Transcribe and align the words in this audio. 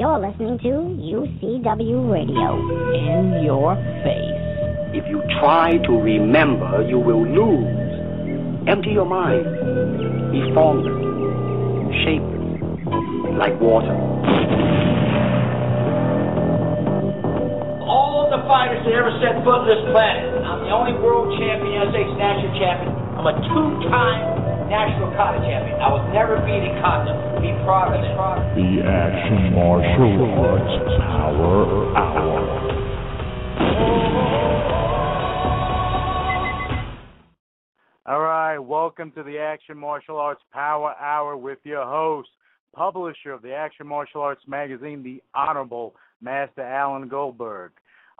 You're 0.00 0.16
listening 0.16 0.56
to 0.64 0.96
UCW 0.96 2.08
Radio. 2.08 2.56
In 2.96 3.44
your 3.44 3.76
face. 4.00 4.96
If 4.96 5.04
you 5.12 5.20
try 5.44 5.76
to 5.76 5.92
remember, 5.92 6.88
you 6.88 6.98
will 6.98 7.20
lose. 7.20 8.64
Empty 8.66 8.96
your 8.96 9.04
mind. 9.04 9.44
Be 10.32 10.40
formless, 10.56 10.88
shapeless, 12.00 12.40
like 13.36 13.60
water. 13.60 13.92
All 17.84 18.32
the 18.32 18.40
fighters 18.48 18.80
that 18.88 18.96
ever 18.96 19.12
set 19.20 19.44
foot 19.44 19.52
on 19.52 19.68
this 19.68 19.84
planet, 19.92 20.32
I'm 20.48 20.64
the 20.64 20.72
only 20.72 20.96
world 20.96 21.28
champion, 21.36 21.76
United 21.76 21.92
States 21.92 22.16
national 22.16 22.56
champion. 22.56 22.96
I'm 23.20 23.28
a 23.28 23.36
two-time 23.52 24.39
national 24.70 25.10
kata 25.18 25.42
champion. 25.42 25.82
I 25.82 25.90
was 25.90 26.06
never 26.14 26.38
beaten 26.46 26.70
in 26.70 26.78
kata. 26.78 27.42
Be 27.42 27.50
proud 27.66 27.90
of 27.90 28.06
it. 28.06 28.14
The 28.54 28.86
Action 28.86 29.52
Martial 29.52 30.30
Arts 30.46 30.74
Power 31.02 31.96
Hour. 31.98 32.70
All 38.06 38.20
right, 38.20 38.58
welcome 38.58 39.10
to 39.16 39.24
the 39.24 39.38
Action 39.40 39.76
Martial 39.76 40.16
Arts 40.16 40.42
Power 40.52 40.94
Hour 41.00 41.36
with 41.36 41.58
your 41.64 41.84
host, 41.84 42.28
publisher 42.72 43.32
of 43.32 43.42
the 43.42 43.52
Action 43.52 43.88
Martial 43.88 44.20
Arts 44.22 44.42
magazine, 44.46 45.02
the 45.02 45.20
Honorable 45.34 45.96
Master 46.20 46.62
Alan 46.62 47.08
Goldberg. 47.08 47.72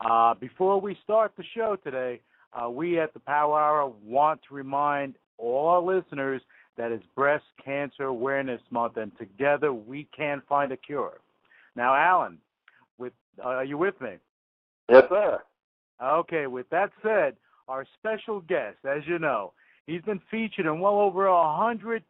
Uh, 0.03 0.33
before 0.33 0.81
we 0.81 0.97
start 1.01 1.31
the 1.37 1.45
show 1.55 1.77
today, 1.81 2.19
uh, 2.51 2.69
we 2.69 2.99
at 2.99 3.13
the 3.13 3.21
Power 3.21 3.57
Hour 3.57 3.93
want 4.03 4.41
to 4.49 4.53
remind 4.53 5.15
all 5.41 5.67
our 5.67 5.81
listeners 5.81 6.41
that 6.77 6.91
it's 6.91 7.03
Breast 7.15 7.43
Cancer 7.63 8.03
Awareness 8.03 8.61
Month, 8.69 8.97
and 8.97 9.11
together 9.17 9.73
we 9.73 10.07
can 10.15 10.41
find 10.47 10.71
a 10.71 10.77
cure. 10.77 11.19
Now, 11.75 11.93
Alan, 11.95 12.37
with 12.97 13.13
uh, 13.43 13.47
are 13.47 13.65
you 13.65 13.77
with 13.77 13.99
me? 14.01 14.13
Yes, 14.89 15.03
sir. 15.09 15.39
Okay, 16.01 16.47
with 16.47 16.69
that 16.69 16.91
said, 17.03 17.35
our 17.67 17.85
special 17.99 18.41
guest, 18.41 18.77
as 18.85 19.03
you 19.05 19.19
know, 19.19 19.53
he's 19.85 20.01
been 20.01 20.21
featured 20.29 20.65
in 20.65 20.79
well 20.79 20.99
over 20.99 21.27
a 21.27 21.55
hundred 21.55 22.03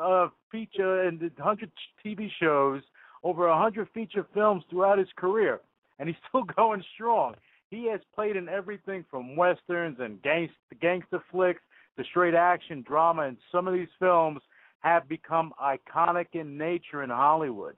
uh, 0.00 0.28
feature 0.50 1.02
and 1.02 1.30
hundred 1.38 1.70
TV 2.04 2.30
shows, 2.40 2.82
over 3.22 3.48
a 3.48 3.58
hundred 3.58 3.88
feature 3.94 4.26
films 4.34 4.64
throughout 4.70 4.98
his 4.98 5.08
career, 5.16 5.60
and 5.98 6.08
he's 6.08 6.18
still 6.28 6.44
going 6.56 6.82
strong. 6.94 7.34
He 7.70 7.88
has 7.88 8.00
played 8.14 8.34
in 8.34 8.48
everything 8.48 9.04
from 9.10 9.36
westerns 9.36 9.98
and 10.00 10.20
gangster, 10.22 10.56
gangster 10.80 11.22
flicks 11.30 11.62
to 11.98 12.04
straight 12.04 12.34
action 12.34 12.82
drama, 12.86 13.22
and 13.22 13.36
some 13.52 13.66
of 13.68 13.74
these 13.74 13.88
films 13.98 14.40
have 14.80 15.08
become 15.08 15.52
iconic 15.62 16.26
in 16.32 16.56
nature 16.56 17.02
in 17.02 17.10
Hollywood. 17.10 17.76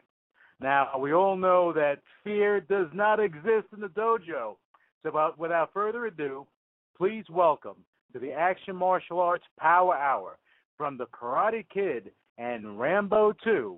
Now, 0.61 0.97
we 0.99 1.13
all 1.13 1.37
know 1.37 1.73
that 1.73 1.99
fear 2.23 2.61
does 2.61 2.87
not 2.93 3.19
exist 3.19 3.67
in 3.75 3.81
the 3.81 3.89
dojo. 3.89 4.57
So, 5.03 5.11
without, 5.11 5.39
without 5.39 5.73
further 5.73 6.07
ado, 6.07 6.47
please 6.97 7.25
welcome 7.29 7.77
to 8.13 8.21
the 8.21 8.33
Action 8.33 8.77
Martial 8.77 9.19
Arts 9.19 9.45
Power 9.59 9.97
Hour 9.97 10.39
from 10.77 10.97
the 10.97 11.07
Karate 11.07 11.65
Kid 11.73 12.13
and 12.39 12.79
Rambo 12.79 13.35
2, 13.43 13.77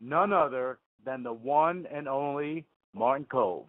none 0.00 0.32
other 0.32 0.78
than 1.04 1.22
the 1.22 1.32
one 1.32 1.86
and 1.92 2.08
only 2.08 2.64
Martin 2.94 3.26
Kove. 3.30 3.66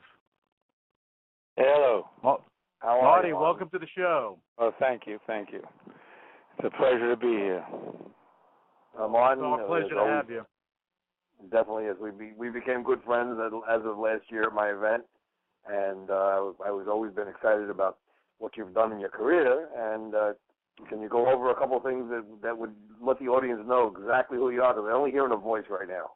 Hello. 1.58 2.08
Mar- 2.24 2.40
How 2.80 3.00
are 3.00 3.04
Marty, 3.04 3.30
you? 3.30 3.36
welcome 3.38 3.70
to 3.70 3.80
the 3.80 3.88
show. 3.96 4.40
Oh, 4.58 4.72
thank 4.80 5.04
you, 5.06 5.20
thank 5.28 5.52
you. 5.52 5.62
It's 6.58 6.66
a 6.74 6.78
pleasure 6.78 7.10
to 7.10 7.18
be 7.18 7.28
here. 7.28 7.66
Uh, 9.00 9.08
Martin, 9.08 9.44
It's 9.44 9.62
our 9.62 9.68
pleasure 9.68 9.86
as 9.86 9.90
to 9.92 9.98
always, 9.98 10.14
have 10.14 10.30
you. 10.30 10.46
Definitely, 11.52 11.88
as 11.88 11.96
we 12.02 12.12
be, 12.12 12.32
we 12.38 12.50
became 12.50 12.84
good 12.84 13.02
friends 13.06 13.38
as, 13.46 13.52
as 13.70 13.82
of 13.86 13.98
last 13.98 14.24
year 14.30 14.44
at 14.44 14.54
my 14.54 14.70
event, 14.70 15.04
and 15.68 16.10
uh, 16.10 16.52
I 16.66 16.72
was 16.72 16.88
always 16.90 17.14
been 17.14 17.28
excited 17.28 17.70
about 17.70 17.98
what 18.40 18.56
you've 18.58 18.74
done 18.74 18.92
in 18.92 19.00
your 19.00 19.10
career. 19.10 19.68
And 19.78 20.16
uh, 20.16 20.34
can 20.90 21.02
you 21.02 21.10
go 21.10 21.30
over 21.30 21.52
a 21.52 21.56
couple 21.56 21.78
of 21.78 21.84
things 21.84 22.10
that 22.10 22.24
that 22.44 22.58
would 22.58 22.74
let 23.02 23.20
the 23.20 23.28
audience 23.28 23.62
know 23.66 23.94
exactly 23.96 24.38
who 24.38 24.52
you 24.52 24.62
are? 24.62 24.74
Because 24.74 24.86
they're 24.88 24.96
only 24.96 25.12
hearing 25.12 25.34
a 25.34 25.38
voice 25.38 25.66
right 25.70 25.88
now. 25.88 26.12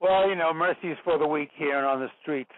Well, 0.00 0.28
you 0.28 0.34
know, 0.34 0.52
mercy 0.54 0.88
is 0.88 0.98
for 1.04 1.18
the 1.18 1.26
weak 1.26 1.50
here 1.56 1.76
and 1.76 1.86
on 1.86 2.00
the 2.00 2.08
streets. 2.22 2.50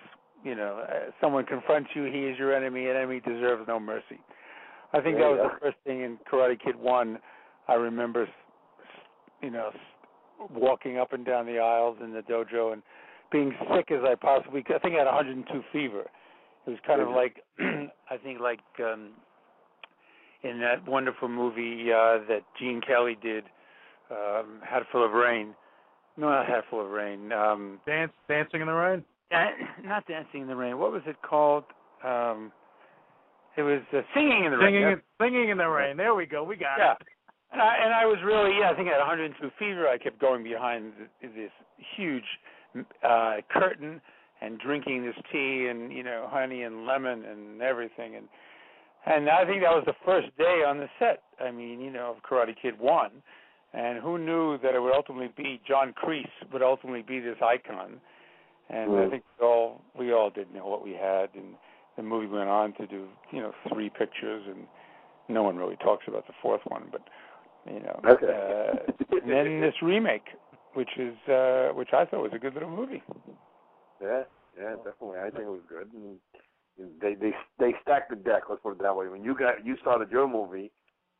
You 0.44 0.54
know, 0.56 0.84
uh, 0.88 1.10
someone 1.20 1.46
confronts 1.46 1.90
you, 1.94 2.04
he 2.04 2.24
is 2.24 2.38
your 2.38 2.54
enemy, 2.54 2.86
and 2.88 2.96
enemy 2.96 3.20
deserves 3.20 3.64
no 3.68 3.78
mercy. 3.78 4.18
I 4.92 5.00
think 5.00 5.16
There 5.16 5.28
that 5.36 5.42
was 5.42 5.50
go. 5.50 5.54
the 5.54 5.60
first 5.60 5.76
thing 5.84 6.02
in 6.02 6.18
Karate 6.30 6.60
Kid 6.60 6.76
1. 6.76 7.18
I 7.68 7.74
remember, 7.74 8.28
you 9.40 9.50
know, 9.50 9.70
walking 10.52 10.98
up 10.98 11.12
and 11.12 11.24
down 11.24 11.46
the 11.46 11.58
aisles 11.58 11.98
in 12.02 12.12
the 12.12 12.20
dojo 12.22 12.72
and 12.72 12.82
being 13.30 13.54
sick 13.74 13.90
as 13.92 14.00
I 14.04 14.16
possibly 14.16 14.62
could. 14.62 14.76
I 14.76 14.78
think 14.80 14.94
I 14.96 14.98
had 14.98 15.06
102 15.06 15.62
fever. 15.72 16.04
It 16.66 16.70
was 16.70 16.78
kind 16.86 17.00
of 17.00 17.08
Mhm. 17.08 17.14
like, 17.14 17.44
I 18.10 18.16
think 18.18 18.40
like 18.40 18.60
um 18.80 19.10
in 20.42 20.58
that 20.60 20.84
wonderful 20.86 21.28
movie 21.28 21.92
uh 21.92 22.18
that 22.28 22.42
Gene 22.58 22.80
Kelly 22.80 23.16
did, 23.22 23.44
um, 24.10 24.60
Hatful 24.64 25.04
of 25.04 25.12
Rain. 25.12 25.54
No, 26.16 26.28
not 26.28 26.46
Hatful 26.46 26.80
of 26.84 26.90
Rain. 26.90 27.32
Um 27.32 27.80
Dance, 27.86 28.12
dancing 28.28 28.60
in 28.60 28.66
the 28.66 28.72
rain. 28.74 29.04
Not 29.84 30.06
dancing 30.06 30.42
in 30.42 30.48
the 30.48 30.56
rain. 30.56 30.78
What 30.78 30.92
was 30.92 31.02
it 31.06 31.16
called? 31.22 31.64
Um, 32.04 32.52
it 33.56 33.62
was 33.62 33.82
uh, 33.92 34.00
singing 34.14 34.44
in 34.46 34.52
the 34.52 34.58
Singing, 34.64 34.82
rain. 34.84 34.92
in, 34.94 35.02
singing 35.20 35.48
in 35.50 35.58
the 35.58 35.66
rain. 35.68 35.96
There 35.96 36.14
we 36.14 36.26
go. 36.26 36.42
We 36.44 36.56
got 36.56 36.78
Yeah. 36.78 36.92
it. 36.92 37.06
And 37.52 37.60
I 37.60 37.76
and 37.84 37.92
I 37.92 38.06
was 38.06 38.16
really 38.24 38.56
yeah. 38.58 38.70
I 38.70 38.74
think 38.74 38.88
I 38.88 38.92
had 38.92 38.98
102 39.00 39.50
fever. 39.58 39.86
I 39.86 39.98
kept 39.98 40.18
going 40.18 40.42
behind 40.42 40.94
this 41.20 41.50
huge 41.96 42.24
uh 43.04 43.36
curtain 43.50 44.00
and 44.40 44.58
drinking 44.58 45.04
this 45.04 45.14
tea 45.30 45.68
and 45.70 45.92
you 45.92 46.02
know 46.02 46.28
honey 46.30 46.62
and 46.62 46.86
lemon 46.86 47.24
and 47.26 47.60
everything 47.60 48.16
and 48.16 48.26
and 49.04 49.28
I 49.28 49.44
think 49.44 49.60
that 49.62 49.70
was 49.74 49.84
the 49.84 49.92
first 50.06 50.28
day 50.38 50.62
on 50.66 50.78
the 50.78 50.88
set. 50.98 51.24
I 51.44 51.50
mean 51.50 51.78
you 51.80 51.90
know 51.90 52.14
of 52.16 52.22
Karate 52.22 52.54
Kid 52.60 52.78
one, 52.80 53.10
and 53.74 53.98
who 54.02 54.16
knew 54.16 54.56
that 54.62 54.74
it 54.74 54.80
would 54.80 54.94
ultimately 54.94 55.30
be 55.36 55.60
John 55.68 55.92
Kreese 55.92 56.24
would 56.54 56.62
ultimately 56.62 57.02
be 57.02 57.20
this 57.20 57.36
icon. 57.44 58.00
And 58.72 58.96
I 58.96 59.10
think 59.10 59.22
we 59.38 59.46
all 59.46 59.82
we 59.98 60.12
all 60.12 60.30
did 60.30 60.52
know 60.52 60.66
what 60.66 60.82
we 60.82 60.92
had, 60.92 61.28
and 61.34 61.54
the 61.96 62.02
movie 62.02 62.26
went 62.26 62.48
on 62.48 62.72
to 62.74 62.86
do 62.86 63.06
you 63.30 63.40
know 63.40 63.52
three 63.72 63.90
pictures, 63.90 64.44
and 64.48 64.66
no 65.28 65.42
one 65.42 65.56
really 65.56 65.76
talks 65.76 66.04
about 66.08 66.26
the 66.26 66.32
fourth 66.40 66.62
one, 66.64 66.84
but 66.90 67.02
you 67.66 67.80
know. 67.80 68.00
Okay. 68.08 68.26
Uh, 68.26 69.16
and 69.22 69.30
then 69.30 69.60
this 69.60 69.74
remake, 69.82 70.26
which 70.74 70.88
is 70.96 71.14
uh, 71.28 71.68
which 71.74 71.90
I 71.92 72.06
thought 72.06 72.22
was 72.22 72.32
a 72.34 72.38
good 72.38 72.54
little 72.54 72.70
movie. 72.70 73.02
Yeah, 74.02 74.22
yeah, 74.58 74.74
definitely. 74.76 75.18
I 75.18 75.30
think 75.30 75.44
it 75.44 75.50
was 75.50 75.60
good. 75.68 75.88
And 75.92 76.16
they 77.00 77.14
they 77.14 77.32
they 77.58 77.74
stacked 77.82 78.10
the 78.10 78.16
deck. 78.16 78.44
Let's 78.48 78.62
put 78.62 78.72
it 78.72 78.82
that 78.82 78.96
way. 78.96 79.08
When 79.08 79.22
you 79.22 79.36
got 79.36 79.64
you 79.64 79.76
started 79.82 80.10
your 80.10 80.26
movie, 80.26 80.72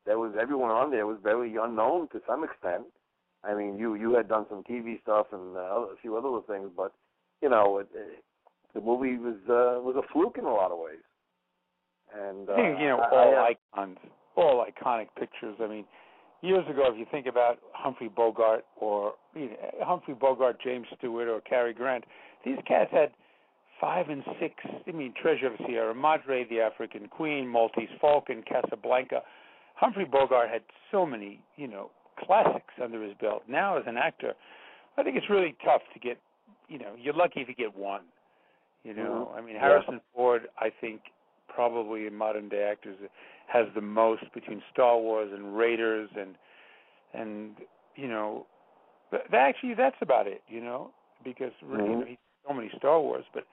there 0.07 0.19
was 0.19 0.33
everyone 0.41 0.71
on 0.71 0.91
there 0.91 1.07
was 1.07 1.19
very 1.23 1.55
unknown 1.57 2.09
to 2.09 2.21
some 2.27 2.45
extent. 2.45 2.85
I 3.45 3.55
mean, 3.55 3.79
you 3.79 3.95
you 3.95 4.15
had 4.15 4.29
done 4.29 4.47
some 4.49 4.65
TV 4.65 5.01
stuff 5.03 5.27
and 5.33 5.57
uh, 5.57 5.61
a 5.61 5.97
few 6.01 6.17
other 6.17 6.29
little 6.29 6.43
things, 6.49 6.71
but 6.75 6.93
you 7.43 7.49
know, 7.49 7.79
it, 7.79 7.89
it, 7.95 8.25
the 8.75 8.81
movie 8.81 9.17
was 9.19 9.37
uh, 9.49 9.81
was 9.83 9.97
a 9.97 10.13
fluke 10.13 10.37
in 10.39 10.45
a 10.45 10.53
lot 10.53 10.71
of 10.71 10.79
ways. 10.79 11.03
And 12.15 12.49
uh, 12.49 12.53
I 12.53 12.57
think 12.57 12.79
you 12.81 12.89
know 12.89 13.01
I- 13.01 13.11
all 13.11 13.35
I, 13.37 13.55
icons, 13.75 13.99
all 14.37 14.65
iconic 14.65 15.09
pictures. 15.19 15.57
I 15.61 15.67
mean, 15.67 15.85
years 16.41 16.65
ago, 16.71 16.89
if 16.93 16.99
you 16.99 17.07
think 17.11 17.27
about 17.27 17.59
Humphrey 17.73 18.09
Bogart 18.09 18.65
or 18.81 19.15
you 19.35 19.47
know, 19.51 19.57
Humphrey 19.83 20.15
Bogart, 20.15 20.59
James 20.63 20.87
Stewart, 20.99 21.29
or 21.29 21.41
Cary 21.41 21.75
Grant, 21.75 22.05
these 22.45 22.59
cats 22.67 22.91
had 22.93 23.11
five 23.81 24.09
and 24.09 24.23
six. 24.41 24.55
I 24.87 24.93
mean, 24.93 25.13
Treasure 25.21 25.47
of 25.49 25.59
the 25.59 25.65
Sierra 25.67 25.95
Madre, 25.95 26.47
The 26.49 26.61
African 26.61 27.09
Queen, 27.09 27.49
Maltese 27.49 27.89
Falcon, 28.01 28.43
Casablanca. 28.49 29.23
Humphrey 29.75 30.05
Bogart 30.05 30.49
had 30.51 30.63
so 30.93 31.05
many, 31.05 31.41
you 31.57 31.67
know, 31.67 31.91
classics 32.25 32.75
under 32.81 33.03
his 33.03 33.15
belt. 33.21 33.43
Now, 33.49 33.77
as 33.79 33.85
an 33.87 33.97
actor, 33.97 34.35
I 34.97 35.03
think 35.03 35.17
it's 35.17 35.29
really 35.29 35.57
tough 35.65 35.83
to 35.95 35.99
get. 35.99 36.19
You 36.73 36.79
know, 36.79 36.95
you're 36.99 37.13
lucky 37.13 37.41
if 37.41 37.49
you 37.49 37.55
get 37.55 37.77
one. 37.77 38.03
You 38.83 38.95
know, 38.95 39.31
Mhm. 39.31 39.39
I 39.39 39.41
mean, 39.43 39.55
Yeah. 39.57 39.61
Harrison 39.61 40.01
Ford, 40.15 40.49
I 40.59 40.71
think, 40.71 41.13
probably 41.49 42.07
in 42.07 42.15
modern 42.17 42.49
day 42.49 42.63
actors 42.65 42.97
has 43.47 43.69
the 43.75 43.83
most 43.83 44.33
between 44.33 44.63
Star 44.73 44.97
Wars 44.97 45.31
and 45.33 45.55
Raiders 45.57 46.11
and 46.17 46.37
and 47.13 47.61
you 47.95 48.09
know, 48.09 48.47
that 49.11 49.35
actually 49.35 49.75
that's 49.75 50.01
about 50.01 50.27
it. 50.27 50.43
You 50.49 50.63
know, 50.63 50.91
because 51.23 51.53
you 51.61 51.69
know, 51.69 51.77
Mhm. 51.85 52.07
he's 52.07 52.19
so 52.49 52.55
many 52.55 52.71
Star 52.71 52.99
Wars, 53.01 53.27
but 53.35 53.47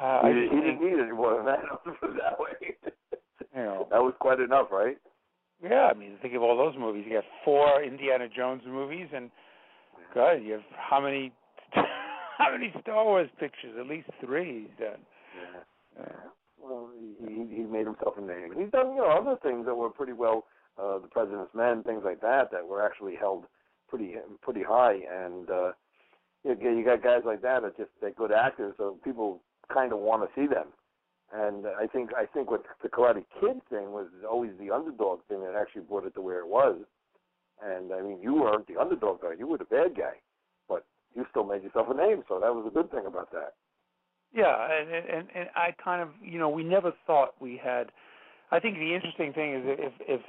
uh, 0.00 0.20
I 0.24 0.32
he, 0.32 0.40
just 0.40 0.52
he 0.54 0.60
think 0.60 0.80
didn't 0.80 0.96
need 0.96 1.00
any 1.00 1.12
more 1.12 1.36
than 1.36 1.44
that. 1.46 1.60
Let's 1.86 1.98
put 2.00 2.10
it 2.10 2.16
that 2.16 2.40
way. 2.40 2.76
you 3.54 3.62
know, 3.62 3.86
that 3.90 4.02
was 4.02 4.14
quite 4.18 4.40
enough, 4.40 4.72
right? 4.72 4.98
yeah. 5.62 5.86
I 5.86 5.94
mean, 5.94 6.18
think 6.18 6.34
of 6.34 6.42
all 6.42 6.56
those 6.56 6.76
movies. 6.76 7.06
You 7.06 7.14
got 7.14 7.24
four 7.44 7.82
Indiana 7.82 8.28
Jones 8.28 8.64
movies, 8.66 9.08
and 9.14 9.30
God, 10.12 10.42
you 10.42 10.54
have 10.54 10.64
how 10.76 11.00
many 11.00 11.32
how 12.38 12.52
many 12.52 12.72
Star 12.80 13.04
Wars 13.04 13.28
pictures? 13.38 13.74
At 13.78 13.86
least 13.86 14.08
three 14.24 14.62
he's 14.62 14.78
done. 14.78 15.00
Yeah. 15.98 16.06
Well, 16.62 16.90
he 17.26 17.56
he 17.56 17.62
made 17.62 17.86
himself 17.86 18.14
a 18.16 18.20
name. 18.20 18.52
He's 18.56 18.70
done 18.70 18.94
you 18.94 19.02
know 19.02 19.10
other 19.10 19.36
things 19.42 19.66
that 19.66 19.74
were 19.74 19.90
pretty 19.90 20.12
well, 20.12 20.44
uh, 20.78 20.98
the 20.98 21.08
President's 21.08 21.54
Men, 21.54 21.82
things 21.82 22.02
like 22.04 22.20
that, 22.20 22.50
that 22.52 22.66
were 22.66 22.84
actually 22.84 23.16
held 23.16 23.44
pretty 23.88 24.14
pretty 24.42 24.62
high. 24.62 25.00
And 25.10 25.50
uh, 25.50 25.72
you, 26.44 26.56
you 26.60 26.84
got 26.84 27.02
guys 27.02 27.22
like 27.24 27.42
that 27.42 27.62
that 27.62 27.76
just 27.76 27.90
they're 28.00 28.12
good 28.12 28.32
actors, 28.32 28.74
so 28.76 28.96
people 29.04 29.40
kind 29.72 29.92
of 29.92 29.98
want 29.98 30.22
to 30.22 30.40
see 30.40 30.46
them. 30.46 30.68
And 31.34 31.66
I 31.66 31.86
think 31.86 32.10
I 32.14 32.26
think 32.26 32.50
what 32.50 32.64
the 32.82 32.88
Karate 32.88 33.24
Kid 33.40 33.60
thing 33.70 33.92
was 33.92 34.06
always 34.28 34.52
the 34.60 34.70
underdog 34.70 35.20
thing 35.28 35.40
that 35.40 35.54
actually 35.60 35.82
brought 35.82 36.06
it 36.06 36.14
to 36.14 36.20
where 36.20 36.40
it 36.40 36.48
was. 36.48 36.76
And 37.64 37.92
I 37.92 38.02
mean, 38.02 38.18
you 38.20 38.34
weren't 38.34 38.66
the 38.68 38.80
underdog 38.80 39.22
guy; 39.22 39.32
you 39.38 39.46
were 39.46 39.58
the 39.58 39.64
bad 39.64 39.96
guy, 39.96 40.20
you 41.14 41.24
still 41.30 41.44
made 41.44 41.62
yourself 41.62 41.88
a 41.90 41.94
name. 41.94 42.22
So 42.28 42.40
that 42.40 42.54
was 42.54 42.64
a 42.66 42.74
good 42.74 42.90
thing 42.90 43.06
about 43.06 43.30
that. 43.32 43.54
Yeah, 44.34 44.56
and 44.70 44.88
and 44.90 45.28
and 45.34 45.48
I 45.54 45.74
kind 45.82 46.00
of 46.02 46.08
you 46.22 46.38
know 46.38 46.48
we 46.48 46.64
never 46.64 46.92
thought 47.06 47.34
we 47.40 47.60
had. 47.62 47.90
I 48.50 48.60
think 48.60 48.76
the 48.76 48.94
interesting 48.94 49.32
thing 49.32 49.54
is 49.54 49.62
if 49.64 49.92
if 50.00 50.20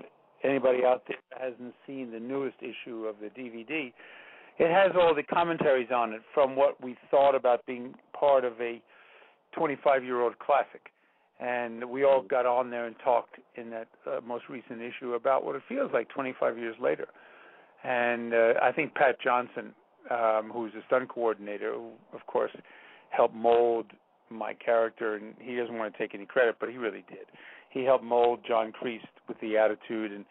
anybody 0.43 0.83
out 0.85 1.03
there 1.07 1.17
hasn't 1.39 1.73
seen 1.87 2.11
the 2.11 2.19
newest 2.19 2.57
issue 2.59 3.05
of 3.05 3.15
the 3.21 3.27
DVD, 3.27 3.93
it 4.59 4.71
has 4.71 4.91
all 4.99 5.15
the 5.15 5.23
commentaries 5.23 5.89
on 5.93 6.13
it 6.13 6.21
from 6.33 6.55
what 6.55 6.81
we 6.83 6.97
thought 7.09 7.35
about 7.35 7.65
being 7.65 7.93
part 8.17 8.43
of 8.43 8.53
a 8.59 8.81
25 9.55 10.03
year 10.03 10.21
old 10.21 10.37
classic. 10.39 10.89
And 11.39 11.89
we 11.89 12.03
all 12.03 12.21
got 12.21 12.45
on 12.45 12.69
there 12.69 12.85
and 12.85 12.95
talked 13.03 13.35
in 13.55 13.69
that 13.71 13.87
uh, 14.05 14.19
most 14.25 14.45
recent 14.49 14.81
issue 14.81 15.13
about 15.13 15.43
what 15.43 15.55
it 15.55 15.63
feels 15.67 15.91
like 15.93 16.07
25 16.09 16.57
years 16.57 16.75
later. 16.81 17.07
And 17.83 18.33
uh, 18.33 18.53
I 18.61 18.71
think 18.71 18.93
Pat 18.95 19.19
Johnson, 19.21 19.73
um, 20.09 20.51
who's 20.53 20.73
a 20.73 20.83
stunt 20.87 21.09
coordinator, 21.09 21.73
who 21.73 21.91
of 22.13 22.25
course 22.27 22.51
helped 23.09 23.35
mold 23.35 23.87
my 24.29 24.53
character, 24.53 25.15
and 25.15 25.35
he 25.39 25.55
doesn't 25.55 25.77
want 25.77 25.93
to 25.93 25.97
take 25.97 26.15
any 26.15 26.25
credit, 26.25 26.55
but 26.59 26.69
he 26.69 26.77
really 26.77 27.03
did. 27.09 27.25
He 27.69 27.83
helped 27.83 28.03
mold 28.03 28.39
John 28.47 28.71
Kreese 28.71 29.01
with 29.27 29.39
the 29.39 29.57
attitude, 29.57 30.11
and 30.11 30.25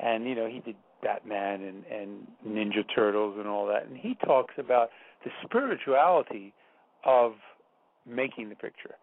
and 0.00 0.24
you 0.26 0.34
know 0.34 0.46
he 0.46 0.60
did 0.60 0.76
Batman 1.02 1.62
and 1.62 1.84
and 1.86 2.26
Ninja 2.46 2.84
Turtles 2.94 3.36
and 3.38 3.46
all 3.46 3.66
that, 3.66 3.86
and 3.86 3.96
he 3.96 4.16
talks 4.24 4.54
about 4.58 4.90
the 5.24 5.30
spirituality 5.44 6.52
of 7.04 7.32
making 8.06 8.48
the 8.48 8.54
picture, 8.54 8.94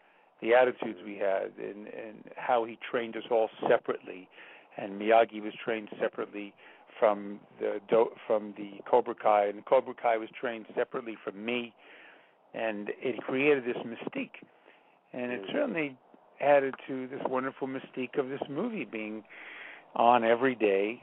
the 0.42 0.54
attitudes 0.54 1.00
we 1.06 1.18
had, 1.18 1.52
and 1.58 1.88
and 1.88 2.24
how 2.36 2.66
he 2.66 2.78
trained 2.90 3.16
us 3.16 3.24
all 3.32 3.50
separately, 3.70 4.28
and 4.78 5.00
Miyagi 5.00 5.42
was 5.42 5.54
trained 5.64 5.90
separately 6.00 6.54
from 7.02 7.40
the 7.60 7.80
from 8.28 8.54
the 8.58 8.74
Cobra 8.88 9.16
Kai, 9.16 9.48
and 9.48 9.66
Cobra 9.66 9.96
Kai 10.00 10.18
was 10.18 10.30
trained 10.40 10.68
separately 10.76 11.18
from 11.24 11.44
me, 11.44 11.74
and 12.54 12.90
it 13.02 13.18
created 13.24 13.66
this 13.66 13.76
mystique, 13.78 14.46
and 15.12 15.32
it 15.32 15.42
certainly 15.52 15.98
added 16.40 16.76
to 16.88 17.08
this 17.08 17.22
wonderful 17.28 17.68
mystique 17.68 18.20
of 18.20 18.30
this 18.30 18.42
movie 18.48 18.86
being 18.86 19.24
on 19.96 20.24
every 20.24 20.54
day 20.54 21.02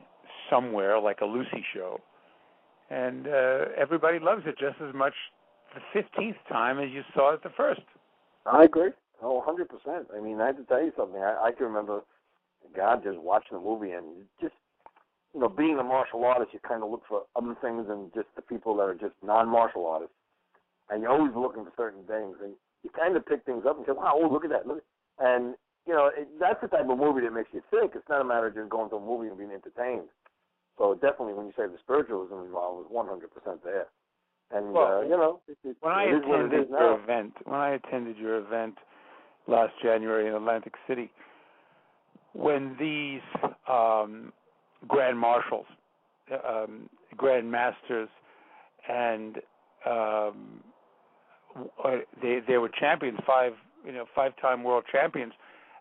somewhere 0.49 1.00
like 1.00 1.21
a 1.21 1.27
Lucy 1.27 1.65
show, 1.75 2.00
and 2.91 3.27
uh, 3.27 3.65
everybody 3.77 4.21
loves 4.21 4.43
it 4.47 4.55
just 4.56 4.81
as 4.81 4.95
much 4.95 5.15
the 5.75 5.81
fifteenth 5.93 6.37
time 6.49 6.79
as 6.79 6.91
you 6.93 7.03
saw 7.12 7.35
it 7.35 7.43
the 7.43 7.50
first. 7.56 7.83
I 8.47 8.62
agree. 8.62 8.91
Oh, 9.21 9.43
100%. 9.47 10.05
I 10.17 10.21
mean, 10.21 10.41
I 10.41 10.47
have 10.47 10.56
to 10.59 10.65
tell 10.65 10.83
you 10.83 10.93
something. 10.97 11.21
I, 11.21 11.49
I 11.49 11.53
can 11.53 11.67
remember, 11.67 12.03
God, 12.77 13.03
just 13.03 13.19
watching 13.19 13.59
the 13.59 13.65
movie 13.65 13.91
and 13.91 14.06
just, 14.41 14.55
you 15.34 15.40
know, 15.40 15.48
being 15.48 15.78
a 15.78 15.84
martial 15.84 16.25
artist, 16.25 16.50
you 16.52 16.60
kind 16.66 16.82
of 16.82 16.90
look 16.90 17.02
for 17.08 17.22
other 17.36 17.54
things 17.60 17.86
than 17.88 18.10
just 18.14 18.28
the 18.36 18.42
people 18.42 18.76
that 18.76 18.82
are 18.82 18.94
just 18.94 19.14
non-martial 19.22 19.86
artists, 19.86 20.14
and 20.90 21.02
you're 21.02 21.12
always 21.12 21.34
looking 21.36 21.64
for 21.64 21.72
certain 21.76 22.02
things, 22.04 22.36
and 22.42 22.54
you 22.82 22.90
kind 22.90 23.16
of 23.16 23.26
pick 23.26 23.44
things 23.44 23.64
up 23.69 23.76
and 23.76 23.86
say, 23.86 23.92
wow, 23.92 24.14
oh, 24.14 24.28
look 24.28 24.44
at 24.44 24.50
that, 24.50 24.66
look, 24.66 24.82
and 25.19 25.54
you 25.86 25.94
know, 25.94 26.10
it, 26.14 26.28
that's 26.38 26.60
the 26.60 26.69
type 26.69 26.88
of 26.88 26.98
movie 26.98 27.22
that 27.22 27.32
makes 27.32 27.48
you 27.52 27.62
think. 27.70 27.92
It's 27.94 28.08
not 28.08 28.20
a 28.20 28.25
matter 28.25 28.48
of 28.48 28.54
just 28.54 28.69
going 28.69 28.90
to 28.90 28.96
a 28.96 29.00
movie 29.00 29.28
and 29.28 29.38
being 29.38 29.50
entertained. 29.50 30.08
So 30.76 30.94
definitely, 30.94 31.34
when 31.34 31.46
you 31.46 31.52
say 31.56 31.64
the 31.66 31.78
spiritualism 31.82 32.34
involved, 32.34 32.90
was 32.90 33.08
100% 33.46 33.58
there. 33.64 33.86
And 34.50 34.72
well, 34.72 34.98
uh, 34.98 35.02
you 35.02 35.10
know, 35.10 35.40
it, 35.48 35.58
it, 35.64 35.76
when 35.80 35.92
I 35.92 36.04
it 36.04 36.25
attended 36.25 36.69
your 36.70 37.00
event, 37.00 37.32
when 37.44 37.58
I 37.58 37.70
attended 37.70 38.16
your 38.16 38.36
event 38.36 38.76
last 39.46 39.72
January 39.82 40.28
in 40.28 40.34
Atlantic 40.34 40.75
City, 40.86 41.10
when 42.32 42.76
these 42.78 43.20
um, 43.69 44.32
grand 44.86 45.19
marshals, 45.19 45.66
um, 46.46 46.88
grand 47.16 47.50
masters, 47.50 48.08
and 48.88 49.36
um, 49.86 50.62
uh, 51.84 51.96
they 52.22 52.40
they 52.46 52.58
were 52.58 52.69
champions, 52.69 53.19
five 53.26 53.52
you 53.84 53.92
know 53.92 54.04
five 54.14 54.32
time 54.40 54.62
world 54.62 54.84
champions, 54.90 55.32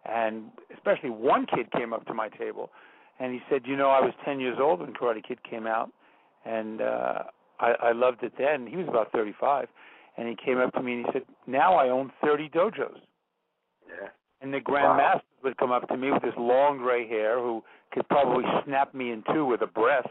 and 0.05 0.45
especially 0.75 1.09
one 1.09 1.45
kid 1.45 1.71
came 1.71 1.93
up 1.93 2.05
to 2.07 2.13
my 2.13 2.29
table, 2.29 2.69
and 3.19 3.33
he 3.33 3.39
said, 3.49 3.61
you 3.65 3.75
know, 3.75 3.89
I 3.89 3.99
was 3.99 4.13
ten 4.25 4.39
years 4.39 4.57
old 4.59 4.79
when 4.79 4.93
Karate 4.93 5.23
Kid 5.25 5.39
came 5.43 5.67
out, 5.67 5.91
and 6.45 6.81
uh, 6.81 7.23
I, 7.59 7.73
I 7.83 7.91
loved 7.91 8.23
it 8.23 8.33
then. 8.37 8.67
He 8.67 8.75
was 8.75 8.87
about 8.87 9.11
35, 9.11 9.67
and 10.17 10.27
he 10.27 10.35
came 10.35 10.59
up 10.59 10.73
to 10.73 10.81
me 10.81 10.93
and 10.93 11.05
he 11.05 11.11
said, 11.11 11.23
"Now 11.45 11.75
I 11.75 11.89
own 11.89 12.11
30 12.23 12.49
dojos." 12.49 12.99
Yeah. 13.87 14.09
And 14.41 14.53
the 14.53 14.59
Grand 14.59 14.97
wow. 14.97 15.21
Would 15.43 15.57
come 15.57 15.71
up 15.71 15.87
to 15.89 15.97
me 15.97 16.11
with 16.11 16.23
this 16.23 16.33
long 16.37 16.79
gray 16.79 17.07
hair, 17.07 17.39
who 17.39 17.63
could 17.91 18.07
probably 18.09 18.43
snap 18.65 18.93
me 18.93 19.11
in 19.11 19.23
two 19.33 19.45
with 19.45 19.61
a 19.61 19.67
breath, 19.67 20.09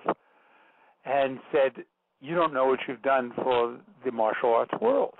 and 1.04 1.38
said, 1.52 1.84
"You 2.20 2.34
don't 2.34 2.52
know 2.52 2.66
what 2.66 2.80
you've 2.86 3.02
done 3.02 3.32
for 3.42 3.78
the 4.04 4.12
martial 4.12 4.54
arts 4.54 4.74
world." 4.80 5.14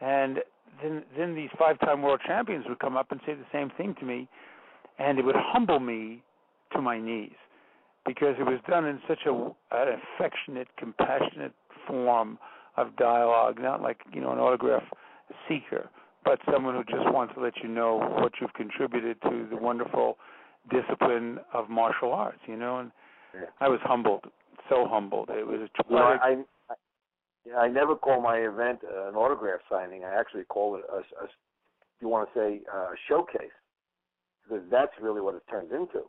And 0.00 0.42
then, 0.82 1.04
then 1.16 1.34
these 1.34 1.50
five-time 1.58 2.02
world 2.02 2.20
champions 2.26 2.66
would 2.68 2.78
come 2.78 2.96
up 2.96 3.12
and 3.12 3.20
say 3.26 3.34
the 3.34 3.46
same 3.52 3.70
thing 3.70 3.94
to 3.96 4.04
me, 4.04 4.28
and 4.98 5.18
it 5.18 5.24
would 5.24 5.36
humble 5.36 5.80
me 5.80 6.22
to 6.72 6.80
my 6.80 6.98
knees 6.98 7.36
because 8.04 8.34
it 8.38 8.44
was 8.44 8.58
done 8.68 8.84
in 8.86 9.00
such 9.06 9.26
a 9.26 9.30
an 9.30 10.00
affectionate, 10.18 10.68
compassionate 10.76 11.52
form 11.86 12.38
of 12.76 12.96
dialogue, 12.96 13.58
not 13.60 13.82
like 13.82 14.00
you 14.12 14.20
know 14.20 14.32
an 14.32 14.38
autograph 14.38 14.84
seeker, 15.48 15.88
but 16.24 16.38
someone 16.52 16.74
who 16.74 16.84
just 16.84 17.12
wants 17.12 17.34
to 17.34 17.40
let 17.40 17.54
you 17.62 17.68
know 17.68 17.98
what 18.20 18.32
you've 18.40 18.52
contributed 18.54 19.20
to 19.22 19.46
the 19.50 19.56
wonderful 19.56 20.18
discipline 20.70 21.38
of 21.52 21.68
martial 21.68 22.12
arts. 22.12 22.40
You 22.46 22.56
know, 22.56 22.78
and 22.78 22.92
yeah. 23.34 23.46
I 23.60 23.68
was 23.68 23.80
humbled, 23.82 24.24
so 24.68 24.86
humbled. 24.88 25.30
It 25.30 25.46
was 25.46 25.60
a 25.60 25.84
you 25.88 25.96
know, 25.96 26.02
I, 26.02 26.42
I, 26.70 26.74
yeah, 27.46 27.56
I 27.56 27.68
never 27.68 27.96
call 27.96 28.20
my 28.20 28.38
event 28.38 28.80
an 28.82 29.14
autograph 29.14 29.60
signing. 29.70 30.04
I 30.04 30.18
actually 30.18 30.44
call 30.44 30.76
it 30.76 30.82
a, 30.92 30.98
a 30.98 31.28
you 32.00 32.08
want 32.08 32.28
to 32.32 32.38
say 32.38 32.60
a 32.72 32.94
showcase 33.08 33.54
because 34.42 34.64
that's 34.70 34.92
really 35.00 35.20
what 35.20 35.34
it 35.34 35.42
turns 35.50 35.70
into 35.72 36.02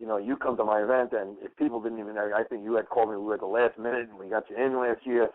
you 0.00 0.06
know, 0.06 0.16
you 0.16 0.36
come 0.36 0.56
to 0.56 0.64
my 0.64 0.82
event, 0.82 1.12
and 1.12 1.36
if 1.42 1.54
people 1.56 1.80
didn't 1.80 2.00
even 2.00 2.14
know, 2.14 2.32
I 2.34 2.42
think 2.42 2.64
you 2.64 2.74
had 2.74 2.88
called 2.88 3.10
me. 3.10 3.16
We 3.16 3.24
were 3.24 3.34
at 3.34 3.40
the 3.40 3.46
last 3.46 3.78
minute, 3.78 4.08
and 4.08 4.18
we 4.18 4.30
got 4.30 4.48
you 4.48 4.56
in 4.56 4.80
last 4.80 5.04
year. 5.04 5.28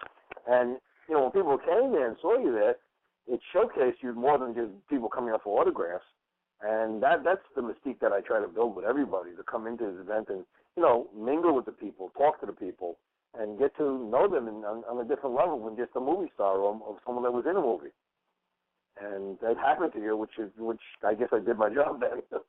And 0.48 0.78
you 1.08 1.14
know, 1.14 1.30
when 1.30 1.32
people 1.32 1.58
came 1.60 1.92
there 1.92 2.08
and 2.08 2.18
saw 2.20 2.38
you 2.40 2.52
there, 2.52 2.76
it 3.28 3.40
showcased 3.54 4.02
you 4.02 4.14
more 4.14 4.40
than 4.40 4.56
just 4.56 4.72
people 4.90 5.08
coming 5.08 5.34
up 5.34 5.44
for 5.44 5.62
autographs. 5.62 6.04
And 6.66 7.02
that 7.04 7.24
that's 7.24 7.46
the 7.56 7.62
mystique 7.62 8.00
that 8.02 8.12
I 8.12 8.22
try 8.22 8.42
to 8.42 8.48
build 8.48 8.76
with 8.76 8.86
everybody 8.86 9.32
to 9.38 9.44
come 9.44 9.68
into 9.68 9.86
this 9.86 10.02
event 10.02 10.30
and 10.30 10.44
you 10.76 10.82
know 10.82 11.08
mingle 11.16 11.56
with 11.56 11.66
the 11.66 11.72
people, 11.72 12.12
talk 12.18 12.40
to 12.40 12.48
the 12.48 12.54
people, 12.54 12.98
and 13.40 13.60
get 13.60 13.78
to 13.78 13.84
know 14.10 14.28
them 14.28 14.48
in, 14.48 14.66
on, 14.66 14.84
on 14.90 15.06
a 15.06 15.08
different 15.08 15.36
level 15.36 15.64
than 15.64 15.78
just 15.78 15.96
a 15.96 16.00
movie 16.00 16.32
star 16.34 16.58
or, 16.58 16.74
or 16.82 16.98
someone 17.06 17.24
that 17.24 17.34
was 17.34 17.46
in 17.48 17.56
a 17.56 17.62
movie. 17.62 17.94
And 19.00 19.38
that 19.42 19.58
happened 19.58 19.94
to 19.94 20.02
you, 20.02 20.18
which 20.18 20.40
is 20.40 20.50
which 20.58 20.82
I 21.06 21.14
guess 21.14 21.30
I 21.32 21.40
did 21.40 21.58
my 21.58 21.70
job 21.70 22.02
then. 22.02 22.24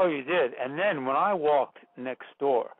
Oh, 0.00 0.06
you 0.06 0.22
did. 0.22 0.52
And 0.62 0.78
then 0.78 1.04
when 1.04 1.16
I 1.16 1.34
walked 1.34 1.78
next 1.96 2.26
door 2.38 2.70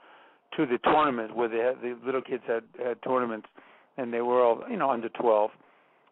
to 0.57 0.67
the 0.67 0.79
tournament 0.85 1.35
where 1.35 1.49
they 1.49 1.57
had, 1.57 1.83
the 1.83 1.99
little 2.07 2.23
kids 2.23 2.45
had, 2.47 2.63
had 2.79 3.03
tournaments, 3.03 3.49
and 3.97 4.15
they 4.15 4.21
were 4.21 4.41
all 4.41 4.63
you 4.71 4.77
know 4.77 4.91
under 4.91 5.09
twelve, 5.09 5.51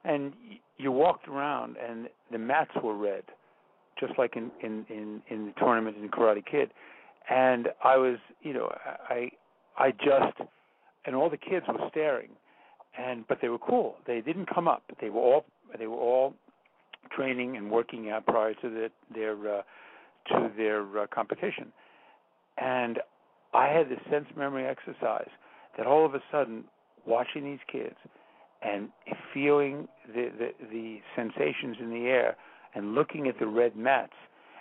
and 0.05 0.33
you 0.79 0.91
walked 0.91 1.29
around 1.29 1.77
and 1.77 2.09
the 2.33 2.39
mats 2.39 2.73
were 2.83 2.97
red, 2.97 3.23
just 3.99 4.13
like 4.19 4.37
in 4.37 4.51
in 4.63 4.87
in, 4.89 5.23
in 5.29 5.47
the 5.47 5.53
tournament 5.59 5.97
in 6.01 6.09
Karate 6.09 6.45
Kid, 6.45 6.71
and 7.31 7.69
I 7.85 7.97
was 7.97 8.19
you 8.43 8.53
know 8.53 8.71
I 9.09 9.31
I 9.79 9.91
just 9.93 10.39
and 11.05 11.15
all 11.15 11.31
the 11.31 11.37
kids 11.37 11.67
were 11.69 11.89
staring, 11.91 12.31
and 12.99 13.27
but 13.29 13.39
they 13.41 13.49
were 13.49 13.59
cool. 13.59 13.97
They 14.07 14.21
didn't 14.21 14.53
come 14.53 14.69
up. 14.69 14.83
They 15.01 15.11
were 15.11 15.21
all 15.21 15.45
they 15.79 15.87
were 15.87 15.97
all 15.97 16.35
training 17.15 17.57
and 17.57 17.71
working 17.71 18.11
out 18.11 18.27
prior 18.27 18.55
to 18.55 18.69
the, 18.69 18.91
their 19.15 19.59
uh, 19.59 19.63
to 20.29 20.51
their 20.57 20.83
uh, 20.99 21.07
competition. 21.13 21.73
And 22.59 22.99
I 23.55 23.69
had 23.69 23.89
this 23.89 24.01
sense 24.11 24.27
memory 24.37 24.67
exercise 24.67 25.29
that 25.77 25.87
all 25.87 26.05
of 26.05 26.15
a 26.15 26.23
sudden, 26.33 26.65
watching 27.07 27.45
these 27.45 27.61
kids 27.71 27.97
and 28.63 28.89
feeling 29.33 29.87
the, 30.09 30.31
the, 30.39 30.67
the 30.73 30.99
sensations 31.15 31.77
in 31.81 31.91
the 31.91 32.07
air 32.07 32.37
and 32.77 32.95
looking 32.95 33.27
at 33.27 33.39
the 33.41 33.47
red 33.47 33.75
mats, 33.75 34.13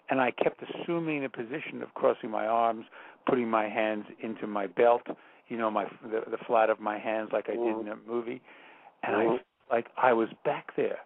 and 0.09 0.19
I 0.19 0.31
kept 0.31 0.63
assuming 0.63 1.23
a 1.23 1.29
position 1.29 1.83
of 1.83 1.93
crossing 1.93 2.31
my 2.31 2.47
arms, 2.47 2.85
putting 3.27 3.47
my 3.47 3.69
hands 3.69 4.05
into 4.23 4.47
my 4.47 4.65
belt, 4.65 5.03
you 5.47 5.57
know, 5.57 5.69
my 5.69 5.85
the, 6.01 6.21
the 6.31 6.37
flat 6.47 6.71
of 6.71 6.79
my 6.79 6.97
hands 6.97 7.29
like 7.31 7.45
I 7.47 7.53
did 7.53 7.61
in 7.61 7.85
mm-hmm. 7.85 8.09
a 8.09 8.11
movie, 8.11 8.41
and 9.03 9.15
I 9.15 9.23
mm-hmm. 9.25 9.35
like 9.71 9.87
I 10.01 10.13
was 10.13 10.29
back 10.43 10.75
there. 10.75 10.97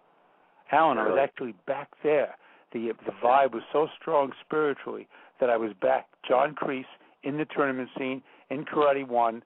Alan, 0.72 0.96
I 0.96 1.08
was 1.08 1.18
actually 1.20 1.54
back 1.66 1.90
there 2.02 2.36
the 2.72 2.92
the 3.06 3.12
vibe 3.22 3.52
was 3.52 3.62
so 3.72 3.88
strong 4.00 4.32
spiritually 4.44 5.08
that 5.40 5.50
I 5.50 5.56
was 5.56 5.72
back. 5.80 6.06
John 6.26 6.54
Kreese 6.54 6.84
in 7.22 7.36
the 7.36 7.44
tournament 7.44 7.88
scene 7.98 8.22
in 8.50 8.64
Karate 8.64 9.06
One, 9.06 9.42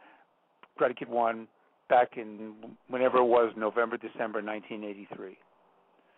Karate 0.79 0.97
Kid 0.97 1.09
One, 1.09 1.49
back 1.89 2.17
in 2.17 2.55
whenever 2.89 3.19
it 3.19 3.25
was 3.25 3.53
November, 3.57 3.97
December 3.97 4.43
1983. 4.43 5.37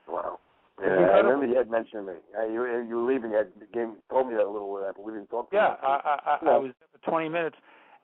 Wow. 0.08 0.38
Yeah, 0.80 0.88
I 0.88 1.18
remember 1.20 1.46
you 1.46 1.56
had 1.56 1.70
mentioned 1.70 2.06
me. 2.06 2.12
Uh, 2.38 2.46
you 2.46 2.84
you 2.88 2.96
were 2.96 3.12
leaving. 3.12 3.30
You 3.30 3.38
had 3.38 3.48
game 3.72 3.96
told 4.10 4.28
me 4.28 4.34
that 4.34 4.44
a 4.44 4.50
little. 4.50 4.76
I 4.76 4.92
believe 4.92 5.16
you 5.16 5.26
talked. 5.30 5.52
Yeah, 5.52 5.74
to 5.76 5.82
I, 5.82 5.86
I, 5.86 6.18
I, 6.26 6.38
Yeah. 6.42 6.50
I 6.50 6.58
was 6.58 6.72
there 6.78 7.00
for 7.00 7.10
20 7.10 7.28
minutes, 7.30 7.56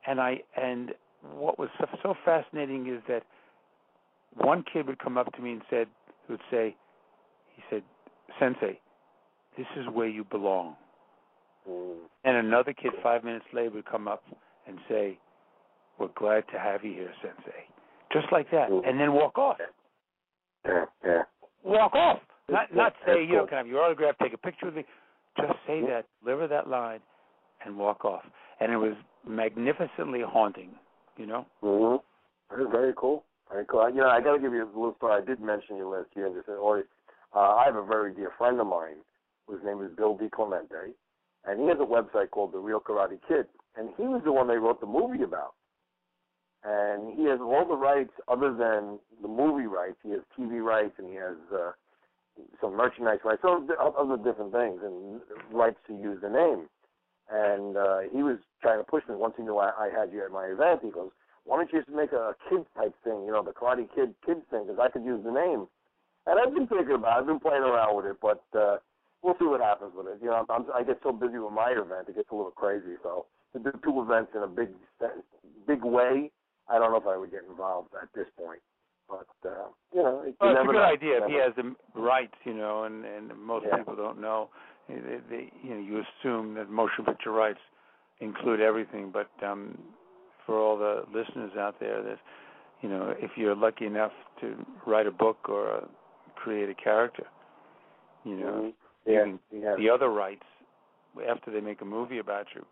and 0.07 0.21
I 0.21 0.41
and 0.57 0.93
what 1.35 1.59
was 1.59 1.69
so, 1.79 1.87
so 2.02 2.14
fascinating 2.25 2.87
is 2.88 3.02
that 3.09 3.25
one 4.35 4.64
kid 4.73 4.87
would 4.87 4.99
come 4.99 5.19
up 5.19 5.33
to 5.35 5.43
me 5.43 5.52
and 5.52 5.62
said, 5.69 5.87
would 6.29 6.41
say, 6.50 6.75
he 7.55 7.62
said, 7.71 7.83
Sensei, 8.41 8.81
this 9.57 9.67
is 9.76 9.87
where 9.93 10.09
you 10.09 10.25
belong. 10.25 10.75
Mm. 11.69 11.97
And 12.25 12.37
another 12.37 12.73
kid 12.73 12.93
five 13.02 13.23
minutes 13.23 13.45
later 13.52 13.71
would 13.71 13.87
come 13.87 14.09
up 14.09 14.23
and 14.67 14.79
say, 14.88 15.19
We're 15.99 16.09
glad 16.17 16.45
to 16.52 16.59
have 16.59 16.85
you 16.85 16.93
here, 16.93 17.12
Sensei. 17.21 17.67
Just 18.12 18.33
like 18.33 18.50
that. 18.50 18.71
Mhm. 18.71 18.88
And 18.88 18.99
then 18.99 19.12
walk 19.12 19.38
off. 19.38 19.59
Yeah, 20.64 20.85
yeah. 21.05 21.23
Walk 21.62 21.95
off. 21.95 22.21
Not 22.49 22.75
not 22.75 22.94
say, 23.06 23.25
you 23.25 23.37
know, 23.37 23.46
can 23.46 23.54
I 23.54 23.58
have 23.58 23.66
your 23.66 23.82
autograph, 23.82 24.16
take 24.20 24.34
a 24.34 24.38
picture 24.38 24.66
with 24.66 24.76
me. 24.76 24.84
Just 25.37 25.54
say 25.66 25.80
Mhm. 25.80 25.87
that, 25.88 26.06
deliver 26.22 26.46
that 26.49 26.68
line 26.68 27.00
and 27.64 27.78
walk 27.78 28.04
off. 28.04 28.25
And 28.61 28.72
it 28.72 28.76
was 28.76 28.94
magnificently 29.25 30.20
haunting, 30.20 30.78
you 31.16 31.26
know? 31.26 31.46
Mm-hmm. 31.62 32.70
Very 32.70 32.92
cool. 32.96 33.25
Very 33.50 33.64
cool. 33.66 33.88
You 33.90 34.02
know, 34.02 34.08
I 34.08 34.20
got 34.20 34.34
to 34.34 34.38
give 34.38 34.52
you 34.52 34.64
a 34.64 34.66
little 34.66 34.94
story. 34.96 35.14
I 35.14 35.25
did 35.25 35.40
mention 35.40 35.76
you 35.76 35.88
last 35.88 36.08
year 36.14 36.26
and 36.26 36.34
just 36.34 36.49
or 36.49 36.84
uh, 37.34 37.38
I 37.38 37.64
have 37.64 37.76
a 37.76 37.82
very 37.84 38.12
dear 38.12 38.30
friend 38.37 38.61
of 38.61 38.66
mine 38.66 38.96
whose 39.46 39.62
name 39.64 39.80
is 39.82 39.90
Bill 39.96 40.16
D. 40.16 40.28
Clemente, 40.28 40.94
and 41.44 41.61
he 41.61 41.66
has 41.68 41.78
a 41.80 41.84
website 41.84 42.30
called 42.30 42.52
The 42.52 42.58
Real 42.58 42.80
Karate 42.80 43.18
Kid, 43.26 43.46
and 43.76 43.90
he 43.96 44.04
was 44.04 44.22
the 44.25 44.32
one 44.32 44.49
they 44.49 44.56
wrote 44.56 44.80
the 44.80 44.87
movie 44.87 45.22
about. 45.22 45.54
And 46.64 47.18
he 47.18 47.25
has 47.25 47.40
all 47.40 47.66
the 47.66 47.75
rights 47.75 48.12
other 48.28 48.54
than 48.54 49.00
the 49.20 49.28
movie 49.28 49.66
rights. 49.66 49.96
He 50.02 50.11
has 50.11 50.20
TV 50.38 50.62
rights 50.62 50.94
and 50.99 51.08
he 51.08 51.16
has 51.16 51.37
uh, 51.52 51.72
some 52.60 52.76
merchandise 52.76 53.20
rights, 53.24 53.42
so 53.42 53.64
other 53.78 54.16
different 54.16 54.52
things, 54.52 54.80
and 54.82 55.20
rights 55.52 55.78
to 55.86 55.94
use 55.94 56.18
the 56.22 56.30
name. 56.30 56.68
And 57.30 57.76
uh, 57.76 58.00
he 58.12 58.22
was 58.22 58.38
trying 58.60 58.78
to 58.78 58.84
push 58.84 59.04
me 59.08 59.14
once 59.14 59.34
he 59.36 59.42
knew 59.42 59.56
I, 59.58 59.70
I 59.78 59.88
had 59.88 60.12
you 60.12 60.24
at 60.24 60.30
my 60.30 60.46
event. 60.46 60.80
He 60.82 60.90
goes, 60.90 61.10
"Why 61.44 61.56
don't 61.56 61.72
you 61.72 61.80
just 61.80 61.94
make 61.94 62.12
a 62.12 62.34
kids 62.48 62.66
type 62.76 62.94
thing? 63.04 63.24
You 63.24 63.32
know, 63.32 63.42
the 63.42 63.52
Karate 63.52 63.88
Kid 63.94 64.14
kids 64.26 64.42
thing, 64.50 64.66
because 64.66 64.80
I 64.80 64.90
could 64.90 65.04
use 65.04 65.22
the 65.24 65.32
name." 65.32 65.66
And 66.26 66.38
I've 66.38 66.54
been 66.54 66.66
thinking 66.66 66.94
about. 66.94 67.18
it. 67.18 67.20
I've 67.20 67.26
been 67.26 67.40
playing 67.40 67.62
around 67.62 67.96
with 67.96 68.06
it, 68.06 68.16
but 68.20 68.44
uh, 68.58 68.76
we'll 69.22 69.34
see 69.38 69.46
what 69.46 69.60
happens 69.60 69.92
with 69.96 70.06
it. 70.06 70.18
You 70.20 70.28
know, 70.28 70.44
I'm, 70.50 70.66
I 70.74 70.82
get 70.82 70.98
so 71.02 71.12
busy 71.12 71.38
with 71.38 71.52
my 71.52 71.70
event, 71.70 72.08
it 72.08 72.16
gets 72.16 72.30
a 72.30 72.34
little 72.34 72.50
crazy. 72.50 72.98
So 73.02 73.26
to 73.52 73.58
do 73.58 73.72
two 73.82 74.02
events 74.02 74.32
in 74.34 74.42
a 74.42 74.46
big, 74.46 74.68
big 75.66 75.84
way, 75.84 76.30
I 76.68 76.78
don't 76.78 76.90
know 76.90 76.98
if 76.98 77.06
I 77.06 77.16
would 77.16 77.30
get 77.30 77.42
involved 77.48 77.90
at 78.00 78.08
this 78.14 78.26
point. 78.36 78.60
But 79.09 79.26
uh, 79.44 79.68
you 79.94 80.02
know, 80.02 80.23
you 80.25 80.35
Well, 80.40 80.50
it's 80.52 80.61
a 80.62 80.66
good 80.66 80.75
know. 80.75 80.82
idea 80.82 81.18
if 81.25 81.30
he 81.30 81.35
has 81.37 81.52
the 81.56 81.75
rights, 82.00 82.35
you 82.44 82.54
know, 82.54 82.85
and 82.85 83.04
and 83.04 83.37
most 83.38 83.66
Yeah. 83.66 83.76
people 83.78 83.97
don't 83.97 84.21
know. 84.21 84.49
They, 84.88 85.21
they, 85.30 85.52
you 85.62 85.75
know, 85.75 85.80
you 85.80 86.02
assume 86.02 86.54
that 86.54 86.68
motion 86.71 87.04
picture 87.04 87.30
rights 87.32 87.61
include 88.21 88.61
everything, 88.61 89.11
but 89.12 89.30
um, 89.44 89.78
for 90.44 90.59
all 90.59 90.76
the 90.76 91.04
listeners 91.12 91.52
out 91.56 91.78
there, 91.80 92.02
that 92.02 92.18
you 92.80 92.88
know, 92.88 93.14
if 93.18 93.30
you're 93.37 93.54
lucky 93.54 93.87
enough 93.87 94.12
to 94.40 94.54
write 94.87 95.06
a 95.06 95.11
book 95.12 95.49
or 95.49 95.76
uh, 95.76 95.80
create 96.35 96.68
a 96.68 96.75
character, 96.75 97.26
you 98.25 98.35
know, 98.37 98.52
Mhm. 98.52 98.75
you 99.06 99.12
Yeah, 99.12 99.25
can- 99.25 99.40
yeah. 99.50 99.75
the 99.76 99.88
other 99.90 100.09
rights 100.09 100.44
after 101.28 101.50
they 101.50 101.61
make 101.61 101.80
a 101.80 101.85
movie 101.85 102.18
about 102.18 102.47
you. 102.54 102.64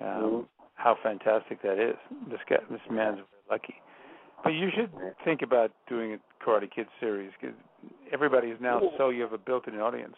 Um, 0.00 0.06
Mhm. 0.06 0.46
How 0.74 0.94
fantastic 0.96 1.62
that 1.62 1.78
is! 1.78 1.96
This 2.28 2.40
guy, 2.46 2.58
this 2.68 2.80
man's 2.90 3.20
lucky. 3.50 3.80
But 4.44 4.50
you 4.50 4.68
should 4.74 4.90
think 5.24 5.42
about 5.42 5.72
doing 5.88 6.14
a 6.14 6.18
Karate 6.44 6.70
Kid 6.72 6.86
series 7.00 7.32
because 7.40 7.56
everybody 8.12 8.48
is 8.48 8.58
now 8.60 8.80
so 8.96 9.10
you 9.10 9.22
have 9.22 9.32
a 9.32 9.38
built-in 9.38 9.74
audience. 9.80 10.14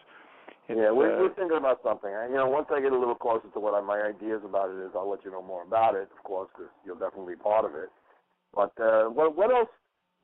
It's, 0.67 0.77
yeah, 0.77 0.91
we're, 0.91 1.17
uh, 1.17 1.21
we're 1.21 1.33
thinking 1.33 1.57
about 1.57 1.79
something. 1.83 2.13
I, 2.13 2.27
you 2.27 2.35
know, 2.35 2.47
once 2.47 2.67
I 2.71 2.79
get 2.79 2.91
a 2.91 2.97
little 2.97 3.15
closer 3.15 3.47
to 3.53 3.59
what 3.59 3.73
I, 3.73 3.81
my 3.81 4.01
ideas 4.01 4.41
about 4.45 4.69
it 4.69 4.77
is, 4.85 4.91
I'll 4.93 5.09
let 5.09 5.25
you 5.25 5.31
know 5.31 5.41
more 5.41 5.63
about 5.63 5.95
it, 5.95 6.09
of 6.15 6.23
course, 6.23 6.47
because 6.53 6.69
you'll 6.85 6.99
definitely 6.99 7.33
be 7.33 7.41
part 7.41 7.65
of 7.65 7.73
it. 7.73 7.89
But 8.53 8.71
uh, 8.79 9.05
what 9.09 9.35
what 9.35 9.51
else 9.51 9.69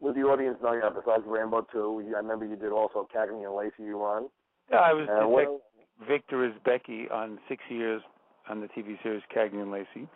would 0.01 0.15
the 0.15 0.21
audience 0.21 0.57
know 0.61 0.73
you 0.73 0.81
have 0.81 0.93
besides 0.93 1.23
Rambo 1.25 1.65
2? 1.71 2.13
I 2.15 2.17
remember 2.17 2.45
you 2.45 2.55
did 2.55 2.71
also 2.71 3.07
Cagney 3.15 3.45
and 3.45 3.55
Lacey 3.55 3.83
you 3.83 3.99
on. 4.01 4.29
yeah, 4.69 4.77
I 4.77 4.93
was 4.93 5.07
Uh, 5.09 5.27
what 5.27 5.61
Victor 6.07 6.45
is 6.45 6.53
Becky 6.63 7.07
on 7.09 7.39
six 7.47 7.63
years 7.69 8.01
on 8.49 8.61
the 8.61 8.67
TV 8.67 9.01
series 9.01 9.23
Cagney 9.35 9.61
and 9.61 9.71
Lacey, 9.71 10.07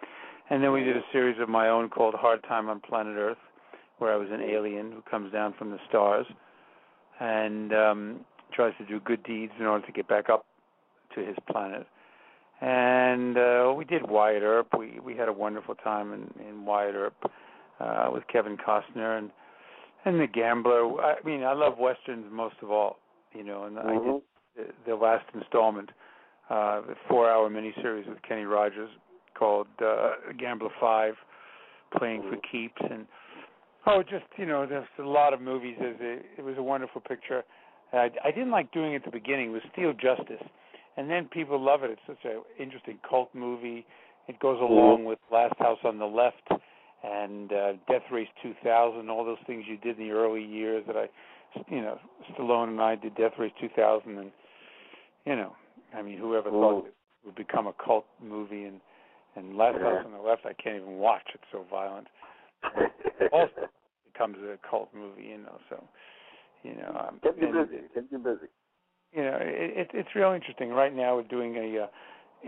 and 0.49 0.63
then 0.63 0.71
we 0.71 0.83
did 0.83 0.97
a 0.97 1.03
series 1.11 1.39
of 1.39 1.49
my 1.49 1.69
own 1.69 1.89
called 1.89 2.13
Hard 2.13 2.43
Time 2.43 2.69
on 2.69 2.79
Planet 2.81 3.17
Earth, 3.17 3.37
where 3.99 4.13
I 4.13 4.17
was 4.17 4.29
an 4.31 4.41
alien 4.41 4.91
who 4.91 5.01
comes 5.09 5.31
down 5.31 5.53
from 5.57 5.71
the 5.71 5.77
stars 5.87 6.25
and 7.19 7.73
um, 7.73 8.19
tries 8.53 8.73
to 8.79 8.85
do 8.85 8.99
good 8.99 9.23
deeds 9.23 9.53
in 9.59 9.65
order 9.65 9.85
to 9.85 9.91
get 9.91 10.07
back 10.07 10.29
up 10.29 10.45
to 11.15 11.21
his 11.21 11.35
planet. 11.49 11.85
And 12.61 13.37
uh, 13.37 13.73
we 13.75 13.85
did 13.85 14.09
Wyatt 14.09 14.43
Earp. 14.43 14.67
We 14.77 14.99
we 14.99 15.15
had 15.15 15.29
a 15.29 15.33
wonderful 15.33 15.75
time 15.75 16.11
in, 16.13 16.45
in 16.45 16.65
Wyatt 16.65 16.95
Earp 16.95 17.31
uh, 17.79 18.09
with 18.11 18.23
Kevin 18.27 18.57
Costner 18.57 19.17
and 19.17 19.31
and 20.03 20.19
the 20.19 20.27
Gambler. 20.27 21.01
I 21.01 21.15
mean, 21.25 21.43
I 21.43 21.53
love 21.53 21.77
westerns 21.77 22.25
most 22.31 22.55
of 22.61 22.71
all. 22.71 22.97
You 23.33 23.43
know, 23.43 23.63
and 23.65 23.79
I 23.79 23.93
did 23.93 24.21
the, 24.57 24.91
the 24.91 24.95
last 24.95 25.25
installment, 25.33 25.91
uh, 26.49 26.81
the 26.81 26.95
four-hour 27.07 27.49
miniseries 27.49 28.07
with 28.09 28.21
Kenny 28.27 28.43
Rogers 28.43 28.89
called 29.37 29.67
uh, 29.81 30.13
Gambler 30.37 30.71
Five, 30.81 31.13
playing 31.97 32.23
for 32.23 32.37
keeps, 32.51 32.81
and 32.89 33.05
oh, 33.87 34.03
just 34.03 34.25
you 34.37 34.45
know, 34.45 34.65
there's 34.65 34.87
a 34.99 35.03
lot 35.03 35.33
of 35.33 35.41
movies. 35.41 35.75
It, 35.79 36.43
was 36.43 36.55
a 36.57 36.63
wonderful 36.63 37.01
picture. 37.01 37.43
I, 37.93 38.09
I 38.23 38.31
didn't 38.31 38.51
like 38.51 38.71
doing 38.71 38.93
it 38.93 38.97
at 38.97 39.05
the 39.05 39.11
beginning. 39.11 39.49
It 39.49 39.53
was 39.53 39.61
Steel 39.73 39.93
Justice, 39.93 40.45
and 40.97 41.09
then 41.09 41.25
people 41.25 41.63
love 41.63 41.83
it. 41.83 41.91
It's 41.91 42.01
such 42.07 42.25
an 42.25 42.41
interesting 42.59 42.99
cult 43.07 43.29
movie. 43.33 43.85
It 44.27 44.39
goes 44.39 44.59
along 44.61 45.05
with 45.05 45.17
Last 45.31 45.55
House 45.57 45.79
on 45.83 45.97
the 45.97 46.05
Left 46.05 46.61
and 47.03 47.51
uh, 47.51 47.71
Death 47.89 48.03
Race 48.11 48.27
2000, 48.43 49.09
all 49.09 49.25
those 49.25 49.37
things 49.47 49.63
you 49.67 49.77
did 49.77 49.97
in 49.97 50.07
the 50.07 50.13
early 50.13 50.43
years 50.43 50.83
that 50.85 50.95
I, 50.95 51.07
you 51.69 51.81
know, 51.81 51.97
Stallone 52.31 52.69
and 52.69 52.81
I 52.81 52.95
did 52.95 53.15
Death 53.15 53.33
Race 53.39 53.53
2000, 53.59 54.17
and 54.17 54.31
you 55.25 55.35
know, 55.35 55.55
I 55.95 56.01
mean, 56.01 56.17
whoever 56.17 56.49
thought 56.49 56.87
it 56.87 56.93
would 57.25 57.35
become 57.35 57.67
a 57.67 57.73
cult 57.83 58.05
movie 58.21 58.65
and 58.65 58.81
and 59.35 59.55
Last. 59.55 59.79
House 59.79 60.03
on 60.05 60.11
the 60.11 60.17
Left, 60.19 60.45
I 60.45 60.53
can't 60.53 60.81
even 60.81 60.97
watch. 60.97 61.21
It's 61.33 61.43
so 61.51 61.65
violent. 61.69 62.07
Also 63.31 63.69
becomes 64.11 64.37
a 64.37 64.57
cult 64.69 64.89
movie, 64.93 65.23
you 65.29 65.37
know. 65.37 65.57
So, 65.69 65.83
you 66.63 66.75
know, 66.75 67.05
um, 67.07 67.19
Get 67.23 67.37
you 67.39 67.47
and- 67.47 67.69
busy. 67.69 67.83
Get 67.93 68.03
you 68.11 68.17
busy. 68.19 68.47
you 69.13 69.23
know, 69.23 69.37
it, 69.41 69.77
it, 69.77 69.91
it's 69.93 70.09
real 70.15 70.31
interesting. 70.33 70.69
Right 70.69 70.95
now, 70.95 71.15
we're 71.15 71.23
doing 71.23 71.55
a 71.55 71.83
uh, 71.83 71.87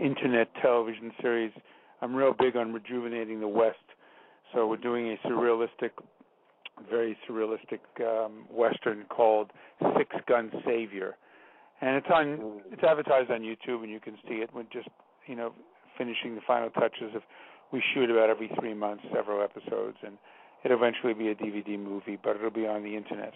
internet 0.02 0.48
television 0.60 1.12
series. 1.20 1.52
I'm 2.00 2.14
real 2.14 2.34
big 2.38 2.56
on 2.56 2.72
rejuvenating 2.72 3.40
the 3.40 3.48
West, 3.48 3.76
so 4.52 4.66
we're 4.66 4.76
doing 4.76 5.06
a 5.16 5.28
surrealistic, 5.28 5.90
very 6.90 7.16
surrealistic 7.28 7.80
um, 8.00 8.44
western 8.50 9.04
called 9.08 9.50
Six 9.96 10.14
Gun 10.28 10.50
Savior, 10.66 11.16
and 11.80 11.96
it's 11.96 12.08
on. 12.12 12.60
It's 12.72 12.82
advertised 12.82 13.30
on 13.30 13.40
YouTube, 13.40 13.82
and 13.82 13.90
you 13.90 14.00
can 14.00 14.14
see 14.28 14.36
it. 14.36 14.50
We're 14.52 14.64
just, 14.72 14.88
you 15.26 15.36
know, 15.36 15.52
finishing 15.96 16.34
the 16.34 16.40
final 16.46 16.70
touches 16.70 17.14
of. 17.14 17.22
We 17.72 17.82
shoot 17.94 18.10
about 18.10 18.28
every 18.30 18.50
three 18.60 18.74
months, 18.74 19.02
several 19.14 19.42
episodes, 19.42 19.96
and 20.06 20.18
it'll 20.64 20.76
eventually 20.76 21.14
be 21.14 21.28
a 21.28 21.34
DVD 21.34 21.78
movie, 21.78 22.18
but 22.22 22.36
it'll 22.36 22.50
be 22.50 22.66
on 22.66 22.82
the 22.82 22.94
internet, 22.96 23.34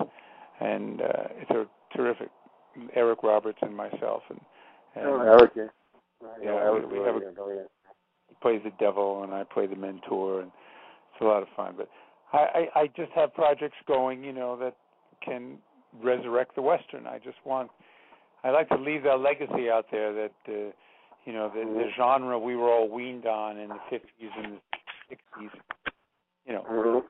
and 0.60 1.00
uh, 1.00 1.28
it's 1.40 1.50
a 1.50 1.66
terrific 1.96 2.28
Eric 2.94 3.22
Roberts 3.22 3.58
and 3.62 3.74
myself, 3.74 4.22
and, 4.28 4.40
and 4.94 5.06
Oh, 5.06 5.20
Eric, 5.20 5.52
yeah. 5.56 5.64
Yeah, 6.42 6.50
Eric, 6.50 6.90
we- 6.90 6.98
have 6.98 7.06
a- 7.06 7.12
brilliant, 7.18 7.36
brilliant. 7.36 7.70
he 8.28 8.34
plays 8.42 8.60
the 8.64 8.72
devil, 8.78 9.22
and 9.22 9.32
I 9.32 9.44
play 9.44 9.66
the 9.66 9.76
mentor, 9.76 10.40
and 10.42 10.50
it's 11.12 11.20
a 11.22 11.24
lot 11.24 11.42
of 11.42 11.48
fun. 11.56 11.74
But 11.76 11.88
I, 12.32 12.68
I, 12.74 12.80
I 12.80 12.86
just 12.88 13.12
have 13.12 13.32
projects 13.34 13.76
going, 13.86 14.22
you 14.22 14.32
know, 14.32 14.56
that 14.58 14.76
can 15.24 15.58
resurrect 16.02 16.54
the 16.56 16.62
western. 16.62 17.06
I 17.06 17.18
just 17.18 17.38
want, 17.44 17.70
I 18.44 18.50
like 18.50 18.68
to 18.68 18.76
leave 18.76 19.02
that 19.04 19.20
legacy 19.20 19.70
out 19.70 19.86
there 19.90 20.12
that, 20.12 20.32
uh, 20.48 20.70
you 21.26 21.32
know, 21.32 21.50
the, 21.52 21.60
the 21.60 21.90
genre 21.96 22.38
we 22.38 22.56
were 22.56 22.70
all 22.70 22.88
weaned 22.88 23.26
on 23.26 23.58
in 23.58 23.68
the 23.68 23.80
50s 23.90 24.44
and 24.44 24.58
the 25.10 25.16
60s, 25.16 25.50
you 26.46 26.52
know, 26.52 26.62
Mhm. 26.62 27.04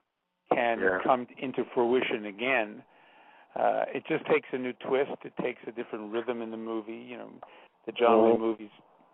can 0.52 0.80
Yeah. 0.80 0.99
come 1.02 1.26
into 1.38 1.64
fruition 1.66 2.25
again. 2.26 2.82
Uh, 3.54 3.85
it 3.88 4.04
just 4.06 4.25
takes 4.26 4.49
a 4.52 4.58
new 4.58 4.73
twist. 4.75 5.12
It 5.25 5.37
takes 5.37 5.62
a 5.66 5.73
different 5.73 6.12
rhythm 6.12 6.40
in 6.42 6.50
the 6.50 6.56
movie. 6.56 6.96
You 6.96 7.18
know, 7.18 7.30
the 7.85 7.92
John 7.92 8.23
Wayne 8.23 8.37
Mhm. 8.37 8.40
movies 8.40 8.70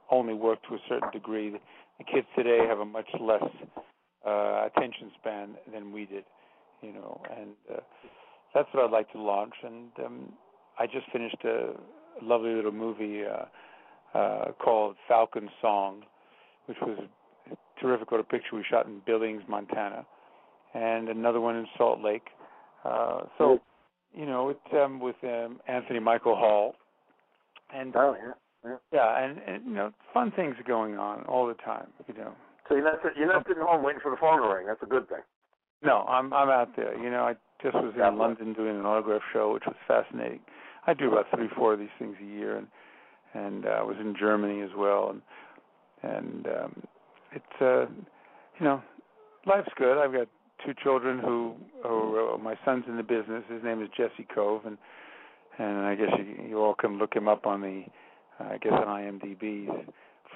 only 0.08 0.34
work 0.34 0.62
to 0.64 0.74
a 0.76 0.78
certain 0.88 1.10
degree. 1.10 1.50
The, 1.50 1.60
the 1.98 2.04
kids 2.04 2.26
today 2.36 2.66
have 2.66 2.80
a 2.80 2.84
much 2.84 3.12
less 3.20 3.44
uh, 4.24 4.64
attention 4.66 5.10
span 5.18 5.58
than 5.72 5.92
we 5.92 6.06
did. 6.06 6.24
You 6.80 6.92
know, 6.92 7.20
and 7.30 7.56
uh, 7.72 7.80
that's 8.54 8.72
what 8.72 8.84
I'd 8.84 8.90
like 8.90 9.10
to 9.12 9.20
launch. 9.20 9.54
And 9.62 9.90
um, 10.04 10.32
I 10.78 10.86
just 10.86 11.08
finished 11.10 11.42
a 11.44 11.74
lovely 12.20 12.54
little 12.54 12.72
movie 12.72 13.24
uh, 13.24 13.46
uh, 14.14 14.52
called 14.62 14.96
Falcon 15.08 15.48
Song, 15.60 16.02
which 16.66 16.78
was 16.82 16.98
a 17.50 17.56
terrific 17.80 18.10
little 18.10 18.24
picture 18.24 18.54
we 18.54 18.64
shot 18.68 18.86
in 18.86 19.00
Billings, 19.06 19.42
Montana 19.48 20.06
and 20.74 21.08
another 21.08 21.40
one 21.40 21.56
in 21.56 21.66
Salt 21.76 22.00
Lake. 22.00 22.28
Uh, 22.84 23.22
so, 23.38 23.60
you 24.14 24.26
know, 24.26 24.48
it's 24.48 24.60
um, 24.74 25.00
with 25.00 25.16
um, 25.22 25.60
Anthony 25.68 26.00
Michael 26.00 26.36
Hall, 26.36 26.74
and 27.74 27.94
Oh 27.96 28.16
yeah. 28.18 28.32
Yeah. 28.64 28.76
yeah, 28.92 29.24
and, 29.24 29.38
and 29.46 29.66
you 29.66 29.72
know, 29.74 29.90
fun 30.14 30.32
things 30.36 30.54
are 30.58 30.62
going 30.66 30.96
on 30.96 31.24
all 31.24 31.46
the 31.46 31.54
time. 31.54 31.88
You 32.06 32.14
know, 32.14 32.32
So 32.68 32.74
you're 32.74 32.84
not 32.84 32.98
you're 33.16 33.26
not 33.32 33.44
sitting 33.46 33.62
home 33.62 33.82
waiting 33.82 34.00
for 34.00 34.10
the 34.10 34.16
phone 34.16 34.40
to 34.40 34.48
ring. 34.48 34.66
That's 34.66 34.82
a 34.82 34.86
good 34.86 35.08
thing. 35.08 35.22
no, 35.82 36.02
I'm 36.08 36.32
I'm 36.32 36.48
out 36.48 36.76
there. 36.76 36.96
You 36.96 37.10
know, 37.10 37.24
I 37.24 37.34
just 37.62 37.74
was 37.74 37.92
in 37.96 38.18
London 38.18 38.52
doing 38.54 38.78
an 38.78 38.86
autograph 38.86 39.22
show, 39.32 39.52
which 39.52 39.64
was 39.66 39.76
fascinating. 39.86 40.40
I 40.86 40.94
do 40.94 41.10
about 41.12 41.26
three, 41.34 41.48
four 41.56 41.72
of 41.74 41.78
these 41.78 41.94
things 41.98 42.16
a 42.20 42.24
year, 42.24 42.56
and 42.56 42.66
and 43.34 43.66
uh, 43.66 43.70
I 43.70 43.82
was 43.82 43.96
in 44.00 44.14
Germany 44.18 44.62
as 44.62 44.70
well, 44.76 45.10
and 45.10 45.22
and 46.02 46.46
um, 46.46 46.82
it's 47.32 47.60
uh, 47.60 47.86
you 48.58 48.64
know, 48.64 48.82
life's 49.46 49.70
good. 49.76 49.98
I've 49.98 50.12
got 50.12 50.28
two 50.64 50.74
children 50.82 51.18
who, 51.18 51.54
who 51.82 52.34
uh, 52.34 52.38
my 52.38 52.54
son's 52.64 52.84
in 52.88 52.96
the 52.96 53.02
business. 53.02 53.44
His 53.48 53.62
name 53.62 53.82
is 53.82 53.88
Jesse 53.96 54.26
Kove, 54.34 54.66
and 54.66 54.78
and 55.58 55.78
I 55.78 55.94
guess 55.94 56.08
you, 56.18 56.48
you 56.48 56.58
all 56.58 56.74
can 56.74 56.98
look 56.98 57.14
him 57.14 57.28
up 57.28 57.46
on 57.46 57.60
the, 57.60 57.84
uh, 58.40 58.54
I 58.54 58.58
guess 58.58 58.72
on 58.72 58.86
IMDb. 58.86 59.66
He's 59.66 59.86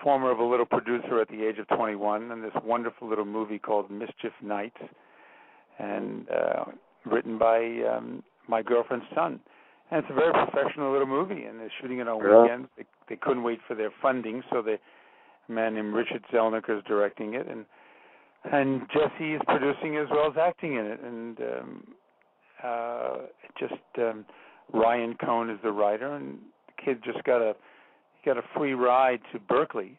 former 0.03 0.31
of 0.31 0.39
a 0.39 0.45
little 0.45 0.67
producer 0.67 1.21
at 1.21 1.29
the 1.29 1.47
age 1.47 1.59
of 1.59 1.69
21, 1.69 2.31
and 2.31 2.45
this 2.45 2.53
wonderful 2.63 3.09
little 3.09 3.25
movie 3.25 3.59
called 3.59 3.91
Mischief 3.91 4.33
Nights, 4.43 4.77
and 5.79 6.27
uh, 6.31 6.65
written 7.07 7.39
by 7.39 7.59
um, 7.91 8.23
my 8.49 8.63
girlfriend's 8.63 9.07
son. 9.15 9.41
And 9.91 10.03
it's 10.03 10.11
a 10.11 10.15
very 10.15 10.33
professional 10.33 10.91
little 10.93 11.07
movie, 11.07 11.45
and 11.45 11.61
they're 11.61 11.71
shooting 11.81 11.99
it 12.01 12.09
on 12.09 12.21
Yeah. 12.23 12.43
weekends. 12.43 12.69
They, 12.77 12.85
they 13.09 13.17
couldn't 13.17 13.43
wait 13.45 13.61
for 13.69 13.75
their 13.75 13.91
funding, 14.03 14.43
so 14.51 14.63
they 14.63 14.79
a 15.49 15.53
man 15.53 15.75
named 15.75 15.95
Richard 15.95 16.25
Zelnick 16.33 16.69
is 16.69 16.83
directing 16.85 17.35
it, 17.35 17.47
and 17.47 17.65
and 18.53 18.83
Jesse 18.93 19.35
is 19.35 19.41
producing 19.47 19.97
as 19.97 20.09
well 20.11 20.31
as 20.31 20.37
acting 20.37 20.75
in 20.75 20.87
it, 20.87 21.01
and 21.01 21.41
um, 21.41 21.95
uh, 22.63 23.17
just 23.59 23.75
um, 23.99 24.25
Ryan 24.73 25.15
Cohn 25.25 25.51
is 25.51 25.59
the 25.63 25.71
writer, 25.73 26.15
and 26.15 26.39
the 26.67 26.83
kid 26.85 27.03
just 27.05 27.23
got 27.25 27.41
a 27.41 27.55
he 28.21 28.27
got 28.29 28.39
a 28.39 28.43
free 28.57 28.75
ride 28.75 29.21
to 29.33 29.39
Berkeley 29.39 29.99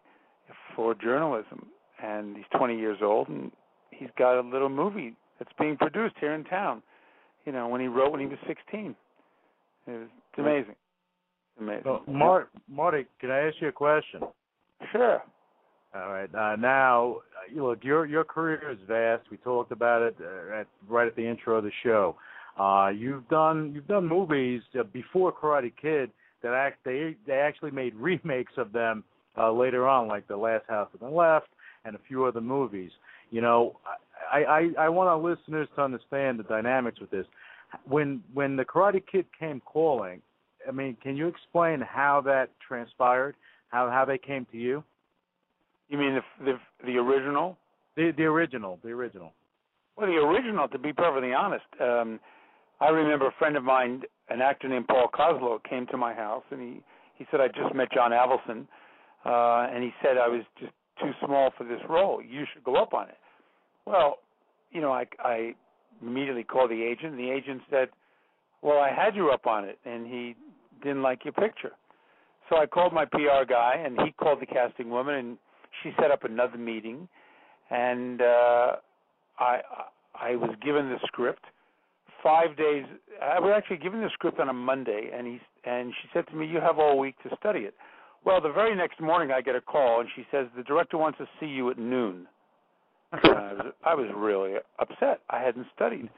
for 0.75 0.93
journalism, 0.95 1.67
and 2.03 2.35
he's 2.35 2.45
20 2.57 2.77
years 2.77 2.99
old, 3.01 3.29
and 3.29 3.51
he's 3.91 4.09
got 4.17 4.37
a 4.39 4.41
little 4.41 4.69
movie 4.69 5.13
that's 5.39 5.51
being 5.59 5.77
produced 5.77 6.15
here 6.19 6.33
in 6.33 6.43
town. 6.43 6.81
You 7.45 7.51
know, 7.53 7.67
when 7.67 7.79
he 7.81 7.87
wrote 7.87 8.11
when 8.11 8.19
he 8.21 8.27
was 8.27 8.37
16, 8.47 8.95
it 9.87 9.91
was, 9.91 10.07
it's 10.29 10.39
amazing, 10.39 10.75
amazing. 11.59 11.83
So, 11.83 12.01
Mar- 12.07 12.49
Marty, 12.69 13.05
can 13.19 13.31
I 13.31 13.47
ask 13.47 13.55
you 13.61 13.69
a 13.69 13.71
question? 13.71 14.21
Sure. 14.91 15.23
All 15.95 16.11
right. 16.11 16.33
Uh, 16.33 16.55
now, 16.57 17.17
you 17.51 17.65
look, 17.65 17.83
your 17.83 18.05
your 18.05 18.23
career 18.23 18.71
is 18.71 18.77
vast. 18.87 19.23
We 19.31 19.37
talked 19.37 19.71
about 19.71 20.01
it 20.01 20.15
uh, 20.21 20.59
at, 20.61 20.67
right 20.87 21.07
at 21.07 21.15
the 21.15 21.27
intro 21.27 21.57
of 21.57 21.63
the 21.63 21.71
show. 21.83 22.15
Uh, 22.59 22.89
you've 22.89 23.27
done 23.29 23.71
you've 23.73 23.87
done 23.87 24.07
movies 24.07 24.61
uh, 24.79 24.83
before 24.83 25.31
Karate 25.31 25.71
Kid 25.81 26.11
that 26.43 26.53
act 26.53 26.79
they 26.83 27.15
they 27.25 27.33
actually 27.33 27.71
made 27.71 27.95
remakes 27.95 28.53
of 28.57 28.71
them 28.71 29.03
uh, 29.37 29.51
later 29.51 29.87
on, 29.87 30.07
like 30.07 30.27
The 30.27 30.37
Last 30.37 30.65
House 30.67 30.89
on 30.99 31.09
the 31.09 31.15
Left 31.15 31.47
and 31.85 31.95
a 31.95 31.99
few 32.07 32.25
other 32.25 32.41
movies. 32.41 32.91
You 33.31 33.41
know, 33.41 33.77
I 34.31 34.43
I, 34.43 34.85
I 34.85 34.89
want 34.89 35.09
our 35.09 35.17
listeners 35.17 35.67
to 35.75 35.81
understand 35.81 36.39
the 36.39 36.43
dynamics 36.43 36.99
with 36.99 37.11
this. 37.11 37.25
When 37.87 38.23
when 38.33 38.55
the 38.55 38.65
Karate 38.65 39.03
Kid 39.11 39.25
came 39.37 39.61
calling, 39.61 40.21
I 40.67 40.71
mean, 40.71 40.97
can 41.01 41.15
you 41.17 41.27
explain 41.27 41.81
how 41.81 42.21
that 42.25 42.49
transpired? 42.65 43.35
How 43.69 43.89
how 43.89 44.05
they 44.05 44.17
came 44.17 44.45
to 44.51 44.57
you? 44.57 44.83
You 45.89 45.97
mean 45.97 46.15
the 46.15 46.43
the 46.45 46.59
the 46.85 46.97
original? 46.97 47.57
The 47.95 48.11
the 48.15 48.23
original, 48.23 48.79
the 48.83 48.89
original. 48.89 49.33
Well, 49.97 50.07
the 50.07 50.17
original, 50.17 50.67
to 50.67 50.77
be 50.77 50.93
perfectly 50.93 51.33
honest, 51.33 51.65
um, 51.81 52.19
I 52.79 52.89
remember 52.89 53.27
a 53.27 53.31
friend 53.39 53.57
of 53.57 53.63
mine, 53.63 54.03
an 54.29 54.41
actor 54.41 54.67
named 54.67 54.87
Paul 54.87 55.07
Koslo, 55.11 55.57
came 55.67 55.87
to 55.87 55.97
my 55.97 56.13
house 56.13 56.43
and 56.51 56.61
he 56.61 56.81
he 57.15 57.25
said 57.31 57.41
I 57.41 57.47
just 57.47 57.73
met 57.73 57.91
John 57.91 58.11
Avildsen, 58.11 58.67
uh, 59.25 59.73
and 59.73 59.83
he 59.83 59.91
said 60.01 60.17
I 60.17 60.27
was 60.27 60.43
just 60.59 60.73
too 61.01 61.11
small 61.25 61.51
for 61.57 61.63
this 61.63 61.81
role. 61.89 62.21
You 62.21 62.45
should 62.53 62.63
go 62.63 62.75
up 62.75 62.93
on 62.93 63.09
it. 63.09 63.17
Well, 63.85 64.19
you 64.71 64.81
know, 64.81 64.91
I 64.91 65.05
I 65.19 65.55
immediately 66.01 66.43
called 66.43 66.71
the 66.71 66.83
agent. 66.83 67.13
and 67.13 67.19
The 67.19 67.31
agent 67.31 67.61
said, 67.69 67.89
"Well, 68.61 68.79
I 68.79 68.89
had 68.91 69.15
you 69.15 69.29
up 69.31 69.47
on 69.47 69.65
it, 69.65 69.79
and 69.85 70.07
he 70.07 70.35
didn't 70.81 71.01
like 71.01 71.23
your 71.25 71.33
picture." 71.33 71.73
So 72.49 72.57
I 72.57 72.65
called 72.65 72.93
my 72.93 73.05
PR 73.05 73.45
guy, 73.47 73.75
and 73.75 73.99
he 74.01 74.11
called 74.11 74.39
the 74.39 74.45
casting 74.45 74.89
woman, 74.89 75.15
and 75.15 75.37
she 75.83 75.91
set 75.99 76.11
up 76.11 76.23
another 76.23 76.57
meeting, 76.57 77.07
and 77.69 78.21
uh, 78.21 78.75
I 79.39 79.61
I 80.19 80.35
was 80.35 80.55
given 80.61 80.89
the 80.89 80.99
script. 81.05 81.43
Five 82.23 82.57
days, 82.57 82.85
I 83.21 83.39
was 83.39 83.53
actually 83.55 83.77
given 83.77 84.01
the 84.01 84.09
script 84.13 84.39
on 84.39 84.49
a 84.49 84.53
Monday, 84.53 85.11
and 85.13 85.27
he 85.27 85.39
and 85.65 85.93
she 86.01 86.09
said 86.13 86.27
to 86.27 86.35
me, 86.35 86.47
"You 86.47 86.59
have 86.59 86.79
all 86.79 86.97
week 86.97 87.15
to 87.23 87.35
study 87.35 87.61
it." 87.61 87.75
Well, 88.25 88.41
the 88.41 88.51
very 88.51 88.75
next 88.75 88.99
morning, 88.99 89.31
I 89.31 89.41
get 89.41 89.55
a 89.55 89.61
call, 89.61 90.01
and 90.01 90.09
she 90.15 90.25
says, 90.31 90.47
"The 90.55 90.63
director 90.63 90.97
wants 90.97 91.17
to 91.19 91.27
see 91.39 91.45
you 91.45 91.69
at 91.69 91.77
noon." 91.77 92.27
And 93.11 93.21
I 93.23 93.53
was 93.53 93.73
I 93.85 93.95
was 93.95 94.07
really 94.15 94.55
upset. 94.79 95.21
I 95.29 95.41
hadn't 95.41 95.67
studied, 95.75 96.09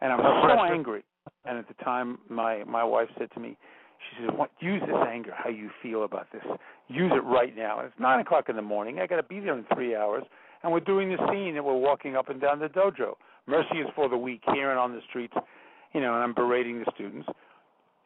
and 0.00 0.12
I 0.12 0.16
was 0.16 0.48
so 0.48 0.74
angry. 0.74 1.04
And 1.44 1.58
at 1.58 1.68
the 1.68 1.74
time, 1.84 2.18
my 2.28 2.64
my 2.64 2.82
wife 2.82 3.08
said 3.18 3.30
to 3.34 3.40
me, 3.40 3.56
she 3.98 4.24
says, 4.24 4.34
what, 4.36 4.50
"Use 4.60 4.80
this 4.86 4.96
anger. 5.08 5.32
How 5.36 5.50
you 5.50 5.70
feel 5.82 6.04
about 6.04 6.28
this? 6.32 6.42
Use 6.88 7.12
it 7.14 7.24
right 7.24 7.54
now." 7.56 7.78
And 7.78 7.88
it's 7.88 8.00
nine 8.00 8.20
o'clock 8.20 8.48
in 8.48 8.56
the 8.56 8.62
morning. 8.62 9.00
I 9.00 9.06
got 9.06 9.16
to 9.16 9.22
be 9.22 9.40
there 9.40 9.56
in 9.56 9.64
three 9.74 9.94
hours, 9.94 10.24
and 10.62 10.72
we're 10.72 10.80
doing 10.80 11.10
the 11.10 11.18
scene, 11.30 11.56
and 11.56 11.64
we're 11.64 11.76
walking 11.76 12.16
up 12.16 12.30
and 12.30 12.40
down 12.40 12.58
the 12.58 12.68
dojo. 12.68 13.14
Mercy 13.46 13.78
is 13.78 13.88
for 13.94 14.08
the 14.08 14.16
weak 14.16 14.42
here 14.54 14.70
and 14.70 14.78
on 14.78 14.92
the 14.92 15.00
streets, 15.08 15.34
you 15.92 16.00
know, 16.00 16.14
and 16.14 16.22
I'm 16.22 16.34
berating 16.34 16.78
the 16.78 16.90
students. 16.94 17.28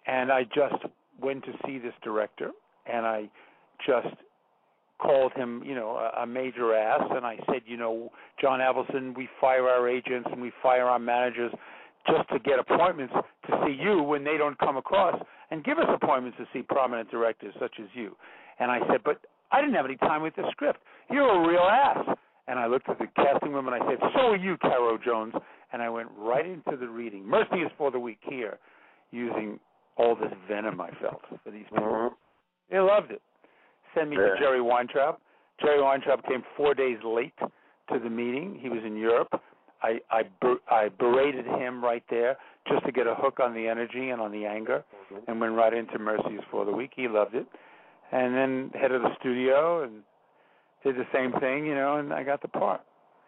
And 0.07 0.33
I 0.33 0.44
just 0.44 0.85
went 1.20 1.44
to 1.44 1.53
see 1.64 1.79
this 1.79 1.94
director, 2.03 2.51
and 2.87 3.07
I 3.07 3.29
just 3.87 4.14
called 4.98 5.33
him, 5.35 5.62
you 5.64 5.74
know, 5.74 5.96
a, 5.96 6.22
a 6.22 6.26
major 6.26 6.74
ass, 6.74 7.02
and 7.11 7.26
I 7.26 7.38
said, 7.46 7.62
you 7.66 7.76
know, 7.76 8.11
John 8.40 8.61
Avildsen, 8.61 9.16
we 9.16 9.28
fire 9.40 9.68
our 9.68 9.88
agents 9.88 10.28
and 10.30 10.40
we 10.40 10.52
fire 10.62 10.87
our 10.87 10.98
managers 10.98 11.52
just 12.07 12.28
to 12.30 12.38
get 12.38 12.59
appointments 12.59 13.14
to 13.46 13.62
see 13.64 13.72
you 13.72 14.02
when 14.02 14.24
they 14.24 14.37
don't 14.37 14.59
come 14.59 14.76
across, 14.76 15.20
and 15.50 15.64
give 15.64 15.78
us 15.78 15.87
appointments 15.88 16.38
to 16.38 16.46
see 16.52 16.62
prominent 16.62 17.11
directors 17.11 17.54
such 17.59 17.74
as 17.80 17.87
you. 17.94 18.16
And 18.59 18.70
I 18.70 18.80
said, 18.90 19.00
but 19.04 19.20
I 19.52 19.61
didn't 19.61 19.74
have 19.74 19.85
any 19.85 19.96
time 19.96 20.22
with 20.22 20.37
the 20.37 20.44
script. 20.50 20.80
You're 21.11 21.28
a 21.28 21.48
real 21.48 21.61
ass. 21.61 22.16
And 22.46 22.59
I 22.59 22.66
looked 22.66 22.90
at 22.90 22.98
the 22.98 23.07
casting 23.16 23.52
woman. 23.54 23.72
And 23.72 23.83
I 23.83 23.88
said, 23.88 23.98
"So 24.14 24.33
are 24.33 24.37
you, 24.37 24.59
Caro 24.59 24.98
Jones." 24.98 25.33
And 25.72 25.80
I 25.80 25.88
went 25.88 26.09
right 26.14 26.44
into 26.44 26.76
the 26.76 26.87
reading. 26.87 27.24
Mercy 27.26 27.62
is 27.62 27.72
for 27.78 27.90
the 27.90 27.98
weak 27.98 28.18
here, 28.20 28.59
using 29.12 29.59
all 29.96 30.14
this 30.14 30.30
venom 30.46 30.78
I 30.78 30.90
felt 31.00 31.22
for 31.42 31.50
these 31.50 31.64
people. 31.70 31.87
Mhm. 31.87 32.14
They 32.68 32.78
loved 32.80 33.12
it. 33.12 33.22
Sent 33.94 34.11
me 34.11 34.16
to 34.16 34.22
Jerry 34.38 34.61
Weintraub. 34.61 35.18
Jerry 35.61 35.80
Weintraub 35.83 36.22
came 36.24 36.42
four 36.57 36.74
days 36.74 36.98
late 37.04 37.35
to 37.38 37.98
the 37.98 38.11
meeting. 38.11 38.59
He 38.61 38.68
was 38.68 38.80
in 38.85 38.96
Europe. 38.96 39.40
I 39.83 40.00
I, 40.11 40.22
ber- 40.40 40.62
I 40.70 40.88
berated 40.88 41.46
him 41.46 41.85
right 41.85 42.02
there 42.11 42.37
just 42.68 42.85
to 42.87 42.92
get 42.92 43.07
a 43.07 43.14
hook 43.14 43.38
on 43.40 43.54
the 43.54 43.68
energy 43.68 44.11
and 44.11 44.20
on 44.20 44.33
the 44.33 44.46
anger, 44.46 44.85
and 45.28 45.40
went 45.40 45.54
right 45.54 45.74
into 45.74 45.98
Mercy 45.98 46.35
is 46.35 46.44
for 46.50 46.64
the 46.64 46.72
weak. 46.72 46.92
He 46.96 47.07
loved 47.09 47.35
it, 47.35 47.46
and 48.11 48.35
then 48.35 48.70
head 48.80 48.92
of 48.92 49.02
the 49.02 49.14
studio 49.20 49.83
and 49.85 50.02
did 50.83 50.96
the 50.96 51.07
same 51.12 51.33
thing, 51.40 51.66
you 51.66 51.74
know, 51.74 51.96
and 51.96 52.12
I 52.12 52.22
got 52.22 52.42
the 52.42 52.48
part, 52.48 52.80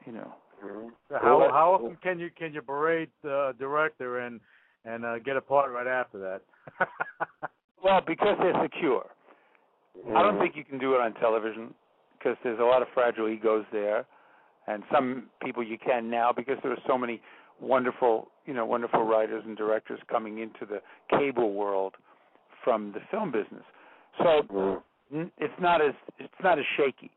you 0.04 0.12
know. 0.12 0.34
Mhm. 0.64 0.90
How 1.20 1.38
Well, 1.38 1.52
how 1.52 1.72
often 1.74 1.96
can 2.02 2.18
you 2.18 2.30
can 2.30 2.54
you 2.54 2.62
berate 2.62 3.10
the 3.22 3.54
director 3.58 4.20
and 4.20 4.40
and 4.84 5.04
uh, 5.04 5.18
get 5.18 5.36
a 5.36 5.40
part 5.40 5.70
right 5.70 5.86
after 5.86 6.18
that? 6.18 6.42
Well, 7.82 8.00
because 8.00 8.36
they're 8.40 8.60
secure. 8.62 9.06
I 10.14 10.22
don't 10.22 10.38
think 10.38 10.56
you 10.56 10.64
can 10.64 10.78
do 10.78 10.94
it 10.94 11.00
on 11.00 11.14
television 11.14 11.74
because 12.18 12.36
there's 12.42 12.60
a 12.60 12.64
lot 12.64 12.82
of 12.82 12.88
fragile 12.94 13.28
egos 13.28 13.64
there, 13.72 14.06
and 14.66 14.82
some 14.92 15.30
people 15.42 15.62
you 15.62 15.78
can 15.78 16.10
now 16.10 16.32
because 16.32 16.56
there 16.62 16.72
are 16.72 16.82
so 16.86 16.98
many 16.98 17.20
wonderful, 17.60 18.28
you 18.44 18.54
know, 18.54 18.66
wonderful 18.66 19.02
writers 19.02 19.42
and 19.46 19.56
directors 19.56 20.00
coming 20.10 20.38
into 20.38 20.66
the 20.66 20.80
cable 21.16 21.52
world 21.54 21.94
from 22.62 22.92
the 22.92 23.00
film 23.10 23.30
business. 23.30 23.64
So 24.18 24.42
Mhm. 25.12 25.30
it's 25.38 25.58
not 25.60 25.80
as 25.80 25.94
it's 26.18 26.40
not 26.42 26.58
as 26.58 26.66
shaky. 26.76 27.10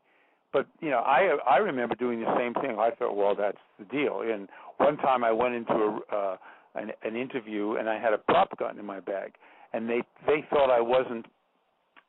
But 0.52 0.66
you 0.80 0.90
know, 0.90 1.00
I 1.00 1.38
I 1.46 1.58
remember 1.58 1.94
doing 1.94 2.20
the 2.20 2.36
same 2.36 2.54
thing. 2.54 2.78
I 2.78 2.90
thought, 2.90 3.14
well, 3.14 3.34
that's 3.34 3.60
the 3.78 3.84
deal. 3.86 4.22
And 4.22 4.48
one 4.78 4.96
time 4.98 5.24
I 5.24 5.32
went 5.32 5.54
into 5.54 5.72
a 5.72 6.16
uh, 6.16 6.36
an, 6.74 6.92
an 7.02 7.16
interview 7.16 7.76
and 7.76 7.88
I 7.88 7.98
had 7.98 8.12
a 8.12 8.18
prop 8.18 8.56
gun 8.58 8.78
in 8.78 8.84
my 8.84 9.00
bag, 9.00 9.34
and 9.72 9.88
they 9.88 10.02
they 10.26 10.42
thought 10.50 10.70
I 10.70 10.80
wasn't 10.80 11.26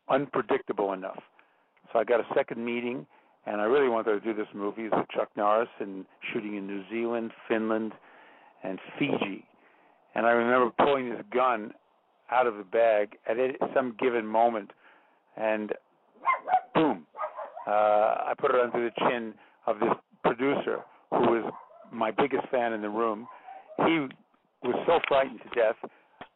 unpredictable 0.10 0.94
enough. 0.94 1.20
So 1.92 2.00
I 2.00 2.04
got 2.04 2.20
a 2.20 2.26
second 2.36 2.64
meeting, 2.64 3.06
and 3.46 3.60
I 3.60 3.66
really 3.66 3.90
wanted 3.90 4.14
to 4.14 4.20
do 4.20 4.34
this 4.34 4.48
movie 4.54 4.84
with 4.84 4.94
Chuck 5.14 5.30
Norris 5.36 5.70
and 5.80 6.06
shooting 6.32 6.56
in 6.56 6.68
New 6.68 6.84
Zealand, 6.90 7.32
Finland, 7.48 7.94
and 8.64 8.80
Fiji. 8.98 9.46
And 10.16 10.26
I 10.26 10.32
remember 10.32 10.72
pulling 10.80 11.10
this 11.10 11.22
gun 11.34 11.74
out 12.32 12.48
of 12.48 12.58
the 12.58 12.64
bag 12.64 13.18
at 13.28 13.38
some 13.74 13.96
given 14.00 14.26
moment, 14.26 14.72
and 15.36 15.74
boom, 16.74 17.06
uh, 17.68 17.72
I 17.72 18.34
put 18.38 18.52
it 18.52 18.62
under 18.62 18.84
the 18.84 18.92
chin 19.10 19.34
of 19.68 19.80
this 19.80 19.90
producer 20.24 20.80
who 21.10 21.18
was 21.18 21.54
my 21.92 22.12
biggest 22.12 22.48
fan 22.50 22.74
in 22.74 22.82
the 22.82 22.90
room. 22.90 23.28
He 23.86 24.08
was 24.64 24.76
so 24.86 25.00
frightened 25.08 25.40
to 25.42 25.50
death. 25.60 25.76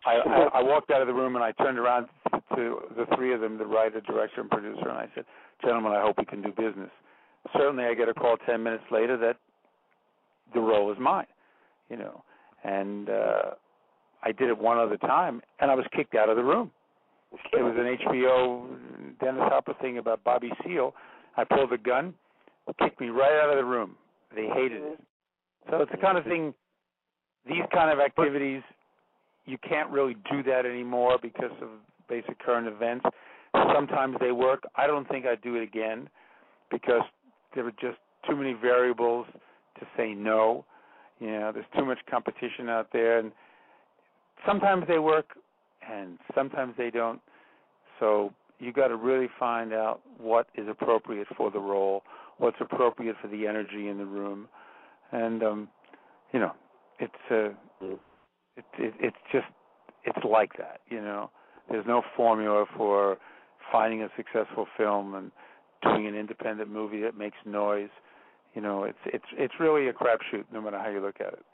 I, 0.05 0.11
I, 0.17 0.59
I 0.59 0.63
walked 0.63 0.91
out 0.91 1.01
of 1.01 1.07
the 1.07 1.13
room 1.13 1.35
and 1.35 1.43
I 1.43 1.51
turned 1.53 1.79
around 1.79 2.07
to 2.55 2.79
the 2.95 3.05
three 3.15 3.33
of 3.33 3.41
them, 3.41 3.57
the 3.57 3.65
writer, 3.65 4.01
director, 4.01 4.41
and 4.41 4.49
producer, 4.49 4.87
and 4.87 4.97
I 4.97 5.07
said, 5.15 5.25
"Gentlemen, 5.61 5.93
I 5.93 6.01
hope 6.01 6.17
we 6.17 6.25
can 6.25 6.41
do 6.41 6.49
business." 6.49 6.91
Certainly, 7.53 7.85
I 7.85 7.93
get 7.93 8.09
a 8.09 8.13
call 8.13 8.37
ten 8.45 8.63
minutes 8.63 8.83
later 8.91 9.17
that 9.17 9.37
the 10.53 10.59
role 10.59 10.91
is 10.91 10.97
mine, 10.99 11.25
you 11.89 11.97
know, 11.97 12.23
and 12.63 13.09
uh, 13.09 13.51
I 14.23 14.31
did 14.31 14.49
it 14.49 14.57
one 14.57 14.77
other 14.77 14.97
time, 14.97 15.41
and 15.59 15.71
I 15.71 15.75
was 15.75 15.85
kicked 15.95 16.15
out 16.15 16.29
of 16.29 16.37
the 16.37 16.43
room. 16.43 16.71
It 17.53 17.61
was 17.61 17.75
an 17.77 17.97
HBO 18.07 19.19
Dennis 19.19 19.41
Hopper 19.45 19.73
thing 19.81 19.97
about 19.97 20.23
Bobby 20.23 20.51
Seale. 20.63 20.93
I 21.37 21.43
pulled 21.43 21.71
the 21.71 21.77
gun, 21.77 22.13
kicked 22.79 22.99
me 23.01 23.07
right 23.07 23.43
out 23.43 23.49
of 23.49 23.57
the 23.57 23.65
room. 23.65 23.95
They 24.35 24.47
hated 24.47 24.81
it. 24.81 24.99
So 25.69 25.81
it's 25.81 25.91
the 25.91 25.97
kind 25.97 26.17
of 26.17 26.23
thing. 26.25 26.53
These 27.47 27.63
kind 27.73 27.91
of 27.91 27.99
activities, 27.99 28.63
you 29.45 29.57
can't 29.57 29.89
really 29.89 30.15
do 30.31 30.43
that 30.43 30.65
anymore 30.65 31.17
because 31.21 31.51
of 31.61 31.69
basic 32.09 32.39
current 32.39 32.67
events. 32.67 33.05
Sometimes 33.73 34.17
they 34.19 34.31
work. 34.31 34.63
I 34.75 34.87
don't 34.87 35.07
think 35.07 35.25
I'd 35.25 35.41
do 35.41 35.55
it 35.55 35.63
again 35.63 36.09
because 36.71 37.01
there 37.53 37.63
were 37.63 37.71
just 37.71 37.97
too 38.29 38.35
many 38.35 38.53
variables 38.53 39.27
to 39.79 39.85
say 39.95 40.13
no. 40.13 40.65
You 41.19 41.31
know, 41.31 41.51
there's 41.53 41.65
too 41.77 41.85
much 41.85 41.99
competition 42.09 42.69
out 42.69 42.89
there, 42.91 43.19
and 43.19 43.31
sometimes 44.45 44.85
they 44.87 44.99
work, 44.99 45.37
and 45.89 46.17
sometimes 46.33 46.73
they 46.77 46.89
don't. 46.89 47.21
So 47.99 48.33
you 48.59 48.73
got 48.73 48.89
to 48.89 48.95
really 48.95 49.29
find 49.39 49.73
out 49.73 50.01
what 50.17 50.47
is 50.55 50.67
appropriate 50.67 51.27
for 51.37 51.51
the 51.51 51.59
role, 51.59 52.03
what's 52.37 52.57
appropriate 52.59 53.15
for 53.21 53.27
the 53.27 53.47
energy 53.47 53.87
in 53.87 53.97
the 53.97 54.05
room, 54.05 54.47
and 55.11 55.43
um, 55.43 55.67
you 56.33 56.39
know, 56.39 56.51
it's 56.99 57.13
uh, 57.31 57.85
it, 58.57 58.65
it, 58.77 58.93
it's 58.99 59.17
just 59.31 59.47
it's 60.03 60.23
like 60.23 60.57
that. 60.57 60.81
You 60.89 61.01
know, 61.01 61.31
there's 61.69 61.85
no 61.87 62.01
formula 62.15 62.65
for 62.75 63.17
finding 63.71 64.03
a 64.03 64.09
successful 64.15 64.67
film 64.77 65.15
and 65.15 65.31
doing 65.81 66.07
an 66.07 66.15
independent 66.15 66.69
movie 66.69 67.01
that 67.01 67.17
makes 67.17 67.37
noise. 67.45 67.89
You 68.53 68.61
know, 68.61 68.83
it's 68.83 68.99
it's 69.05 69.25
it's 69.37 69.53
really 69.59 69.87
a 69.87 69.93
crapshoot, 69.93 70.45
no 70.51 70.61
matter 70.61 70.79
how 70.79 70.89
you 70.89 71.01
look 71.01 71.19
at 71.19 71.33
it. 71.33 71.45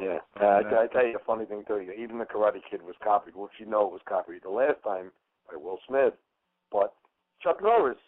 Yeah, 0.00 0.18
uh, 0.40 0.44
I, 0.44 0.84
I 0.84 0.86
tell 0.86 1.06
you 1.06 1.16
a 1.16 1.24
funny 1.26 1.44
thing 1.44 1.64
too. 1.66 1.80
Even 1.98 2.18
the 2.18 2.24
Karate 2.24 2.60
Kid 2.70 2.82
was 2.82 2.94
copied. 3.02 3.34
Well, 3.34 3.50
you 3.58 3.66
know 3.66 3.86
it 3.86 3.92
was 3.92 4.00
copied 4.08 4.42
the 4.42 4.50
last 4.50 4.82
time 4.84 5.10
by 5.50 5.56
Will 5.56 5.78
Smith, 5.86 6.14
but 6.70 6.94
Chuck 7.42 7.62
Norris 7.62 7.98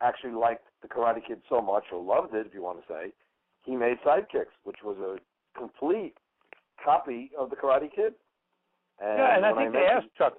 actually 0.00 0.34
liked 0.34 0.66
the 0.82 0.88
Karate 0.88 1.26
Kid 1.26 1.40
so 1.48 1.60
much, 1.60 1.84
or 1.92 2.02
loved 2.02 2.34
it, 2.34 2.46
if 2.46 2.54
you 2.54 2.62
want 2.62 2.78
to 2.78 2.92
say, 2.92 3.12
he 3.64 3.74
made 3.74 3.96
Sidekicks, 4.06 4.54
which 4.64 4.76
was 4.84 4.96
a 4.98 5.58
complete 5.58 6.14
copy 6.86 7.30
of 7.38 7.50
the 7.50 7.56
Karate 7.56 7.90
Kid. 7.94 8.14
And 9.02 9.18
yeah, 9.18 9.36
and 9.36 9.44
I 9.44 9.52
think 9.54 9.72
they 9.72 9.86
asked 9.96 10.08
Chuck. 10.16 10.34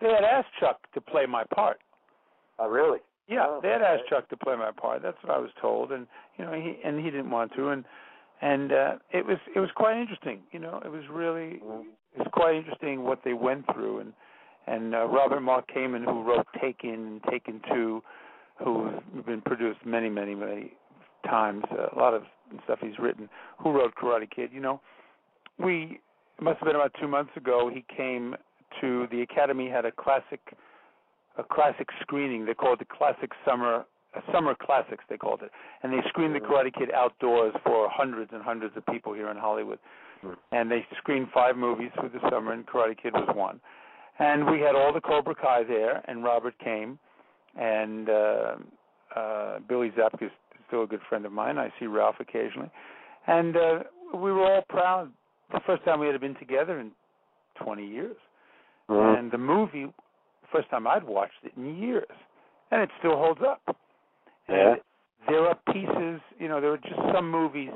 They 0.00 0.08
had 0.10 0.24
asked 0.24 0.48
Chuck 0.60 0.78
to 0.94 1.00
play 1.00 1.24
my 1.26 1.44
part. 1.54 1.78
Oh, 2.58 2.68
really? 2.68 2.98
Yeah, 3.28 3.46
Oh, 3.48 3.60
they 3.62 3.68
had 3.68 3.80
okay. 3.82 3.92
asked 4.00 4.08
Chuck 4.10 4.28
to 4.30 4.36
play 4.36 4.56
my 4.56 4.70
part. 4.72 5.00
That's 5.02 5.16
what 5.22 5.32
I 5.34 5.38
was 5.38 5.50
told, 5.60 5.92
and 5.92 6.06
you 6.36 6.44
know, 6.44 6.52
he 6.52 6.76
and 6.84 6.98
he 6.98 7.10
didn't 7.10 7.30
want 7.30 7.52
to, 7.56 7.68
and 7.68 7.84
and 8.42 8.72
uh, 8.72 8.92
it 9.12 9.24
was 9.24 9.38
it 9.54 9.60
was 9.60 9.70
quite 9.76 9.96
interesting. 9.96 10.40
You 10.52 10.58
know, 10.58 10.82
it 10.84 10.90
was 10.90 11.04
really 11.08 11.60
Mhm. 11.64 11.84
it 12.14 12.18
was 12.18 12.28
quite 12.32 12.56
interesting 12.56 13.04
what 13.04 13.20
they 13.24 13.32
went 13.32 13.64
through, 13.72 14.00
and 14.00 14.12
and 14.66 14.94
uh, 14.94 15.06
Robert 15.06 15.40
Mark 15.40 15.64
Kamen, 15.74 16.04
who 16.04 16.22
wrote 16.22 16.46
Taken 16.60 16.90
and 16.90 17.22
Taken 17.30 17.60
Two, 17.70 18.02
who's 18.62 19.24
been 19.24 19.40
produced 19.40 19.86
many 19.86 20.10
many 20.10 20.34
many 20.34 20.74
times, 21.24 21.64
uh, 21.70 21.88
a 21.96 21.98
lot 21.98 22.12
of 22.14 22.24
stuff 22.64 22.80
he's 22.82 22.98
written. 22.98 23.28
Who 23.62 23.70
wrote 23.70 23.94
Karate 23.94 24.28
Kid? 24.30 24.50
You 24.52 24.60
know, 24.60 24.80
we 25.62 26.00
it 26.38 26.44
must 26.44 26.58
have 26.58 26.66
been 26.66 26.76
about 26.76 26.92
two 27.00 27.08
months 27.08 27.30
ago. 27.36 27.70
He 27.72 27.84
came 27.94 28.34
to 28.80 29.06
the 29.10 29.22
Academy 29.22 29.68
had 29.68 29.84
a 29.84 29.92
classic 29.92 30.40
a 31.38 31.42
classic 31.42 31.88
screening. 32.00 32.44
They 32.44 32.54
called 32.54 32.80
it 32.80 32.88
the 32.88 32.96
Classic 32.96 33.30
Summer 33.46 33.84
uh, 34.14 34.20
Summer 34.32 34.54
Classics. 34.54 35.04
They 35.08 35.16
called 35.16 35.42
it, 35.42 35.50
and 35.82 35.92
they 35.92 36.00
screened 36.08 36.34
the 36.34 36.40
Karate 36.40 36.72
Kid 36.72 36.90
outdoors 36.94 37.54
for 37.64 37.88
hundreds 37.90 38.32
and 38.32 38.42
hundreds 38.42 38.76
of 38.76 38.84
people 38.86 39.14
here 39.14 39.30
in 39.30 39.36
Hollywood. 39.36 39.78
Hmm. 40.20 40.32
And 40.52 40.70
they 40.70 40.86
screened 40.98 41.28
five 41.32 41.56
movies 41.56 41.90
through 41.98 42.10
the 42.10 42.30
summer, 42.30 42.52
and 42.52 42.66
Karate 42.66 43.00
Kid 43.00 43.14
was 43.14 43.28
one. 43.34 43.60
And 44.18 44.50
we 44.50 44.60
had 44.60 44.74
all 44.74 44.92
the 44.92 45.00
Cobra 45.00 45.34
Kai 45.34 45.64
there, 45.64 46.02
and 46.06 46.22
Robert 46.22 46.58
came, 46.58 46.98
and 47.58 48.08
uh, 48.08 48.54
uh, 49.16 49.58
Billy 49.68 49.90
Zabka 49.90 50.26
is 50.26 50.30
still 50.68 50.82
a 50.82 50.86
good 50.86 51.00
friend 51.08 51.24
of 51.24 51.32
mine. 51.32 51.58
I 51.58 51.72
see 51.80 51.86
Ralph 51.86 52.16
occasionally, 52.20 52.70
and 53.26 53.56
uh, 53.56 53.78
we 54.14 54.32
were 54.32 54.44
all 54.44 54.62
proud. 54.68 55.10
The 55.52 55.60
first 55.66 55.84
time 55.84 56.00
we 56.00 56.06
had 56.06 56.20
been 56.20 56.34
together 56.36 56.80
in 56.80 56.92
20 57.56 57.84
years, 57.84 58.16
Mhm. 58.88 59.18
and 59.18 59.30
the 59.30 59.38
movie 59.38 59.92
first 60.50 60.68
time 60.70 60.86
I'd 60.86 61.04
watched 61.04 61.44
it 61.44 61.52
in 61.56 61.76
years, 61.76 62.10
and 62.70 62.82
it 62.82 62.90
still 62.98 63.16
holds 63.16 63.42
up. 63.42 63.60
Yeah. 64.48 64.72
And 64.72 64.80
there 65.28 65.46
are 65.46 65.54
pieces, 65.72 66.20
you 66.38 66.48
know, 66.48 66.60
there 66.60 66.72
are 66.72 66.78
just 66.78 67.00
some 67.12 67.30
movies. 67.30 67.72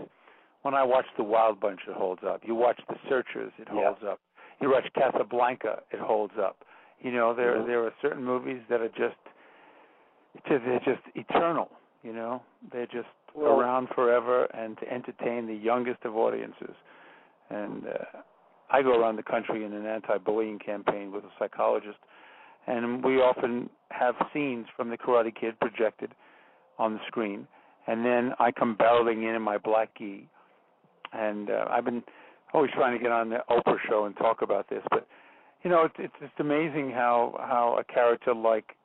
When 0.62 0.74
I 0.74 0.82
watch 0.82 1.06
The 1.16 1.22
Wild 1.22 1.60
Bunch, 1.60 1.86
it 1.86 1.94
holds 1.94 2.24
up. 2.24 2.44
You 2.44 2.54
watch 2.54 2.80
The 2.88 2.98
Searchers, 3.08 3.52
it 3.58 3.68
Yeah. 3.68 3.84
holds 3.84 4.02
up. 4.04 4.20
You 4.60 4.70
watch 4.70 4.90
Casablanca, 4.94 5.82
it 5.90 6.00
holds 6.00 6.36
up. 6.38 6.64
You 7.00 7.12
know, 7.12 7.34
there 7.34 7.56
Mhm. 7.56 7.66
there 7.66 7.84
are 7.84 7.92
certain 8.00 8.24
movies 8.24 8.62
that 8.68 8.80
are 8.80 8.88
just, 8.88 9.18
just 10.46 10.64
they're 10.64 10.80
just 10.80 11.02
eternal. 11.14 11.70
You 12.02 12.12
know, 12.12 12.42
they're 12.72 12.86
just 12.86 13.08
Well- 13.34 13.60
around 13.60 13.90
forever 13.90 14.44
and 14.54 14.78
to 14.78 14.90
entertain 14.90 15.46
the 15.46 15.54
youngest 15.54 16.04
of 16.04 16.16
audiences. 16.16 16.74
And 17.50 17.84
uh, 17.86 18.20
I 18.70 18.82
go 18.82 18.98
around 18.98 19.16
the 19.16 19.22
country 19.22 19.64
in 19.64 19.72
an 19.72 19.86
anti-bullying 19.86 20.58
campaign 20.58 21.12
with 21.12 21.24
a 21.24 21.30
psychologist, 21.38 21.98
and 22.66 23.04
we 23.04 23.16
often 23.16 23.70
have 23.90 24.14
scenes 24.32 24.66
from 24.76 24.90
the 24.90 24.96
Karate 24.96 25.34
Kid 25.34 25.58
projected 25.60 26.12
on 26.78 26.94
the 26.94 27.00
screen, 27.06 27.46
and 27.86 28.04
then 28.04 28.32
I 28.38 28.50
come 28.50 28.76
barreling 28.76 29.28
in 29.28 29.34
in 29.36 29.42
my 29.42 29.58
black 29.58 29.96
gi, 29.96 30.28
and 31.12 31.50
uh, 31.50 31.66
I've 31.70 31.84
been 31.84 32.02
always 32.52 32.70
trying 32.74 32.96
to 32.96 33.02
get 33.02 33.12
on 33.12 33.30
the 33.30 33.38
Oprah 33.48 33.78
show 33.88 34.06
and 34.06 34.16
talk 34.16 34.42
about 34.42 34.68
this, 34.68 34.82
but 34.90 35.06
you 35.62 35.70
know, 35.70 35.84
it's 35.84 35.94
it's 35.98 36.14
just 36.20 36.38
amazing 36.38 36.90
how 36.90 37.34
how 37.40 37.78
a 37.78 37.84
character 37.84 38.34
like 38.34 38.76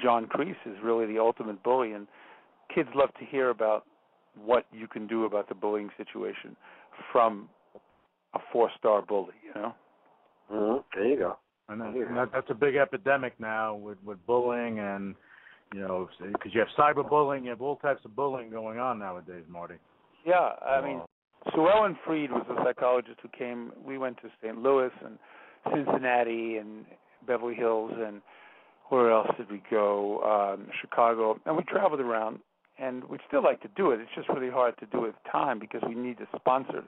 John 0.00 0.26
Kreese 0.26 0.54
is 0.66 0.76
really 0.82 1.06
the 1.06 1.18
ultimate 1.18 1.62
bully, 1.62 1.92
and 1.92 2.06
kids 2.74 2.88
love 2.94 3.12
to 3.18 3.24
hear 3.24 3.50
about 3.50 3.84
what 4.44 4.66
you 4.72 4.88
can 4.88 5.06
do 5.06 5.24
about 5.24 5.48
the 5.48 5.54
bullying 5.54 5.90
situation 5.96 6.56
from 7.12 7.48
a 8.34 8.38
four-star 8.52 9.02
bully. 9.02 9.34
You 9.44 9.60
know. 9.60 9.74
Mhm. 10.52 10.84
There 10.94 11.06
you 11.06 11.16
go. 11.16 11.38
And, 11.68 11.80
that, 11.80 11.94
Yeah. 11.94 12.06
and 12.06 12.16
that, 12.16 12.32
that's 12.32 12.50
a 12.50 12.54
big 12.54 12.76
epidemic 12.76 13.38
now 13.40 13.74
with 13.74 13.98
with 14.04 14.24
bullying 14.26 14.78
and 14.78 15.14
you 15.72 15.80
know 15.80 16.08
because 16.20 16.54
you 16.54 16.60
have 16.60 16.68
cyberbullying, 16.76 17.44
you 17.44 17.50
have 17.50 17.62
all 17.62 17.76
types 17.76 18.04
of 18.04 18.14
bullying 18.14 18.50
going 18.50 18.78
on 18.78 18.98
nowadays, 18.98 19.44
Marty. 19.48 19.76
Yeah, 20.24 20.52
I 20.64 20.80
mean, 20.80 21.00
Sue 21.54 21.68
Ellen 21.68 21.96
Freed 22.04 22.30
was 22.30 22.46
a 22.50 22.62
psychologist 22.64 23.20
who 23.20 23.28
came. 23.28 23.72
We 23.84 23.98
went 23.98 24.18
to 24.18 24.30
St. 24.40 24.58
Louis 24.62 24.90
and 25.04 25.18
Cincinnati 25.72 26.58
and 26.58 26.86
Beverly 27.26 27.54
Hills 27.54 27.92
and 27.96 28.20
where 28.88 29.10
else 29.10 29.28
did 29.36 29.50
we 29.50 29.62
go? 29.70 30.22
Um, 30.22 30.68
Chicago, 30.80 31.40
and 31.46 31.56
we 31.56 31.62
traveled 31.64 32.00
around. 32.00 32.40
And 32.76 33.04
we'd 33.04 33.20
still 33.28 33.42
like 33.42 33.62
to 33.62 33.68
do 33.76 33.92
it. 33.92 34.00
It's 34.00 34.10
just 34.16 34.28
really 34.28 34.50
hard 34.50 34.76
to 34.78 34.86
do 34.86 35.04
it 35.04 35.14
at 35.24 35.30
time 35.30 35.60
because 35.60 35.80
we 35.86 35.94
need 35.94 36.18
a 36.20 36.26
sponsor 36.36 36.82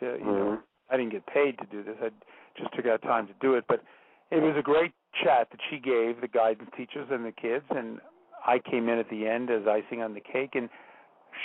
to, 0.00 0.18
you 0.18 0.24
know. 0.24 0.50
Mhm. 0.56 0.62
I 0.90 0.96
didn't 0.96 1.12
get 1.12 1.26
paid 1.26 1.58
to 1.58 1.66
do 1.66 1.82
this. 1.82 1.96
I 2.00 2.10
just 2.54 2.72
took 2.74 2.86
out 2.86 3.02
time 3.02 3.26
to 3.26 3.34
do 3.34 3.54
it. 3.54 3.64
But 3.66 3.82
it 4.30 4.40
was 4.40 4.56
a 4.56 4.62
great 4.62 4.92
chat 5.22 5.50
that 5.50 5.60
she 5.68 5.78
gave 5.78 6.20
the 6.20 6.28
guidance 6.28 6.70
teachers 6.76 7.10
and 7.10 7.24
the 7.24 7.32
kids, 7.32 7.64
and 7.70 8.00
I 8.44 8.58
came 8.58 8.88
in 8.88 8.98
at 8.98 9.08
the 9.10 9.26
end 9.26 9.50
as 9.50 9.66
icing 9.66 10.02
on 10.02 10.14
the 10.14 10.20
cake 10.20 10.54
and 10.54 10.68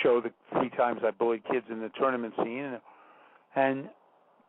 showed 0.02 0.24
the 0.24 0.32
three 0.52 0.70
times 0.70 1.02
I 1.04 1.10
bullied 1.10 1.44
kids 1.44 1.66
in 1.70 1.80
the 1.80 1.90
tournament 1.90 2.34
scene, 2.36 2.80
and 3.54 3.90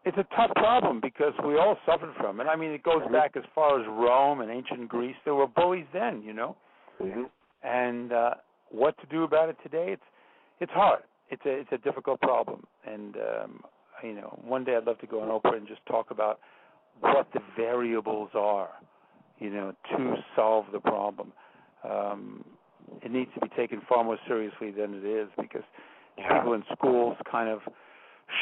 it's 0.05 0.17
a 0.17 0.23
tough 0.35 0.51
problem 0.55 0.99
because 0.99 1.33
we 1.43 1.57
all 1.57 1.77
suffered 1.85 2.13
from 2.15 2.39
it. 2.39 2.47
I 2.47 2.55
mean, 2.55 2.71
it 2.71 2.83
goes 2.83 3.05
back 3.11 3.35
as 3.35 3.43
far 3.55 3.79
as 3.79 3.87
Rome 3.87 4.41
and 4.41 4.51
ancient 4.51 4.87
Greece. 4.89 5.15
There 5.25 5.35
were 5.35 5.47
bullies 5.47 5.87
then, 5.91 6.21
you 6.21 6.33
know, 6.33 6.55
Mhm. 7.01 7.29
and 7.63 8.11
uh, 8.11 8.35
what 8.69 8.97
to 8.99 9.05
do 9.07 9.23
about 9.23 9.49
it 9.49 9.57
today? 9.63 9.93
It's 9.93 10.05
it's 10.59 10.71
hard. 10.71 11.03
It's 11.29 11.45
a 11.45 11.51
it's 11.51 11.71
a 11.71 11.77
difficult 11.77 12.21
problem, 12.21 12.65
and 12.85 13.17
um, 13.17 13.63
you 14.03 14.13
know, 14.13 14.37
one 14.43 14.63
day 14.63 14.75
I'd 14.75 14.85
love 14.85 14.99
to 14.99 15.07
go 15.07 15.21
on 15.21 15.29
Oprah 15.29 15.57
and 15.57 15.67
just 15.67 15.85
talk 15.85 16.11
about 16.11 16.39
what 16.99 17.27
the 17.33 17.39
variables 17.57 18.29
are, 18.35 18.69
you 19.39 19.49
know, 19.49 19.73
to 19.95 20.15
solve 20.35 20.65
the 20.71 20.79
problem. 20.79 21.31
Um, 21.83 22.43
it 23.01 23.11
needs 23.11 23.31
to 23.35 23.41
be 23.41 23.49
taken 23.55 23.81
far 23.87 24.03
more 24.03 24.17
seriously 24.27 24.71
than 24.71 24.93
it 24.93 25.05
is 25.05 25.29
because 25.39 25.63
people 26.17 26.53
in 26.53 26.63
schools 26.73 27.17
kind 27.29 27.49
of 27.49 27.61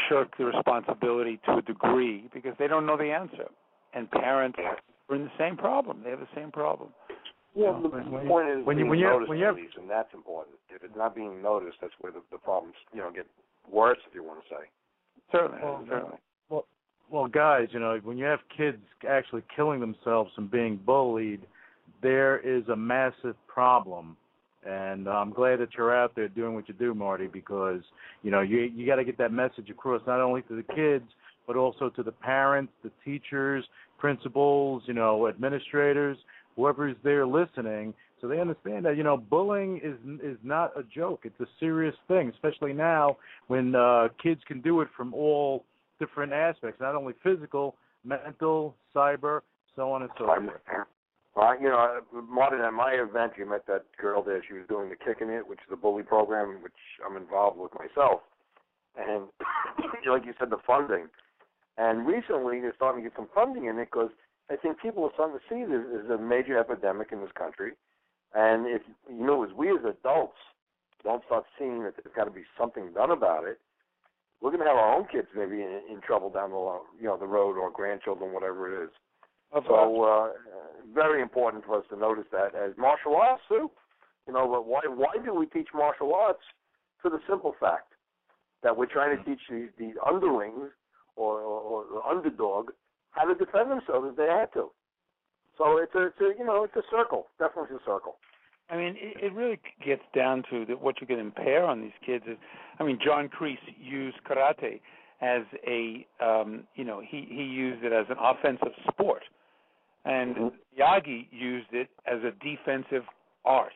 shirk 0.09 0.35
the 0.37 0.45
responsibility 0.45 1.39
to 1.45 1.57
a 1.57 1.61
degree 1.61 2.29
because 2.33 2.53
they 2.59 2.67
don't 2.67 2.85
know 2.85 2.97
the 2.97 3.11
answer, 3.11 3.49
and 3.93 4.09
parents 4.11 4.57
are 5.09 5.15
in 5.15 5.23
the 5.23 5.31
same 5.37 5.57
problem. 5.57 6.01
They 6.03 6.09
have 6.09 6.19
the 6.19 6.27
same 6.35 6.51
problem. 6.51 6.89
Yeah, 7.53 7.71
Well, 7.71 7.81
the 7.81 7.89
when- 7.89 8.11
when 8.11 8.27
point 8.27 8.49
is 8.49 8.65
when 8.65 8.77
you- 8.77 8.83
being 8.85 8.89
when 8.89 8.99
you 8.99 9.07
have- 9.07 9.27
when 9.27 9.37
you 9.37 9.45
have- 9.45 9.57
at 9.57 9.75
and 9.77 9.89
that's 9.89 10.13
important. 10.13 10.57
If 10.69 10.83
it's 10.83 10.95
not 10.95 11.13
being 11.13 11.41
noticed, 11.41 11.81
that's 11.81 11.93
where 11.99 12.11
the, 12.11 12.21
the 12.31 12.37
problems, 12.37 12.75
you 12.93 13.01
know, 13.01 13.11
get 13.11 13.27
worse, 13.67 13.99
if 14.07 14.15
you 14.15 14.23
want 14.23 14.41
to 14.43 14.49
say. 14.49 14.69
Certainly, 15.31 15.59
Well, 15.63 15.85
certainly. 15.87 16.17
Well, 16.49 16.65
well, 17.09 17.27
guys, 17.27 17.67
you 17.71 17.79
know, 17.79 17.99
when 18.03 18.17
you 18.17 18.25
have 18.25 18.39
kids 18.55 18.77
actually 19.07 19.43
killing 19.55 19.79
themselves 19.79 20.31
from 20.35 20.47
being 20.47 20.77
bullied, 20.77 21.41
there 22.01 22.39
is 22.39 22.67
a 22.69 22.75
massive 22.75 23.35
problem. 23.47 24.17
And 24.65 25.07
I'm 25.07 25.31
glad 25.31 25.59
that 25.59 25.69
you're 25.75 25.95
out 25.95 26.15
there 26.15 26.27
doing 26.27 26.53
what 26.53 26.67
you 26.67 26.75
do, 26.75 26.93
Marty, 26.93 27.25
because 27.25 27.81
you 28.21 28.29
know 28.29 28.41
you 28.41 28.59
you 28.59 28.85
got 28.85 28.97
to 28.97 29.03
get 29.03 29.17
that 29.17 29.33
message 29.33 29.71
across 29.71 30.01
not 30.05 30.21
only 30.21 30.43
to 30.43 30.55
the 30.55 30.73
kids 30.75 31.05
but 31.47 31.55
also 31.55 31.89
to 31.89 32.03
the 32.03 32.11
parents, 32.11 32.71
the 32.83 32.91
teachers, 33.03 33.65
principals, 33.97 34.83
you 34.85 34.93
know, 34.93 35.27
administrators, 35.27 36.17
whoever 36.55 36.87
is 36.87 36.95
there 37.03 37.25
listening, 37.25 37.93
so 38.21 38.27
they 38.27 38.39
understand 38.39 38.85
that 38.85 38.95
you 38.95 39.03
know 39.03 39.17
bullying 39.17 39.77
is 39.83 39.97
is 40.23 40.37
not 40.43 40.71
a 40.77 40.83
joke. 40.83 41.21
It's 41.23 41.39
a 41.39 41.47
serious 41.59 41.95
thing, 42.07 42.29
especially 42.29 42.73
now 42.73 43.17
when 43.47 43.75
uh, 43.75 44.09
kids 44.21 44.41
can 44.47 44.61
do 44.61 44.81
it 44.81 44.87
from 44.95 45.13
all 45.13 45.65
different 45.99 46.31
aspects, 46.31 46.79
not 46.79 46.95
only 46.95 47.13
physical, 47.23 47.75
mental, 48.05 48.75
cyber, 48.95 49.41
so 49.75 49.91
on 49.91 50.03
and 50.03 50.11
so 50.17 50.25
forth. 50.25 50.87
Well, 51.35 51.61
you 51.61 51.69
know, 51.69 52.01
Martin, 52.29 52.59
at 52.59 52.73
my 52.73 52.91
event, 52.91 53.33
you 53.37 53.49
met 53.49 53.65
that 53.67 53.85
girl 53.97 54.21
there. 54.21 54.43
She 54.45 54.53
was 54.53 54.63
doing 54.67 54.89
the 54.89 54.97
Kicking 54.97 55.29
It, 55.29 55.47
which 55.47 55.59
is 55.59 55.71
a 55.71 55.77
bully 55.77 56.03
program, 56.03 56.61
which 56.61 56.73
I'm 57.07 57.15
involved 57.15 57.57
with 57.57 57.71
myself. 57.73 58.21
And 58.97 59.27
like 60.11 60.25
you 60.25 60.33
said, 60.37 60.49
the 60.49 60.57
funding. 60.67 61.07
And 61.77 62.05
recently, 62.05 62.59
they're 62.59 62.75
starting 62.75 63.03
to 63.03 63.09
get 63.09 63.15
some 63.15 63.29
funding 63.33 63.65
in 63.65 63.79
it 63.79 63.87
because 63.91 64.09
I 64.49 64.57
think 64.57 64.81
people 64.81 65.05
are 65.05 65.11
starting 65.13 65.39
to 65.39 65.45
see 65.47 65.63
this 65.63 66.03
as 66.03 66.09
a 66.09 66.21
major 66.21 66.59
epidemic 66.59 67.09
in 67.13 67.21
this 67.21 67.31
country. 67.33 67.71
And 68.33 68.67
if 68.67 68.81
you 69.09 69.25
know, 69.25 69.43
as 69.43 69.51
we 69.55 69.69
as 69.69 69.83
adults 69.83 70.37
don't 71.03 71.23
start 71.25 71.45
seeing 71.57 71.83
that 71.83 71.95
there's 71.95 72.15
got 72.15 72.25
to 72.25 72.31
be 72.31 72.43
something 72.57 72.93
done 72.93 73.11
about 73.11 73.45
it, 73.45 73.59
we're 74.39 74.51
going 74.51 74.63
to 74.63 74.67
have 74.67 74.77
our 74.77 74.95
own 74.95 75.07
kids 75.11 75.27
maybe 75.35 75.61
in, 75.61 75.81
in 75.89 76.01
trouble 76.05 76.29
down 76.29 76.51
the 76.51 76.55
lo- 76.55 76.85
you 76.99 77.05
know 77.05 77.17
the 77.17 77.27
road 77.27 77.57
or 77.57 77.69
grandchildren, 77.69 78.33
whatever 78.33 78.81
it 78.81 78.85
is. 78.85 78.91
So 79.67 80.03
uh, 80.03 80.29
very 80.93 81.21
important 81.21 81.65
for 81.65 81.77
us 81.77 81.85
to 81.89 81.97
notice 81.97 82.25
that 82.31 82.55
as 82.55 82.71
martial 82.77 83.15
arts 83.17 83.43
too. 83.49 83.69
You 84.27 84.33
know, 84.33 84.47
but 84.47 84.65
why 84.65 84.81
why 84.87 85.13
do 85.23 85.33
we 85.33 85.45
teach 85.47 85.67
martial 85.73 86.13
arts? 86.13 86.43
For 87.01 87.09
the 87.09 87.19
simple 87.27 87.55
fact 87.59 87.93
that 88.63 88.77
we're 88.77 88.85
trying 88.85 89.17
to 89.17 89.23
teach 89.23 89.39
these, 89.49 89.69
these 89.77 89.95
underlings 90.05 90.69
or, 91.15 91.39
or, 91.39 91.83
or 91.83 92.07
underdog 92.07 92.69
how 93.11 93.25
to 93.25 93.33
defend 93.33 93.71
themselves 93.71 94.07
if 94.11 94.15
they 94.15 94.27
had 94.27 94.53
to. 94.53 94.71
So 95.61 95.77
it's 95.77 95.93
a, 95.93 96.07
it's 96.07 96.17
a 96.19 96.39
you 96.39 96.45
know 96.45 96.63
it's 96.63 96.75
a 96.75 96.81
circle, 96.89 97.27
definitely 97.37 97.75
a 97.75 97.85
circle. 97.85 98.15
I 98.71 98.77
mean, 98.77 98.95
it, 98.97 99.25
it 99.25 99.33
really 99.33 99.59
gets 99.85 100.01
down 100.15 100.43
to 100.49 100.65
that 100.65 100.81
what 100.81 101.01
you 101.01 101.05
can 101.07 101.19
impair 101.19 101.65
on 101.65 101.81
these 101.81 101.91
kids 102.03 102.23
is, 102.27 102.37
I 102.79 102.83
mean, 102.83 102.97
John 103.03 103.29
Kreese 103.29 103.57
used 103.79 104.17
karate 104.27 104.81
as 105.21 105.43
a, 105.67 106.07
um, 106.19 106.63
you 106.75 106.83
know, 106.83 106.99
he 106.99 107.27
he 107.29 107.43
used 107.43 107.83
it 107.83 107.93
as 107.93 108.07
an 108.09 108.15
offensive 108.19 108.73
sport, 108.89 109.21
and 110.03 110.35
Mm-hmm. 110.35 110.81
Yagi 110.81 111.27
used 111.31 111.67
it 111.73 111.89
as 112.07 112.19
a 112.23 112.31
defensive 112.43 113.03
art, 113.45 113.73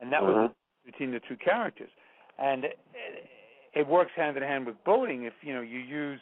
and 0.00 0.12
that 0.12 0.22
was 0.22 0.34
Mhm. 0.34 0.54
between 0.84 1.12
the 1.12 1.20
two 1.28 1.36
characters, 1.36 1.90
and 2.38 2.64
it, 2.64 2.78
it 3.72 3.86
works 3.86 4.10
hand 4.16 4.36
in 4.36 4.42
hand 4.42 4.66
with 4.66 4.82
bullying 4.84 5.24
if 5.24 5.34
you 5.42 5.54
know 5.54 5.60
you 5.60 5.78
use 5.78 6.20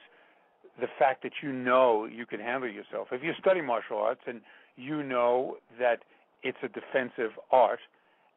the 0.81 0.88
fact 0.98 1.22
that 1.22 1.33
you 1.42 1.52
know 1.52 2.05
you 2.05 2.26
can 2.26 2.40
handle 2.40 2.68
yourself. 2.68 3.09
If 3.12 3.22
you 3.22 3.33
study 3.40 3.62
martial 3.62 3.98
arts 3.98 4.22
and 4.26 4.42
you 4.76 5.02
know 5.02 5.56
that 5.78 6.02
it's 6.42 6.58
a 6.62 6.68
defensive 6.68 7.32
art, 7.50 7.80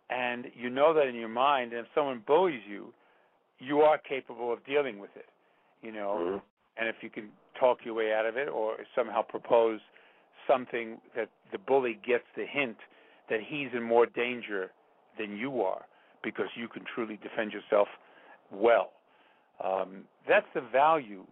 and 0.09 0.45
you 0.55 0.69
know 0.69 0.93
that 0.93 1.07
in 1.07 1.15
your 1.15 1.29
mind, 1.29 1.73
and 1.73 1.85
if 1.85 1.87
someone 1.95 2.23
bullies 2.27 2.61
you, 2.69 2.93
you 3.59 3.81
are 3.81 3.97
capable 3.97 4.51
of 4.51 4.63
dealing 4.65 4.99
with 4.99 5.15
it. 5.15 5.29
You 5.81 5.91
know, 5.91 6.17
Mhm. 6.17 6.41
and 6.77 6.89
if 6.89 7.01
you 7.01 7.09
can 7.09 7.31
talk 7.55 7.85
your 7.85 7.93
way 7.93 8.13
out 8.13 8.25
of 8.25 8.37
it, 8.37 8.47
or 8.49 8.85
somehow 8.95 9.21
propose 9.21 9.81
something 10.47 11.01
that 11.15 11.29
the 11.51 11.57
bully 11.57 11.95
gets 11.95 12.25
the 12.35 12.45
hint 12.45 12.77
that 13.29 13.41
he's 13.41 13.73
in 13.73 13.81
more 13.81 14.05
danger 14.05 14.71
than 15.17 15.37
you 15.37 15.63
are, 15.63 15.85
because 16.21 16.55
you 16.55 16.67
can 16.67 16.83
truly 16.83 17.17
defend 17.17 17.53
yourself 17.53 17.87
well. 18.51 18.91
Um, 19.63 20.07
that's 20.27 20.47
the 20.53 20.61
value. 20.61 21.25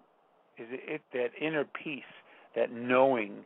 Is 0.57 0.67
it, 0.71 0.81
it 0.87 1.01
that 1.11 1.31
inner 1.39 1.65
peace, 1.65 2.03
that 2.55 2.71
knowing 2.71 3.45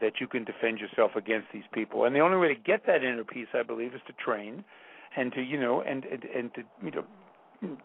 that 0.00 0.14
you 0.20 0.26
can 0.28 0.44
defend 0.44 0.78
yourself 0.78 1.12
against 1.16 1.48
these 1.52 1.64
people, 1.72 2.04
and 2.04 2.14
the 2.14 2.20
only 2.20 2.36
way 2.36 2.48
to 2.48 2.60
get 2.60 2.86
that 2.86 3.02
inner 3.02 3.24
peace, 3.24 3.48
I 3.54 3.62
believe, 3.62 3.94
is 3.94 4.00
to 4.06 4.12
train, 4.24 4.64
and 5.16 5.32
to 5.32 5.42
you 5.42 5.60
know, 5.60 5.82
and 5.82 6.04
and, 6.04 6.24
and 6.24 6.54
to 6.54 6.62
you 6.82 6.90
know, 6.90 7.76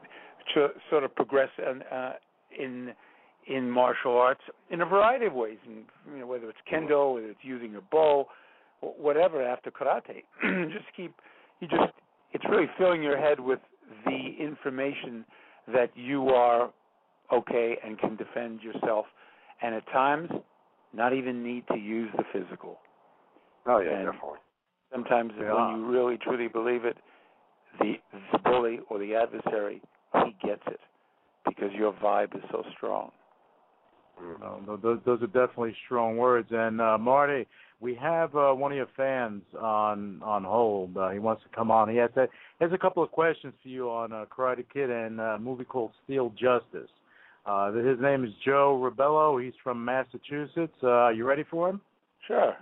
to 0.53 0.67
sort 0.89 1.03
of 1.03 1.15
progress 1.15 1.49
in, 1.57 1.81
uh, 1.83 2.13
in 2.57 2.93
in 3.47 3.69
martial 3.69 4.17
arts 4.17 4.41
in 4.69 4.81
a 4.81 4.85
variety 4.85 5.25
of 5.25 5.33
ways, 5.33 5.57
and 5.65 5.83
you 6.13 6.19
know, 6.19 6.27
whether 6.27 6.49
it's 6.49 6.59
kendo, 6.71 7.15
whether 7.15 7.27
it's 7.27 7.43
using 7.43 7.75
a 7.75 7.81
bow, 7.81 8.27
whatever. 8.81 9.41
After 9.43 9.71
karate, 9.71 10.23
just 10.71 10.85
keep 10.95 11.13
you 11.59 11.67
just 11.67 11.93
it's 12.31 12.45
really 12.49 12.67
filling 12.77 13.03
your 13.03 13.17
head 13.17 13.39
with 13.39 13.59
the 14.05 14.35
information 14.39 15.25
that 15.73 15.89
you 15.95 16.29
are 16.29 16.71
okay 17.31 17.77
and 17.83 17.97
can 17.99 18.15
defend 18.15 18.61
yourself, 18.61 19.05
and 19.61 19.75
at 19.75 19.85
times 19.87 20.29
not 20.93 21.13
even 21.13 21.43
need 21.43 21.65
to 21.71 21.77
use 21.77 22.11
the 22.15 22.23
physical. 22.31 22.79
Oh 23.65 23.79
yeah, 23.79 23.91
And- 23.91 24.05
definitely. 24.11 24.39
Sometimes 24.91 25.33
Yeah. 25.39 25.53
when 25.53 25.79
you 25.79 25.85
really 25.87 26.17
truly 26.17 26.47
believe 26.47 26.85
it, 26.85 26.97
the 27.79 27.99
the 28.31 28.37
bully 28.39 28.79
or 28.89 28.99
the 28.99 29.15
adversary 29.15 29.81
he 30.25 30.35
gets 30.47 30.61
it 30.67 30.79
because 31.45 31.71
your 31.73 31.93
vibe 31.93 32.35
is 32.35 32.43
so 32.51 32.63
strong. 32.77 33.11
Mm. 34.21 34.81
Those, 34.81 34.99
those 35.05 35.23
are 35.23 35.27
definitely 35.27 35.75
strong 35.85 36.17
words. 36.17 36.47
And 36.51 36.79
uh, 36.79 36.99
Marty, 36.99 37.47
we 37.79 37.95
have 37.95 38.35
uh, 38.35 38.53
one 38.53 38.71
of 38.71 38.77
your 38.77 38.87
fans 38.95 39.41
on 39.59 40.21
on 40.21 40.43
hold. 40.43 40.95
Uh, 40.95 41.09
he 41.09 41.17
wants 41.19 41.41
to 41.43 41.49
come 41.49 41.71
on. 41.71 41.89
He 41.89 41.97
has 41.97 42.11
a, 42.15 42.27
has 42.61 42.71
a 42.71 42.77
couple 42.77 43.01
of 43.01 43.11
questions 43.11 43.53
for 43.63 43.69
you 43.69 43.89
on 43.89 44.13
uh, 44.13 44.25
Karate 44.25 44.65
Kid 44.71 44.91
and 44.91 45.19
uh, 45.19 45.23
a 45.23 45.39
movie 45.39 45.63
called 45.65 45.91
Steel 46.03 46.29
Justice. 46.37 46.91
Uh, 47.45 47.71
his 47.73 47.99
name 47.99 48.23
is 48.23 48.31
Joe 48.45 48.79
Rebello. 48.81 49.43
He's 49.43 49.53
from 49.63 49.83
Massachusetts. 49.83 50.75
Uh, 50.81 51.09
you 51.09 51.25
ready 51.25 51.43
for 51.49 51.69
him? 51.69 51.81
Sure. 52.27 52.55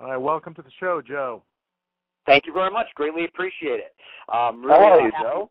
All 0.00 0.08
right. 0.10 0.16
Welcome 0.16 0.54
to 0.54 0.62
the 0.62 0.70
show, 0.78 1.02
Joe. 1.06 1.42
Thank 2.26 2.46
you 2.46 2.52
very 2.52 2.70
much. 2.70 2.86
Greatly 2.94 3.24
appreciate 3.24 3.80
it. 3.80 3.94
Um, 4.32 4.62
How 4.62 4.78
really 4.78 4.84
are 4.86 5.00
you, 5.00 5.10
happy- 5.12 5.24
Joe? 5.24 5.50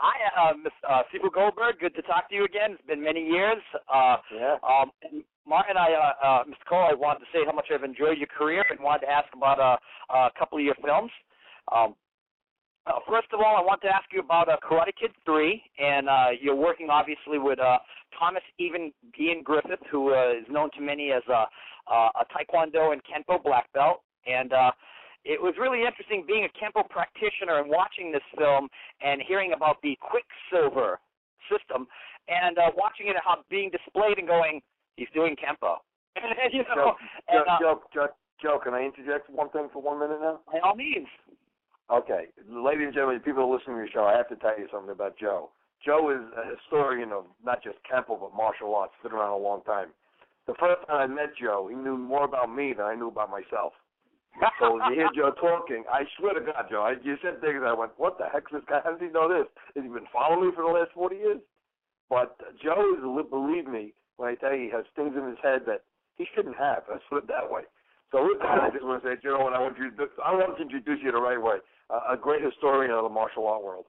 Hi, 0.00 0.50
uh, 0.50 0.54
Ms. 0.54 0.72
Uh, 0.88 1.02
Sifu 1.12 1.32
Goldberg. 1.32 1.80
Good 1.80 1.94
to 1.96 2.02
talk 2.02 2.28
to 2.30 2.34
you 2.34 2.44
again. 2.44 2.72
It's 2.72 2.86
been 2.86 3.02
many 3.02 3.20
years. 3.26 3.60
Uh, 3.92 4.16
Yeah. 4.32 4.56
um, 4.62 4.92
and 5.02 5.24
Martin, 5.44 5.76
I, 5.76 5.92
uh, 5.92 6.12
uh, 6.26 6.44
Mr. 6.44 6.64
Cole, 6.68 6.86
I 6.88 6.94
wanted 6.94 7.20
to 7.20 7.26
say 7.32 7.44
how 7.44 7.52
much 7.52 7.66
I've 7.72 7.82
enjoyed 7.82 8.16
your 8.18 8.28
career 8.28 8.64
and 8.70 8.78
wanted 8.80 9.06
to 9.06 9.12
ask 9.12 9.26
about 9.34 9.58
uh, 9.58 9.76
a 10.10 10.30
couple 10.38 10.56
of 10.58 10.64
your 10.64 10.76
films. 10.76 11.10
Um, 11.72 11.94
uh, 12.88 12.98
first 13.08 13.28
of 13.32 13.40
all, 13.40 13.56
I 13.56 13.60
want 13.60 13.82
to 13.82 13.88
ask 13.88 14.06
you 14.12 14.20
about 14.20 14.48
uh, 14.48 14.56
Karate 14.64 14.96
Kid 14.98 15.10
3, 15.24 15.62
and 15.78 16.08
uh, 16.08 16.26
you're 16.40 16.56
working 16.56 16.88
obviously 16.90 17.38
with 17.38 17.58
uh, 17.60 17.78
Thomas 18.18 18.42
Even 18.58 18.92
Ian 19.20 19.42
Griffith, 19.42 19.80
who 19.90 20.14
uh, 20.14 20.32
is 20.32 20.46
known 20.50 20.70
to 20.76 20.80
many 20.80 21.12
as 21.12 21.22
a, 21.28 21.44
uh, 21.92 22.08
a 22.20 22.24
Taekwondo 22.32 22.92
and 22.92 23.02
Kempo 23.04 23.42
black 23.42 23.72
belt. 23.72 24.02
And 24.26 24.52
uh, 24.52 24.70
it 25.24 25.40
was 25.40 25.54
really 25.60 25.84
interesting 25.84 26.24
being 26.26 26.48
a 26.48 26.52
Kempo 26.56 26.88
practitioner 26.88 27.60
and 27.60 27.68
watching 27.68 28.12
this 28.12 28.24
film 28.36 28.68
and 29.02 29.20
hearing 29.26 29.52
about 29.52 29.76
the 29.82 29.96
Quicksilver 30.00 31.00
system 31.50 31.86
and 32.28 32.58
uh, 32.58 32.70
watching 32.76 33.08
it 33.08 33.16
how 33.24 33.36
being 33.50 33.70
displayed 33.70 34.18
and 34.18 34.26
going, 34.26 34.60
he's 34.96 35.08
doing 35.14 35.36
Kempo. 35.36 35.76
And, 36.18 36.52
you 36.52 36.64
know, 36.74 36.74
Joe, 36.74 36.92
and, 37.28 37.46
uh, 37.46 37.58
Joe, 37.60 37.82
Joe, 37.94 38.08
Joe, 38.42 38.58
can 38.62 38.74
I 38.74 38.82
interject 38.82 39.30
one 39.30 39.50
thing 39.50 39.68
for 39.72 39.80
one 39.80 40.00
minute 40.00 40.18
now? 40.20 40.40
by 40.52 40.58
all 40.58 40.74
means. 40.74 41.06
Okay, 41.88 42.28
ladies 42.44 42.92
and 42.92 42.94
gentlemen, 42.94 43.20
people 43.20 43.48
listening 43.48 43.80
to 43.80 43.88
the 43.88 43.90
show, 43.90 44.04
I 44.04 44.12
have 44.12 44.28
to 44.28 44.36
tell 44.36 44.58
you 44.60 44.68
something 44.70 44.92
about 44.92 45.16
Joe. 45.16 45.48
Joe 45.80 46.12
is 46.12 46.20
a 46.36 46.44
historian 46.52 47.12
of 47.12 47.24
not 47.40 47.64
just 47.64 47.80
Kempo 47.88 48.20
but 48.20 48.36
martial 48.36 48.74
arts. 48.74 48.92
Been 49.02 49.12
around 49.12 49.32
a 49.32 49.40
long 49.40 49.62
time. 49.64 49.88
The 50.46 50.52
first 50.60 50.84
time 50.86 51.00
I 51.00 51.06
met 51.06 51.32
Joe, 51.40 51.68
he 51.70 51.76
knew 51.76 51.96
more 51.96 52.24
about 52.24 52.52
me 52.52 52.74
than 52.76 52.84
I 52.84 52.94
knew 52.94 53.08
about 53.08 53.30
myself. 53.30 53.72
So 54.60 54.76
when 54.76 54.92
you 54.92 55.00
hear 55.00 55.08
Joe 55.16 55.32
talking, 55.40 55.84
I 55.90 56.04
swear 56.18 56.34
to 56.34 56.44
God, 56.44 56.68
Joe, 56.70 56.84
I, 56.84 57.00
you 57.02 57.16
said 57.24 57.40
things. 57.40 57.64
I 57.64 57.72
went, 57.72 57.92
"What 57.96 58.18
the 58.18 58.28
heck's 58.28 58.52
this 58.52 58.62
guy? 58.68 58.80
How 58.84 58.92
does 58.92 59.00
he 59.00 59.08
know 59.08 59.26
this? 59.26 59.48
Has 59.74 59.82
he 59.82 59.88
been 59.88 60.06
following 60.12 60.48
me 60.48 60.54
for 60.54 60.62
the 60.62 60.70
last 60.70 60.92
forty 60.92 61.16
years?" 61.16 61.40
But 62.10 62.36
Joe 62.62 62.78
is, 62.94 63.02
believe 63.30 63.66
me, 63.66 63.94
when 64.16 64.28
I 64.28 64.34
tell 64.36 64.54
you, 64.54 64.68
he 64.68 64.70
has 64.76 64.84
things 64.94 65.16
in 65.16 65.26
his 65.26 65.40
head 65.42 65.62
that 65.66 65.88
he 66.16 66.26
shouldn't 66.36 66.56
have. 66.56 66.84
Let's 66.88 67.02
put 67.08 67.24
it 67.24 67.28
that 67.28 67.50
way. 67.50 67.62
So 68.12 68.24
with 68.24 68.38
that, 68.40 68.60
I 68.60 68.70
just 68.70 68.84
want 68.84 69.02
to 69.02 69.08
say, 69.08 69.20
Joe, 69.22 69.44
and 69.46 69.54
I 69.54 69.60
want 69.60 69.76
you, 69.76 69.90
to, 69.90 70.06
I 70.24 70.32
want 70.32 70.56
to 70.56 70.62
introduce 70.62 71.00
you 71.04 71.12
the 71.12 71.20
right 71.20 71.40
way. 71.40 71.60
Uh, 71.90 72.12
a 72.12 72.16
great 72.16 72.42
historian 72.42 72.90
of 72.90 73.02
the 73.02 73.08
martial 73.08 73.46
art 73.46 73.62
world. 73.62 73.86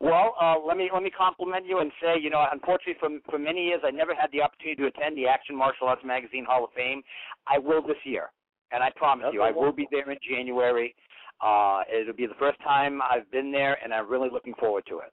Well, 0.00 0.34
uh, 0.40 0.56
let 0.66 0.76
me 0.76 0.90
let 0.92 1.02
me 1.02 1.10
compliment 1.10 1.66
you 1.66 1.78
and 1.78 1.92
say, 2.02 2.18
you 2.20 2.28
know, 2.28 2.44
unfortunately, 2.50 2.96
for 2.98 3.10
for 3.30 3.38
many 3.38 3.66
years, 3.66 3.80
I 3.84 3.90
never 3.90 4.14
had 4.14 4.30
the 4.32 4.42
opportunity 4.42 4.82
to 4.82 4.88
attend 4.88 5.16
the 5.16 5.28
Action 5.28 5.54
Martial 5.56 5.86
Arts 5.86 6.02
Magazine 6.04 6.44
Hall 6.44 6.64
of 6.64 6.70
Fame. 6.74 7.02
I 7.46 7.58
will 7.58 7.80
this 7.80 7.96
year, 8.04 8.32
and 8.72 8.82
I 8.82 8.90
promise 8.96 9.26
you, 9.32 9.42
I 9.42 9.52
will 9.52 9.72
be 9.72 9.86
there 9.90 10.10
in 10.10 10.18
January. 10.28 10.94
Uh, 11.40 11.82
it'll 11.92 12.14
be 12.14 12.26
the 12.26 12.34
first 12.38 12.60
time 12.62 13.00
I've 13.02 13.30
been 13.30 13.52
there, 13.52 13.78
and 13.82 13.94
I'm 13.94 14.10
really 14.10 14.30
looking 14.30 14.54
forward 14.54 14.84
to 14.88 14.98
it. 14.98 15.12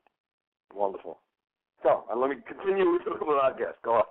Wonderful. 0.74 1.20
So, 1.84 2.06
and 2.12 2.20
let 2.20 2.30
me 2.30 2.38
continue 2.48 2.92
with 2.92 3.02
our 3.08 3.54
guest. 3.58 3.78
Go 3.84 3.94
on. 3.96 4.04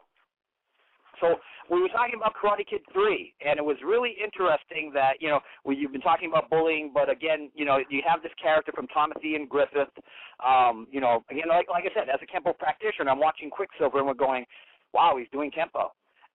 So 1.21 1.37
we 1.71 1.81
were 1.81 1.89
talking 1.89 2.15
about 2.17 2.35
Karate 2.35 2.67
Kid 2.69 2.81
3, 2.93 3.35
and 3.47 3.59
it 3.59 3.65
was 3.65 3.77
really 3.85 4.17
interesting 4.23 4.91
that, 4.95 5.21
you 5.21 5.29
know, 5.29 5.41
we, 5.65 5.77
you've 5.77 5.93
been 5.93 6.01
talking 6.01 6.29
about 6.31 6.51
bullying, 6.51 6.91
but 6.93 7.09
again, 7.09 7.51
you 7.55 7.65
know, 7.65 7.79
you 7.89 8.03
have 8.07 8.23
this 8.23 8.33
character 8.43 8.73
from 8.75 8.87
Thomas 8.89 9.19
Ian 9.25 9.47
Griffith. 9.47 9.93
Um, 10.45 10.87
you 10.91 11.01
know, 11.01 11.23
again, 11.31 11.49
like, 11.49 11.69
like 11.69 11.85
I 11.85 11.95
said, 11.95 12.09
as 12.09 12.21
a 12.23 12.27
Kempo 12.27 12.59
practitioner, 12.59 13.11
I'm 13.11 13.21
watching 13.21 13.51
Quicksilver 13.51 13.99
and 13.99 14.07
we're 14.07 14.15
going, 14.15 14.45
wow, 14.93 15.17
he's 15.19 15.29
doing 15.31 15.51
Kempo. 15.51 15.89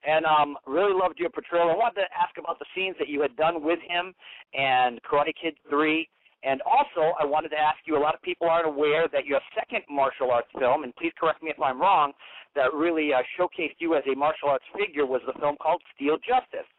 And 0.07 0.25
um, 0.25 0.55
really 0.67 0.93
loved 0.93 1.17
your 1.17 1.31
portrayal. 1.31 1.69
I 1.71 1.75
wanted 1.75 2.01
to 2.01 2.07
ask 2.13 2.37
about 2.37 2.59
the 2.59 2.65
scenes 2.75 2.95
that 2.99 3.09
you 3.09 3.21
had 3.21 3.35
done 3.35 3.63
with 3.63 3.79
him 3.81 4.13
and 4.53 5.01
Karate 5.01 5.33
Kid 5.41 5.55
3 5.69 6.07
and 6.45 6.61
also, 6.61 7.15
I 7.19 7.25
wanted 7.25 7.49
to 7.49 7.57
ask 7.57 7.79
you 7.85 7.97
a 7.97 7.99
lot 7.99 8.13
of 8.13 8.21
people 8.21 8.47
aren't 8.47 8.67
aware 8.67 9.07
that 9.11 9.25
your 9.25 9.39
second 9.57 9.81
martial 9.89 10.29
arts 10.29 10.47
film, 10.59 10.83
and 10.83 10.95
please 10.95 11.11
correct 11.19 11.41
me 11.41 11.49
if 11.49 11.59
I'm 11.59 11.81
wrong, 11.81 12.13
that 12.55 12.71
really 12.71 13.11
uh, 13.13 13.21
showcased 13.37 13.77
you 13.79 13.95
as 13.95 14.03
a 14.11 14.15
martial 14.15 14.49
arts 14.49 14.65
figure 14.77 15.07
was 15.07 15.21
the 15.25 15.33
film 15.39 15.55
called 15.59 15.81
Steel 15.95 16.17
Justice, 16.17 16.69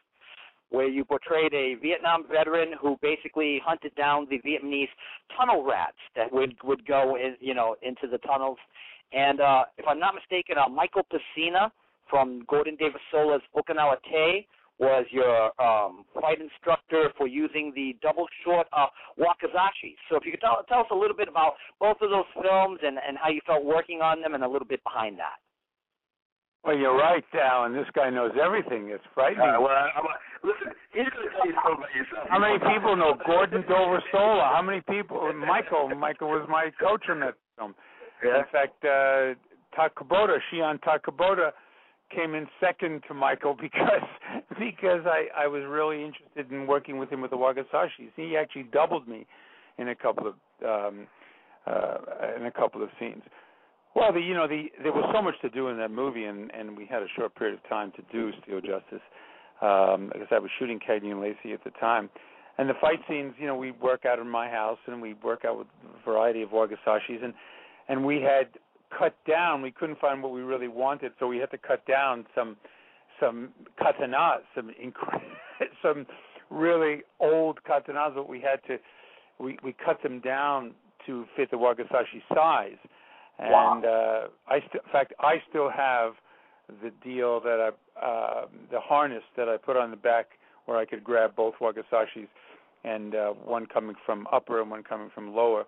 where 0.69 0.87
you 0.87 1.03
portrayed 1.03 1.53
a 1.53 1.75
Vietnam 1.75 2.23
veteran 2.31 2.73
who 2.81 2.97
basically 3.01 3.61
hunted 3.63 3.93
down 3.95 4.25
the 4.29 4.39
Vietnamese 4.39 4.89
tunnel 5.37 5.63
rats 5.63 5.97
that 6.15 6.31
would 6.31 6.55
would 6.63 6.85
go 6.87 7.17
in, 7.17 7.35
you 7.41 7.53
know, 7.53 7.75
into 7.81 8.07
the 8.09 8.19
tunnels. 8.19 8.57
And 9.11 9.41
uh, 9.41 9.65
if 9.77 9.85
I'm 9.85 9.99
not 9.99 10.15
mistaken, 10.15 10.55
uh, 10.57 10.69
Michael 10.69 11.03
Pesina 11.11 11.71
from 12.09 12.43
Gordon 12.47 12.77
Davis 12.77 13.01
Sola's 13.11 13.41
Okinawa 13.55 13.97
Te 14.03 14.47
was 14.79 15.05
your 15.09 15.49
um, 15.61 16.05
fight 16.21 16.39
instructor 16.39 17.09
for 17.17 17.27
using 17.27 17.71
the 17.75 17.95
double 18.01 18.25
short 18.43 18.67
uh, 18.73 18.87
wakizashi. 19.19 19.95
So 20.09 20.17
if 20.17 20.25
you 20.25 20.31
could 20.31 20.41
tell, 20.41 20.63
tell 20.69 20.81
us 20.81 20.91
a 20.91 20.95
little 20.95 21.15
bit 21.15 21.27
about 21.27 21.53
both 21.79 21.97
of 22.01 22.09
those 22.09 22.29
films 22.33 22.79
and, 22.83 22.97
and 23.05 23.17
how 23.17 23.29
you 23.29 23.41
felt 23.45 23.65
working 23.65 24.01
on 24.01 24.21
them 24.21 24.35
and 24.35 24.43
a 24.43 24.47
little 24.47 24.67
bit 24.67 24.83
behind 24.83 25.17
that. 25.17 25.41
Well, 26.63 26.75
you're 26.75 26.97
right, 26.97 27.23
Alan. 27.33 27.73
This 27.73 27.87
guy 27.95 28.09
knows 28.09 28.31
everything. 28.43 28.89
It's 28.89 29.03
frightening. 29.13 29.55
Uh, 29.55 29.61
well, 29.61 29.71
I'm, 29.71 30.03
listen, 30.43 30.73
he's 30.91 31.07
going 31.15 31.29
to 31.29 31.33
tell 31.33 31.47
you 31.47 31.55
something 31.63 31.79
about 31.79 31.95
yourself. 31.95 32.27
How 32.29 32.39
many 32.39 32.59
people 32.59 32.95
know 32.97 33.15
Gordon 33.25 33.63
Doversola? 33.63 34.51
How 34.51 34.61
many 34.61 34.81
people? 34.81 35.31
Michael. 35.33 35.89
Michael 35.95 36.29
was 36.29 36.45
my 36.49 36.69
coach 36.79 37.05
in 37.09 37.21
that 37.21 37.35
film. 37.57 37.73
Yeah. 38.23 38.39
In 38.39 38.45
fact, 38.51 38.83
uh, 38.83 39.37
Takabota, 39.77 40.37
Shion 40.51 40.79
Takabota, 40.81 41.51
came 42.13 42.35
in 42.35 42.47
second 42.59 43.03
to 43.07 43.13
Michael 43.13 43.55
because 43.61 44.07
because 44.59 45.05
I 45.05 45.27
I 45.35 45.47
was 45.47 45.63
really 45.67 46.03
interested 46.03 46.51
in 46.51 46.67
working 46.67 46.97
with 46.97 47.09
him 47.09 47.21
with 47.21 47.31
the 47.31 47.37
Wakizashis. 47.37 48.11
He 48.15 48.37
actually 48.37 48.63
doubled 48.63 49.07
me 49.07 49.25
in 49.77 49.89
a 49.89 49.95
couple 49.95 50.27
of 50.27 50.35
um 50.65 51.07
uh 51.65 51.97
in 52.37 52.45
a 52.45 52.51
couple 52.51 52.83
of 52.83 52.89
scenes. 52.99 53.23
Well, 53.95 54.13
the 54.13 54.19
you 54.19 54.33
know 54.33 54.47
the 54.47 54.65
there 54.83 54.93
was 54.93 55.09
so 55.13 55.21
much 55.21 55.35
to 55.41 55.49
do 55.49 55.69
in 55.69 55.77
that 55.77 55.91
movie, 55.91 56.25
and 56.25 56.51
and 56.51 56.77
we 56.77 56.85
had 56.85 57.01
a 57.01 57.07
short 57.15 57.35
period 57.35 57.57
of 57.57 57.69
time 57.69 57.91
to 57.95 58.03
do 58.11 58.31
Steel 58.43 58.61
Justice 58.61 59.05
um 59.61 60.09
because 60.13 60.27
I 60.31 60.39
was 60.39 60.51
shooting 60.59 60.79
Cagney 60.79 61.11
and 61.11 61.21
Lacey 61.21 61.53
at 61.53 61.63
the 61.63 61.71
time. 61.79 62.09
And 62.59 62.67
the 62.67 62.73
fight 62.81 62.97
scenes, 63.07 63.35
you 63.37 63.45
know, 63.45 63.55
we 63.55 63.69
work 63.69 64.03
out 64.05 64.17
in 64.17 64.27
my 64.27 64.49
house, 64.49 64.79
and 64.87 64.99
we 64.99 65.13
work 65.23 65.45
out 65.45 65.59
with 65.59 65.67
a 65.85 66.09
variety 66.09 66.41
of 66.41 66.49
Wakizashis, 66.49 67.23
and 67.23 67.33
and 67.87 68.05
we 68.05 68.21
had 68.21 68.47
cut 68.97 69.15
down. 69.27 69.61
We 69.61 69.71
couldn't 69.71 69.99
find 69.99 70.21
what 70.21 70.31
we 70.31 70.41
really 70.41 70.67
wanted, 70.67 71.13
so 71.19 71.27
we 71.27 71.37
had 71.37 71.51
to 71.51 71.57
cut 71.57 71.85
down 71.85 72.25
some 72.35 72.57
some 73.19 73.49
katanas, 73.81 74.41
some 74.55 74.69
inc- 74.81 75.21
some 75.81 76.05
really 76.49 77.01
old 77.19 77.59
katanas. 77.67 78.15
But 78.15 78.29
we 78.29 78.39
had 78.41 78.63
to 78.67 78.77
we 79.39 79.57
we 79.63 79.73
cut 79.73 80.01
them 80.03 80.19
down 80.19 80.71
to 81.05 81.25
fit 81.35 81.51
the 81.51 81.57
wakizashi 81.57 82.21
size. 82.33 82.77
And 83.39 83.51
Wow. 83.51 83.81
uh, 83.83 84.27
I 84.51 84.59
st- 84.59 84.83
in 84.85 84.91
fact 84.91 85.13
I 85.19 85.41
still 85.49 85.69
have 85.69 86.13
the 86.83 86.91
deal 87.03 87.39
that 87.41 87.71
I 87.99 88.05
uh, 88.05 88.45
the 88.71 88.79
harness 88.79 89.23
that 89.35 89.47
I 89.47 89.57
put 89.57 89.77
on 89.77 89.91
the 89.91 89.97
back 89.97 90.31
where 90.65 90.77
I 90.77 90.85
could 90.85 91.03
grab 91.03 91.35
both 91.35 91.55
wakizashis 91.61 92.27
and 92.83 93.15
uh, 93.15 93.29
one 93.29 93.65
coming 93.65 93.95
from 94.05 94.27
upper 94.31 94.61
and 94.61 94.69
one 94.69 94.83
coming 94.83 95.09
from 95.13 95.33
lower 95.33 95.65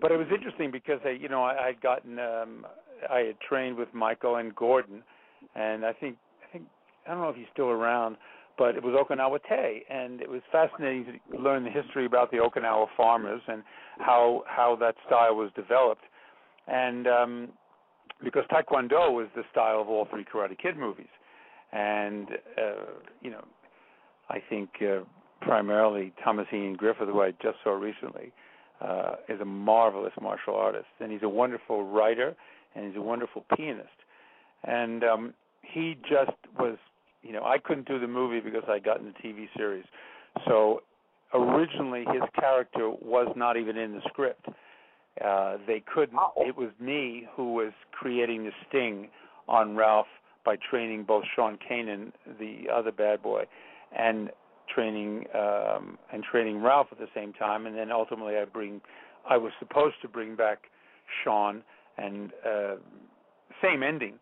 but 0.00 0.12
it 0.12 0.16
was 0.16 0.26
interesting 0.34 0.70
because 0.70 1.00
I, 1.04 1.10
you 1.10 1.28
know, 1.28 1.42
I, 1.42 1.68
I'd 1.68 1.80
gotten, 1.80 2.18
um, 2.18 2.66
I 3.10 3.20
had 3.20 3.40
trained 3.40 3.76
with 3.76 3.92
Michael 3.92 4.36
and 4.36 4.54
Gordon, 4.54 5.02
and 5.54 5.84
I 5.84 5.92
think, 5.92 6.16
I 6.48 6.52
think, 6.52 6.64
I 7.06 7.10
don't 7.10 7.20
know 7.20 7.28
if 7.28 7.36
he's 7.36 7.46
still 7.52 7.68
around, 7.68 8.16
but 8.56 8.76
it 8.76 8.82
was 8.82 8.94
Okinawa 8.94 9.38
Te, 9.48 9.82
and 9.90 10.20
it 10.20 10.28
was 10.28 10.40
fascinating 10.50 11.20
to 11.30 11.38
learn 11.38 11.64
the 11.64 11.70
history 11.70 12.06
about 12.06 12.30
the 12.30 12.38
Okinawa 12.38 12.86
farmers 12.96 13.42
and 13.48 13.62
how 13.98 14.44
how 14.46 14.76
that 14.80 14.94
style 15.06 15.34
was 15.34 15.50
developed, 15.54 16.04
and 16.68 17.06
um, 17.06 17.48
because 18.22 18.44
Taekwondo 18.50 19.12
was 19.12 19.28
the 19.34 19.42
style 19.50 19.80
of 19.80 19.88
all 19.88 20.06
three 20.10 20.24
Karate 20.24 20.58
Kid 20.58 20.76
movies, 20.76 21.08
and 21.72 22.28
uh, 22.56 22.92
you 23.22 23.30
know, 23.30 23.44
I 24.28 24.38
think 24.48 24.70
uh, 24.82 25.00
primarily 25.40 26.12
Thomas 26.22 26.46
Ian 26.52 26.74
Griffith, 26.74 27.08
who 27.08 27.20
I 27.20 27.32
just 27.42 27.58
saw 27.62 27.72
recently 27.72 28.32
uh, 28.80 29.16
is 29.28 29.40
a 29.40 29.44
marvelous 29.44 30.12
martial 30.20 30.54
artist, 30.54 30.86
and 31.00 31.12
he's 31.12 31.22
a 31.22 31.28
wonderful 31.28 31.84
writer, 31.84 32.34
and 32.74 32.86
he's 32.86 32.96
a 32.96 33.02
wonderful 33.02 33.44
pianist. 33.56 33.88
And 34.64 35.04
um, 35.04 35.34
he 35.62 35.96
just 36.02 36.36
was, 36.58 36.76
you 37.22 37.32
know, 37.32 37.44
I 37.44 37.58
couldn't 37.58 37.86
do 37.86 37.98
the 37.98 38.08
movie 38.08 38.40
because 38.40 38.64
I 38.68 38.78
got 38.78 39.00
in 39.00 39.06
the 39.06 39.28
TV 39.28 39.46
series. 39.56 39.84
So 40.46 40.82
originally, 41.32 42.04
his 42.12 42.22
character 42.38 42.90
was 42.90 43.32
not 43.36 43.56
even 43.56 43.76
in 43.76 43.92
the 43.92 44.00
script. 44.08 44.46
Uh, 45.24 45.58
they 45.66 45.82
couldn't. 45.92 46.18
It 46.38 46.56
was 46.56 46.70
me 46.80 47.28
who 47.36 47.54
was 47.54 47.72
creating 47.92 48.44
the 48.44 48.50
sting 48.68 49.08
on 49.48 49.76
Ralph 49.76 50.06
by 50.44 50.56
training 50.70 51.04
both 51.04 51.24
Sean 51.34 51.58
Kanan, 51.70 52.12
the 52.38 52.64
other 52.72 52.92
bad 52.92 53.22
boy, 53.22 53.44
and 53.96 54.30
training 54.74 55.24
um 55.34 55.98
and 56.12 56.22
training 56.22 56.62
Ralph 56.62 56.88
at 56.92 56.98
the 56.98 57.08
same 57.14 57.32
time 57.32 57.66
and 57.66 57.76
then 57.76 57.90
ultimately 57.92 58.36
I 58.36 58.44
bring 58.44 58.80
I 59.28 59.36
was 59.36 59.52
supposed 59.58 59.96
to 60.02 60.08
bring 60.08 60.36
back 60.36 60.64
Sean 61.22 61.62
and 61.98 62.32
uh 62.46 62.76
same 63.62 63.82
ending 63.82 64.14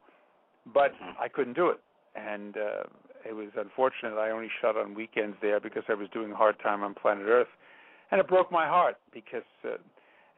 but 0.73 0.93
I 1.21 1.29
couldn't 1.29 1.55
do 1.55 1.71
it. 1.71 1.81
And 2.15 2.57
uh 2.57 2.85
it 3.29 3.35
was 3.35 3.49
unfortunate 3.57 4.19
I 4.19 4.31
only 4.31 4.49
shot 4.61 4.77
on 4.77 4.95
weekends 4.95 5.37
there 5.41 5.61
because 5.61 5.85
I 5.89 5.95
was 5.95 6.09
doing 6.13 6.31
hard 6.33 6.57
time 6.63 6.83
on 6.83 6.95
planet 6.95 7.27
Earth. 7.27 7.49
And 8.11 8.21
it 8.21 8.29
broke 8.29 8.53
my 8.53 8.67
heart 8.67 8.97
because 9.13 9.49
uh, 9.65 9.77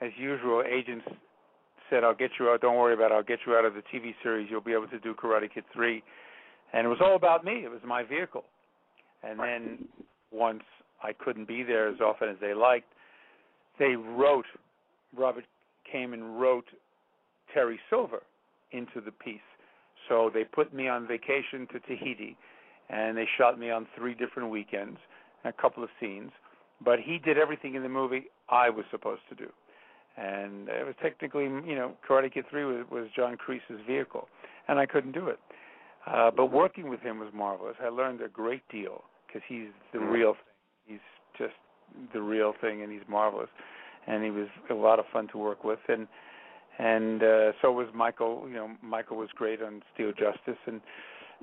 as 0.01 0.11
usual 0.17 0.63
agents 0.63 1.07
said 1.91 2.05
I'll 2.05 2.15
get 2.15 2.31
you 2.39 2.49
out. 2.49 2.61
Don't 2.61 2.77
worry 2.77 2.95
about 2.95 3.11
it. 3.11 3.15
I'll 3.15 3.23
get 3.23 3.41
you 3.47 3.55
out 3.55 3.65
of 3.65 3.75
the 3.75 3.83
TV 3.93 4.15
series. 4.23 4.49
You'll 4.51 4.61
be 4.61 4.73
able 4.73 4.89
to 4.89 4.99
do 5.01 5.15
Karate 5.15 5.53
Kid 5.53 5.65
3 5.73 6.03
and 6.73 6.87
it 6.87 6.89
was 6.89 6.99
all 7.01 7.17
about 7.17 7.45
me. 7.45 7.65
It 7.65 7.71
was 7.71 7.81
my 7.87 8.03
vehicle. 8.03 8.45
And 9.23 9.39
then 9.39 9.89
once 10.35 10.63
I 11.03 11.13
couldn't 11.13 11.47
be 11.47 11.63
there 11.63 11.89
as 11.89 12.01
often 12.01 12.29
as 12.29 12.37
they 12.41 12.55
liked, 12.55 12.89
they 13.79 13.97
wrote, 13.97 14.47
Robert 15.17 15.45
came 15.91 16.13
and 16.13 16.41
wrote 16.41 16.67
Terry 17.53 17.79
Silver 17.91 18.23
into 18.73 19.01
the 19.05 19.13
piece. 19.13 19.41
So 20.09 20.31
they 20.33 20.45
put 20.45 20.75
me 20.75 20.89
on 20.89 21.07
vacation 21.07 21.67
to 21.73 21.81
Tahiti, 21.81 22.37
and 22.91 23.17
they 23.17 23.27
shot 23.39 23.59
me 23.59 23.71
on 23.71 23.87
three 23.97 24.15
different 24.15 24.51
weekends, 24.51 24.99
and 25.43 25.55
a 25.57 25.63
couple 25.63 25.83
of 25.83 25.91
scenes. 26.01 26.31
But 26.85 26.99
he 27.01 27.19
did 27.19 27.39
everything 27.39 27.75
in 27.75 27.83
the 27.83 27.89
movie 27.89 28.25
I 28.49 28.69
was 28.71 28.85
supposed 28.91 29.23
to 29.31 29.35
do. 29.35 29.51
And 30.17 30.69
it 30.69 30.85
was 30.85 30.95
technically, 31.03 31.45
you 31.45 31.75
know, 31.75 31.93
Karate 32.09 32.33
Kid 32.33 32.45
3 32.51 32.65
was, 32.65 32.87
was 32.91 33.09
John 33.17 33.37
Kreese's 33.37 33.81
vehicle, 33.87 34.29
and 34.69 34.79
I 34.79 34.87
couldn't 34.87 35.13
do 35.13 35.29
it. 35.29 35.39
Uh, 36.07 36.31
but 36.31 36.47
working 36.53 36.89
with 36.89 37.01
him 37.01 37.19
was 37.19 37.31
marvelous. 37.33 37.77
I 37.83 37.89
learned 37.89 38.21
a 38.21 38.29
great 38.29 38.63
deal 38.69 39.05
because 39.35 39.47
he's 39.49 39.69
the 39.93 39.99
real 39.99 40.35
thing. 40.35 40.41
He's 40.87 41.39
just 41.39 41.55
the 42.13 42.21
real 42.21 42.55
thing, 42.61 42.83
and 42.83 42.93
he's 42.93 43.03
marvelous. 43.09 43.49
And 44.07 44.23
he 44.23 44.31
was 44.31 44.49
a 44.71 44.75
lot 44.75 44.99
of 44.99 45.07
fun 45.13 45.29
to 45.29 45.39
work 45.39 45.65
with, 45.65 45.79
and 45.89 46.07
and 46.79 47.23
uh, 47.23 47.53
so 47.63 47.73
was 47.73 47.89
Michael. 47.95 48.45
You 48.49 48.55
know, 48.55 48.71
Michael 48.83 49.17
was 49.17 49.29
great 49.35 49.63
on 49.63 49.83
Steel 49.95 50.13
Justice, 50.13 50.61
and 50.67 50.81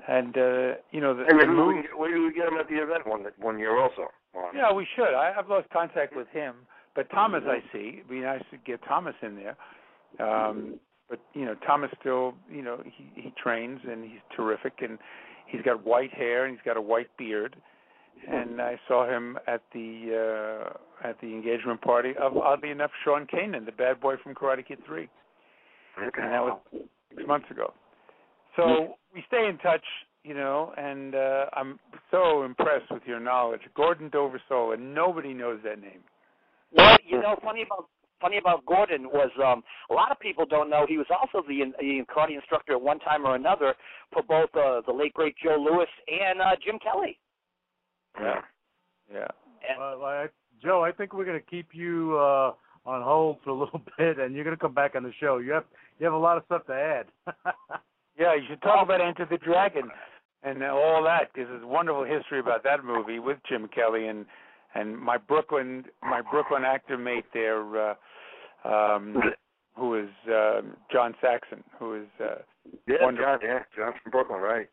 and 0.08 0.36
uh, 0.36 0.74
you 0.90 1.00
know 1.00 1.14
the, 1.14 1.24
And 1.28 1.40
the 1.40 1.46
movie. 1.46 1.82
we, 1.98 2.08
maybe 2.08 2.20
we 2.20 2.32
get 2.32 2.48
him 2.48 2.58
at 2.58 2.68
the 2.68 2.76
event 2.76 3.06
one 3.06 3.24
one 3.38 3.58
year 3.58 3.78
also. 3.78 4.08
Juan. 4.32 4.54
Yeah, 4.56 4.72
we 4.72 4.86
should. 4.96 5.14
I, 5.14 5.34
I've 5.38 5.48
lost 5.48 5.68
contact 5.70 6.16
with 6.16 6.28
him, 6.28 6.54
but 6.94 7.10
Thomas, 7.10 7.42
I 7.46 7.58
see. 7.72 7.94
It'd 7.98 8.08
be 8.08 8.20
nice 8.20 8.42
to 8.50 8.56
get 8.64 8.80
Thomas 8.86 9.14
in 9.22 9.36
there. 9.36 9.56
Um, 10.26 10.78
but 11.10 11.20
you 11.34 11.44
know, 11.44 11.54
Thomas 11.66 11.90
still, 12.00 12.34
you 12.50 12.62
know, 12.62 12.78
he 12.84 13.10
he 13.14 13.32
trains 13.42 13.80
and 13.88 14.04
he's 14.04 14.20
terrific, 14.36 14.74
and 14.80 14.98
he's 15.46 15.62
got 15.62 15.84
white 15.84 16.12
hair 16.14 16.44
and 16.46 16.56
he's 16.56 16.64
got 16.64 16.76
a 16.76 16.80
white 16.80 17.10
beard. 17.18 17.56
And 18.28 18.60
I 18.60 18.78
saw 18.86 19.08
him 19.08 19.36
at 19.46 19.62
the 19.74 20.70
uh 20.72 21.08
at 21.08 21.20
the 21.20 21.26
engagement 21.26 21.80
party 21.82 22.12
of 22.20 22.36
oddly 22.36 22.70
enough 22.70 22.92
Sean 23.04 23.26
Kanan, 23.26 23.66
the 23.66 23.72
bad 23.72 24.00
boy 24.00 24.14
from 24.22 24.34
Karate 24.34 24.66
Kid 24.66 24.78
Three, 24.86 25.08
Okay. 25.98 26.22
and 26.22 26.32
that 26.32 26.42
was 26.42 26.60
six 27.10 27.26
months 27.26 27.50
ago. 27.50 27.72
So 28.54 28.94
we 29.12 29.24
stay 29.26 29.48
in 29.48 29.58
touch, 29.58 29.84
you 30.22 30.34
know, 30.34 30.72
and 30.76 31.14
uh 31.16 31.46
I'm 31.54 31.80
so 32.12 32.44
impressed 32.44 32.90
with 32.90 33.02
your 33.06 33.18
knowledge. 33.18 33.62
Gordon 33.74 34.08
Dover 34.08 34.40
and 34.72 34.94
nobody 34.94 35.34
knows 35.34 35.58
that 35.64 35.80
name. 35.80 36.04
Well, 36.76 36.96
you 37.04 37.20
know, 37.20 37.36
funny 37.42 37.62
about 37.62 37.88
funny 38.22 38.38
about 38.38 38.64
Gordon 38.64 39.08
was 39.08 39.30
um, 39.44 39.62
a 39.90 39.94
lot 39.94 40.12
of 40.12 40.20
people 40.20 40.46
don't 40.46 40.70
know 40.70 40.86
he 40.88 40.96
was 40.96 41.08
also 41.10 41.44
the, 41.46 41.72
the 41.80 42.04
karate 42.08 42.36
instructor 42.36 42.74
at 42.74 42.80
one 42.80 43.00
time 43.00 43.26
or 43.26 43.34
another 43.34 43.74
for 44.12 44.22
both 44.22 44.48
uh, 44.54 44.80
the 44.86 44.92
late 44.92 45.12
great 45.12 45.34
Joe 45.42 45.56
Louis 45.58 45.88
and 46.08 46.40
uh, 46.40 46.54
Jim 46.64 46.78
Kelly. 46.78 47.18
Yeah, 48.20 48.40
yeah. 49.12 49.28
And, 49.68 49.78
Uh, 49.80 50.04
I, 50.04 50.26
Joe, 50.62 50.84
I 50.84 50.92
think 50.92 51.12
we're 51.12 51.24
going 51.24 51.40
to 51.40 51.46
keep 51.50 51.68
you 51.72 52.16
uh, 52.18 52.52
on 52.86 53.02
hold 53.02 53.38
for 53.44 53.50
a 53.50 53.54
little 53.54 53.80
bit, 53.98 54.18
and 54.18 54.34
you're 54.34 54.44
going 54.44 54.56
to 54.56 54.60
come 54.60 54.74
back 54.74 54.94
on 54.94 55.02
the 55.02 55.12
show. 55.20 55.38
You 55.38 55.52
have 55.52 55.64
you 55.98 56.04
have 56.06 56.14
a 56.14 56.18
lot 56.18 56.36
of 56.36 56.44
stuff 56.46 56.66
to 56.66 56.72
add. 56.74 57.06
Yeah, 58.18 58.34
you 58.34 58.42
should 58.46 58.60
talk 58.60 58.84
about 58.84 59.00
Enter 59.00 59.24
the 59.28 59.38
Dragon 59.38 59.90
and 60.42 60.62
all 60.62 61.02
that 61.04 61.32
because 61.32 61.48
there's 61.48 61.64
wonderful 61.64 62.04
history 62.04 62.40
about 62.40 62.62
that 62.62 62.84
movie 62.84 63.18
with 63.18 63.38
Jim 63.48 63.68
Kelly 63.74 64.06
and 64.06 64.26
and 64.74 64.98
my 64.98 65.16
Brooklyn 65.16 65.86
my 66.02 66.20
Brooklyn 66.20 66.62
actor 66.62 66.98
mate 66.98 67.24
there, 67.32 67.62
uh, 67.90 67.94
um, 68.68 69.16
who 69.76 69.94
is 69.98 70.10
uh, 70.30 70.60
John 70.92 71.14
Saxon, 71.22 71.64
who 71.78 71.94
is 72.02 72.08
uh, 72.20 72.42
Yeah, 72.86 72.96
Wonderful. 73.00 73.38
John. 73.38 73.48
Yeah, 73.48 73.58
John's 73.74 73.96
from 74.02 74.10
Brooklyn, 74.12 74.40
right? 74.42 74.68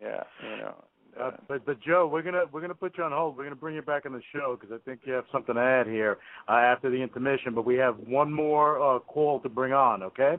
yeah, 0.00 0.22
you 0.48 0.56
know. 0.58 0.74
Uh, 1.20 1.30
but 1.48 1.64
but 1.64 1.80
Joe, 1.80 2.08
we're 2.10 2.22
gonna 2.22 2.44
we're 2.50 2.60
gonna 2.60 2.74
put 2.74 2.98
you 2.98 3.04
on 3.04 3.12
hold. 3.12 3.36
We're 3.36 3.44
gonna 3.44 3.54
bring 3.56 3.74
you 3.76 3.82
back 3.82 4.04
on 4.06 4.12
the 4.12 4.22
show 4.32 4.58
because 4.60 4.74
I 4.74 4.82
think 4.88 5.00
you 5.04 5.12
have 5.12 5.24
something 5.30 5.54
to 5.54 5.60
add 5.60 5.86
here 5.86 6.18
uh, 6.48 6.52
after 6.52 6.90
the 6.90 6.96
intermission. 6.96 7.54
But 7.54 7.64
we 7.64 7.76
have 7.76 7.96
one 8.06 8.32
more 8.32 8.96
uh, 8.96 8.98
call 9.00 9.38
to 9.40 9.48
bring 9.48 9.72
on. 9.72 10.02
Okay. 10.02 10.36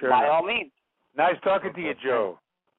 Sure. 0.00 0.10
by 0.10 0.28
all 0.28 0.44
means, 0.44 0.70
Nice 1.16 1.34
talking 1.42 1.72
to 1.74 1.80
you, 1.80 1.92
Joe. 2.04 2.38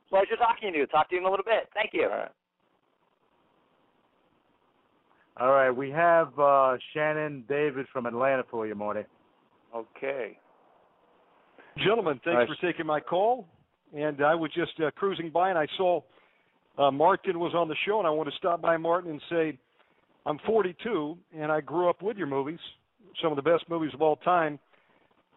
pleasure 0.09 0.35
talking 0.37 0.71
to 0.73 0.77
you. 0.79 0.85
Talk 0.87 1.09
to 1.09 1.15
you 1.15 1.21
in 1.21 1.27
a 1.27 1.29
little 1.29 1.45
bit. 1.45 1.69
Thank 1.73 1.91
you. 1.93 2.03
All 2.03 2.17
right. 2.17 2.31
All 5.39 5.51
right. 5.51 5.71
We 5.71 5.89
have 5.91 6.37
uh, 6.37 6.77
Shannon 6.93 7.43
David 7.47 7.85
from 7.91 8.05
Atlanta 8.05 8.43
for 8.49 8.67
you, 8.67 8.75
Marty. 8.75 9.01
Okay. 9.75 10.37
Gentlemen, 11.77 12.19
thanks 12.25 12.49
Nice. 12.49 12.57
for 12.57 12.65
taking 12.71 12.85
my 12.85 12.99
call. 12.99 13.47
And 13.95 14.23
I 14.23 14.35
was 14.35 14.51
just 14.53 14.71
uh, 14.85 14.91
cruising 14.91 15.29
by 15.29 15.49
and 15.49 15.57
I 15.57 15.67
saw 15.77 16.01
uh, 16.79 16.91
Martin 16.91 17.39
was 17.39 17.53
on 17.53 17.67
the 17.67 17.75
show, 17.85 17.99
and 17.99 18.07
I 18.07 18.11
want 18.11 18.29
to 18.29 18.35
stop 18.37 18.61
by 18.61 18.77
Martin 18.77 19.11
and 19.11 19.21
say, 19.29 19.57
I'm 20.25 20.39
42 20.45 21.17
and 21.37 21.51
I 21.51 21.61
grew 21.61 21.89
up 21.89 22.01
with 22.01 22.17
your 22.17 22.27
movies, 22.27 22.59
some 23.21 23.31
of 23.31 23.35
the 23.35 23.41
best 23.41 23.63
movies 23.69 23.91
of 23.93 24.01
all 24.01 24.15
time. 24.17 24.59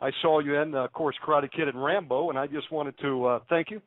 I 0.00 0.10
saw 0.20 0.40
you 0.40 0.56
in, 0.56 0.74
uh, 0.74 0.84
of 0.84 0.92
course, 0.92 1.16
Karate 1.24 1.50
Kid 1.50 1.68
and 1.68 1.82
Rambo, 1.82 2.30
and 2.30 2.38
I 2.38 2.46
just 2.46 2.70
wanted 2.72 2.98
to 3.00 3.24
uh, 3.24 3.38
thank 3.48 3.70
you 3.70 3.80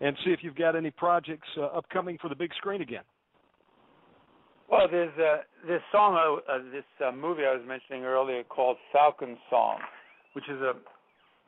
and 0.00 0.16
see 0.24 0.30
if 0.30 0.40
you've 0.42 0.56
got 0.56 0.76
any 0.76 0.90
projects 0.90 1.48
uh, 1.56 1.64
upcoming 1.64 2.18
for 2.20 2.28
the 2.28 2.34
big 2.34 2.52
screen 2.54 2.82
again. 2.82 3.02
Well, 4.70 4.88
there's 4.90 5.16
uh, 5.18 5.42
this 5.66 5.80
song, 5.92 6.40
uh, 6.48 6.58
this 6.72 6.84
uh, 7.06 7.12
movie 7.12 7.42
I 7.42 7.54
was 7.54 7.62
mentioning 7.66 8.04
earlier 8.04 8.42
called 8.42 8.76
Falcon 8.92 9.36
Song, 9.48 9.78
which 10.32 10.44
is 10.48 10.60
a 10.60 10.72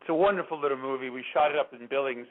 it's 0.01 0.09
a 0.09 0.15
wonderful 0.15 0.61
little 0.61 0.79
movie. 0.79 1.11
We 1.11 1.25
shot 1.35 1.51
it 1.51 1.59
up 1.59 1.73
in 1.73 1.89
Billings, 1.89 2.29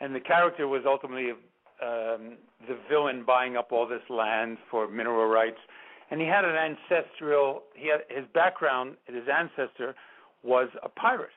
and 0.00 0.14
the 0.14 0.20
character 0.20 0.68
was 0.68 0.82
ultimately 0.86 1.32
the 1.80 2.76
villain 2.88 3.24
buying 3.26 3.56
up 3.56 3.72
all 3.72 3.86
this 3.86 4.02
land 4.10 4.58
for 4.70 4.88
mineral 4.88 5.26
rights. 5.26 5.58
And 6.10 6.20
he 6.20 6.26
had 6.26 6.44
an 6.44 6.56
ancestral. 6.56 7.62
He 7.74 7.88
had 7.88 8.00
his 8.08 8.26
background. 8.32 8.96
His 9.06 9.24
ancestor 9.28 9.94
was 10.42 10.68
a 10.82 10.88
pirate. 10.88 11.30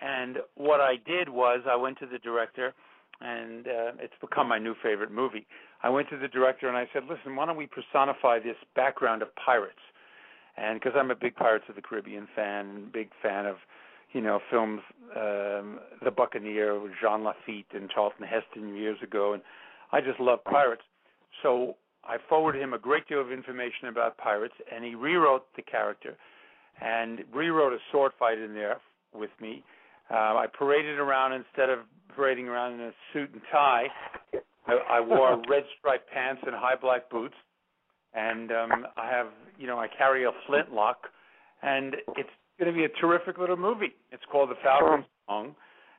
And 0.00 0.38
what 0.54 0.80
I 0.80 0.94
did 1.06 1.28
was 1.28 1.60
I 1.68 1.76
went 1.76 1.98
to 1.98 2.06
the 2.06 2.18
director, 2.18 2.72
and 3.20 3.66
uh, 3.66 3.92
it's 3.98 4.14
become 4.20 4.48
my 4.48 4.58
new 4.58 4.74
favorite 4.82 5.10
movie. 5.10 5.46
I 5.82 5.90
went 5.90 6.08
to 6.10 6.16
the 6.16 6.28
director 6.28 6.68
and 6.68 6.76
I 6.76 6.88
said, 6.92 7.02
"Listen, 7.08 7.36
why 7.36 7.46
don't 7.46 7.56
we 7.56 7.66
personify 7.66 8.38
this 8.38 8.56
background 8.74 9.22
of 9.22 9.28
pirates?" 9.34 9.80
And 10.56 10.80
because 10.80 10.92
I'm 10.96 11.10
a 11.10 11.14
big 11.14 11.36
Pirates 11.36 11.66
of 11.68 11.76
the 11.76 11.82
Caribbean 11.82 12.26
fan, 12.34 12.90
big 12.92 13.10
fan 13.22 13.46
of, 13.46 13.56
you 14.12 14.20
know, 14.20 14.40
films, 14.50 14.80
um, 15.14 15.78
The 16.02 16.10
Buccaneer 16.10 16.78
with 16.80 16.92
Jean 17.00 17.22
Lafitte 17.22 17.74
and 17.74 17.88
Charlton 17.88 18.26
Heston 18.26 18.74
years 18.74 18.98
ago, 19.02 19.34
and 19.34 19.42
I 19.92 20.00
just 20.00 20.20
love 20.20 20.44
pirates. 20.44 20.82
So 21.42 21.76
I 22.04 22.16
forwarded 22.28 22.62
him 22.62 22.72
a 22.72 22.78
great 22.78 23.06
deal 23.08 23.20
of 23.20 23.32
information 23.32 23.88
about 23.88 24.16
pirates, 24.16 24.54
and 24.74 24.84
he 24.84 24.94
rewrote 24.94 25.44
the 25.56 25.62
character, 25.62 26.16
and 26.80 27.20
rewrote 27.34 27.72
a 27.72 27.78
sword 27.92 28.12
fight 28.18 28.38
in 28.38 28.54
there 28.54 28.78
with 29.14 29.30
me. 29.40 29.64
Uh, 30.10 30.14
I 30.14 30.46
paraded 30.56 30.98
around 30.98 31.32
instead 31.32 31.70
of 31.70 31.80
parading 32.14 32.48
around 32.48 32.74
in 32.74 32.80
a 32.80 32.92
suit 33.12 33.30
and 33.32 33.42
tie. 33.52 33.86
I, 34.66 34.98
I 34.98 35.00
wore 35.00 35.36
red 35.48 35.64
striped 35.78 36.10
pants 36.10 36.42
and 36.46 36.54
high 36.54 36.76
black 36.80 37.10
boots, 37.10 37.34
and 38.14 38.50
um, 38.52 38.86
I 38.96 39.10
have, 39.10 39.28
you 39.58 39.66
know, 39.66 39.78
I 39.78 39.86
carry 39.86 40.24
a 40.24 40.30
flintlock, 40.46 40.98
and 41.62 41.94
it's 42.16 42.30
going 42.58 42.72
to 42.72 42.76
be 42.76 42.84
a 42.84 43.00
terrific 43.00 43.38
little 43.38 43.56
movie. 43.56 43.94
It's 44.10 44.22
called 44.30 44.50
The 44.50 44.56
Falcon 44.62 45.04
Song, 45.26 45.54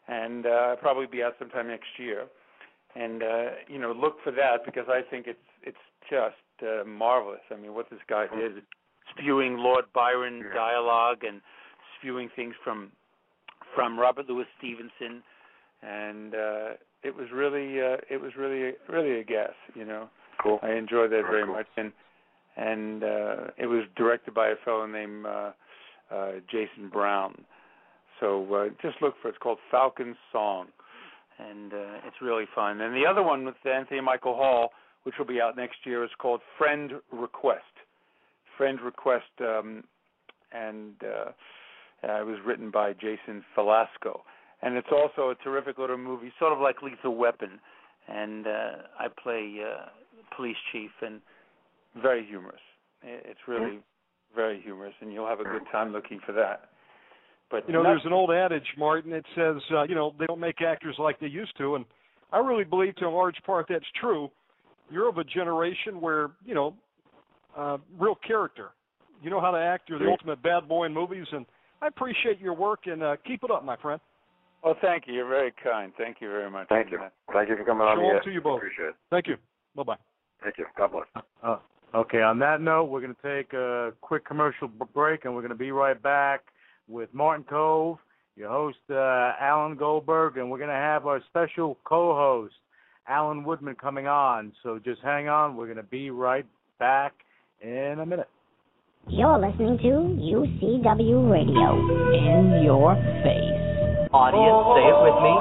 and 0.07 0.45
uh, 0.45 0.49
it'll 0.49 0.75
probably 0.77 1.05
be 1.05 1.21
out 1.21 1.33
sometime 1.39 1.67
next 1.67 1.87
year. 1.97 2.25
And 2.99 3.23
uh, 3.23 3.45
you 3.67 3.79
know, 3.79 3.91
look 3.93 4.17
for 4.23 4.31
that 4.31 4.65
because 4.65 4.85
I 4.89 5.01
think 5.09 5.27
it's 5.27 5.39
it's 5.63 5.77
just 6.09 6.35
uh, 6.63 6.83
marvelous. 6.85 7.39
I 7.51 7.55
mean, 7.55 7.73
what 7.73 7.89
this 7.89 7.99
guy 8.09 8.25
did, 8.35 8.63
spewing 9.11 9.57
Lord 9.57 9.85
Byron 9.93 10.43
dialogue 10.53 11.23
and 11.27 11.41
spewing 11.97 12.29
things 12.35 12.55
from 12.63 12.91
from 13.75 13.97
Robert 13.97 14.27
Louis 14.27 14.45
Stevenson, 14.57 15.23
and 15.81 16.33
uh, 16.33 16.69
it 17.03 17.15
was 17.15 17.27
really 17.33 17.79
uh, 17.79 17.97
it 18.09 18.19
was 18.21 18.31
really 18.37 18.73
really 18.89 19.19
a 19.19 19.23
guess. 19.23 19.53
You 19.75 19.85
know, 19.85 20.09
Cool. 20.41 20.59
I 20.63 20.71
enjoyed 20.71 21.11
that 21.11 21.23
very 21.29 21.45
cool. 21.45 21.55
much, 21.55 21.67
and 21.77 21.91
and 22.57 23.03
uh, 23.03 23.35
it 23.57 23.67
was 23.67 23.83
directed 23.95 24.33
by 24.33 24.49
a 24.49 24.55
fellow 24.65 24.85
named 24.85 25.25
uh, 25.25 25.51
uh, 26.11 26.31
Jason 26.51 26.89
Brown. 26.91 27.45
So 28.19 28.53
uh, 28.53 28.65
just 28.81 29.01
look 29.01 29.15
for 29.21 29.29
it. 29.29 29.31
It's 29.31 29.37
called 29.37 29.59
Falcon 29.71 30.15
Song, 30.31 30.67
and 31.39 31.73
uh, 31.73 32.05
it's 32.05 32.17
really 32.21 32.45
fun. 32.53 32.81
And 32.81 32.93
the 32.95 33.05
other 33.09 33.23
one 33.23 33.45
with 33.45 33.55
Anthony 33.65 34.01
Michael 34.01 34.35
Hall, 34.35 34.69
which 35.03 35.15
will 35.17 35.25
be 35.25 35.41
out 35.41 35.55
next 35.55 35.77
year, 35.85 36.03
is 36.03 36.09
called 36.19 36.41
Friend 36.57 36.93
Request. 37.11 37.63
Friend 38.57 38.79
Request, 38.81 39.31
um, 39.41 39.83
and 40.51 40.93
uh, 41.03 41.31
uh, 42.07 42.21
it 42.21 42.25
was 42.25 42.37
written 42.45 42.71
by 42.71 42.93
Jason 42.93 43.43
Falasco. 43.55 44.21
And 44.61 44.75
it's 44.75 44.91
also 44.91 45.29
a 45.29 45.35
terrific 45.43 45.77
little 45.77 45.97
movie, 45.97 46.33
sort 46.37 46.51
of 46.51 46.59
like 46.59 46.81
Lethal 46.81 47.15
Weapon. 47.15 47.59
And 48.09 48.45
uh, 48.47 48.71
I 48.99 49.07
play 49.21 49.59
uh, 49.65 49.85
police 50.35 50.57
chief, 50.71 50.91
and 51.01 51.21
very 52.01 52.25
humorous. 52.25 52.59
It's 53.01 53.39
really 53.47 53.79
very 54.35 54.61
humorous, 54.61 54.93
and 54.99 55.13
you'll 55.13 55.27
have 55.27 55.39
a 55.39 55.43
good 55.43 55.63
time 55.71 55.93
looking 55.93 56.19
for 56.25 56.33
that. 56.33 56.69
But 57.49 57.65
You 57.67 57.73
know, 57.73 57.81
not- 57.81 57.89
there's 57.89 58.05
an 58.05 58.13
old 58.13 58.31
adage, 58.31 58.67
Martin. 58.77 59.11
It 59.13 59.25
says, 59.35 59.61
uh, 59.71 59.83
you 59.83 59.95
know, 59.95 60.13
they 60.19 60.25
don't 60.27 60.39
make 60.39 60.61
actors 60.61 60.95
like 60.99 61.19
they 61.19 61.27
used 61.27 61.57
to, 61.57 61.75
and 61.75 61.85
I 62.31 62.37
really 62.39 62.63
believe 62.63 62.95
to 62.97 63.07
a 63.07 63.09
large 63.09 63.41
part 63.43 63.67
that's 63.67 63.89
true. 63.99 64.29
You're 64.91 65.07
of 65.09 65.17
a 65.17 65.23
generation 65.23 65.99
where, 65.99 66.31
you 66.45 66.53
know, 66.55 66.75
uh, 67.57 67.77
real 67.97 68.15
character. 68.15 68.69
You 69.21 69.29
know 69.29 69.41
how 69.41 69.51
to 69.51 69.57
act. 69.57 69.89
You're 69.89 69.99
the 69.99 70.09
ultimate 70.09 70.41
bad 70.41 70.67
boy 70.67 70.85
in 70.85 70.93
movies, 70.93 71.27
and 71.33 71.45
I 71.81 71.87
appreciate 71.87 72.39
your 72.39 72.53
work 72.53 72.85
and 72.87 73.01
uh, 73.03 73.15
keep 73.25 73.43
it 73.43 73.51
up, 73.51 73.63
my 73.65 73.75
friend. 73.77 73.99
Oh, 74.63 74.73
thank 74.81 75.07
you. 75.07 75.13
You're 75.13 75.27
very 75.27 75.51
kind. 75.63 75.91
Thank 75.97 76.21
you 76.21 76.29
very 76.29 76.49
much. 76.49 76.67
Thank 76.69 76.91
you. 76.91 76.99
Thank 77.33 77.49
you 77.49 77.57
for 77.57 77.63
coming 77.63 77.85
on 77.87 77.97
the 77.97 78.01
Shalom 78.03 78.15
air. 78.15 78.21
to 78.21 78.31
you 78.31 78.41
both. 78.41 78.57
Appreciate 78.57 78.89
it. 78.89 78.95
Thank 79.09 79.27
you. 79.27 79.37
Bye 79.75 79.83
bye. 79.83 79.95
Thank 80.43 80.57
you. 80.57 80.65
God 80.77 80.91
bless. 80.91 81.07
Uh, 81.43 81.57
okay, 81.95 82.21
on 82.21 82.39
that 82.39 82.61
note, 82.61 82.85
we're 82.85 83.01
going 83.01 83.15
to 83.15 83.21
take 83.21 83.53
a 83.53 83.93
quick 84.01 84.25
commercial 84.25 84.67
b- 84.67 84.85
break, 84.93 85.25
and 85.25 85.33
we're 85.33 85.41
going 85.41 85.49
to 85.49 85.55
be 85.55 85.71
right 85.71 86.01
back 86.01 86.41
with 86.89 87.13
Martin 87.13 87.45
Kove, 87.49 87.97
your 88.35 88.49
host, 88.49 88.77
uh, 88.89 89.33
Alan 89.39 89.77
Goldberg, 89.77 90.37
and 90.37 90.49
we're 90.49 90.57
going 90.57 90.69
to 90.69 90.75
have 90.75 91.05
our 91.05 91.21
special 91.29 91.77
co-host, 91.83 92.53
Alan 93.07 93.43
Woodman, 93.43 93.75
coming 93.75 94.07
on. 94.07 94.51
So 94.63 94.79
just 94.83 95.01
hang 95.01 95.29
on. 95.29 95.55
We're 95.55 95.67
going 95.67 95.77
to 95.77 95.83
be 95.83 96.09
right 96.09 96.45
back 96.79 97.13
in 97.61 97.97
a 98.01 98.05
minute. 98.05 98.29
You're 99.07 99.39
listening 99.39 99.77
to 99.79 99.91
UCW 100.21 101.31
Radio. 101.31 101.67
In 102.13 102.63
your 102.63 102.95
face. 103.23 103.59
Audience, 104.11 104.65
say 104.73 104.85
it 104.89 104.99
with 105.05 105.17
me. 105.21 105.33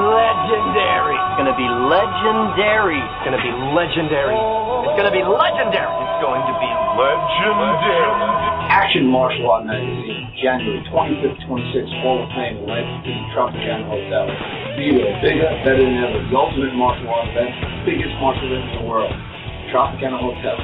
Legendary. 0.00 1.16
It's 1.16 1.36
going 1.36 1.50
to 1.50 1.58
be 1.60 1.68
legendary. 1.68 3.00
It's 3.00 3.24
going 3.28 3.36
to 3.36 3.44
be 3.44 3.52
legendary. 3.76 4.36
It's 4.36 4.96
going 4.96 5.08
to 5.08 5.14
be 5.14 5.24
legendary. 5.24 5.92
It's 5.92 6.20
going 6.24 6.42
to 6.42 6.54
be 6.56 6.70
legendary. 6.96 8.53
Action 8.74 9.06
Martial 9.06 9.46
Art 9.46 9.70
Magazine, 9.70 10.34
January 10.42 10.82
25th, 10.90 11.38
26th, 11.46 11.94
Hall 12.02 12.26
of 12.26 12.28
Fame, 12.34 12.66
Life 12.66 12.82
at 12.82 13.06
the 13.06 13.14
Tropicana 13.30 13.86
Hotel. 13.86 14.26
Be 14.74 14.90
there, 14.98 15.14
bigger, 15.22 15.46
better 15.62 15.78
than 15.78 15.94
ever. 16.02 16.18
The 16.26 16.34
ultimate 16.34 16.74
martial 16.74 17.06
art 17.06 17.30
event, 17.30 17.54
biggest 17.86 18.10
martial 18.18 18.50
event 18.50 18.74
in 18.74 18.82
the 18.82 18.90
world. 18.90 19.14
Tropicana 19.70 20.18
Hotel. 20.18 20.58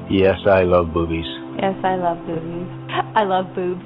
Yes, 0.10 0.42
I 0.50 0.66
love 0.66 0.90
boobies. 0.90 1.30
Yes, 1.62 1.78
I 1.86 2.02
love 2.02 2.18
boobies. 2.26 2.66
I 3.14 3.22
love 3.22 3.54
boobs. 3.54 3.86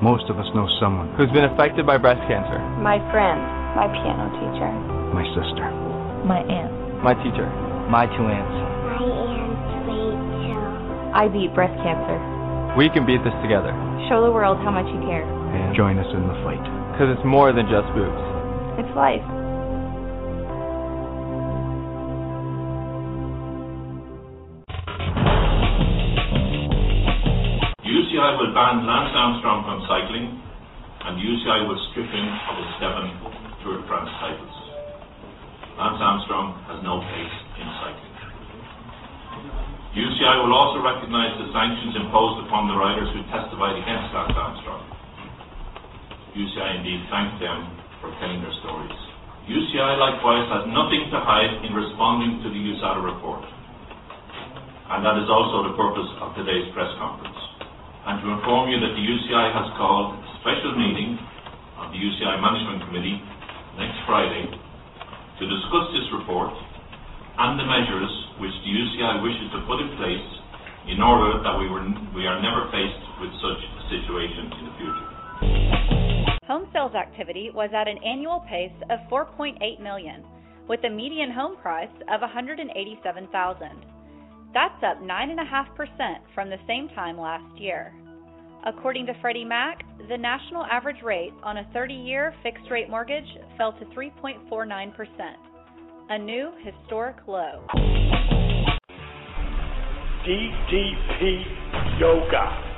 Most 0.00 0.32
of 0.32 0.40
us 0.40 0.48
know 0.56 0.72
someone 0.80 1.12
who's 1.20 1.28
been 1.36 1.44
affected 1.44 1.84
by 1.84 2.00
breast 2.00 2.24
cancer. 2.24 2.56
My 2.80 2.96
friend, 3.12 3.36
my 3.76 3.92
piano 3.92 4.32
teacher, 4.40 4.72
My 5.12 5.28
sister. 5.36 5.68
my 6.24 6.40
aunt. 6.48 6.72
My 7.04 7.12
teacher. 7.20 7.44
My 7.92 8.08
two 8.08 8.24
aunts. 8.24 8.56
My 8.88 9.04
Aunt 9.04 9.52
Rachel. 9.84 11.12
I 11.12 11.28
beat 11.28 11.52
breast 11.52 11.76
cancer. 11.84 12.16
We 12.72 12.88
can 12.88 13.04
beat 13.04 13.20
this 13.20 13.36
together. 13.44 13.76
Show 14.08 14.24
the 14.24 14.32
world 14.32 14.56
how 14.64 14.72
much 14.72 14.88
you 14.88 15.00
care. 15.04 15.41
And 15.52 15.76
join 15.76 15.98
us 16.00 16.08
in 16.08 16.24
the 16.24 16.36
fight. 16.40 16.64
Because 16.96 17.12
it's 17.12 17.26
more 17.28 17.52
than 17.52 17.68
just 17.68 17.84
boobs. 17.92 18.24
It's 18.80 18.92
life. 18.96 19.20
UCI 27.84 28.30
will 28.40 28.52
ban 28.56 28.84
Lance 28.88 29.12
Armstrong 29.12 29.64
from 29.68 29.84
cycling, 29.84 30.40
and 31.04 31.20
UCI 31.20 31.68
will 31.68 31.80
strip 31.92 32.08
him 32.08 32.28
of 32.48 32.54
his 32.56 32.72
seven 32.80 33.04
Tour 33.60 33.80
de 33.80 33.84
France 33.88 34.08
titles. 34.20 34.56
Lance 35.76 36.00
Armstrong 36.00 36.56
has 36.68 36.80
no 36.80 37.00
place 37.00 37.36
in 37.60 37.68
cycling. 37.80 38.12
UCI 39.92 40.34
will 40.44 40.56
also 40.56 40.80
recognise 40.80 41.36
the 41.36 41.52
sanctions 41.52 41.96
imposed 42.00 42.48
upon 42.48 42.68
the 42.68 42.76
riders 42.76 43.08
who 43.12 43.20
testified 43.28 43.76
against 43.76 44.08
Lance 44.16 44.32
Armstrong. 44.32 44.91
UCI 46.32 46.80
indeed 46.80 47.00
thanks 47.12 47.36
them 47.44 47.76
for 48.00 48.08
telling 48.16 48.40
their 48.40 48.56
stories. 48.64 48.96
UCI 49.44 50.00
likewise 50.00 50.48
has 50.48 50.64
nothing 50.72 51.12
to 51.12 51.18
hide 51.20 51.60
in 51.60 51.76
responding 51.76 52.40
to 52.40 52.48
the 52.48 52.60
USADA 52.72 53.02
report. 53.04 53.44
And 54.92 55.04
that 55.04 55.20
is 55.20 55.28
also 55.28 55.68
the 55.68 55.74
purpose 55.76 56.08
of 56.24 56.32
today's 56.32 56.72
press 56.72 56.88
conference. 56.96 57.36
And 58.08 58.24
to 58.24 58.26
inform 58.38 58.72
you 58.72 58.80
that 58.80 58.92
the 58.96 59.04
UCI 59.04 59.46
has 59.52 59.68
called 59.76 60.16
a 60.16 60.24
special 60.40 60.72
meeting 60.72 61.20
of 61.84 61.92
the 61.92 62.00
UCI 62.00 62.34
Management 62.40 62.80
Committee 62.88 63.18
next 63.76 63.98
Friday 64.08 64.48
to 64.48 65.42
discuss 65.44 65.86
this 65.92 66.08
report 66.16 66.54
and 66.54 67.60
the 67.60 67.66
measures 67.68 68.12
which 68.40 68.54
the 68.64 68.72
UCI 68.72 69.20
wishes 69.20 69.52
to 69.52 69.60
put 69.68 69.84
in 69.84 69.90
place 70.00 70.28
in 70.88 70.98
order 71.04 71.44
that 71.44 71.60
we, 71.60 71.68
were, 71.68 71.84
we 72.16 72.24
are 72.24 72.40
never 72.40 72.72
faced 72.72 73.04
with 73.20 73.30
such 73.38 73.60
a 73.60 73.82
situation 73.92 74.48
in 74.60 74.62
the 74.70 74.74
future. 74.80 75.11
Home 76.46 76.68
sales 76.72 76.94
activity 76.94 77.50
was 77.54 77.70
at 77.74 77.88
an 77.88 77.98
annual 78.04 78.40
pace 78.48 78.72
of 78.90 78.98
4.8 79.10 79.80
million, 79.80 80.24
with 80.68 80.84
a 80.84 80.90
median 80.90 81.30
home 81.30 81.56
price 81.56 81.88
of 82.12 82.20
187,000. 82.20 83.86
That's 84.52 84.82
up 84.84 85.00
9.5% 85.02 86.18
from 86.34 86.50
the 86.50 86.58
same 86.66 86.88
time 86.88 87.18
last 87.18 87.58
year. 87.58 87.94
According 88.66 89.06
to 89.06 89.14
Freddie 89.20 89.44
Mac, 89.44 89.82
the 90.08 90.16
national 90.16 90.64
average 90.66 91.02
rate 91.02 91.32
on 91.42 91.56
a 91.56 91.64
30-year 91.74 92.34
fixed-rate 92.42 92.90
mortgage 92.90 93.26
fell 93.56 93.72
to 93.72 93.84
3.49%, 93.86 94.92
a 96.10 96.18
new 96.18 96.52
historic 96.62 97.16
low. 97.26 97.66
DDP 100.24 101.44
Yoga. 101.98 102.71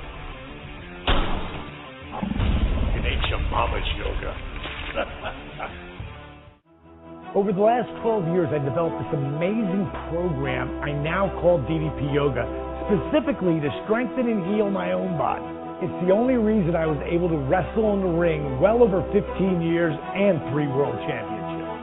Your 3.04 3.36
mama's 3.52 3.84
yoga. 4.00 4.32
Over 7.36 7.52
the 7.52 7.60
last 7.60 7.92
12 8.00 8.32
years, 8.32 8.48
I 8.48 8.56
developed 8.64 8.96
this 8.96 9.12
amazing 9.12 9.84
program 10.08 10.80
I 10.80 10.96
now 10.96 11.28
call 11.42 11.58
DDP 11.68 12.14
Yoga, 12.16 12.48
specifically 12.88 13.60
to 13.60 13.68
strengthen 13.84 14.24
and 14.24 14.56
heal 14.56 14.72
my 14.72 14.96
own 14.96 15.20
body. 15.20 15.44
It's 15.84 15.92
the 16.08 16.16
only 16.16 16.40
reason 16.40 16.72
I 16.72 16.88
was 16.88 16.96
able 17.04 17.28
to 17.28 17.36
wrestle 17.44 17.92
in 17.92 18.00
the 18.00 18.14
ring 18.16 18.56
well 18.56 18.80
over 18.80 19.04
15 19.12 19.20
years 19.60 19.92
and 19.92 20.40
three 20.48 20.64
world 20.64 20.96
championships. 21.04 21.76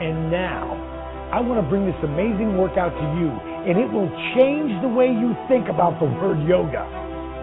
And 0.00 0.32
now, 0.32 0.64
I 1.28 1.44
want 1.44 1.60
to 1.60 1.66
bring 1.68 1.84
this 1.84 2.00
amazing 2.08 2.56
workout 2.56 2.96
to 2.96 3.06
you, 3.20 3.28
and 3.68 3.76
it 3.76 3.92
will 3.92 4.08
change 4.32 4.72
the 4.80 4.88
way 4.88 5.12
you 5.12 5.36
think 5.52 5.68
about 5.68 6.00
the 6.00 6.08
word 6.08 6.40
yoga. 6.48 6.88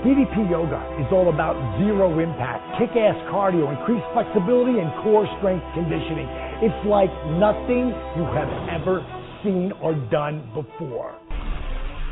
DDP 0.03 0.49
Yoga 0.49 0.79
is 1.03 1.07
all 1.11 1.27
about 1.27 1.55
zero 1.77 2.19
impact, 2.19 2.63
kick 2.79 2.95
ass 2.95 3.15
cardio, 3.27 3.67
increased 3.77 4.05
flexibility, 4.13 4.79
and 4.79 4.87
core 5.03 5.27
strength 5.39 5.65
conditioning. 5.75 6.23
It's 6.63 6.81
like 6.87 7.11
nothing 7.35 7.91
you 8.15 8.23
have 8.31 8.47
ever 8.79 9.03
seen 9.43 9.73
or 9.83 9.93
done 10.09 10.47
before. 10.55 11.15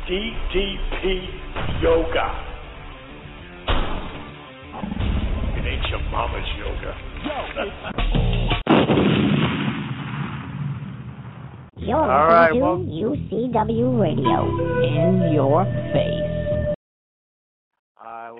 DDP 0.04 1.28
Yoga. 1.80 2.28
It 5.56 5.64
ain't 5.64 5.88
your 5.88 6.00
mama's 6.12 6.44
yoga. 6.60 6.92
You're 11.78 11.96
All 11.96 12.26
right, 12.28 12.52
listening 12.52 12.60
well- 12.60 12.76
to 12.76 13.16
UCW 13.32 13.98
Radio. 13.98 14.44
In 14.84 15.32
your 15.32 15.64
face. 15.94 16.27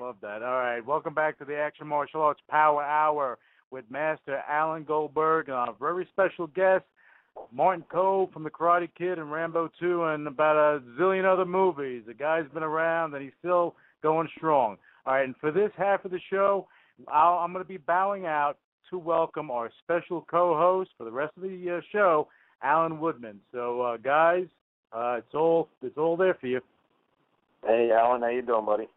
I 0.09 0.11
love 0.11 0.21
that. 0.21 0.41
All 0.41 0.55
right, 0.55 0.83
welcome 0.83 1.13
back 1.13 1.37
to 1.37 1.45
the 1.45 1.55
Action 1.55 1.85
Martial 1.85 2.23
Arts 2.23 2.41
Power 2.49 2.81
Hour 2.81 3.37
with 3.69 3.85
Master 3.91 4.41
Alan 4.49 4.83
Goldberg 4.83 5.49
and 5.49 5.55
our 5.55 5.75
very 5.79 6.07
special 6.11 6.47
guest, 6.47 6.83
Martin 7.51 7.85
Kove 7.93 8.33
from 8.33 8.43
The 8.43 8.49
Karate 8.49 8.89
Kid 8.97 9.19
and 9.19 9.31
Rambo 9.31 9.69
2 9.79 10.05
and 10.05 10.25
about 10.25 10.55
a 10.55 10.79
zillion 10.99 11.31
other 11.31 11.45
movies. 11.45 12.01
The 12.07 12.15
guy's 12.15 12.49
been 12.55 12.63
around 12.63 13.13
and 13.13 13.21
he's 13.21 13.33
still 13.37 13.75
going 14.01 14.27
strong. 14.35 14.77
All 15.05 15.13
right, 15.13 15.25
and 15.25 15.35
for 15.39 15.51
this 15.51 15.69
half 15.77 16.03
of 16.05 16.09
the 16.09 16.19
show, 16.31 16.67
I'll, 17.07 17.37
I'm 17.37 17.53
going 17.53 17.63
to 17.63 17.69
be 17.69 17.77
bowing 17.77 18.25
out 18.25 18.57
to 18.89 18.97
welcome 18.97 19.51
our 19.51 19.69
special 19.83 20.25
co-host 20.27 20.89
for 20.97 21.03
the 21.03 21.11
rest 21.11 21.33
of 21.37 21.43
the 21.43 21.77
uh, 21.77 21.81
show, 21.91 22.29
Alan 22.63 22.99
Woodman. 22.99 23.39
So, 23.51 23.81
uh, 23.81 23.97
guys, 23.97 24.47
uh, 24.91 25.17
it's 25.19 25.35
all 25.35 25.69
it's 25.83 25.99
all 25.99 26.17
there 26.17 26.33
for 26.33 26.47
you. 26.47 26.61
Hey, 27.63 27.91
Alan, 27.93 28.21
how 28.21 28.29
you 28.29 28.41
doing, 28.41 28.65
buddy? 28.65 28.87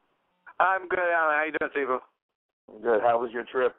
I'm 0.61 0.89
good, 0.89 0.99
Alan. 1.01 1.35
How 1.35 1.45
you 1.47 1.55
doing, 1.59 1.71
Steve? 1.73 2.83
Good. 2.83 3.01
How 3.03 3.21
was 3.21 3.31
your 3.33 3.45
trip? 3.45 3.75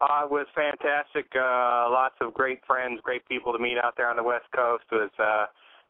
Uh, 0.00 0.24
it 0.24 0.30
was 0.32 0.46
fantastic. 0.56 1.28
Uh, 1.36 1.92
lots 1.92 2.16
of 2.20 2.32
great 2.32 2.60
friends, 2.66 3.00
great 3.04 3.26
people 3.28 3.52
to 3.52 3.58
meet 3.58 3.76
out 3.76 3.94
there 3.96 4.08
on 4.08 4.16
the 4.16 4.24
West 4.24 4.48
Coast. 4.56 4.84
It 4.90 4.96
was 4.96 5.14
uh, 5.20 5.46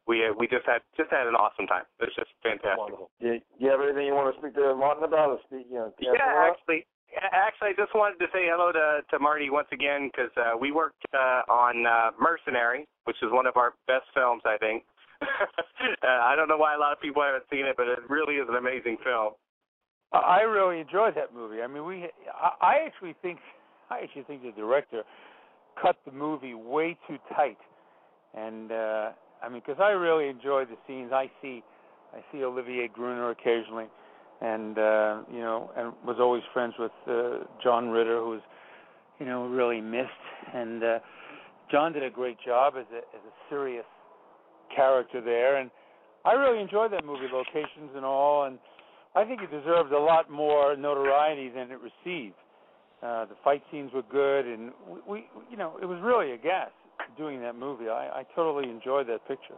we 0.07 0.27
we 0.35 0.51
just 0.51 0.67
had 0.67 0.83
just 0.97 1.11
had 1.11 1.31
an 1.31 1.39
awesome 1.39 1.71
time. 1.71 1.87
It 2.03 2.11
was 2.11 2.17
just 2.19 2.35
fantastic. 2.43 2.79
Wonderful. 2.79 3.11
You, 3.23 3.39
you 3.59 3.71
have 3.71 3.79
anything 3.79 4.07
you 4.07 4.15
want 4.15 4.35
to 4.35 4.37
speak 4.43 4.55
to 4.59 4.75
Martin 4.75 5.05
about? 5.05 5.31
Or 5.31 5.39
speak, 5.47 5.71
you 5.71 5.79
know, 5.79 5.95
Yeah, 6.03 6.19
actually, 6.43 6.87
actually, 7.15 7.71
I 7.71 7.77
just 7.79 7.95
wanted 7.95 8.19
to 8.19 8.27
say 8.35 8.51
hello 8.51 8.75
to 8.75 9.07
to 9.07 9.17
Marty 9.23 9.47
once 9.47 9.71
again 9.71 10.11
because 10.11 10.35
uh, 10.35 10.59
we 10.59 10.73
worked 10.75 11.07
uh, 11.15 11.47
on 11.47 11.87
uh, 11.87 12.11
Mercenary, 12.19 12.91
which 13.05 13.23
is 13.23 13.31
one 13.31 13.47
of 13.47 13.57
our 13.57 13.79
best 13.87 14.11
films, 14.11 14.43
I 14.43 14.59
think. 14.59 14.83
uh, 15.23 16.27
I 16.27 16.35
don't 16.35 16.49
know 16.49 16.59
why 16.59 16.75
a 16.75 16.81
lot 16.83 16.91
of 16.91 17.01
people 17.01 17.23
haven't 17.23 17.45
seen 17.47 17.63
it, 17.63 17.77
but 17.77 17.87
it 17.87 18.03
really 18.11 18.43
is 18.43 18.49
an 18.51 18.57
amazing 18.57 18.99
film. 19.05 19.39
I 20.13 20.41
really 20.41 20.81
enjoyed 20.81 21.15
that 21.17 21.35
movie. 21.35 21.63
I 21.63 21.67
mean, 21.67 21.85
we. 21.85 22.07
I, 22.61 22.79
actually 22.87 23.15
think. 23.23 23.39
I 23.91 24.01
actually 24.01 24.23
think 24.23 24.43
the 24.43 24.53
director 24.53 25.03
cut 25.81 25.97
the 26.05 26.13
movie 26.13 26.55
way 26.55 26.97
too 27.09 27.19
tight, 27.35 27.59
and 28.35 28.73
uh 28.73 29.11
I 29.43 29.49
mean, 29.49 29.63
because 29.65 29.81
I 29.81 29.91
really 29.91 30.29
enjoyed 30.29 30.69
the 30.69 30.77
scenes. 30.87 31.13
I 31.13 31.31
see, 31.41 31.63
I 32.13 32.21
see 32.33 32.45
Olivier 32.45 32.89
Gruner 32.89 33.31
occasionally, 33.31 33.87
and 34.41 34.79
uh, 34.79 35.23
you 35.33 35.41
know, 35.41 35.71
and 35.77 35.93
was 36.05 36.17
always 36.21 36.43
friends 36.53 36.75
with 36.79 36.93
uh, 37.09 37.45
John 37.63 37.89
Ritter, 37.89 38.19
who 38.19 38.31
was, 38.31 38.41
you 39.19 39.27
know, 39.27 39.47
really 39.47 39.81
missed. 39.81 40.11
And 40.55 40.83
uh, 40.83 40.99
John 41.71 41.93
did 41.93 42.03
a 42.03 42.11
great 42.11 42.37
job 42.45 42.75
as 42.77 42.87
a 42.93 42.99
as 42.99 43.23
a 43.27 43.35
serious 43.49 43.87
character 44.75 45.21
there, 45.21 45.57
and 45.57 45.71
I 46.25 46.33
really 46.33 46.61
enjoyed 46.61 46.93
that 46.93 47.05
movie, 47.05 47.29
locations 47.33 47.91
and 47.97 48.05
all, 48.05 48.45
and 48.45 48.59
I 49.15 49.25
think 49.25 49.41
it 49.43 49.51
deserved 49.51 49.93
a 49.93 49.99
lot 49.99 50.31
more 50.31 50.77
notoriety 50.77 51.49
than 51.49 51.71
it 51.71 51.79
received. 51.81 52.35
Uh, 53.03 53.25
the 53.25 53.35
fight 53.43 53.63
scenes 53.73 53.91
were 53.95 54.03
good, 54.03 54.47
and 54.47 54.73
we, 54.87 55.01
we, 55.09 55.25
you 55.51 55.57
know, 55.57 55.79
it 55.81 55.87
was 55.87 55.99
really 56.03 56.33
a 56.33 56.37
gas 56.37 56.71
doing 57.17 57.41
that 57.41 57.57
movie. 57.57 57.89
I, 57.89 58.21
I 58.21 58.23
totally 58.37 58.71
enjoyed 58.71 59.09
that 59.09 59.27
picture, 59.27 59.57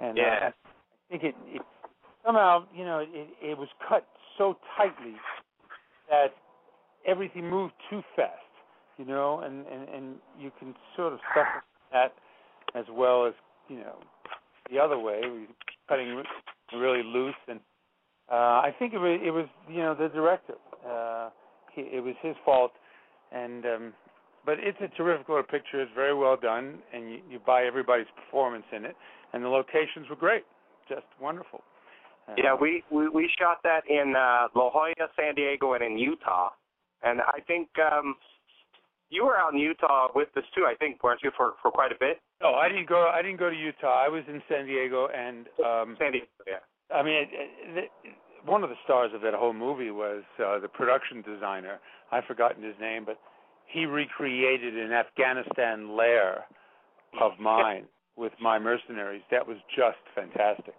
and 0.00 0.18
uh, 0.18 0.22
I 0.46 0.52
think 1.10 1.22
it, 1.24 1.34
it 1.46 1.62
somehow, 2.24 2.64
you 2.74 2.84
know, 2.84 3.00
it, 3.00 3.28
it 3.42 3.58
was 3.58 3.68
cut 3.86 4.06
so 4.38 4.56
tightly 4.78 5.14
that 6.08 6.28
everything 7.06 7.48
moved 7.48 7.74
too 7.90 8.02
fast, 8.16 8.32
you 8.96 9.04
know, 9.04 9.40
and 9.40 9.66
and 9.66 9.88
and 9.88 10.14
you 10.38 10.50
can 10.58 10.74
sort 10.96 11.12
of 11.12 11.18
suffer 11.34 11.62
that 11.92 12.14
as 12.74 12.86
well 12.90 13.26
as 13.26 13.34
you 13.68 13.76
know 13.76 13.98
the 14.70 14.78
other 14.78 14.98
way, 14.98 15.20
cutting 15.88 16.22
really 16.72 17.02
loose, 17.02 17.34
and 17.48 17.60
uh, 18.30 18.34
I 18.62 18.74
think 18.78 18.92
it 18.94 18.98
was 18.98 19.20
it 19.24 19.30
was 19.30 19.46
you 19.68 19.78
know 19.78 19.94
the 19.94 20.08
director. 20.08 20.54
Uh, 20.88 21.30
he, 21.74 21.82
it 21.82 22.02
was 22.02 22.14
his 22.22 22.36
fault, 22.44 22.72
and 23.32 23.64
um, 23.66 23.92
but 24.44 24.58
it's 24.58 24.78
a 24.80 24.88
terrific 24.96 25.28
little 25.28 25.44
picture. 25.44 25.80
It's 25.82 25.92
very 25.94 26.14
well 26.14 26.36
done, 26.36 26.78
and 26.92 27.10
you, 27.10 27.18
you 27.30 27.38
buy 27.44 27.64
everybody's 27.64 28.06
performance 28.16 28.64
in 28.74 28.84
it. 28.84 28.96
And 29.32 29.44
the 29.44 29.48
locations 29.48 30.08
were 30.08 30.16
great, 30.16 30.44
just 30.88 31.06
wonderful. 31.20 31.62
Uh, 32.28 32.34
Yeah, 32.36 32.54
we, 32.60 32.82
we 32.90 33.08
we 33.08 33.30
shot 33.38 33.58
that 33.62 33.82
in 33.88 34.14
uh, 34.16 34.48
La 34.54 34.70
Jolla, 34.70 34.94
San 35.16 35.34
Diego, 35.34 35.74
and 35.74 35.84
in 35.84 35.98
Utah. 35.98 36.50
And 37.02 37.20
I 37.20 37.40
think 37.46 37.68
um, 37.78 38.16
you 39.08 39.24
were 39.24 39.36
out 39.36 39.52
in 39.54 39.60
Utah 39.60 40.08
with 40.14 40.28
us 40.36 40.44
too. 40.54 40.66
I 40.66 40.74
think 40.74 41.02
weren't 41.02 41.22
you 41.22 41.30
for 41.36 41.54
for 41.62 41.70
quite 41.70 41.92
a 41.92 41.98
bit? 41.98 42.20
No, 42.42 42.54
I 42.54 42.68
didn't 42.68 42.88
go. 42.88 43.10
I 43.14 43.22
didn't 43.22 43.38
go 43.38 43.50
to 43.50 43.56
Utah. 43.56 44.02
I 44.04 44.08
was 44.08 44.24
in 44.28 44.42
San 44.48 44.66
Diego, 44.66 45.08
and 45.14 45.46
um, 45.64 45.96
San 45.98 46.12
Diego. 46.12 46.26
Yeah. 46.46 46.58
I 46.94 47.02
mean, 47.02 47.14
it, 47.14 47.28
it, 47.32 47.90
the, 48.04 48.10
one 48.50 48.64
of 48.64 48.70
the 48.70 48.76
stars 48.84 49.12
of 49.14 49.20
that 49.22 49.34
whole 49.34 49.52
movie 49.52 49.90
was 49.90 50.22
uh, 50.44 50.58
the 50.58 50.68
production 50.68 51.22
designer. 51.22 51.78
I've 52.10 52.24
forgotten 52.24 52.62
his 52.62 52.74
name, 52.80 53.04
but 53.04 53.18
he 53.66 53.86
recreated 53.86 54.76
an 54.76 54.92
Afghanistan 54.92 55.96
lair 55.96 56.44
of 57.20 57.32
mine 57.38 57.84
with 58.16 58.32
my 58.40 58.58
mercenaries. 58.58 59.22
That 59.30 59.46
was 59.46 59.58
just 59.74 59.98
fantastic. 60.14 60.74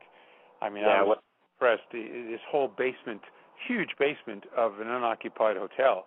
I 0.62 0.70
mean, 0.70 0.84
I 0.84 0.88
Yeah, 0.88 1.04
was 1.04 1.18
impressed. 1.56 1.84
This 1.92 2.42
whole 2.50 2.68
basement, 2.68 3.22
huge 3.68 3.90
basement 3.98 4.46
of 4.58 4.80
an 4.80 4.88
unoccupied 4.88 5.58
hotel. 5.58 6.06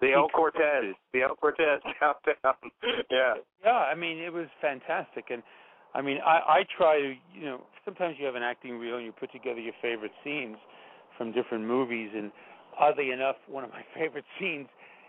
The 0.00 0.12
El 0.12 0.28
Cortez, 0.28 0.94
the 1.12 1.22
El 1.22 1.36
Cortez 1.36 1.80
downtown. 2.00 2.70
yeah. 3.10 3.34
Yeah, 3.64 3.70
I 3.70 3.94
mean, 3.94 4.18
it 4.18 4.32
was 4.32 4.46
fantastic, 4.60 5.26
and 5.30 5.42
I 5.94 6.02
mean, 6.02 6.18
I 6.24 6.60
I 6.60 6.64
try 6.76 7.00
to, 7.00 7.14
you 7.34 7.44
know, 7.44 7.62
sometimes 7.84 8.16
you 8.18 8.26
have 8.26 8.34
an 8.34 8.42
acting 8.42 8.78
reel 8.78 8.96
and 8.96 9.04
you 9.04 9.12
put 9.12 9.32
together 9.32 9.60
your 9.60 9.74
favorite 9.82 10.12
scenes 10.24 10.56
from 11.18 11.32
different 11.32 11.64
movies, 11.64 12.10
and 12.14 12.32
oddly 12.78 13.10
enough, 13.10 13.36
one 13.46 13.64
of 13.64 13.70
my 13.70 13.82
favorite 13.94 14.24
scenes 14.40 14.68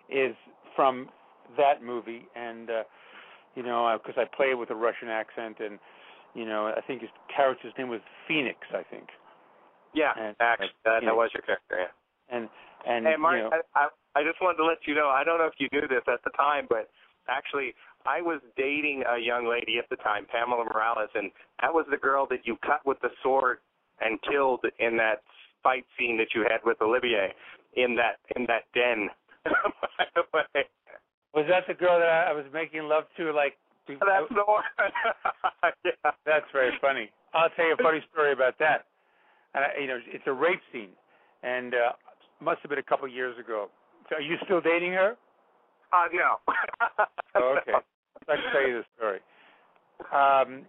is 0.10 0.36
from 0.76 1.10
that 1.58 1.84
movie, 1.84 2.26
and 2.36 2.70
uh, 2.70 2.84
you 3.56 3.64
know, 3.64 3.98
because 4.04 4.20
I 4.20 4.26
play 4.36 4.56
with 4.56 4.70
a 4.72 4.76
Russian 4.76 5.10
accent, 5.10 5.58
and 5.60 5.80
you 6.34 6.46
know, 6.46 6.74
I 6.76 6.82
think 6.82 7.02
his 7.02 7.12
character's 7.34 7.74
name 7.78 7.90
was 7.90 8.02
Phoenix, 8.28 8.58
I 8.74 8.84
think, 8.90 9.08
Yeah, 9.94 10.14
And- 10.18 10.36
actually, 10.40 10.72
that, 10.84 11.04
know. 11.04 11.10
that 11.10 11.16
was 11.16 11.30
your 11.34 11.44
character. 11.44 11.78
Yeah. 11.80 12.36
and 12.36 12.50
and 12.86 13.06
hey, 13.06 13.16
Mark, 13.16 13.38
you 13.38 13.44
know, 13.44 13.52
I, 13.76 13.86
I 13.86 14.20
I 14.20 14.24
just 14.24 14.42
wanted 14.42 14.58
to 14.58 14.66
let 14.66 14.80
you 14.86 14.96
know. 14.96 15.10
I 15.10 15.24
don't 15.24 15.38
know 15.40 15.46
if 15.48 15.54
you 15.58 15.70
knew 15.72 15.88
this 15.88 16.04
at 16.08 16.24
the 16.24 16.32
time, 16.32 16.68
but 16.70 16.90
actually, 17.30 17.74
I 18.06 18.22
was 18.22 18.42
dating 18.58 19.04
a 19.08 19.20
young 19.20 19.48
lady 19.48 19.78
at 19.80 19.90
the 19.90 19.96
time, 19.98 20.26
Pamela 20.32 20.66
Morales, 20.66 21.10
and 21.16 21.32
that 21.62 21.74
was 21.74 21.86
the 21.90 21.98
girl 21.98 22.28
that 22.30 22.46
you 22.46 22.58
cut 22.66 22.86
with 22.86 23.00
the 23.02 23.10
sword 23.22 23.60
and 24.02 24.20
killed 24.30 24.66
in 24.80 24.98
that 24.98 25.24
fight 25.64 25.86
scene 25.98 26.18
that 26.18 26.36
you 26.36 26.42
had 26.42 26.60
with 26.66 26.82
Olivier 26.82 27.34
in 27.76 27.96
that 27.96 28.20
in 28.36 28.46
that 28.48 28.64
den. 28.74 29.10
By 29.46 30.06
the 30.16 30.24
way, 30.34 30.66
was 31.34 31.46
that 31.50 31.64
the 31.68 31.74
girl 31.74 32.00
that 32.00 32.10
I, 32.10 32.32
I 32.32 32.34
was 32.34 32.46
making 32.54 32.84
love 32.84 33.06
to, 33.18 33.32
like? 33.32 33.58
that's 33.88 34.30
the 34.30 34.44
one. 34.46 34.64
yeah. 35.86 36.12
That's 36.26 36.46
very 36.54 36.72
funny. 36.80 37.10
I'll 37.34 37.50
tell 37.50 37.68
you 37.68 37.74
a 37.74 37.84
funny 37.84 38.00
story 38.12 38.32
about 38.32 38.58
that. 38.60 38.86
And 39.54 39.66
I, 39.66 39.82
you 39.82 39.88
know, 39.88 40.00
it's 40.08 40.24
a 40.26 40.32
rape 40.32 40.62
scene, 40.72 40.96
and 41.44 41.74
uh, 41.74 41.92
must 42.42 42.62
have 42.62 42.70
been 42.70 42.80
a 42.80 42.84
couple 42.84 43.08
years 43.08 43.38
ago. 43.38 43.70
So, 44.10 44.16
are 44.16 44.22
you 44.22 44.38
still 44.46 44.62
dating 44.62 44.94
her? 44.94 45.16
Uh, 45.92 46.08
no. 46.14 46.54
Okay. 47.36 47.72
I 48.30 48.36
can 48.36 48.52
tell 48.52 48.68
you 48.68 48.82
the 48.82 48.86
story. 48.98 49.20
Um, 50.12 50.66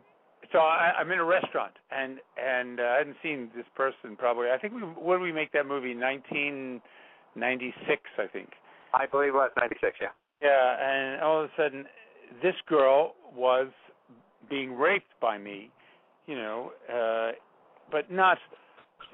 so 0.53 0.59
I, 0.59 0.93
I'm 0.99 1.11
in 1.11 1.19
a 1.19 1.25
restaurant, 1.25 1.73
and 1.91 2.21
and 2.37 2.81
uh, 2.81 2.85
I 2.85 2.99
hadn't 2.99 3.17
seen 3.23 3.51
this 3.57 3.65
person 3.75 4.15
probably. 4.17 4.51
I 4.51 4.59
think 4.59 4.75
we 4.75 4.83
when 4.83 5.19
did 5.19 5.25
we 5.25 5.33
make 5.33 5.51
that 5.53 5.67
movie? 5.67 5.95
1996, 5.95 8.03
I 8.19 8.27
think. 8.29 8.51
I 8.93 9.07
believe 9.07 9.31
it 9.31 9.35
was 9.35 9.51
'96. 9.57 9.97
Yeah. 10.01 10.09
Yeah, 10.43 10.77
and 10.79 11.23
all 11.23 11.43
of 11.43 11.47
a 11.47 11.51
sudden, 11.57 11.87
this 12.43 12.55
girl 12.69 13.15
was 13.35 13.69
being 14.51 14.77
raped 14.77 15.19
by 15.21 15.39
me, 15.39 15.71
you 16.27 16.35
know, 16.35 16.73
uh, 16.93 17.33
but 17.91 18.11
not, 18.11 18.37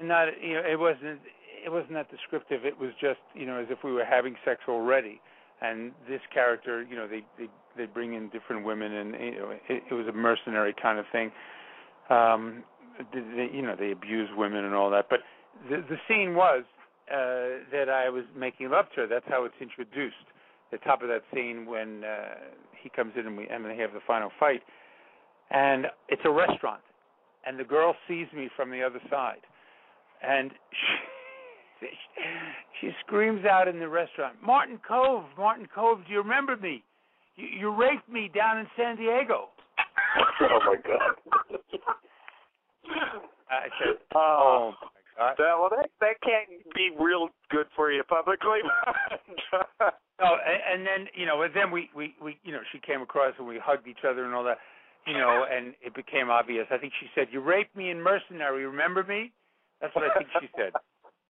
not, 0.01 0.27
you 0.41 0.55
know, 0.55 0.63
it 0.69 0.77
wasn't, 0.77 1.21
it 1.65 1.71
wasn't 1.71 1.93
that 1.93 2.11
descriptive. 2.11 2.65
It 2.65 2.77
was 2.77 2.91
just, 2.99 3.19
you 3.33 3.45
know, 3.45 3.59
as 3.59 3.67
if 3.69 3.81
we 3.83 3.93
were 3.93 4.03
having 4.05 4.35
sex 4.43 4.61
already. 4.67 5.21
And 5.61 5.91
this 6.09 6.21
character, 6.33 6.83
you 6.83 6.95
know, 6.95 7.07
they 7.07 7.23
they 7.37 7.47
they 7.77 7.85
bring 7.85 8.13
in 8.13 8.29
different 8.29 8.65
women, 8.65 8.91
and 8.91 9.13
you 9.13 9.39
know, 9.39 9.51
it, 9.69 9.83
it 9.89 9.93
was 9.93 10.07
a 10.07 10.11
mercenary 10.11 10.73
kind 10.81 10.99
of 10.99 11.05
thing. 11.11 11.31
Um, 12.09 12.63
they, 13.13 13.49
you 13.53 13.61
know, 13.61 13.75
they 13.77 13.91
abuse 13.91 14.29
women 14.35 14.65
and 14.65 14.73
all 14.73 14.89
that. 14.91 15.07
But 15.09 15.19
the 15.69 15.77
the 15.87 15.97
scene 16.07 16.35
was 16.35 16.63
uh, 17.09 17.61
that 17.71 17.89
I 17.89 18.09
was 18.09 18.23
making 18.35 18.69
love 18.69 18.85
to 18.95 19.01
her. 19.01 19.07
That's 19.07 19.25
how 19.27 19.45
it's 19.45 19.55
introduced 19.61 20.15
the 20.71 20.77
top 20.79 21.01
of 21.01 21.09
that 21.09 21.21
scene 21.33 21.65
when 21.65 22.03
uh, 22.03 22.35
he 22.81 22.89
comes 22.89 23.13
in 23.15 23.27
and 23.27 23.37
we 23.37 23.47
and 23.47 23.65
they 23.65 23.77
have 23.77 23.93
the 23.93 23.99
final 24.07 24.31
fight, 24.39 24.61
and 25.51 25.87
it's 26.09 26.21
a 26.25 26.31
restaurant, 26.31 26.81
and 27.45 27.59
the 27.59 27.63
girl 27.63 27.93
sees 28.07 28.27
me 28.33 28.49
from 28.55 28.71
the 28.71 28.81
other 28.81 29.01
side, 29.09 29.41
and 30.23 30.51
she, 30.71 31.10
she 32.79 32.89
screams 33.05 33.45
out 33.45 33.67
in 33.67 33.79
the 33.79 33.87
restaurant, 33.87 34.35
"Martin 34.43 34.79
Kove, 34.87 35.25
Martin 35.37 35.67
Kove, 35.75 36.05
do 36.05 36.13
you 36.13 36.19
remember 36.19 36.55
me? 36.57 36.83
You, 37.35 37.47
you 37.47 37.75
raped 37.75 38.09
me 38.09 38.29
down 38.33 38.59
in 38.59 38.67
San 38.77 38.95
Diego." 38.97 39.49
oh 40.41 40.59
my 40.65 40.75
God. 40.85 41.15
I 43.49 43.67
said, 43.79 43.97
"Oh 44.15 44.73
my 44.79 44.85
oh, 44.85 44.89
God." 45.17 45.35
That, 45.37 45.55
well, 45.59 45.69
that 45.69 45.89
that 45.99 46.21
can't 46.21 46.49
be 46.75 46.89
real 46.99 47.29
good 47.49 47.67
for 47.75 47.91
you 47.91 48.03
publicly. 48.03 48.59
No, 50.21 50.37
and, 50.37 50.61
and 50.61 50.85
then 50.85 51.07
you 51.15 51.25
know, 51.25 51.41
and 51.41 51.53
then 51.55 51.71
we 51.71 51.89
we 51.95 52.13
we 52.21 52.37
you 52.43 52.51
know, 52.51 52.61
she 52.71 52.79
came 52.79 53.01
across 53.01 53.33
and 53.39 53.47
we 53.47 53.57
hugged 53.57 53.87
each 53.87 54.05
other 54.07 54.23
and 54.23 54.35
all 54.35 54.43
that, 54.43 54.59
you 55.07 55.13
know, 55.13 55.45
and 55.49 55.73
it 55.81 55.95
became 55.95 56.29
obvious. 56.29 56.67
I 56.69 56.77
think 56.77 56.93
she 56.99 57.07
said, 57.15 57.27
"You 57.31 57.41
raped 57.41 57.75
me 57.75 57.89
in 57.89 57.99
Mercenary. 57.99 58.65
Remember 58.67 59.03
me?" 59.03 59.31
That's 59.81 59.95
what 59.95 60.05
I 60.05 60.13
think 60.13 60.29
she 60.39 60.47
said. 60.55 60.73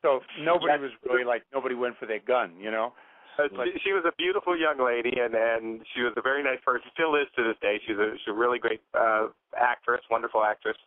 So 0.02 0.22
nobody 0.42 0.82
was 0.82 0.92
really 1.08 1.24
like 1.24 1.44
nobody 1.54 1.76
went 1.76 1.98
for 1.98 2.06
their 2.06 2.20
gun, 2.20 2.54
you 2.60 2.72
know. 2.72 2.94
Uh, 3.40 3.48
she, 3.64 3.72
she 3.86 3.92
was 3.94 4.04
a 4.06 4.12
beautiful 4.18 4.58
young 4.58 4.84
lady, 4.84 5.14
and 5.20 5.34
and 5.34 5.82
she 5.94 6.02
was 6.02 6.14
a 6.18 6.22
very 6.22 6.44
nice 6.44 6.60
person. 6.66 6.90
Still 6.94 7.16
is 7.16 7.28
to 7.38 7.44
this 7.44 7.58
day. 7.62 7.80
She's 7.88 7.98
a 7.98 8.14
she's 8.18 8.34
a 8.34 8.38
really 8.38 8.60
great 8.60 8.82
uh, 8.94 9.28
actress, 9.58 10.02
wonderful 10.10 10.44
actress, 10.44 10.78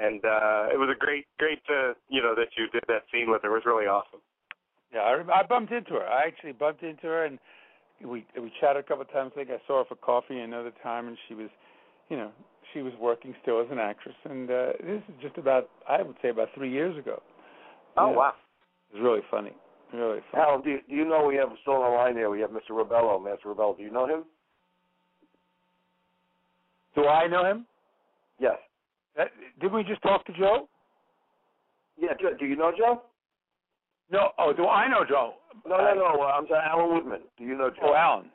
and 0.00 0.24
uh, 0.24 0.72
it 0.72 0.78
was 0.78 0.88
a 0.90 0.98
great 0.98 1.26
great 1.38 1.62
uh, 1.70 1.94
you 2.08 2.22
know 2.22 2.34
that 2.34 2.48
you 2.56 2.68
did 2.72 2.84
that 2.88 3.04
scene 3.12 3.30
with 3.30 3.42
her. 3.42 3.48
It 3.48 3.52
was 3.52 3.62
really 3.64 3.86
awesome. 3.86 4.20
Yeah, 4.92 5.00
I, 5.00 5.40
I 5.40 5.42
bumped 5.42 5.72
into 5.72 5.94
her. 5.94 6.06
I 6.06 6.26
actually 6.26 6.52
bumped 6.52 6.82
into 6.82 7.06
her, 7.06 7.24
and 7.26 7.38
we 8.02 8.26
we 8.40 8.52
chatted 8.60 8.84
a 8.84 8.86
couple 8.86 9.02
of 9.02 9.12
times. 9.12 9.32
I 9.34 9.44
think 9.44 9.50
I 9.50 9.60
saw 9.66 9.78
her 9.78 9.84
for 9.88 9.96
coffee 9.96 10.38
another 10.40 10.72
time, 10.82 11.08
and 11.08 11.16
she 11.28 11.34
was, 11.34 11.48
you 12.08 12.16
know, 12.16 12.30
she 12.72 12.82
was 12.82 12.92
working 13.00 13.34
still 13.42 13.60
as 13.60 13.66
an 13.70 13.78
actress. 13.78 14.16
And 14.24 14.50
uh, 14.50 14.72
this 14.80 15.02
is 15.08 15.14
just 15.22 15.38
about, 15.38 15.70
I 15.88 16.02
would 16.02 16.16
say, 16.22 16.30
about 16.30 16.48
three 16.54 16.70
years 16.70 16.98
ago. 16.98 17.22
Oh 17.96 18.10
Yeah. 18.10 18.16
wow! 18.16 18.34
It 18.94 18.98
was 18.98 19.04
really 19.04 19.22
funny, 19.30 19.50
really 19.92 20.20
funny. 20.30 20.44
Alan, 20.44 20.62
do 20.62 20.70
you, 20.70 20.78
do 20.88 20.94
you 20.94 21.04
know 21.04 21.26
we 21.26 21.34
have 21.36 21.48
still 21.62 21.74
on 21.74 21.90
the 21.90 21.96
line 21.96 22.14
here? 22.14 22.30
We 22.30 22.40
have 22.40 22.50
Mr. 22.50 22.70
Rebello, 22.70 23.22
Master 23.22 23.48
Rebello. 23.48 23.76
Do 23.76 23.82
you 23.82 23.90
know 23.90 24.06
him? 24.06 24.24
Do 26.94 27.06
I 27.06 27.26
know 27.26 27.44
him? 27.44 27.66
Yes. 28.38 28.54
Uh, 29.18 29.24
didn't 29.60 29.74
we 29.74 29.82
just 29.82 30.02
talk 30.02 30.24
to 30.26 30.32
Joe? 30.32 30.68
Yeah. 32.00 32.10
Joe, 32.20 32.36
do 32.38 32.46
you 32.46 32.54
know 32.54 32.72
Joe? 32.76 33.02
No. 34.12 34.30
Oh, 34.38 34.52
do 34.52 34.66
I 34.66 34.88
know 34.88 35.04
Joe? 35.08 35.34
No, 35.66 35.76
no, 35.76 35.94
no. 35.94 36.22
uh, 36.22 36.26
I'm 36.26 36.46
sorry, 36.46 36.62
Alan 36.64 36.94
Woodman. 36.94 37.20
Do 37.36 37.44
you 37.44 37.56
know 37.56 37.70
Joe? 37.70 37.90
Oh, 37.90 37.94
Alan. 37.94 38.30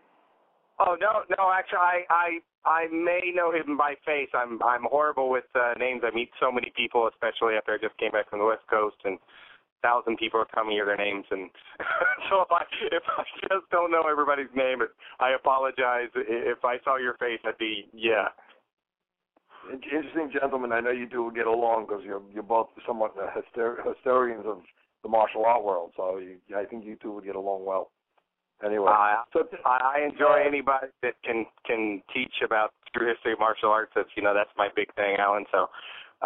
Oh 0.80 0.96
no, 1.00 1.24
no. 1.38 1.52
Actually, 1.52 1.80
I 1.80 2.04
I 2.10 2.40
I 2.66 2.88
may 2.88 3.34
know 3.36 3.52
him 3.52 3.78
by 3.78 3.96
face. 4.06 4.30
I'm 4.34 4.60
I'm 4.64 4.84
horrible 4.90 5.30
with 5.30 5.44
uh, 5.54 5.74
names. 5.78 6.02
I 6.06 6.16
meet 6.16 6.30
so 6.40 6.52
many 6.52 6.72
people, 6.76 7.10
especially 7.12 7.56
after 7.56 7.74
I 7.74 7.78
just 7.82 7.98
came 7.98 8.12
back 8.12 8.30
from 8.30 8.40
the 8.40 8.46
West 8.46 8.64
Coast, 8.70 8.96
and 9.04 9.20
thousand 9.82 10.18
people 10.18 10.40
are 10.40 10.48
telling 10.54 10.70
me 10.70 10.82
their 10.84 10.98
names, 10.98 11.26
and 11.32 11.50
so 12.30 12.42
if 12.42 12.52
I 12.52 12.64
if 12.92 13.04
I 13.18 13.24
just 13.42 13.70
don't 13.72 13.92
know 13.92 14.04
everybody's 14.10 14.52
name, 14.56 14.80
I 15.20 15.32
apologize. 15.32 16.10
If 16.16 16.64
I 16.64 16.78
saw 16.84 16.98
your 16.98 17.16
face, 17.16 17.40
I'd 17.46 17.58
be 17.58 17.88
yeah. 17.94 18.28
Interesting 19.72 20.32
gentleman. 20.32 20.72
I 20.72 20.80
know 20.80 20.92
you 20.92 21.08
two 21.08 21.26
would 21.26 21.36
get 21.36 21.48
along 21.48 21.86
because 21.88 22.04
you're 22.04 22.22
you're 22.34 22.44
both 22.44 22.70
somewhat 22.88 23.14
uh, 23.22 23.28
hyster- 23.30 23.86
historians 23.86 24.46
of 24.48 24.62
the 25.04 25.10
martial 25.10 25.46
art 25.46 25.64
world. 25.64 25.92
So 25.96 26.18
you, 26.18 26.38
I 26.56 26.66
think 26.66 26.86
you 26.86 26.98
two 27.02 27.12
would 27.12 27.26
get 27.26 27.36
along 27.36 27.66
well. 27.66 27.92
Anyway, 28.66 28.90
I 28.90 29.24
so 29.32 29.44
I 29.66 30.00
I 30.00 30.06
enjoy 30.06 30.44
anybody 30.46 30.88
that 31.02 31.16
can 31.24 31.46
can 31.66 32.02
teach 32.14 32.34
about 32.44 32.72
true 32.96 33.08
history 33.08 33.34
of 33.34 33.40
martial 33.40 33.70
arts. 33.70 33.92
That's 33.96 34.10
you 34.16 34.24
know 34.24 34.34
that's 34.34 34.50
my 34.58 34.68
big 34.76 34.94
thing, 34.96 35.16
Alan. 35.18 35.46
So 35.52 35.68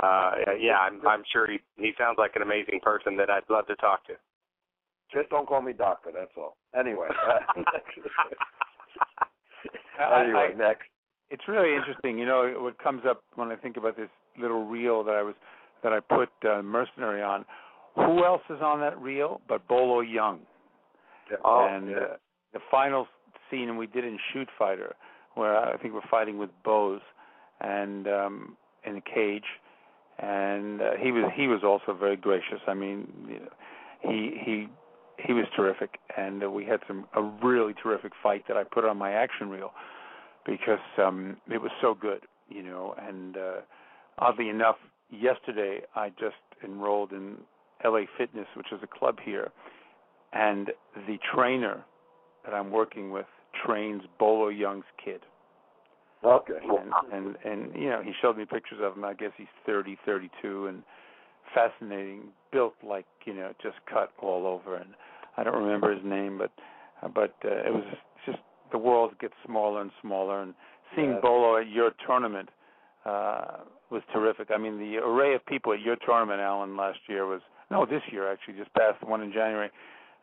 uh 0.01 0.31
yeah, 0.59 0.77
I'm 0.79 1.05
I'm 1.07 1.23
sure 1.31 1.47
he 1.49 1.59
he 1.77 1.91
sounds 1.97 2.17
like 2.17 2.35
an 2.35 2.41
amazing 2.41 2.79
person 2.81 3.15
that 3.17 3.29
I'd 3.29 3.43
love 3.49 3.67
to 3.67 3.75
talk 3.75 4.05
to. 4.07 4.13
just 5.13 5.29
don't 5.29 5.47
call 5.47 5.61
me 5.61 5.73
doctor. 5.73 6.11
That's 6.13 6.31
all. 6.37 6.57
Anyway. 6.77 7.07
I- 9.99 10.23
anyway, 10.23 10.49
I- 10.53 10.57
next. 10.57 10.83
It's 11.29 11.47
really 11.47 11.75
interesting. 11.75 12.17
You 12.19 12.25
know, 12.27 12.53
what 12.59 12.77
comes 12.77 13.01
up 13.09 13.23
when 13.35 13.49
I 13.49 13.55
think 13.55 13.77
about 13.77 13.97
this 13.97 14.09
little 14.39 14.65
reel 14.65 15.03
that 15.03 15.15
I 15.15 15.23
was 15.23 15.33
that 15.83 15.91
I 15.91 15.99
put 15.99 16.29
uh, 16.47 16.61
Mercenary 16.61 17.21
on. 17.23 17.45
Who 17.95 18.23
else 18.25 18.41
is 18.49 18.61
on 18.61 18.79
that 18.81 18.99
reel 18.99 19.41
but 19.47 19.67
Bolo 19.67 20.01
Yeung? 20.01 20.39
Oh, 21.43 21.67
and 21.69 21.89
yeah. 21.89 21.97
uh, 21.97 22.15
the 22.53 22.59
final 22.69 23.07
scene 23.49 23.77
we 23.77 23.87
did 23.87 24.03
in 24.03 24.17
Shoot 24.31 24.47
Fighter, 24.57 24.95
where 25.35 25.57
I 25.57 25.77
think 25.77 25.93
we're 25.93 26.01
fighting 26.09 26.37
with 26.37 26.49
bows, 26.63 27.01
and 27.61 28.07
um, 28.07 28.57
in 28.85 28.97
a 28.97 29.01
cage, 29.01 29.45
and 30.19 30.81
uh, 30.81 30.91
he 30.99 31.11
was 31.11 31.31
he 31.35 31.47
was 31.47 31.61
also 31.63 31.97
very 31.97 32.15
gracious. 32.15 32.59
I 32.67 32.73
mean, 32.73 33.07
you 33.27 33.39
know, 33.39 33.49
he 34.01 34.37
he 34.43 34.67
he 35.25 35.33
was 35.33 35.45
terrific, 35.55 35.99
and 36.17 36.43
uh, 36.43 36.49
we 36.49 36.65
had 36.65 36.79
some 36.87 37.05
a 37.15 37.21
really 37.21 37.73
terrific 37.81 38.13
fight 38.21 38.43
that 38.47 38.57
I 38.57 38.63
put 38.63 38.85
on 38.85 38.97
my 38.97 39.11
action 39.11 39.49
reel 39.49 39.71
because 40.45 40.79
um, 40.97 41.37
it 41.49 41.61
was 41.61 41.71
so 41.81 41.93
good, 41.93 42.21
you 42.49 42.63
know. 42.63 42.95
And 42.97 43.37
uh, 43.37 43.61
oddly 44.17 44.49
enough, 44.49 44.77
yesterday 45.09 45.81
I 45.95 46.09
just 46.09 46.35
enrolled 46.63 47.11
in 47.11 47.37
LA 47.83 48.01
Fitness, 48.17 48.47
which 48.55 48.71
is 48.71 48.79
a 48.83 48.87
club 48.87 49.17
here, 49.23 49.51
and 50.33 50.71
the 51.07 51.17
trainer 51.33 51.83
that 52.45 52.53
I'm 52.53 52.71
working 52.71 53.11
with 53.11 53.25
trains 53.65 54.03
Bolo 54.19 54.49
Yeung's 54.49 54.85
kid. 55.03 55.21
Okay. 56.23 56.53
And, 57.11 57.13
and 57.13 57.35
and 57.45 57.75
you 57.75 57.89
know 57.89 58.01
he 58.03 58.11
showed 58.21 58.37
me 58.37 58.45
pictures 58.45 58.79
of 58.81 58.95
him. 58.95 59.03
I 59.03 59.13
guess 59.13 59.31
he's 59.37 59.47
30, 59.65 59.97
32, 60.05 60.67
and 60.67 60.83
fascinating, 61.53 62.29
built 62.51 62.75
like 62.83 63.05
you 63.25 63.33
know 63.33 63.51
just 63.61 63.75
cut 63.91 64.11
all 64.21 64.45
over. 64.47 64.75
And 64.77 64.91
I 65.37 65.43
don't 65.43 65.61
remember 65.61 65.93
his 65.93 66.03
name, 66.05 66.37
but 66.37 66.51
but 67.13 67.35
uh, 67.45 67.67
it 67.67 67.73
was 67.73 67.83
just 68.25 68.39
the 68.71 68.77
world 68.77 69.17
gets 69.19 69.33
smaller 69.45 69.81
and 69.81 69.91
smaller. 70.01 70.41
And 70.41 70.53
seeing 70.95 71.11
Yeah. 71.11 71.19
Bolo 71.21 71.57
at 71.57 71.67
your 71.67 71.91
tournament 72.05 72.49
uh, 73.05 73.59
was 73.89 74.01
terrific. 74.13 74.49
I 74.51 74.57
mean, 74.57 74.79
the 74.79 74.97
array 74.97 75.35
of 75.35 75.45
people 75.45 75.73
at 75.73 75.81
your 75.81 75.97
tournament, 76.05 76.39
Alan, 76.39 76.77
last 76.77 76.99
year 77.07 77.25
was 77.25 77.41
no, 77.71 77.85
this 77.85 78.01
year 78.11 78.31
actually, 78.31 78.55
just 78.55 78.73
past 78.73 78.99
the 79.01 79.07
one 79.07 79.21
in 79.21 79.31
January. 79.31 79.69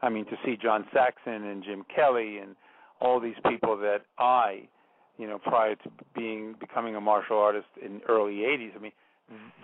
I 0.03 0.09
mean, 0.09 0.25
to 0.27 0.37
see 0.45 0.57
John 0.57 0.87
Saxon 0.95 1.45
and 1.45 1.63
Jim 1.63 1.85
Kelly 1.95 2.39
and 2.39 2.57
all 3.01 3.21
these 3.21 3.35
people 3.49 3.77
that 3.79 4.03
I, 4.19 4.69
you 5.21 5.27
know, 5.29 5.39
prior 5.39 5.75
to 5.77 5.89
being 6.15 6.55
becoming 6.59 6.95
a 6.97 7.01
martial 7.01 7.39
artist 7.39 7.67
in 7.85 8.01
early 8.09 8.37
'80s, 8.39 8.75
I 8.77 8.79
mean, 8.81 8.93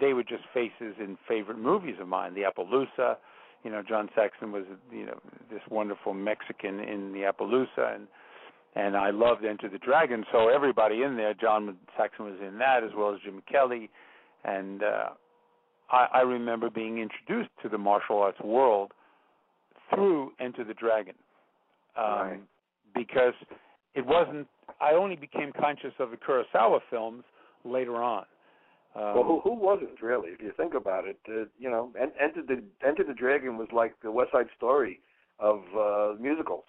they 0.00 0.12
were 0.12 0.22
just 0.22 0.44
faces 0.52 0.94
in 1.00 1.16
favorite 1.26 1.58
movies 1.58 1.96
of 2.00 2.08
mine. 2.08 2.34
The 2.34 2.42
Appaloosa, 2.42 3.16
you 3.64 3.70
know, 3.70 3.82
John 3.82 4.08
Saxon 4.14 4.52
was, 4.52 4.64
you 4.92 5.06
know, 5.06 5.18
this 5.50 5.62
wonderful 5.70 6.12
Mexican 6.14 6.80
in 6.80 7.12
the 7.12 7.20
Appaloosa, 7.20 7.94
and 7.94 8.06
and 8.74 8.96
I 8.96 9.10
loved 9.10 9.44
Enter 9.44 9.68
the 9.70 9.78
Dragon. 9.78 10.24
So 10.30 10.48
everybody 10.48 11.02
in 11.02 11.16
there, 11.16 11.32
John 11.34 11.76
Saxon 11.96 12.26
was 12.26 12.38
in 12.46 12.58
that 12.58 12.84
as 12.84 12.90
well 12.96 13.14
as 13.14 13.20
Jim 13.24 13.42
Kelly, 13.50 13.88
and 14.44 14.82
uh, 14.82 15.08
I, 15.90 16.06
I 16.14 16.20
remember 16.20 16.68
being 16.68 16.98
introduced 16.98 17.50
to 17.62 17.68
the 17.70 17.78
martial 17.78 18.18
arts 18.18 18.40
world 18.40 18.92
through 19.88 20.32
Enter 20.40 20.64
the 20.64 20.74
Dragon, 20.74 21.14
um, 21.96 22.04
Right. 22.04 22.40
because 22.94 23.34
it 23.96 24.06
wasn't. 24.06 24.46
I 24.80 24.92
only 24.92 25.16
became 25.16 25.52
conscious 25.58 25.92
of 25.98 26.10
the 26.10 26.16
Kurosawa 26.16 26.80
films 26.90 27.24
later 27.64 27.96
on. 27.96 28.24
Um, 28.94 29.02
well, 29.14 29.24
who 29.24 29.40
who 29.40 29.54
wasn't 29.54 30.00
really? 30.00 30.28
If 30.30 30.40
you 30.40 30.52
think 30.56 30.74
about 30.74 31.06
it, 31.06 31.18
uh, 31.28 31.44
you 31.58 31.70
know, 31.70 31.92
En- 32.00 32.12
Enter 32.20 32.42
the 32.46 32.62
Enter 32.86 33.04
the 33.04 33.14
Dragon 33.14 33.56
was 33.58 33.68
like 33.72 33.94
the 34.02 34.10
West 34.10 34.32
Side 34.32 34.46
Story 34.56 35.00
of 35.38 35.60
uh 35.78 36.14
musicals. 36.20 36.64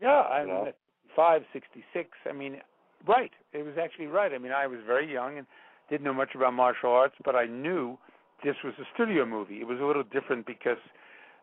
Yeah, 0.00 0.08
I 0.20 0.42
You 0.42 0.46
mean, 0.46 0.64
know? 0.66 0.72
five 1.16 1.42
sixty 1.52 1.82
six. 1.92 2.10
I 2.28 2.32
mean, 2.32 2.58
right. 3.06 3.30
It 3.52 3.64
was 3.64 3.74
actually 3.82 4.06
right. 4.06 4.32
I 4.32 4.38
mean, 4.38 4.52
I 4.52 4.66
was 4.66 4.80
very 4.86 5.10
young 5.12 5.38
and 5.38 5.46
didn't 5.90 6.04
know 6.04 6.14
much 6.14 6.34
about 6.34 6.52
martial 6.54 6.90
arts, 6.90 7.14
but 7.24 7.34
I 7.34 7.46
knew 7.46 7.98
this 8.44 8.56
was 8.64 8.74
a 8.78 8.84
studio 8.94 9.24
movie. 9.24 9.60
It 9.60 9.66
was 9.66 9.80
a 9.80 9.84
little 9.84 10.04
different 10.04 10.46
because 10.46 10.78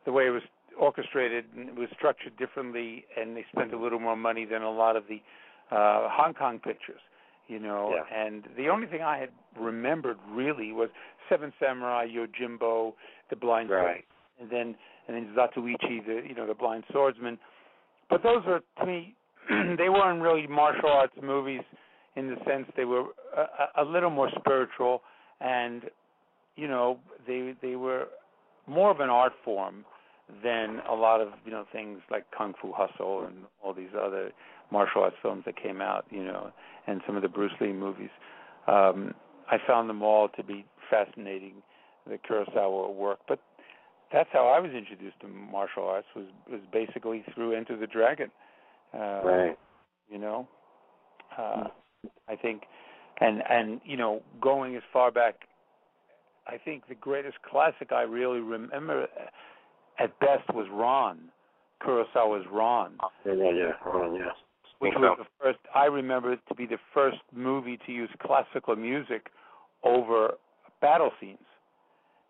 the 0.06 0.12
way 0.12 0.28
it 0.28 0.32
was 0.32 0.43
orchestrated 0.80 1.45
and 1.55 1.69
it 1.69 1.76
was 1.76 1.89
structured 1.95 2.36
differently, 2.38 3.05
and 3.17 3.36
they 3.36 3.45
spent 3.53 3.74
a 3.74 3.78
little 3.78 3.99
more 3.99 4.15
money 4.15 4.45
than 4.45 4.61
a 4.61 4.72
lot 4.72 4.95
of 4.95 5.03
the 5.07 5.22
uh 5.76 6.09
Hong 6.09 6.34
Kong 6.34 6.59
pictures. 6.59 7.01
You 7.47 7.59
know, 7.59 7.93
Yeah. 7.95 8.26
and 8.26 8.47
the 8.55 8.69
only 8.69 8.88
thing 8.88 9.01
I 9.01 9.17
had 9.17 9.30
remembered 9.59 10.17
really 10.30 10.72
was 10.72 10.89
Seven 11.28 11.51
Samurai, 11.59 12.07
Yojimbo, 12.07 12.93
The 13.30 13.36
Blind 13.36 13.69
Right. 13.69 14.05
and 14.39 14.49
then 14.49 14.76
and 15.07 15.17
then 15.17 15.34
Zatoichi, 15.36 16.05
the 16.05 16.22
you 16.28 16.36
know 16.36 16.47
the 16.47 16.53
blind 16.53 16.84
swordsman. 16.91 17.38
But 18.09 18.24
those 18.24 18.45
were 18.45 18.61
to 18.80 18.86
me, 18.86 19.15
they 19.49 19.89
weren't 19.89 20.22
really 20.22 20.47
martial 20.47 20.89
arts 20.89 21.13
movies 21.22 21.61
in 22.15 22.28
the 22.28 22.36
sense 22.45 22.67
they 22.76 22.86
were 22.86 23.05
a, 23.36 23.41
a 23.41 23.84
a 23.84 23.86
little 23.86 24.09
more 24.09 24.30
spiritual, 24.39 25.01
and 25.41 25.84
you 26.55 26.67
know 26.67 26.99
they 27.28 27.53
they 27.61 27.76
were 27.76 28.07
more 28.67 28.91
of 28.91 28.99
an 28.99 29.09
art 29.09 29.34
form 29.43 29.84
than 30.44 30.82
a 30.90 30.94
lot 30.94 31.22
of 31.22 31.30
you 31.46 31.52
know 31.52 31.66
things 31.72 32.00
like 32.10 32.26
Kung 32.36 32.54
Fu 32.62 32.72
Hustle 32.74 33.26
and 33.26 33.46
all 33.64 33.74
these 33.74 33.90
other 34.00 34.32
martial 34.72 35.04
arts 35.04 35.18
films 35.22 35.44
that 35.46 35.62
came 35.62 35.82
out, 35.82 36.06
you 36.10 36.24
know, 36.24 36.52
and 36.88 37.02
some 37.06 37.16
of 37.16 37.22
the 37.22 37.30
Bruce 37.30 37.52
Lee 37.60 37.74
movies. 37.74 38.10
Um, 38.68 39.14
I 39.50 39.58
found 39.68 39.90
them 39.90 40.02
all 40.02 40.30
to 40.30 40.44
be 40.44 40.66
fascinating, 40.90 41.56
the 42.08 42.18
Kurosawa 42.18 42.94
work. 42.96 43.20
But 43.28 43.40
that's 44.12 44.30
how 44.32 44.48
I 44.48 44.60
was 44.60 44.72
introduced 44.72 45.20
to 45.22 45.28
martial 45.28 45.84
arts 45.84 46.08
was 46.16 46.26
was 46.50 46.62
basically 46.72 47.24
through 47.34 47.54
Enter 47.54 47.78
the 47.78 47.88
Dragon. 47.88 48.32
Uh, 48.94 49.22
Right. 49.24 49.58
You 50.10 50.18
know, 50.18 50.48
uh, 51.38 51.68
I 52.28 52.36
think, 52.36 52.64
and 53.22 53.42
and 53.50 53.80
you 53.86 53.96
know, 53.96 54.22
going 54.42 54.76
as 54.76 54.84
far 54.92 55.10
back, 55.10 55.36
I 56.48 56.58
think 56.58 56.88
the 56.90 56.96
greatest 56.96 57.38
classic 57.50 57.92
I 57.94 58.02
really 58.02 58.42
remember 58.42 59.08
at 60.02 60.20
best 60.20 60.54
was 60.54 60.68
Ran, 60.72 61.18
Kurosawa's 61.82 62.45
Ran 62.52 62.93
Yeah, 63.26 63.34
yeah, 63.34 63.52
yeah. 63.52 63.72
Oh, 63.86 64.16
yeah. 64.16 64.32
which 64.80 64.93
was 64.95 65.18
the 65.20 65.26
first. 65.41 65.60
I 65.76 65.86
remember 65.86 66.34
it 66.34 66.39
to 66.49 66.56
be 66.56 66.66
the 66.66 66.80
first 66.93 67.20
movie 67.34 67.78
to 67.86 67.91
use 67.91 68.10
classical 68.22 68.76
music 68.76 69.28
over 69.84 70.36
battle 70.82 71.12
scenes. 71.20 71.38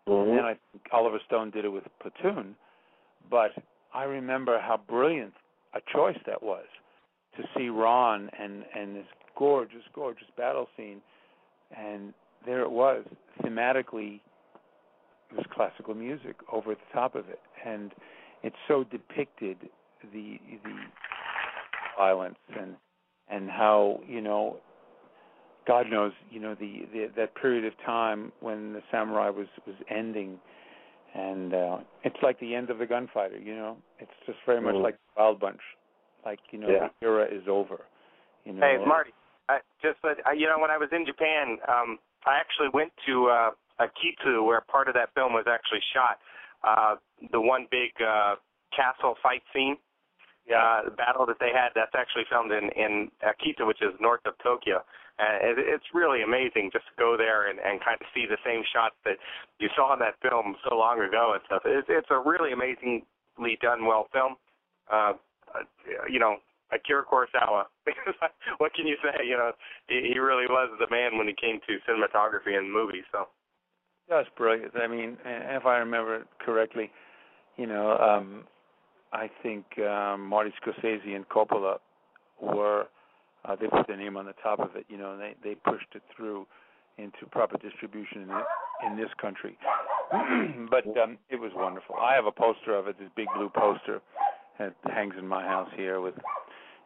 Mhm. 0.06 0.22
And 0.22 0.38
then 0.38 0.44
I 0.44 0.54
think 0.70 0.88
Oliver 0.92 1.20
Stone 1.26 1.50
did 1.50 1.64
it 1.64 1.68
with 1.68 1.84
Platoon, 2.00 2.56
but 3.30 3.52
I 3.94 4.04
remember 4.04 4.58
how 4.58 4.76
brilliant 4.76 5.34
a 5.74 5.80
choice 5.80 6.18
that 6.26 6.42
was 6.42 6.66
to 7.36 7.48
see 7.54 7.68
Ran 7.70 8.30
and 8.38 8.64
and 8.74 8.96
this 8.96 9.06
gorgeous, 9.36 9.84
gorgeous 9.94 10.28
battle 10.36 10.68
scene, 10.76 11.00
and 11.70 12.12
there 12.44 12.60
it 12.60 12.70
was 12.70 13.04
thematically. 13.42 14.20
This 15.36 15.46
classical 15.54 15.94
music 15.94 16.36
over 16.52 16.74
the 16.74 16.80
top 16.92 17.14
of 17.14 17.28
it, 17.28 17.40
and 17.64 17.92
it 18.42 18.52
so 18.68 18.84
depicted 18.84 19.56
the 20.12 20.38
the 20.64 20.76
violence 21.96 22.38
and 22.58 22.74
and 23.28 23.48
how 23.48 24.00
you 24.06 24.20
know 24.20 24.56
God 25.66 25.86
knows 25.90 26.12
you 26.30 26.40
know 26.40 26.54
the, 26.54 26.82
the 26.92 27.10
that 27.16 27.34
period 27.36 27.64
of 27.64 27.72
time 27.84 28.32
when 28.40 28.72
the 28.72 28.82
samurai 28.90 29.30
was 29.30 29.46
was 29.66 29.76
ending 29.90 30.38
and 31.14 31.54
uh 31.54 31.78
it's 32.04 32.16
like 32.22 32.38
the 32.40 32.54
end 32.54 32.70
of 32.70 32.78
the 32.78 32.86
gunfighter 32.86 33.38
you 33.38 33.54
know 33.54 33.76
it's 33.98 34.10
just 34.26 34.38
very 34.46 34.60
much 34.60 34.74
Mhm. 34.74 34.82
like 34.82 34.98
Wild 35.16 35.38
Bunch 35.40 35.60
like 36.24 36.40
you 36.50 36.58
know 36.58 36.68
Yeah. 36.68 36.88
the 37.00 37.06
era 37.06 37.26
is 37.30 37.46
over 37.48 37.84
you 38.44 38.52
know 38.52 38.62
Hey, 38.62 38.76
Marty. 38.84 39.12
I 39.48 39.58
just 39.82 39.98
uh, 40.04 40.30
you 40.32 40.46
know 40.46 40.58
when 40.58 40.70
I 40.70 40.78
was 40.78 40.88
in 40.92 41.04
Japan, 41.04 41.58
um, 41.68 41.98
I 42.26 42.38
actually 42.38 42.68
went 42.72 42.92
to 43.06 43.28
uh, 43.28 43.50
Akita 43.82 44.44
where 44.44 44.60
part 44.62 44.88
of 44.88 44.94
that 44.94 45.10
film 45.14 45.32
was 45.32 45.44
actually 45.48 45.82
shot. 45.92 46.18
Uh, 46.62 46.96
the 47.32 47.40
one 47.40 47.66
big 47.70 47.90
uh, 48.00 48.36
castle 48.74 49.16
fight 49.22 49.42
scene. 49.52 49.76
Uh, 50.50 50.84
the 50.84 50.90
battle 50.90 51.24
that 51.24 51.38
they 51.38 51.54
had 51.54 51.70
that's 51.72 51.94
actually 51.94 52.24
filmed 52.28 52.50
in 52.50 52.68
in 52.74 53.08
Akita, 53.22 53.64
which 53.66 53.80
is 53.80 53.94
north 54.00 54.20
of 54.26 54.34
Tokyo. 54.42 54.82
And 55.18 55.56
it, 55.56 55.64
it's 55.64 55.86
really 55.94 56.22
amazing 56.22 56.70
just 56.72 56.84
to 56.90 56.94
go 56.98 57.16
there 57.16 57.48
and, 57.48 57.58
and 57.60 57.78
kind 57.80 57.96
of 58.00 58.06
see 58.12 58.26
the 58.26 58.36
same 58.44 58.62
shots 58.74 58.96
that 59.06 59.16
you 59.60 59.68
saw 59.76 59.94
in 59.94 60.00
that 60.00 60.18
film 60.20 60.56
so 60.68 60.74
long 60.74 61.00
ago 61.00 61.32
and 61.38 61.42
stuff. 61.46 61.62
It's 61.64 61.86
it's 61.88 62.10
a 62.10 62.18
really 62.18 62.52
amazingly 62.52 63.56
done 63.62 63.86
well 63.86 64.08
film. 64.12 64.34
Uh, 64.90 65.14
uh, 65.54 65.62
you 66.10 66.18
know, 66.18 66.36
Akira 66.72 67.04
Kurosawa. 67.04 67.64
what 68.58 68.74
can 68.74 68.86
you 68.86 68.96
say? 68.98 69.24
You 69.24 69.36
know, 69.36 69.52
he, 69.86 70.12
he 70.12 70.18
really 70.18 70.46
was 70.48 70.70
the 70.80 70.90
man 70.90 71.18
when 71.18 71.28
it 71.28 71.40
came 71.40 71.60
to 71.68 71.78
cinematography 71.86 72.58
and 72.58 72.70
movies. 72.70 73.04
So. 73.12 73.28
That's 74.12 74.28
brilliant. 74.36 74.72
I 74.76 74.86
mean, 74.86 75.16
if 75.24 75.64
I 75.64 75.78
remember 75.78 76.24
correctly, 76.38 76.90
you 77.56 77.66
know, 77.66 77.96
um, 77.96 78.44
I 79.12 79.30
think 79.42 79.64
um, 79.78 80.26
Marty 80.26 80.52
Scorsese 80.62 81.16
and 81.16 81.26
Coppola 81.28 81.78
were 82.40 82.86
uh, 83.44 83.56
they 83.56 83.66
put 83.68 83.86
their 83.86 83.96
name 83.96 84.16
on 84.18 84.26
the 84.26 84.34
top 84.42 84.60
of 84.60 84.76
it, 84.76 84.84
you 84.88 84.98
know, 84.98 85.12
and 85.12 85.20
they 85.20 85.34
they 85.42 85.54
pushed 85.54 85.94
it 85.94 86.02
through 86.14 86.46
into 86.98 87.24
proper 87.30 87.56
distribution 87.56 88.22
in 88.22 88.28
this, 88.28 88.46
in 88.86 88.96
this 88.98 89.08
country. 89.20 89.56
but 90.70 90.86
um, 91.02 91.16
it 91.30 91.40
was 91.40 91.50
wonderful. 91.54 91.96
I 91.96 92.14
have 92.14 92.26
a 92.26 92.32
poster 92.32 92.76
of 92.76 92.86
it, 92.88 92.98
this 92.98 93.08
big 93.16 93.28
blue 93.34 93.48
poster 93.48 94.02
that 94.58 94.74
hangs 94.84 95.14
in 95.18 95.26
my 95.26 95.42
house 95.42 95.70
here 95.74 96.02
with, 96.02 96.14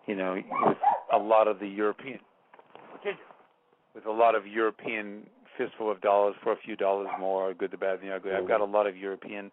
you 0.06 0.14
know, 0.14 0.40
with 0.62 0.78
a 1.12 1.18
lot 1.18 1.48
of 1.48 1.58
the 1.58 1.66
European 1.66 2.20
with 3.94 4.06
a 4.06 4.12
lot 4.12 4.34
of 4.34 4.46
European 4.46 5.26
fistful 5.56 5.90
of 5.90 6.00
dollars 6.00 6.34
for 6.42 6.52
a 6.52 6.56
few 6.56 6.76
dollars 6.76 7.08
more, 7.18 7.54
good, 7.54 7.70
the 7.70 7.76
bad, 7.76 8.00
and 8.00 8.08
the 8.08 8.14
ugly. 8.14 8.32
I've 8.32 8.48
got 8.48 8.60
a 8.60 8.64
lot 8.64 8.86
of 8.86 8.96
European 8.96 9.50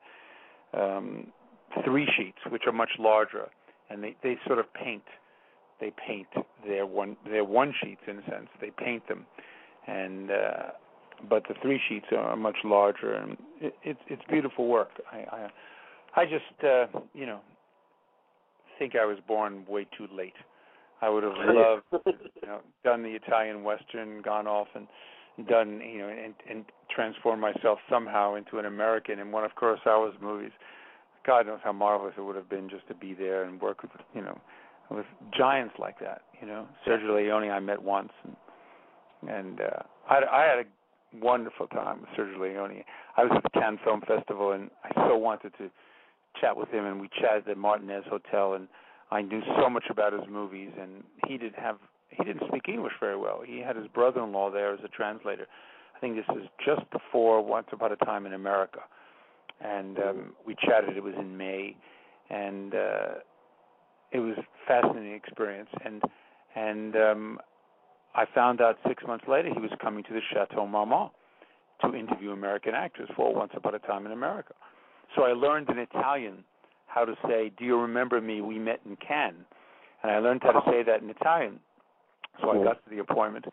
um, 0.74 1.28
three 1.84 2.08
sheets, 2.18 2.38
which 2.50 2.64
are 2.66 2.74
much 2.74 2.92
larger, 3.00 3.50
and 3.90 4.04
they 4.04 4.16
they 4.24 4.38
sort 4.46 4.60
of 4.60 4.66
paint 4.74 5.04
they 5.80 5.92
paint 6.08 6.28
their 6.66 6.86
one 6.86 7.18
their 7.26 7.44
one 7.44 7.74
sheets 7.84 8.02
in 8.08 8.20
a 8.20 8.24
sense. 8.24 8.48
They 8.62 8.72
paint 8.72 9.08
them, 9.08 9.26
and 9.88 10.32
uh, 10.32 10.72
but 11.30 11.44
the 11.48 11.56
three 11.62 11.80
sheets 11.90 12.06
are 12.16 12.36
much 12.36 12.58
larger, 12.64 13.14
and 13.14 13.38
it, 13.62 13.76
it's 13.84 14.00
it's 14.08 14.22
beautiful 14.30 14.68
work. 14.68 14.92
I 15.12 15.18
I, 15.18 16.22
I 16.22 16.26
just 16.26 16.64
uh, 16.64 16.86
you 17.14 17.26
know 17.26 17.40
think 18.80 18.94
I 18.96 19.06
was 19.06 19.18
born 19.28 19.66
way 19.68 19.88
too 19.98 20.08
late. 20.16 20.34
I 21.02 21.10
would 21.10 21.24
have 21.24 21.34
loved, 21.38 21.84
you 22.06 22.48
know, 22.48 22.60
done 22.84 23.04
the 23.04 23.10
Italian 23.10 23.64
Western, 23.64 24.22
gone 24.22 24.48
off 24.48 24.68
and 24.74 24.88
done, 25.48 25.82
you 25.82 26.00
know, 26.00 26.10
and 26.10 26.34
and 26.50 26.66
transformed 26.94 27.42
myself 27.42 27.80
somehow 27.90 28.36
into 28.36 28.60
an 28.60 28.66
American 28.66 29.20
in 29.20 29.32
one 29.32 29.44
of 29.44 29.52
Kurosawa's 29.56 30.16
movies. 30.22 30.52
God 31.26 31.48
knows 31.48 31.60
how 31.64 31.72
marvelous 31.72 32.14
it 32.18 32.22
would 32.22 32.36
have 32.36 32.50
been 32.50 32.70
just 32.70 32.88
to 32.88 32.94
be 32.94 33.14
there 33.14 33.44
and 33.44 33.60
work 33.62 33.82
with, 33.82 33.92
you 34.14 34.22
know, 34.22 34.40
with 34.92 35.06
giants 35.36 35.74
like 35.80 36.00
that. 36.00 36.24
You 36.42 36.48
know, 36.48 36.68
Sergio 36.86 37.16
Leone 37.16 37.50
I 37.50 37.60
met 37.60 37.82
once, 37.82 38.12
and 38.24 38.36
and 39.30 39.62
uh, 39.62 39.84
I 40.10 40.18
I 40.32 40.42
had 40.44 40.66
a 40.66 41.24
wonderful 41.24 41.68
time 41.68 42.02
with 42.02 42.10
Sergio 42.12 42.40
Leone. 42.40 42.84
I 43.18 43.24
was 43.24 43.32
at 43.36 43.44
the 43.44 43.60
Cannes 43.60 43.80
Film 43.84 44.02
Festival, 44.08 44.52
and 44.52 44.70
I 44.84 45.08
so 45.08 45.18
wanted 45.18 45.54
to 45.58 45.70
chat 46.40 46.56
with 46.56 46.70
him, 46.70 46.86
and 46.86 47.00
we 47.00 47.10
chatted 47.20 47.48
at 47.48 47.58
Martinez 47.58 48.04
Hotel, 48.10 48.54
and 48.54 48.68
I 49.12 49.22
knew 49.22 49.42
so 49.60 49.70
much 49.70 49.86
about 49.90 50.14
his 50.14 50.24
movies, 50.30 50.72
and 50.80 51.04
he 51.28 51.38
didn't 51.38 51.60
have 51.60 51.78
he 52.10 52.24
didn't 52.24 52.48
speak 52.48 52.70
English 52.70 52.94
very 53.00 53.18
well. 53.18 53.42
He 53.46 53.60
had 53.60 53.76
his 53.76 53.88
brother-in-law 53.88 54.52
there 54.52 54.74
as 54.74 54.80
a 54.84 54.88
translator. 54.88 55.48
I 55.96 56.00
think 56.00 56.16
this 56.16 56.36
is 56.36 56.48
just 56.64 56.90
before 56.92 57.44
Once 57.44 57.68
Upon 57.72 57.92
a 57.92 57.96
Time 57.98 58.26
in 58.26 58.34
America, 58.34 58.80
and 59.62 59.98
um, 60.00 60.34
we 60.46 60.56
chatted. 60.56 60.98
It 60.98 61.04
was 61.04 61.16
in 61.18 61.38
May, 61.38 61.76
and 62.30 62.74
uh, 62.74 63.08
it 64.12 64.20
was 64.20 64.36
a 64.38 64.46
fascinating 64.68 65.14
experience. 65.14 65.70
And 65.84 66.02
and 66.56 66.96
um, 66.96 67.40
I 68.16 68.26
found 68.34 68.62
out 68.62 68.78
six 68.88 69.04
months 69.08 69.26
later 69.28 69.50
he 69.54 69.60
was 69.60 69.72
coming 69.82 70.04
to 70.04 70.14
the 70.14 70.22
Chateau 70.32 70.68
Marmont 70.68 71.12
to 71.82 71.96
interview 71.96 72.32
American 72.32 72.74
actors 72.76 73.10
for 73.16 73.34
Once 73.34 73.52
Upon 73.56 73.76
a 73.76 73.80
Time 73.80 74.06
in 74.06 74.12
America. 74.12 74.54
So 75.16 75.24
I 75.24 75.34
learned 75.34 75.70
in 75.70 75.80
Italian 75.80 76.44
how 76.88 77.06
to 77.06 77.16
say, 77.28 77.52
"Do 77.58 77.66
you 77.66 77.80
remember 77.80 78.22
me? 78.22 78.42
We 78.42 78.60
met 78.60 78.82
in 78.86 78.96
Cannes," 78.98 79.46
and 80.02 80.12
I 80.12 80.20
learned 80.20 80.44
how 80.44 80.52
to 80.52 80.62
say 80.70 80.84
that 80.84 81.02
in 81.02 81.10
Italian. 81.10 81.60
So 82.42 82.50
I 82.50 82.64
got 82.64 82.84
to 82.84 82.90
the 82.90 83.00
appointment, 83.00 83.46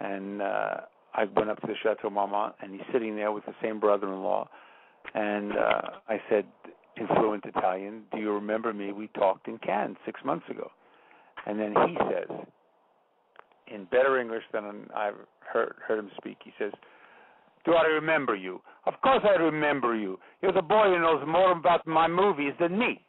and 0.00 0.42
uh, 0.42 0.76
I 1.14 1.24
went 1.36 1.50
up 1.50 1.60
to 1.60 1.66
the 1.66 1.74
Chateau 1.82 2.10
Marmont, 2.10 2.54
and 2.62 2.72
he's 2.72 2.82
sitting 2.92 3.14
there 3.14 3.32
with 3.32 3.44
the 3.44 3.54
same 3.62 3.78
brother-in-law, 3.78 4.48
and 5.14 5.52
uh, 5.52 5.82
I 6.08 6.20
said 6.30 6.44
in 6.96 7.06
fluent 7.08 7.44
Italian, 7.44 8.02
"Do 8.12 8.18
you 8.18 8.32
remember 8.32 8.72
me? 8.72 8.92
We 8.92 9.08
talked 9.08 9.48
in 9.48 9.58
Cannes 9.58 9.96
six 10.06 10.20
months 10.24 10.46
ago." 10.50 10.70
And 11.44 11.58
then 11.58 11.74
he 11.88 11.96
says, 12.08 12.46
in 13.72 13.84
better 13.86 14.20
English 14.20 14.44
than 14.52 14.86
I've 14.94 15.14
heard 15.40 15.74
heard 15.86 15.98
him 15.98 16.10
speak, 16.16 16.38
he 16.44 16.52
says, 16.58 16.72
"Do 17.64 17.72
I 17.72 17.84
remember 17.84 18.34
you? 18.34 18.60
Of 18.86 18.94
course 19.02 19.24
I 19.24 19.40
remember 19.40 19.94
you. 19.94 20.18
You're 20.40 20.52
the 20.52 20.62
boy 20.62 20.84
who 20.86 21.00
knows 21.00 21.22
more 21.26 21.52
about 21.52 21.86
my 21.86 22.08
movies 22.08 22.52
than 22.60 22.78
me." 22.78 23.04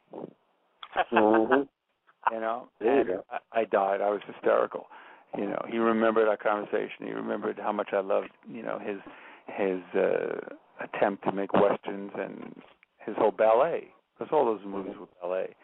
Mm-hmm. 1.12 1.62
You 2.32 2.40
know, 2.40 2.68
you 2.80 2.88
and. 2.88 3.10
I, 3.30 3.60
I 3.60 3.64
died. 3.66 4.00
I 4.00 4.08
was 4.08 4.22
hysterical. 4.26 4.86
You 5.36 5.46
know, 5.46 5.62
he 5.68 5.78
remembered 5.78 6.28
our 6.28 6.36
conversation. 6.36 7.06
He 7.06 7.12
remembered 7.12 7.58
how 7.58 7.72
much 7.72 7.90
I 7.92 8.00
loved, 8.00 8.30
you 8.48 8.62
know, 8.62 8.78
his 8.78 8.98
his 9.46 9.80
uh, 9.94 10.38
attempt 10.82 11.24
to 11.24 11.32
make 11.32 11.52
westerns 11.52 12.12
and 12.18 12.54
his 13.04 13.14
whole 13.18 13.32
ballet. 13.32 13.88
Because 14.16 14.32
all 14.32 14.44
those 14.44 14.64
movies 14.64 14.94
were 14.98 15.06
ballet. 15.20 15.54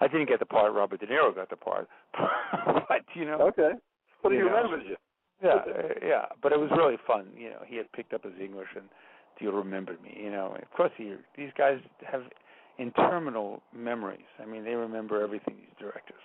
I 0.00 0.08
didn't 0.08 0.28
get 0.28 0.40
the 0.40 0.46
part. 0.46 0.72
Robert 0.72 1.00
De 1.00 1.06
Niro 1.06 1.34
got 1.34 1.50
the 1.50 1.56
part. 1.56 1.88
but 2.88 3.04
you 3.14 3.24
know, 3.24 3.40
Okay. 3.48 3.72
But 4.22 4.32
he 4.32 4.38
remembers 4.38 4.84
you. 4.88 4.96
yeah, 5.42 5.54
uh, 5.54 5.88
yeah. 6.00 6.26
But 6.42 6.52
it 6.52 6.58
was 6.60 6.70
really 6.76 6.96
fun. 7.06 7.26
You 7.36 7.50
know, 7.50 7.62
he 7.66 7.76
had 7.76 7.90
picked 7.92 8.12
up 8.12 8.24
his 8.24 8.34
English 8.40 8.68
and 8.76 8.84
do 9.38 9.44
you 9.44 9.50
remember 9.50 9.96
me? 10.02 10.16
You 10.22 10.30
know, 10.30 10.56
of 10.60 10.70
course 10.76 10.92
he. 10.96 11.14
These 11.36 11.50
guys 11.56 11.78
have 12.10 12.22
interminable 12.78 13.62
memories. 13.74 14.26
I 14.40 14.46
mean, 14.46 14.64
they 14.64 14.74
remember 14.74 15.22
everything. 15.22 15.56
These 15.56 15.76
directors. 15.78 16.20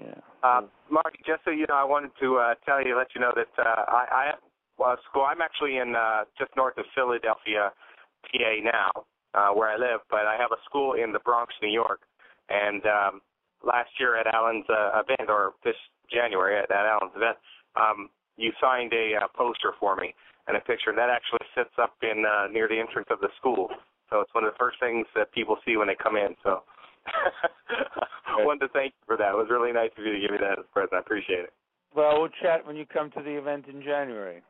Yeah. 0.00 0.20
Uh, 0.42 0.62
Marty, 0.90 1.18
just 1.26 1.44
so 1.44 1.50
you 1.50 1.66
know, 1.68 1.76
I 1.76 1.84
wanted 1.84 2.12
to 2.20 2.36
uh, 2.36 2.54
tell 2.64 2.84
you, 2.84 2.96
let 2.96 3.08
you 3.14 3.20
know 3.20 3.32
that 3.36 3.52
uh, 3.58 3.84
I, 3.88 4.32
I 4.80 4.82
uh, 4.82 4.96
school. 5.08 5.28
I'm 5.28 5.42
actually 5.42 5.76
in 5.76 5.94
uh, 5.94 6.24
just 6.38 6.50
north 6.56 6.78
of 6.78 6.84
Philadelphia, 6.94 7.70
PA 8.32 8.52
now, 8.64 9.04
uh, 9.34 9.52
where 9.52 9.68
I 9.68 9.76
live, 9.76 10.00
but 10.10 10.24
I 10.24 10.36
have 10.40 10.52
a 10.52 10.60
school 10.64 10.94
in 10.94 11.12
the 11.12 11.20
Bronx, 11.20 11.52
New 11.62 11.70
York. 11.70 12.00
And 12.48 12.82
um, 12.86 13.20
last 13.62 13.90
year 14.00 14.16
at 14.16 14.26
Alan's 14.32 14.64
uh, 14.68 15.02
event, 15.04 15.28
or 15.28 15.52
this 15.64 15.76
January 16.10 16.58
at, 16.58 16.70
at 16.70 16.86
Alan's 16.86 17.12
event, 17.14 17.36
um, 17.76 18.08
you 18.36 18.52
signed 18.60 18.92
a 18.94 19.20
uh, 19.22 19.28
poster 19.36 19.72
for 19.78 19.96
me 19.96 20.14
and 20.48 20.56
a 20.56 20.60
picture, 20.60 20.90
and 20.90 20.98
that 20.98 21.10
actually 21.10 21.44
sits 21.54 21.76
up 21.80 21.94
in 22.02 22.24
uh, 22.24 22.48
near 22.50 22.66
the 22.66 22.78
entrance 22.80 23.08
of 23.10 23.20
the 23.20 23.28
school. 23.36 23.68
So 24.08 24.20
it's 24.20 24.34
one 24.34 24.44
of 24.44 24.50
the 24.50 24.58
first 24.58 24.80
things 24.80 25.06
that 25.14 25.30
people 25.32 25.56
see 25.64 25.76
when 25.76 25.86
they 25.86 25.94
come 25.94 26.16
in. 26.16 26.34
So 26.42 26.64
I 27.06 28.44
wanted 28.44 28.66
to 28.66 28.72
thank 28.72 28.92
you 28.92 29.04
for 29.06 29.16
that. 29.16 29.30
It 29.30 29.36
was 29.36 29.48
really 29.50 29.72
nice 29.72 29.90
of 29.98 30.04
you 30.04 30.12
to 30.12 30.20
give 30.20 30.30
me 30.30 30.38
that 30.40 30.58
as 30.58 30.64
a 30.64 30.72
present. 30.72 30.94
I 30.94 30.98
appreciate 30.98 31.40
it. 31.40 31.52
Well, 31.94 32.20
we'll 32.20 32.30
chat 32.42 32.66
when 32.66 32.76
you 32.76 32.86
come 32.86 33.10
to 33.12 33.22
the 33.22 33.30
event 33.36 33.66
in 33.66 33.82
January. 33.82 34.42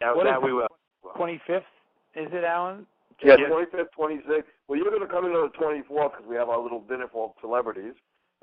Yeah, 0.00 0.14
What 0.14 0.24
that 0.24 0.38
is 0.38 0.44
we 0.44 0.52
will. 0.52 0.68
Twenty 1.16 1.40
fifth, 1.46 1.68
is 2.16 2.28
it, 2.32 2.44
Alan? 2.44 2.86
Yeah, 3.22 3.36
twenty 3.36 3.70
fifth, 3.70 3.92
twenty 3.94 4.18
sixth. 4.26 4.50
Well, 4.66 4.78
you're 4.78 4.90
going 4.90 5.06
to 5.06 5.12
come 5.12 5.26
in 5.26 5.32
on 5.32 5.50
the 5.52 5.58
twenty 5.58 5.82
fourth 5.86 6.12
because 6.12 6.26
we 6.28 6.34
have 6.36 6.48
our 6.48 6.60
little 6.60 6.80
dinner 6.80 7.06
for 7.12 7.32
celebrities. 7.40 7.94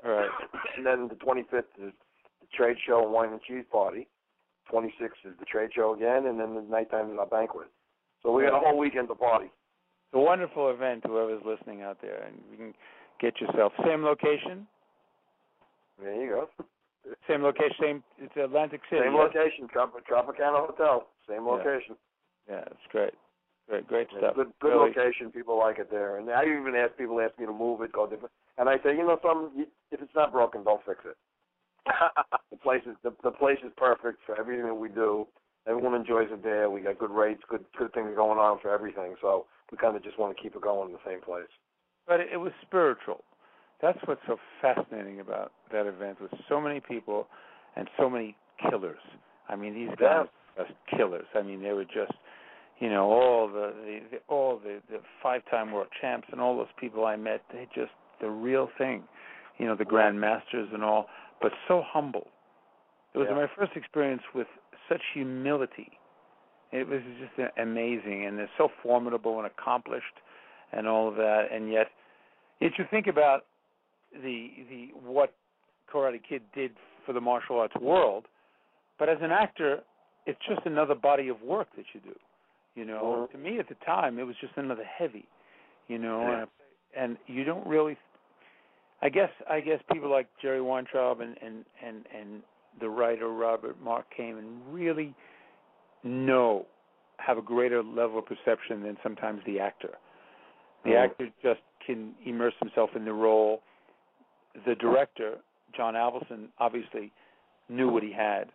All 0.04 0.12
right. 0.12 0.30
And 0.76 0.86
then 0.86 1.08
the 1.08 1.16
twenty 1.16 1.42
fifth 1.50 1.68
is 1.76 1.92
the 2.40 2.46
trade 2.56 2.76
show 2.86 3.04
and 3.04 3.12
wine 3.12 3.32
and 3.32 3.42
cheese 3.42 3.64
party. 3.70 4.08
Twenty 4.70 4.94
sixth 4.98 5.18
is 5.24 5.34
the 5.38 5.44
trade 5.44 5.70
show 5.74 5.92
again, 5.92 6.26
and 6.26 6.40
then 6.40 6.54
the 6.54 6.62
nighttime 6.62 7.18
uh, 7.18 7.26
banquet. 7.26 7.68
So 8.22 8.32
we 8.32 8.44
got 8.44 8.56
a 8.56 8.60
whole 8.60 8.78
weekend 8.78 9.08
to 9.08 9.14
party. 9.14 9.46
It's 9.46 10.14
a 10.14 10.18
wonderful 10.18 10.70
event. 10.70 11.02
Whoever's 11.04 11.42
listening 11.44 11.82
out 11.82 11.98
there, 12.00 12.22
and 12.22 12.40
we 12.50 12.56
can 12.56 12.74
get 13.22 13.40
yourself 13.40 13.72
same 13.86 14.02
location, 14.02 14.66
There 16.02 16.14
you 16.22 16.28
go. 16.28 16.66
same 17.28 17.42
location, 17.42 17.76
same. 17.80 18.04
It's 18.18 18.36
Atlantic 18.36 18.80
City. 18.90 19.02
Same 19.06 19.14
yes? 19.14 19.30
location, 19.32 19.68
Trop- 19.72 19.94
Tropicana 20.06 20.66
Hotel. 20.66 21.06
Same 21.28 21.46
location. 21.46 21.94
Yeah, 22.50 22.64
it's 22.66 22.86
great. 22.90 23.14
Great, 23.68 23.86
great 23.86 24.08
Yeah, 24.12 24.18
stuff. 24.18 24.34
Good, 24.34 24.52
good 24.60 24.68
Really. 24.74 24.90
location. 24.90 25.30
People 25.30 25.56
like 25.56 25.78
it 25.78 25.88
there, 25.90 26.16
and 26.18 26.28
I 26.28 26.42
even 26.44 26.74
ask 26.76 26.96
people 26.98 27.20
ask 27.20 27.38
me 27.38 27.46
to 27.46 27.52
move 27.52 27.80
it, 27.82 27.92
go 27.92 28.06
different, 28.06 28.32
and 28.58 28.68
I 28.68 28.76
say, 28.82 28.96
you 28.96 29.06
know, 29.06 29.18
you- 29.54 29.70
If 29.92 30.02
it's 30.02 30.14
not 30.14 30.32
broken, 30.32 30.64
don't 30.64 30.82
fix 30.84 31.04
it. 31.04 31.16
the 32.50 32.56
place 32.56 32.82
is 32.86 32.96
the, 33.02 33.12
the 33.22 33.30
place 33.30 33.58
is 33.64 33.72
perfect 33.76 34.18
for 34.26 34.38
everything 34.38 34.64
that 34.66 34.74
we 34.74 34.88
do. 34.88 35.26
Everyone 35.66 35.94
enjoys 35.94 36.28
it 36.30 36.42
there. 36.42 36.70
We 36.70 36.80
got 36.80 36.98
good 36.98 37.10
rates, 37.10 37.42
good 37.48 37.64
good 37.78 37.92
things 37.92 38.14
going 38.16 38.38
on 38.38 38.58
for 38.60 38.72
everything. 38.72 39.14
So 39.20 39.46
we 39.70 39.78
kind 39.78 39.96
of 39.96 40.02
just 40.02 40.18
want 40.18 40.34
to 40.36 40.42
keep 40.42 40.56
it 40.56 40.62
going 40.62 40.88
in 40.88 40.92
the 40.94 41.04
same 41.06 41.20
place. 41.20 41.50
But 42.06 42.20
it, 42.20 42.36
was 42.38 42.52
spiritual. 42.62 43.22
That's 43.80 43.98
what's 44.06 44.20
so 44.26 44.36
fascinating 44.60 45.20
about 45.20 45.52
that 45.72 45.86
event 45.86 46.20
with 46.20 46.30
so 46.48 46.60
many 46.60 46.80
people 46.80 47.26
and 47.76 47.88
so 47.98 48.08
many 48.10 48.36
killers. 48.68 49.00
I 49.48 49.56
mean, 49.56 49.74
these 49.74 49.90
guys 49.98 50.26
were 50.56 50.64
just 50.64 50.74
killers. 50.96 51.26
I 51.34 51.42
mean, 51.42 51.62
they 51.62 51.72
were 51.72 51.84
just, 51.84 52.12
you 52.80 52.88
know, 52.90 53.04
all 53.04 53.48
the, 53.48 53.72
the, 53.84 54.00
the 54.10 54.18
all 54.28 54.58
the, 54.58 54.80
the 54.90 55.00
five-time 55.22 55.72
world 55.72 55.88
champs 56.00 56.28
and 56.32 56.40
all 56.40 56.56
those 56.56 56.66
people 56.78 57.04
I 57.06 57.16
met. 57.16 57.42
They 57.52 57.66
just 57.74 57.92
the 58.20 58.30
real 58.30 58.68
thing, 58.78 59.02
you 59.58 59.66
know, 59.66 59.74
the 59.76 59.84
grand 59.84 60.20
masters 60.20 60.68
and 60.72 60.82
all, 60.84 61.06
but 61.40 61.52
so 61.68 61.82
humble. 61.84 62.28
It 63.14 63.18
was 63.18 63.26
Yeah. 63.28 63.36
my 63.36 63.46
first 63.58 63.72
experience 63.76 64.22
with 64.34 64.46
such 64.88 65.02
humility. 65.12 65.90
It 66.70 66.88
was 66.88 67.00
just 67.20 67.50
amazing, 67.58 68.24
and 68.26 68.38
they're 68.38 68.48
so 68.56 68.68
formidable 68.82 69.38
and 69.38 69.46
accomplished, 69.46 70.14
and 70.72 70.86
all 70.86 71.08
of 71.08 71.16
that. 71.16 71.48
And 71.52 71.70
yet, 71.70 71.88
yet 72.60 72.72
you 72.78 72.84
think 72.90 73.06
about 73.06 73.44
the 74.12 74.50
the 74.68 74.88
what 75.04 75.34
Karate 75.92 76.20
Kid 76.26 76.42
did 76.54 76.72
for 77.06 77.12
the 77.12 77.20
martial 77.20 77.58
arts 77.58 77.74
world, 77.80 78.26
but 78.98 79.08
as 79.08 79.18
an 79.20 79.30
actor, 79.30 79.80
it's 80.26 80.38
just 80.48 80.64
another 80.66 80.94
body 80.94 81.28
of 81.28 81.40
work 81.42 81.68
that 81.76 81.86
you 81.92 82.00
do. 82.00 82.14
You 82.74 82.84
know, 82.86 83.28
mm-hmm. 83.32 83.36
to 83.36 83.50
me 83.50 83.58
at 83.58 83.68
the 83.68 83.76
time, 83.84 84.18
it 84.18 84.24
was 84.24 84.36
just 84.40 84.54
another 84.56 84.84
heavy. 84.84 85.26
You 85.88 85.98
know, 85.98 86.20
Yeah. 86.22 86.38
and, 86.40 86.48
and 86.96 87.16
you 87.26 87.44
don't 87.44 87.66
really. 87.66 87.96
I 89.02 89.08
guess 89.08 89.30
I 89.50 89.60
guess 89.60 89.80
people 89.92 90.10
like 90.10 90.28
Jerry 90.40 90.62
Weintraub 90.62 91.20
and 91.20 91.36
and 91.42 91.64
and 91.84 92.06
and 92.16 92.42
the 92.80 92.88
writer 92.88 93.28
Robert 93.28 93.76
Mark 93.82 94.06
Kamen 94.16 94.60
really 94.70 95.14
know 96.04 96.66
have 97.18 97.38
a 97.38 97.42
greater 97.42 97.82
level 97.82 98.18
of 98.18 98.26
perception 98.26 98.82
than 98.82 98.96
sometimes 99.02 99.40
the 99.46 99.60
actor. 99.60 99.96
The 100.84 100.90
Mhm. 100.90 101.04
actor 101.04 101.28
just 101.42 101.60
can 101.80 102.14
immerse 102.24 102.54
himself 102.60 102.94
in 102.96 103.04
the 103.04 103.12
role. 103.12 103.62
The 104.66 104.74
director, 104.74 105.38
John 105.72 105.94
Avildsen, 105.94 106.48
obviously 106.58 107.12
knew 107.68 107.88
what 107.88 108.02
he 108.02 108.12
had, 108.12 108.52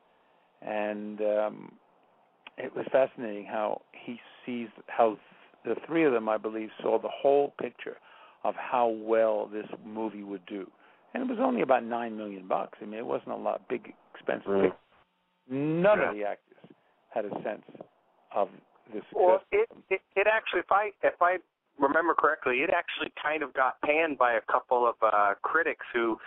and 0.61 1.21
um, 1.21 1.79
it 2.57 2.73
was 2.75 2.85
fascinating 2.91 3.45
how 3.45 3.81
he 3.93 4.19
sees 4.45 4.69
how 4.87 5.17
the 5.63 5.75
three 5.87 6.03
of 6.05 6.13
them, 6.13 6.29
I 6.29 6.37
believe, 6.37 6.69
saw 6.81 6.99
the 6.99 7.09
whole 7.09 7.51
picture 7.59 7.97
of 8.43 8.55
how 8.55 8.87
well 8.87 9.47
this 9.47 9.67
movie 9.83 10.23
would 10.23 10.45
do. 10.45 10.69
and 11.13 11.23
it 11.23 11.29
was 11.29 11.39
only 11.39 11.61
about 11.61 11.83
nine 11.83 12.15
million 12.15 12.47
bucks. 12.47 12.77
I 12.81 12.85
mean, 12.85 12.99
it 12.99 13.05
wasn't 13.05 13.31
a 13.31 13.35
lot 13.35 13.67
big 13.69 13.93
expensive. 14.13 14.47
Mm. 14.47 14.73
None 15.49 15.99
Yeah. 15.99 16.09
of 16.09 16.15
the 16.15 16.23
actors 16.25 16.57
had 17.09 17.25
a 17.25 17.29
sense 17.41 17.65
of 18.31 18.49
the 18.93 18.99
success. 18.99 19.13
Well, 19.15 19.41
it, 19.51 19.69
it 19.89 20.01
it 20.15 20.27
actually, 20.27 20.59
if 20.59 20.71
I 20.71 20.91
if 21.01 21.19
I 21.21 21.37
remember 21.79 22.13
correctly, 22.13 22.57
it 22.57 22.69
actually 22.75 23.11
kind 23.21 23.43
of 23.43 23.53
got 23.53 23.79
panned 23.81 24.17
by 24.17 24.33
a 24.33 24.41
couple 24.51 24.87
of 24.87 24.95
uh 25.01 25.33
critics 25.41 25.85
who, 25.93 26.17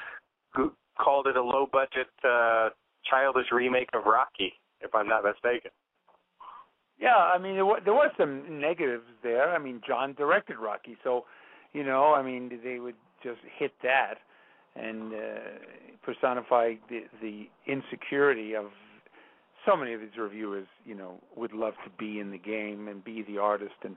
who 0.54 0.72
called 0.98 1.26
it 1.26 1.36
a 1.36 1.42
low 1.42 1.66
budget, 1.70 2.08
uh 2.24 2.70
childish 3.08 3.46
remake 3.52 3.88
of 3.94 4.04
Rocky, 4.04 4.52
if 4.80 4.94
I'm 4.94 5.08
not 5.08 5.24
mistaken. 5.24 5.70
Yeah, 6.98 7.16
I 7.16 7.38
mean 7.38 7.54
there 7.54 7.64
was, 7.64 8.10
some 8.18 8.60
negatives 8.60 9.04
there. 9.22 9.54
I 9.54 9.58
mean 9.58 9.80
John 9.86 10.14
directed 10.14 10.58
Rocky, 10.58 10.96
so 11.02 11.24
you 11.72 11.84
know, 11.84 12.14
I 12.14 12.22
mean 12.22 12.60
they 12.62 12.78
would 12.78 12.96
just 13.22 13.40
hit 13.58 13.72
that 13.82 14.14
and 14.76 15.12
uh, 15.12 15.16
personify 16.02 16.74
the 16.88 17.04
the 17.20 17.48
insecurity 17.66 18.54
of 18.54 18.66
so 19.66 19.76
many 19.76 19.94
of 19.94 20.00
these 20.00 20.16
reviewers. 20.18 20.66
You 20.84 20.94
know, 20.94 21.20
would 21.36 21.52
love 21.52 21.74
to 21.84 21.90
be 21.98 22.20
in 22.20 22.30
the 22.30 22.38
game 22.38 22.88
and 22.88 23.02
be 23.02 23.22
the 23.22 23.38
artist 23.38 23.74
and 23.82 23.96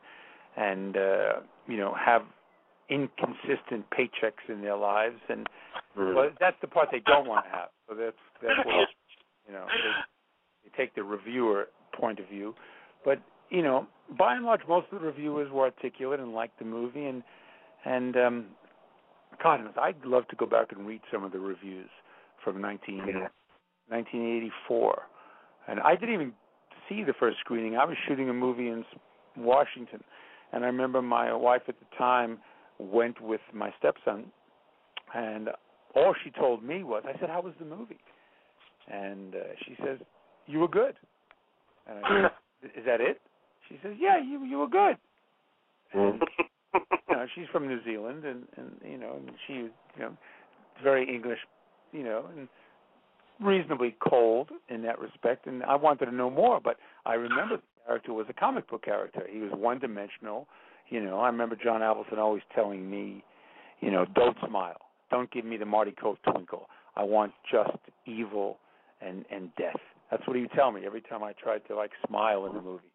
and 0.57 0.97
uh, 0.97 1.33
you 1.67 1.77
know 1.77 1.93
have 1.93 2.23
inconsistent 2.89 3.85
paychecks 3.97 4.49
in 4.49 4.61
their 4.61 4.75
lives 4.75 5.19
and 5.29 5.47
well 5.95 6.29
that's 6.39 6.57
the 6.61 6.67
part 6.67 6.89
they 6.91 7.01
don't 7.05 7.27
want 7.27 7.45
to 7.45 7.51
have. 7.51 7.69
So 7.87 7.95
that's 7.95 8.17
that's 8.41 8.65
what 8.65 8.87
you 9.47 9.53
know 9.53 9.65
they, 9.67 10.69
they 10.69 10.83
take 10.83 10.95
the 10.95 11.03
reviewer 11.03 11.67
point 11.97 12.19
of 12.19 12.27
view. 12.27 12.55
But 13.05 13.21
you 13.49 13.61
know, 13.61 13.87
by 14.17 14.35
and 14.35 14.45
large, 14.45 14.61
most 14.67 14.87
of 14.91 14.99
the 14.99 15.05
reviewers 15.05 15.51
were 15.51 15.65
articulate 15.65 16.19
and 16.19 16.33
liked 16.33 16.59
the 16.59 16.65
movie, 16.65 17.05
and 17.05 17.23
and 17.85 18.17
um, 18.17 18.45
God 19.41 19.63
knows, 19.63 19.73
I'd 19.79 20.03
love 20.05 20.27
to 20.29 20.35
go 20.35 20.45
back 20.45 20.71
and 20.71 20.85
read 20.85 21.01
some 21.11 21.23
of 21.23 21.31
the 21.31 21.39
reviews 21.39 21.89
from 22.43 22.61
19, 22.61 22.97
1984, 22.97 25.01
and 25.67 25.79
I 25.79 25.95
didn't 25.95 26.15
even 26.15 26.33
see 26.89 27.03
the 27.03 27.13
first 27.19 27.37
screening. 27.39 27.75
I 27.75 27.85
was 27.85 27.95
shooting 28.07 28.29
a 28.29 28.33
movie 28.33 28.67
in 28.67 28.83
Washington, 29.37 30.03
and 30.53 30.63
I 30.63 30.67
remember 30.67 31.01
my 31.01 31.33
wife 31.33 31.63
at 31.67 31.75
the 31.79 31.97
time 31.97 32.39
went 32.79 33.21
with 33.21 33.41
my 33.53 33.73
stepson, 33.79 34.25
and 35.13 35.49
all 35.95 36.13
she 36.23 36.31
told 36.31 36.63
me 36.63 36.83
was, 36.83 37.03
I 37.05 37.19
said, 37.19 37.29
"How 37.29 37.41
was 37.41 37.53
the 37.59 37.65
movie?" 37.65 37.99
And 38.91 39.35
uh, 39.35 39.39
she 39.65 39.75
says, 39.83 39.99
"You 40.47 40.59
were 40.59 40.67
good." 40.67 40.95
And 41.87 41.99
I 42.05 42.29
said, 42.61 42.69
is 42.77 42.85
that 42.85 43.01
it? 43.01 43.21
She 43.69 43.79
says, 43.83 43.93
yeah, 43.99 44.17
you 44.17 44.43
you 44.45 44.57
were 44.57 44.67
good. 44.67 44.97
And, 45.93 46.21
you 46.73 47.15
know, 47.15 47.25
she's 47.35 47.45
from 47.51 47.67
New 47.67 47.83
Zealand, 47.83 48.25
and 48.25 48.43
and 48.57 48.71
you 48.83 48.97
know, 48.97 49.15
and 49.17 49.31
she 49.47 49.53
you 49.53 49.71
know, 49.99 50.17
very 50.83 51.07
English, 51.07 51.39
you 51.91 52.03
know, 52.03 52.25
and 52.35 52.47
reasonably 53.39 53.95
cold 54.07 54.49
in 54.69 54.81
that 54.83 54.99
respect. 54.99 55.47
And 55.47 55.63
I 55.63 55.75
wanted 55.75 56.05
to 56.05 56.11
know 56.11 56.29
more, 56.29 56.59
but 56.59 56.77
I 57.05 57.13
remember 57.13 57.57
character 57.85 58.13
was 58.13 58.25
a 58.29 58.33
comic 58.33 58.69
book 58.69 58.83
character. 58.83 59.23
He 59.29 59.39
was 59.39 59.51
one 59.53 59.79
dimensional. 59.79 60.47
You 60.89 61.03
know, 61.03 61.19
I 61.19 61.27
remember 61.27 61.55
John 61.55 61.81
Avildsen 61.81 62.17
always 62.17 62.43
telling 62.53 62.89
me, 62.89 63.23
you 63.79 63.91
know, 63.91 64.05
don't 64.15 64.37
smile, 64.47 64.77
don't 65.09 65.31
give 65.31 65.45
me 65.45 65.57
the 65.57 65.65
Marty 65.65 65.91
Kove 65.91 66.17
twinkle. 66.29 66.67
I 66.95 67.03
want 67.03 67.33
just 67.51 67.77
evil 68.05 68.57
and 69.01 69.25
and 69.31 69.49
death. 69.57 69.79
That's 70.11 70.25
what 70.27 70.35
he 70.35 70.43
would 70.43 70.51
tell 70.51 70.71
me 70.71 70.85
every 70.85 71.01
time 71.01 71.23
I 71.23 71.33
tried 71.33 71.65
to 71.67 71.75
like 71.75 71.91
smile 72.07 72.45
in 72.45 72.53
the 72.53 72.61
movie. 72.61 72.91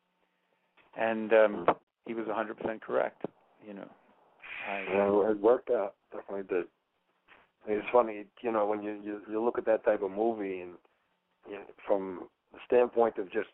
And 0.98 1.32
um 1.32 1.66
he 2.06 2.14
was 2.14 2.26
100% 2.26 2.80
correct, 2.80 3.22
you 3.66 3.74
know. 3.74 3.88
I, 4.70 4.84
Yeah, 4.92 5.30
it 5.30 5.40
worked 5.40 5.70
out. 5.70 5.94
Definitely 6.10 6.44
did. 6.48 6.66
It's 7.66 7.86
funny, 7.92 8.24
you 8.42 8.52
know, 8.52 8.66
when 8.66 8.82
you 8.82 8.98
you, 9.04 9.20
you 9.30 9.44
look 9.44 9.58
at 9.58 9.66
that 9.66 9.84
type 9.84 10.02
of 10.02 10.10
movie 10.10 10.60
and 10.60 10.72
you 11.46 11.54
know, 11.54 11.64
from 11.86 12.28
the 12.52 12.58
standpoint 12.66 13.18
of 13.18 13.30
just 13.30 13.48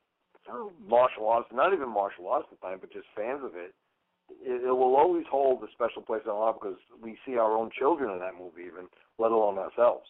uh, 0.50 0.68
martial 0.88 1.28
arts, 1.28 1.48
not 1.52 1.72
even 1.72 1.88
martial 1.88 2.28
arts 2.28 2.46
at 2.50 2.60
the 2.60 2.66
time, 2.66 2.78
but 2.80 2.92
just 2.92 3.06
fans 3.16 3.40
of 3.44 3.54
it, 3.54 3.74
it, 4.42 4.64
it 4.64 4.72
will 4.72 4.96
always 4.96 5.24
hold 5.30 5.62
a 5.62 5.72
special 5.72 6.02
place 6.02 6.22
in 6.24 6.30
our 6.30 6.36
heart 6.36 6.56
because 6.60 6.78
we 7.02 7.16
see 7.26 7.36
our 7.36 7.56
own 7.56 7.70
children 7.78 8.12
in 8.12 8.20
that 8.20 8.34
movie, 8.38 8.62
even 8.66 8.88
let 9.18 9.32
alone 9.32 9.58
ourselves. 9.58 10.06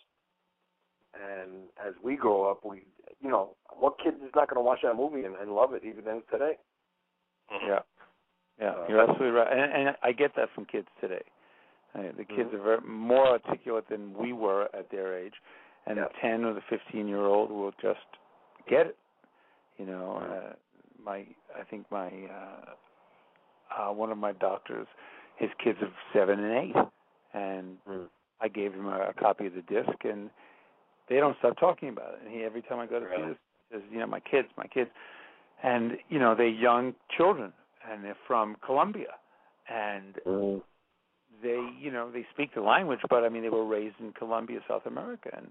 And 1.14 1.68
as 1.84 1.94
we 2.02 2.16
grow 2.16 2.50
up, 2.50 2.64
we, 2.64 2.82
you 3.20 3.30
know, 3.30 3.54
what 3.78 3.98
kid 4.02 4.14
is 4.14 4.32
not 4.34 4.48
going 4.48 4.56
to 4.56 4.62
watch 4.62 4.80
that 4.82 4.96
movie 4.96 5.24
and, 5.24 5.36
and 5.36 5.52
love 5.52 5.72
it 5.74 5.84
even 5.84 6.04
then 6.04 6.22
today? 6.30 6.58
Yeah, 7.68 7.80
yeah, 8.60 8.74
you're 8.88 9.00
absolutely 9.00 9.30
right, 9.30 9.52
and, 9.52 9.88
and 9.88 9.96
I 10.02 10.12
get 10.12 10.34
that 10.36 10.48
from 10.54 10.64
kids 10.64 10.88
today. 11.00 11.22
Uh, 11.94 12.02
the 12.16 12.24
kids 12.24 12.48
are 12.52 12.62
very, 12.62 12.80
more 12.80 13.26
articulate 13.26 13.88
than 13.88 14.14
we 14.14 14.32
were 14.32 14.68
at 14.76 14.90
their 14.90 15.16
age, 15.16 15.34
and 15.86 15.98
the 15.98 16.06
ten 16.20 16.44
or 16.44 16.54
the 16.54 16.62
fifteen 16.68 17.06
year 17.06 17.26
old 17.26 17.50
will 17.50 17.72
just 17.80 18.00
get 18.68 18.86
it. 18.86 18.96
You 19.78 19.86
know, 19.86 20.22
uh, 20.22 20.52
my 21.04 21.26
I 21.58 21.64
think 21.68 21.86
my 21.90 22.06
uh, 22.08 23.82
uh, 23.82 23.92
one 23.92 24.10
of 24.10 24.18
my 24.18 24.32
doctors, 24.32 24.86
his 25.36 25.50
kids 25.62 25.78
are 25.82 25.90
seven 26.12 26.40
and 26.40 26.52
eight, 26.52 26.76
and 27.32 27.76
I 28.40 28.48
gave 28.48 28.72
him 28.72 28.86
a, 28.86 29.08
a 29.10 29.12
copy 29.18 29.46
of 29.46 29.54
the 29.54 29.62
disc, 29.62 30.04
and 30.04 30.30
they 31.08 31.16
don't 31.16 31.36
stop 31.38 31.58
talking 31.58 31.88
about 31.88 32.14
it. 32.14 32.20
And 32.24 32.34
he 32.34 32.44
every 32.44 32.62
time 32.62 32.78
I 32.78 32.86
go 32.86 33.00
to 33.00 33.06
see 33.16 33.22
this, 33.22 33.36
he 33.70 33.76
says, 33.76 33.82
you 33.92 33.98
know, 33.98 34.06
my 34.06 34.20
kids, 34.20 34.48
my 34.56 34.66
kids, 34.66 34.90
and 35.62 35.92
you 36.08 36.18
know 36.18 36.34
they're 36.34 36.46
young 36.48 36.94
children, 37.16 37.52
and 37.90 38.04
they're 38.04 38.16
from 38.26 38.56
Colombia, 38.64 39.14
and 39.68 40.14
they 41.42 41.68
you 41.80 41.90
know 41.90 42.10
they 42.10 42.26
speak 42.32 42.54
the 42.54 42.60
language, 42.60 43.00
but 43.08 43.24
I 43.24 43.28
mean 43.28 43.42
they 43.42 43.50
were 43.50 43.66
raised 43.66 43.96
in 44.00 44.12
Colombia, 44.12 44.60
South 44.68 44.86
America, 44.86 45.30
and 45.36 45.48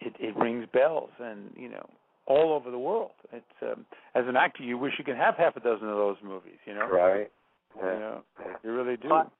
it 0.00 0.14
it 0.18 0.36
rings 0.36 0.66
bells, 0.72 1.10
and 1.18 1.50
you 1.56 1.68
know 1.68 1.88
all 2.30 2.54
over 2.54 2.70
the 2.70 2.78
world. 2.78 3.18
It's 3.34 3.58
um, 3.60 3.84
as 4.14 4.22
an 4.30 4.38
actor, 4.38 4.62
you 4.62 4.78
wish 4.78 4.94
you 4.98 5.04
could 5.04 5.18
have 5.18 5.34
half 5.34 5.56
a 5.58 5.60
dozen 5.60 5.90
of 5.90 5.98
those 5.98 6.16
movies, 6.22 6.62
you 6.64 6.74
know. 6.74 6.86
Right. 6.86 7.26
You 7.74 7.98
know, 7.98 8.22
you 8.62 8.70
really 8.70 8.96
do. 8.96 9.10
Well, 9.10 9.30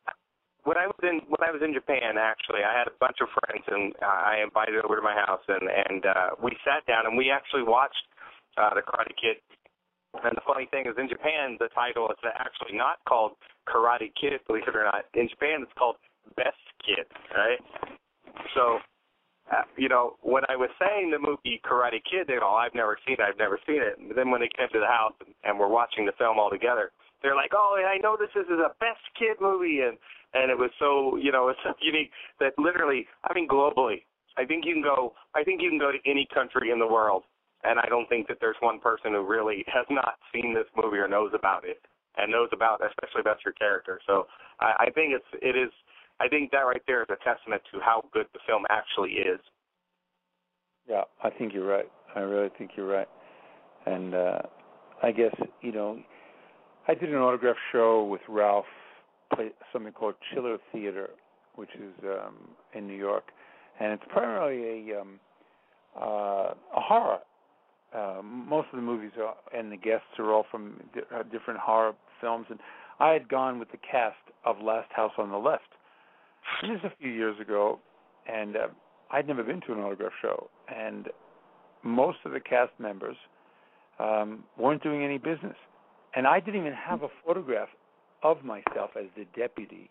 when 0.65 0.77
I 0.77 0.87
was 0.87 0.99
in 1.03 1.23
when 1.31 1.43
I 1.43 1.55
was 1.55 1.63
in 1.63 1.73
Japan, 1.73 2.19
actually, 2.19 2.67
I 2.67 2.75
had 2.75 2.91
a 2.91 2.95
bunch 2.99 3.23
of 3.23 3.31
friends, 3.31 3.63
and 3.71 3.95
uh, 4.03 4.07
I 4.07 4.43
invited 4.43 4.83
over 4.83 4.99
to 4.99 5.03
my 5.03 5.15
house, 5.15 5.43
and 5.47 5.71
and 5.71 6.03
uh, 6.07 6.31
we 6.43 6.51
sat 6.67 6.83
down 6.87 7.07
and 7.07 7.17
we 7.17 7.31
actually 7.31 7.63
watched 7.63 8.03
uh, 8.59 8.75
the 8.75 8.83
Karate 8.83 9.15
Kid. 9.15 9.39
And 10.11 10.35
the 10.35 10.43
funny 10.43 10.67
thing 10.67 10.91
is, 10.91 10.99
in 10.99 11.07
Japan, 11.07 11.55
the 11.63 11.71
title 11.71 12.11
is 12.11 12.19
actually 12.35 12.75
not 12.75 12.99
called 13.07 13.39
Karate 13.71 14.11
Kid, 14.19 14.43
believe 14.47 14.67
it 14.67 14.75
or 14.75 14.83
not. 14.83 15.07
In 15.15 15.31
Japan, 15.31 15.63
it's 15.63 15.75
called 15.79 16.03
Best 16.35 16.59
Kid, 16.83 17.07
right? 17.31 17.63
So, 18.55 18.83
you 19.81 19.89
know, 19.89 20.21
when 20.21 20.45
I 20.53 20.61
was 20.61 20.69
saying 20.77 21.09
the 21.09 21.19
movie 21.19 21.57
Karate 21.65 22.05
Kid, 22.05 22.29
they 22.29 22.37
go, 22.37 22.45
oh, 22.45 22.61
"I've 22.61 22.77
never 22.77 23.01
seen 23.09 23.17
it. 23.17 23.25
I've 23.25 23.41
never 23.41 23.59
seen 23.65 23.81
it." 23.81 23.97
And 23.97 24.13
then 24.13 24.29
when 24.31 24.45
they 24.45 24.53
came 24.53 24.69
to 24.77 24.79
the 24.79 24.87
house 24.87 25.17
and, 25.25 25.33
and 25.43 25.59
we're 25.59 25.73
watching 25.73 26.05
the 26.05 26.13
film 26.21 26.39
all 26.39 26.51
together, 26.53 26.93
they're 27.23 27.35
like, 27.35 27.53
"Oh, 27.57 27.81
I 27.81 27.97
know 27.97 28.15
this 28.21 28.29
is 28.37 28.45
a 28.53 28.77
Best 28.77 29.01
Kid 29.17 29.41
movie," 29.41 29.81
and 29.81 29.97
and 30.37 30.53
it 30.53 30.59
was 30.59 30.69
so, 30.79 31.17
you 31.17 31.33
know, 31.33 31.49
it's 31.53 31.59
so 31.65 31.73
unique 31.81 32.13
that 32.41 32.53
literally, 32.59 33.09
I 33.25 33.33
mean, 33.33 33.49
globally, 33.49 34.05
I 34.37 34.45
think 34.45 34.67
you 34.69 34.75
can 34.75 34.83
go. 34.83 35.15
I 35.35 35.43
think 35.45 35.63
you 35.63 35.71
can 35.71 35.81
go 35.81 35.91
to 35.91 35.99
any 36.05 36.29
country 36.29 36.71
in 36.71 36.79
the 36.79 36.87
world, 36.87 37.25
and 37.65 37.81
I 37.81 37.89
don't 37.89 38.09
think 38.13 38.29
that 38.29 38.37
there's 38.39 38.61
one 38.61 38.81
person 38.81 39.17
who 39.17 39.25
really 39.25 39.65
has 39.73 39.87
not 39.89 40.21
seen 40.29 40.53
this 40.53 40.69
movie 40.77 41.01
or 41.01 41.09
knows 41.09 41.33
about 41.33 41.65
it, 41.65 41.81
and 42.19 42.31
knows 42.31 42.51
about, 42.53 42.85
especially 42.85 43.25
about 43.25 43.41
your 43.49 43.57
character. 43.57 43.99
So 44.07 44.29
I, 44.61 44.85
I 44.85 44.91
think 44.93 45.17
it's 45.17 45.33
it 45.41 45.57
is. 45.57 45.73
I 46.21 46.29
think 46.29 46.51
that 46.53 46.69
right 46.69 46.85
there 46.87 47.01
is 47.01 47.09
a 47.09 47.17
testament 47.25 47.63
to 47.73 47.81
how 47.81 48.05
good 48.13 48.27
the 48.37 48.45
film 48.47 48.69
actually 48.69 49.13
is. 49.25 49.41
Yeah, 50.91 51.03
I 51.23 51.31
think 51.31 51.55
you're 51.55 51.67
right. 51.67 51.89
I 52.17 52.21
really 52.21 52.51
think 52.59 52.73
you're 52.77 52.89
right. 52.89 53.09
And 53.87 54.15
uh 54.15 54.39
I 55.03 55.13
guess, 55.13 55.35
you 55.63 55.73
know, 55.73 55.99
I 56.89 56.95
did 56.95 57.09
an 57.11 57.17
autograph 57.17 57.57
show 57.73 58.05
with 58.05 58.21
Ralph, 58.29 58.67
play 59.35 59.51
something 59.73 59.93
called 59.93 60.17
Chiller 60.35 60.59
Theater, 60.73 61.11
which 61.55 61.71
is 61.77 61.95
um 62.05 62.35
in 62.75 62.89
New 62.89 62.97
York, 62.97 63.25
and 63.79 63.93
it's 63.93 64.03
primarily 64.09 64.91
a 64.91 65.01
um 65.01 65.21
uh 65.97 66.55
a 66.77 66.81
horror. 66.81 67.21
Uh, 67.93 68.23
most 68.23 68.69
of 68.73 68.77
the 68.77 68.83
movies 68.83 69.11
are, 69.21 69.35
and 69.59 69.73
the 69.73 69.77
guests 69.77 70.07
are 70.19 70.33
all 70.33 70.47
from 70.51 70.81
di- 70.95 71.01
uh, 71.13 71.25
different 71.25 71.59
horror 71.59 71.93
films, 72.21 72.47
and 72.49 72.61
I 73.01 73.09
had 73.11 73.29
gone 73.29 73.59
with 73.59 73.71
the 73.73 73.79
cast 73.79 74.15
of 74.45 74.61
Last 74.63 74.93
House 74.93 75.11
on 75.19 75.31
the 75.31 75.37
Left. 75.37 75.65
Is 76.63 76.79
a 76.85 76.93
few 77.01 77.11
years 77.11 77.39
ago, 77.41 77.81
and 78.33 78.57
uh, 78.57 78.69
I'd 79.13 79.27
never 79.27 79.43
been 79.43 79.61
to 79.63 79.73
an 79.73 79.81
autograph 79.81 80.13
show, 80.23 80.49
and 80.69 81.09
most 81.83 82.19
of 82.25 82.33
the 82.33 82.41
cast 82.41 82.73
members 82.79 83.17
um, 83.99 84.45
weren't 84.59 84.83
doing 84.83 85.05
any 85.05 85.19
business, 85.19 85.57
and 86.15 86.27
I 86.27 86.41
didn't 86.41 86.61
even 86.61 86.73
have 86.73 87.03
a 87.03 87.09
photograph 87.25 87.69
of 88.23 88.45
myself 88.45 88.91
as 88.99 89.07
the 89.17 89.27
deputy 89.37 89.91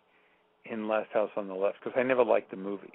in 0.66 0.88
Last 0.88 1.10
House 1.14 1.32
on 1.36 1.48
the 1.48 1.54
Left 1.54 1.78
because 1.84 1.98
I 2.00 2.04
never 2.04 2.24
liked 2.24 2.52
the 2.52 2.58
movie, 2.58 2.94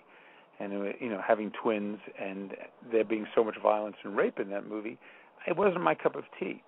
and 0.60 0.72
it, 0.72 0.96
you 1.00 1.08
know 1.08 1.20
having 1.26 1.52
twins 1.62 1.98
and 2.20 2.52
there 2.90 3.04
being 3.04 3.26
so 3.34 3.44
much 3.44 3.56
violence 3.62 3.96
and 4.04 4.16
rape 4.16 4.38
in 4.38 4.50
that 4.50 4.68
movie, 4.68 4.98
it 5.46 5.56
wasn't 5.56 5.82
my 5.82 5.94
cup 5.94 6.16
of 6.16 6.24
tea. 6.38 6.62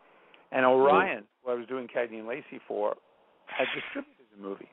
And 0.53 0.65
Orion, 0.65 1.25
who 1.45 1.51
I 1.51 1.55
was 1.55 1.67
doing 1.67 1.89
Cagney 1.89 2.19
and 2.19 2.29
Lacey 2.29 2.61
for, 2.69 2.95
had 3.47 3.67
distributed 3.75 4.27
the 4.37 4.43
movie. 4.43 4.69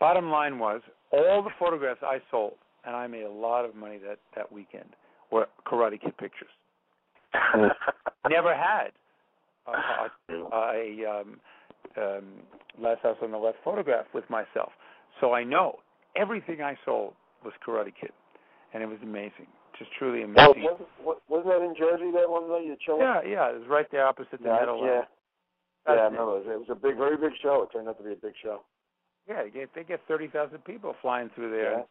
Bottom 0.00 0.30
line 0.30 0.58
was, 0.58 0.80
all 1.12 1.42
the 1.42 1.50
photographs 1.58 2.00
I 2.02 2.18
sold 2.30 2.54
and 2.86 2.94
I 2.96 3.06
made 3.06 3.22
a 3.24 3.30
lot 3.30 3.64
of 3.64 3.74
money 3.74 3.98
that 4.06 4.18
that 4.36 4.50
weekend. 4.52 4.90
Were 5.30 5.46
Karate 5.66 6.00
Kid 6.00 6.16
pictures. 6.18 6.50
Never 8.30 8.54
had 8.54 8.92
a, 9.66 9.72
a, 9.72 10.44
a 10.52 11.20
um, 11.20 11.40
um, 11.96 12.24
Last 12.78 13.02
House 13.02 13.16
on 13.22 13.32
the 13.32 13.38
Left 13.38 13.58
photograph 13.64 14.06
with 14.14 14.28
myself, 14.30 14.70
so 15.20 15.32
I 15.32 15.42
know 15.42 15.76
everything 16.16 16.60
I 16.62 16.76
sold 16.84 17.14
was 17.44 17.52
Karate 17.66 17.92
Kid, 17.98 18.12
and 18.72 18.82
it 18.82 18.86
was 18.86 18.98
amazing, 19.02 19.46
just 19.78 19.90
truly 19.98 20.20
Well, 20.20 20.52
amazing. 20.52 20.62
wasn't, 21.02 21.18
wasn't 21.28 21.46
that 21.46 21.62
in 21.62 21.74
Jersey 21.76 22.10
that 22.12 22.30
one 22.30 22.48
night 22.48 22.64
you 22.64 22.76
chilling? 22.84 23.00
yeah, 23.00 23.20
yeah, 23.26 23.50
it 23.50 23.58
was 23.58 23.68
right 23.68 23.86
there 23.90 24.06
opposite 24.06 24.40
the 24.40 24.48
yeah, 24.48 24.56
metal. 24.60 24.80
yeah. 24.84 25.02
Yeah, 25.86 25.92
I 25.92 26.04
remember. 26.04 26.22
It 26.22 26.24
was, 26.24 26.44
it 26.48 26.58
was 26.60 26.68
a 26.70 26.74
big, 26.74 26.96
very 26.96 27.16
big 27.16 27.36
show. 27.42 27.62
It 27.62 27.72
turned 27.76 27.88
out 27.88 27.98
to 27.98 28.04
be 28.04 28.12
a 28.12 28.16
big 28.16 28.32
show. 28.42 28.60
Yeah, 29.28 29.42
they 29.42 29.50
get, 29.50 29.70
they 29.74 29.84
get 29.84 30.00
thirty 30.08 30.28
thousand 30.28 30.64
people 30.64 30.94
flying 31.02 31.30
through 31.34 31.50
there. 31.50 31.72
Yeah. 31.72 31.82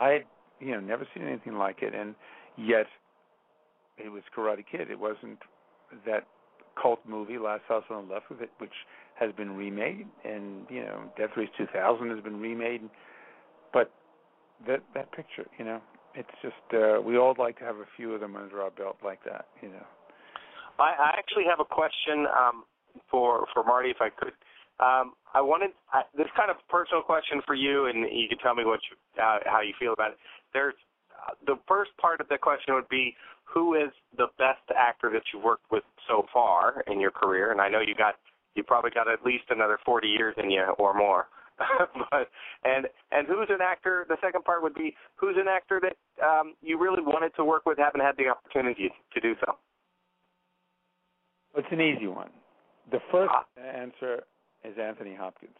I 0.00 0.08
had, 0.10 0.22
you 0.60 0.72
know, 0.72 0.80
never 0.80 1.06
seen 1.14 1.26
anything 1.26 1.54
like 1.54 1.82
it, 1.82 1.94
and 1.94 2.14
yet 2.56 2.86
it 3.98 4.08
was 4.08 4.22
Karate 4.36 4.64
Kid. 4.70 4.90
It 4.90 4.98
wasn't 4.98 5.38
that 6.06 6.26
cult 6.80 7.00
movie, 7.06 7.38
Last 7.38 7.62
House 7.68 7.84
on 7.90 8.08
the 8.08 8.14
Left, 8.14 8.30
with 8.30 8.40
it, 8.40 8.50
which 8.58 8.72
has 9.14 9.32
been 9.32 9.56
remade, 9.56 10.06
and 10.24 10.66
you 10.70 10.80
know, 10.82 11.10
Death 11.18 11.30
Race 11.36 11.50
2000 11.56 12.10
has 12.10 12.20
been 12.20 12.40
remade. 12.40 12.82
But 13.72 13.90
that 14.66 14.80
that 14.94 15.12
picture, 15.12 15.46
you 15.58 15.64
know, 15.64 15.80
it's 16.14 16.28
just 16.42 16.54
uh, 16.74 17.00
we 17.00 17.18
all 17.18 17.34
like 17.38 17.58
to 17.58 17.64
have 17.64 17.76
a 17.76 17.86
few 17.96 18.14
of 18.14 18.20
them 18.20 18.36
under 18.36 18.62
our 18.62 18.70
belt 18.70 18.96
like 19.04 19.22
that, 19.24 19.46
you 19.60 19.68
know. 19.68 19.86
I, 20.78 20.94
I 20.98 21.10
actually 21.18 21.44
have 21.48 21.60
a 21.60 21.64
question 21.64 22.26
um, 22.26 22.64
for 23.10 23.46
for 23.52 23.62
Marty, 23.64 23.90
if 23.90 23.98
I 24.00 24.08
could. 24.10 24.32
Um, 24.82 25.14
I 25.32 25.40
wanted 25.40 25.70
I, 25.92 26.02
this 26.16 26.26
kind 26.36 26.50
of 26.50 26.56
personal 26.68 27.02
question 27.02 27.40
for 27.46 27.54
you, 27.54 27.86
and 27.86 28.04
you 28.10 28.26
can 28.28 28.38
tell 28.38 28.54
me 28.54 28.64
what 28.64 28.80
you, 28.90 29.22
uh, 29.22 29.38
how 29.46 29.60
you 29.60 29.72
feel 29.78 29.92
about 29.92 30.12
it. 30.12 30.18
There's 30.52 30.74
uh, 31.14 31.34
the 31.46 31.56
first 31.68 31.92
part 32.00 32.20
of 32.20 32.28
the 32.28 32.36
question 32.36 32.74
would 32.74 32.88
be 32.88 33.14
who 33.44 33.74
is 33.74 33.90
the 34.16 34.26
best 34.38 34.64
actor 34.76 35.10
that 35.12 35.22
you've 35.32 35.44
worked 35.44 35.70
with 35.70 35.84
so 36.08 36.26
far 36.32 36.82
in 36.88 36.98
your 37.00 37.12
career? 37.12 37.52
And 37.52 37.60
I 37.60 37.68
know 37.68 37.80
you 37.80 37.94
got 37.94 38.16
you 38.54 38.62
probably 38.62 38.90
got 38.90 39.08
at 39.08 39.24
least 39.24 39.44
another 39.50 39.78
40 39.86 40.08
years 40.08 40.34
in 40.42 40.50
you 40.50 40.74
or 40.78 40.94
more. 40.94 41.28
but 42.10 42.28
and 42.64 42.86
and 43.12 43.28
who's 43.28 43.48
an 43.50 43.62
actor? 43.62 44.04
The 44.08 44.16
second 44.20 44.44
part 44.44 44.62
would 44.62 44.74
be 44.74 44.96
who's 45.14 45.36
an 45.38 45.46
actor 45.48 45.80
that 45.80 45.96
um, 46.24 46.54
you 46.60 46.78
really 46.78 47.02
wanted 47.02 47.30
to 47.36 47.44
work 47.44 47.66
with, 47.66 47.78
haven't 47.78 48.00
had 48.00 48.16
the 48.16 48.28
opportunity 48.28 48.90
to 49.14 49.20
do 49.20 49.34
so. 49.44 49.54
It's 51.54 51.68
an 51.70 51.80
easy 51.80 52.08
one. 52.08 52.30
The 52.90 52.98
first 53.12 53.34
answer 53.56 54.24
is 54.64 54.76
Anthony 54.80 55.14
Hopkins. 55.14 55.56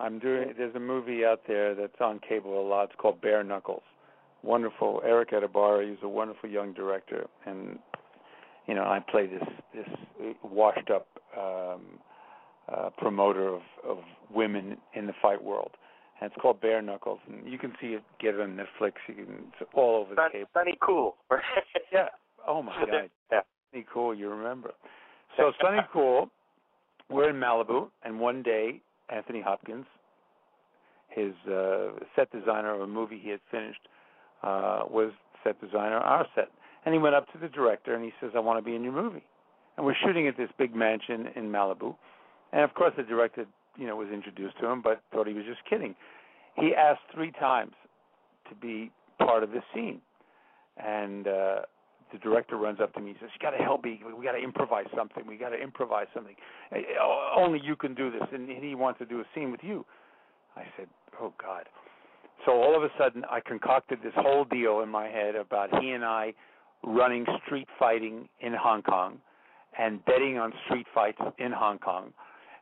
I'm 0.00 0.18
doing. 0.18 0.52
There's 0.56 0.74
a 0.74 0.80
movie 0.80 1.24
out 1.24 1.40
there 1.48 1.74
that's 1.74 2.00
on 2.00 2.20
cable 2.26 2.60
a 2.60 2.66
lot. 2.66 2.84
It's 2.84 2.92
called 2.98 3.20
Bare 3.20 3.42
Knuckles. 3.42 3.82
Wonderful. 4.42 5.02
Eric 5.04 5.32
Etebari. 5.32 5.90
He's 5.90 5.98
a 6.02 6.08
wonderful 6.08 6.48
young 6.48 6.72
director, 6.72 7.26
and 7.46 7.78
you 8.66 8.74
know 8.74 8.84
I 8.84 9.00
play 9.10 9.26
this 9.26 9.42
this 9.74 10.34
washed 10.44 10.90
up 10.90 11.08
um, 11.36 11.80
uh, 12.72 12.90
promoter 12.96 13.48
of 13.48 13.62
of 13.86 13.98
women 14.32 14.76
in 14.94 15.06
the 15.06 15.14
fight 15.20 15.42
world. 15.42 15.72
And 16.20 16.30
it's 16.30 16.40
called 16.40 16.60
Bare 16.60 16.82
Knuckles, 16.82 17.20
and 17.28 17.50
you 17.50 17.58
can 17.58 17.72
see 17.80 17.88
it. 17.88 18.02
Get 18.20 18.34
it 18.34 18.40
on 18.40 18.56
Netflix. 18.56 18.92
You 19.08 19.14
can. 19.14 19.52
It's 19.60 19.70
all 19.74 20.02
over 20.02 20.14
the 20.14 20.20
Sun- 20.20 20.32
cable. 20.32 20.48
Sunny 20.54 20.78
Cool. 20.80 21.16
yeah. 21.92 22.06
Oh 22.46 22.62
my 22.62 22.72
God. 22.80 23.10
Yeah. 23.32 23.40
Sunny 23.72 23.86
Cool, 23.92 24.14
you 24.14 24.28
remember. 24.28 24.72
So 25.36 25.52
Sunny 25.62 25.78
Cool, 25.92 26.28
we're 27.10 27.30
in 27.30 27.36
Malibu, 27.36 27.88
and 28.04 28.20
one 28.20 28.42
day 28.42 28.80
Anthony 29.08 29.40
Hopkins, 29.40 29.86
his 31.08 31.32
uh, 31.50 31.90
set 32.14 32.30
designer 32.30 32.74
of 32.74 32.82
a 32.82 32.86
movie 32.86 33.20
he 33.22 33.30
had 33.30 33.40
finished, 33.50 33.80
uh, 34.42 34.82
was 34.88 35.12
set 35.42 35.60
designer 35.60 35.96
on 35.96 36.02
our 36.02 36.26
set. 36.34 36.48
And 36.84 36.94
he 36.94 36.98
went 37.00 37.14
up 37.14 37.30
to 37.32 37.38
the 37.38 37.48
director 37.48 37.94
and 37.94 38.04
he 38.04 38.12
says, 38.20 38.30
I 38.34 38.40
want 38.40 38.58
to 38.58 38.64
be 38.64 38.76
in 38.76 38.84
your 38.84 38.92
movie. 38.92 39.24
And 39.76 39.86
we're 39.86 39.96
shooting 40.04 40.28
at 40.28 40.36
this 40.36 40.50
big 40.58 40.74
mansion 40.74 41.28
in 41.34 41.50
Malibu. 41.50 41.96
And 42.52 42.62
of 42.62 42.74
course 42.74 42.92
the 42.96 43.02
director, 43.02 43.46
you 43.76 43.86
know, 43.86 43.96
was 43.96 44.08
introduced 44.12 44.58
to 44.60 44.66
him, 44.66 44.82
but 44.82 45.00
thought 45.12 45.26
he 45.26 45.34
was 45.34 45.44
just 45.44 45.60
kidding. 45.68 45.94
He 46.56 46.74
asked 46.74 47.00
three 47.14 47.32
times 47.32 47.72
to 48.48 48.54
be 48.54 48.90
part 49.18 49.42
of 49.42 49.50
the 49.50 49.60
scene. 49.74 50.00
And 50.76 51.26
uh 51.26 51.60
the 52.12 52.18
director 52.18 52.56
runs 52.56 52.80
up 52.80 52.92
to 52.94 53.00
me 53.00 53.10
and 53.10 53.18
says, 53.20 53.30
"You 53.34 53.40
got 53.40 53.56
to 53.56 53.62
help 53.62 53.84
me. 53.84 54.00
We 54.16 54.24
got 54.24 54.32
to 54.32 54.42
improvise 54.42 54.86
something. 54.96 55.26
We 55.26 55.36
got 55.36 55.50
to 55.50 55.60
improvise 55.60 56.06
something. 56.14 56.34
Eh, 56.72 56.82
oh, 57.00 57.34
Only 57.36 57.60
you 57.62 57.76
can 57.76 57.94
do 57.94 58.10
this." 58.10 58.22
And 58.32 58.48
he 58.48 58.74
wants 58.74 58.98
to 59.00 59.06
do 59.06 59.20
a 59.20 59.24
scene 59.34 59.50
with 59.50 59.62
you. 59.62 59.84
I 60.56 60.64
said, 60.76 60.88
"Oh 61.20 61.32
God." 61.40 61.68
So 62.44 62.52
all 62.52 62.76
of 62.76 62.82
a 62.82 62.90
sudden, 62.98 63.24
I 63.30 63.40
concocted 63.40 63.98
this 64.02 64.14
whole 64.16 64.44
deal 64.44 64.80
in 64.80 64.88
my 64.88 65.08
head 65.08 65.34
about 65.34 65.82
he 65.82 65.90
and 65.90 66.04
I 66.04 66.34
running 66.84 67.26
street 67.44 67.68
fighting 67.78 68.28
in 68.40 68.54
Hong 68.54 68.82
Kong 68.82 69.18
and 69.78 70.04
betting 70.04 70.38
on 70.38 70.52
street 70.66 70.86
fights 70.94 71.20
in 71.38 71.52
Hong 71.52 71.78
Kong. 71.78 72.12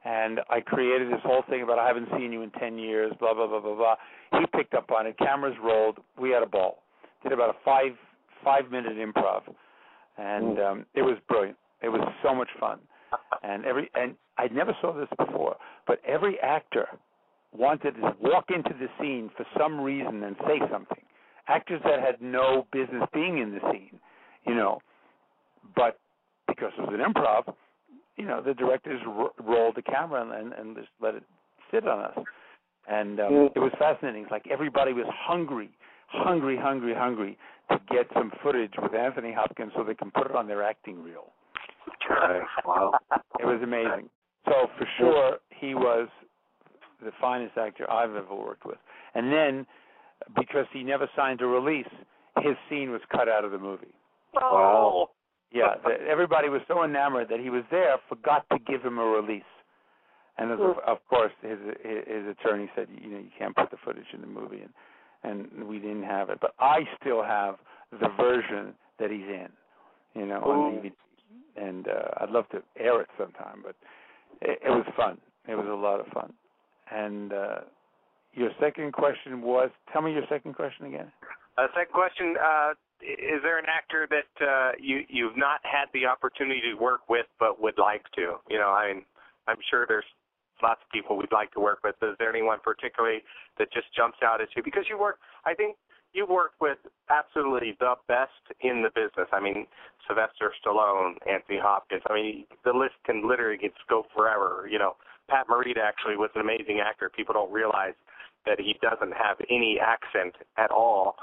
And 0.05 0.41
I 0.49 0.61
created 0.61 1.13
this 1.13 1.21
whole 1.25 1.43
thing 1.49 1.63
about 1.63 1.79
I 1.79 1.87
haven't 1.87 2.09
seen 2.17 2.33
you 2.33 2.43
in 2.43 2.51
10 2.53 2.79
years, 2.79 3.13
blah, 3.19 3.35
blah, 3.35 3.47
blah, 3.47 3.61
blah, 3.61 3.75
blah. 3.75 3.97
He 4.39 4.47
picked 4.57 4.75
up 4.75 4.91
on 4.93 5.07
it. 5.07 5.19
Cameras 5.19 5.57
rolled. 5.63 5.99
We 6.19 6.31
had 6.31 6.43
a 6.43 6.47
ball. 6.47 6.83
Did 7.23 7.33
about 7.33 7.51
a 7.51 7.59
five 7.65 7.93
five 8.47 8.71
minute 8.71 8.97
improv, 8.97 9.43
and 10.17 10.59
um, 10.61 10.87
it 10.95 11.03
was 11.03 11.19
brilliant. 11.29 11.59
It 11.83 11.89
was 11.89 12.01
so 12.23 12.35
much 12.35 12.49
fun, 12.61 12.79
and 13.43 13.65
every 13.67 13.91
and 13.95 14.15
I 14.39 14.47
never 14.49 14.75
saw 14.81 14.93
this 14.97 15.09
before, 15.19 15.57
but 15.87 16.01
every 16.07 16.39
actor 16.41 16.87
wanted 17.53 17.93
to 17.97 18.15
walk 18.21 18.47
into 18.55 18.71
the 18.79 18.87
scene 19.01 19.31
for 19.37 19.45
some 19.59 19.81
reason 19.81 20.23
and 20.23 20.37
say 20.47 20.61
something. 20.71 21.03
Actors 21.49 21.81
that 21.85 22.01
had 22.01 22.21
no 22.21 22.67
business 22.73 23.03
being 23.13 23.39
in 23.39 23.53
the 23.53 23.61
scene, 23.73 23.99
you 24.47 24.55
know, 24.55 24.79
but 25.75 25.99
because 26.49 26.73
it 26.79 26.83
was 26.83 26.95
an 26.99 27.13
improv, 27.13 27.55
you 28.17 28.25
know, 28.25 28.43
the 28.43 28.55
directors 28.55 29.01
ro- 29.07 29.33
rolled 29.43 29.77
the 29.77 29.83
camera 29.83 30.23
and, 30.23 30.33
and, 30.33 30.53
and 30.53 30.77
just 30.77 30.89
let 31.01 31.15
it 31.15 31.23
sit 31.71 31.87
on 31.87 32.01
us. 32.01 32.19
And 32.89 33.21
um, 33.21 33.33
it 33.55 33.59
was 33.59 33.73
fascinating. 33.79 34.23
It's 34.23 34.31
like 34.31 34.47
everybody 34.51 34.93
was 34.93 35.07
hungry, 35.11 35.71
hungry, 36.09 36.57
hungry, 36.61 36.95
hungry 36.97 37.39
to 37.71 37.79
get 37.91 38.07
some 38.15 38.31
footage 38.43 38.73
with 38.81 38.95
Anthony 38.95 39.33
Hopkins 39.33 39.73
so 39.77 39.83
they 39.83 39.95
can 39.95 40.11
put 40.11 40.27
it 40.27 40.37
on 40.37 40.47
their 40.47 40.63
acting 40.63 41.03
reel. 41.03 41.33
Wow. 42.65 42.93
It 43.41 43.45
was 43.45 43.61
amazing. 43.63 44.09
So 44.45 44.69
for 44.79 44.87
sure, 44.99 45.39
he 45.51 45.75
was 45.75 46.09
the 47.05 47.11
finest 47.21 47.57
actor 47.59 47.91
I've 47.91 48.15
ever 48.15 48.35
worked 48.35 48.65
with. 48.65 48.79
And 49.15 49.33
then, 49.33 49.67
because 50.37 50.67
he 50.73 50.83
never 50.83 51.09
signed 51.17 51.41
a 51.41 51.47
release, 51.47 51.89
his 52.43 52.55
scene 52.69 52.91
was 52.91 53.01
cut 53.11 53.29
out 53.29 53.45
of 53.45 53.51
the 53.51 53.59
movie. 53.59 53.95
Wow. 54.35 55.11
Yeah, 55.53 55.75
the, 55.85 56.07
everybody 56.09 56.49
was 56.49 56.61
so 56.69 56.85
enamored 56.85 57.29
that 57.31 57.41
he 57.41 57.51
was 57.51 57.63
there, 57.71 57.97
forgot 58.09 58.47
to 58.53 58.59
give 58.59 58.83
him 58.83 58.99
a 58.99 59.05
release. 59.05 59.43
And 60.39 60.51
of, 60.51 60.59
hmm. 60.59 60.79
of 60.87 60.99
course, 61.09 61.33
his 61.41 61.59
his 61.83 62.27
attorney 62.29 62.69
said, 62.77 62.89
you 63.01 63.09
know, 63.09 63.19
you 63.19 63.31
can't 63.39 63.57
put 63.57 63.71
the 63.71 63.79
footage 63.83 64.05
in 64.13 64.21
the 64.21 64.27
movie, 64.27 64.61
and 64.61 64.71
and 65.27 65.65
we 65.67 65.79
didn't 65.79 66.05
have 66.05 66.31
it. 66.31 66.39
But 66.41 66.55
I 66.59 66.81
still 67.01 67.23
have 67.23 67.57
the 67.91 68.09
version 68.17 68.75
that 68.99 69.11
he's 69.11 69.21
in, 69.21 69.49
you 70.15 70.27
know, 70.27 70.41
on 70.41 70.75
DVD. 70.75 70.93
And 71.57 71.89
uh, 71.89 72.21
I'd 72.21 72.31
love 72.31 72.49
to 72.51 72.63
air 72.79 73.01
it 73.01 73.09
sometime, 73.19 73.63
but 73.63 73.75
it, 74.43 74.59
it 74.65 74.71
was 74.71 74.87
fun. 74.97 75.19
It 75.49 75.55
was 75.55 75.67
a 75.67 75.75
lot 75.75 76.01
of 76.01 76.07
fun. 76.09 76.33
And 76.91 77.33
uh, 77.33 77.61
your 78.35 78.51
second 78.61 78.93
question 78.93 79.41
was, 79.41 79.71
tell 79.93 80.03
me 80.03 80.13
your 80.13 80.25
second 80.29 80.55
question 80.55 80.87
again. 80.87 81.11
Uh, 81.57 81.67
second 81.75 81.93
question: 81.95 82.37
uh, 82.37 82.71
Is 83.01 83.41
there 83.43 83.59
an 83.59 83.65
actor 83.67 84.07
that 84.11 84.47
uh, 84.47 84.73
you 84.79 85.01
you've 85.09 85.37
not 85.37 85.61
had 85.63 85.87
the 85.95 86.05
opportunity 86.05 86.61
to 86.61 86.75
work 86.75 87.09
with 87.09 87.27
but 87.41 87.61
would 87.63 87.79
like 87.79 88.05
to? 88.15 88.37
You 88.51 88.59
know, 88.59 88.69
I 88.69 88.93
mean, 88.93 89.05
I'm 89.49 89.57
sure 89.71 89.87
there's 89.89 90.05
lots 90.63 90.81
of 90.85 90.91
people 90.91 91.17
we'd 91.17 91.33
like 91.33 91.53
to 91.53 91.61
work 91.61 91.81
with. 91.85 91.97
Is 92.03 92.17
there 92.19 92.31
anyone 92.31 92.59
particularly 92.63 93.23
that 93.59 93.73
just 93.73 93.87
jumps 93.95 94.19
out 94.23 94.41
at 94.41 94.49
you? 94.57 94.63
Because 94.63 94.85
you 94.89 94.99
work, 94.99 95.19
I 95.45 95.55
think 95.55 95.77
you've 96.13 96.29
worked 96.29 96.61
with 96.61 96.79
absolutely 97.11 97.77
the 97.79 97.95
best 98.09 98.43
in 98.61 98.83
the 98.83 98.91
business. 98.95 99.29
I 99.33 99.41
mean, 99.41 99.67
Sylvester 100.07 100.53
Stallone, 100.65 101.15
Anthony 101.29 101.59
Hopkins. 101.61 102.03
I 102.09 102.15
mean, 102.15 102.45
the 102.65 102.73
list 102.73 102.95
can 103.05 103.29
literally 103.29 103.59
get 103.59 103.73
go 103.89 104.07
forever. 104.15 104.69
You 104.71 104.79
know, 104.79 104.97
Pat 105.29 105.47
Morita 105.49 105.83
actually 105.85 106.17
was 106.17 106.31
an 106.35 106.41
amazing 106.41 106.81
actor. 106.81 107.11
People 107.15 107.35
don't 107.35 107.53
realize 107.53 107.95
that 108.47 108.59
he 108.61 108.77
doesn't 108.81 109.13
have 109.13 109.37
any 109.51 109.79
accent 109.79 110.35
at 110.57 110.71
all. 110.71 111.17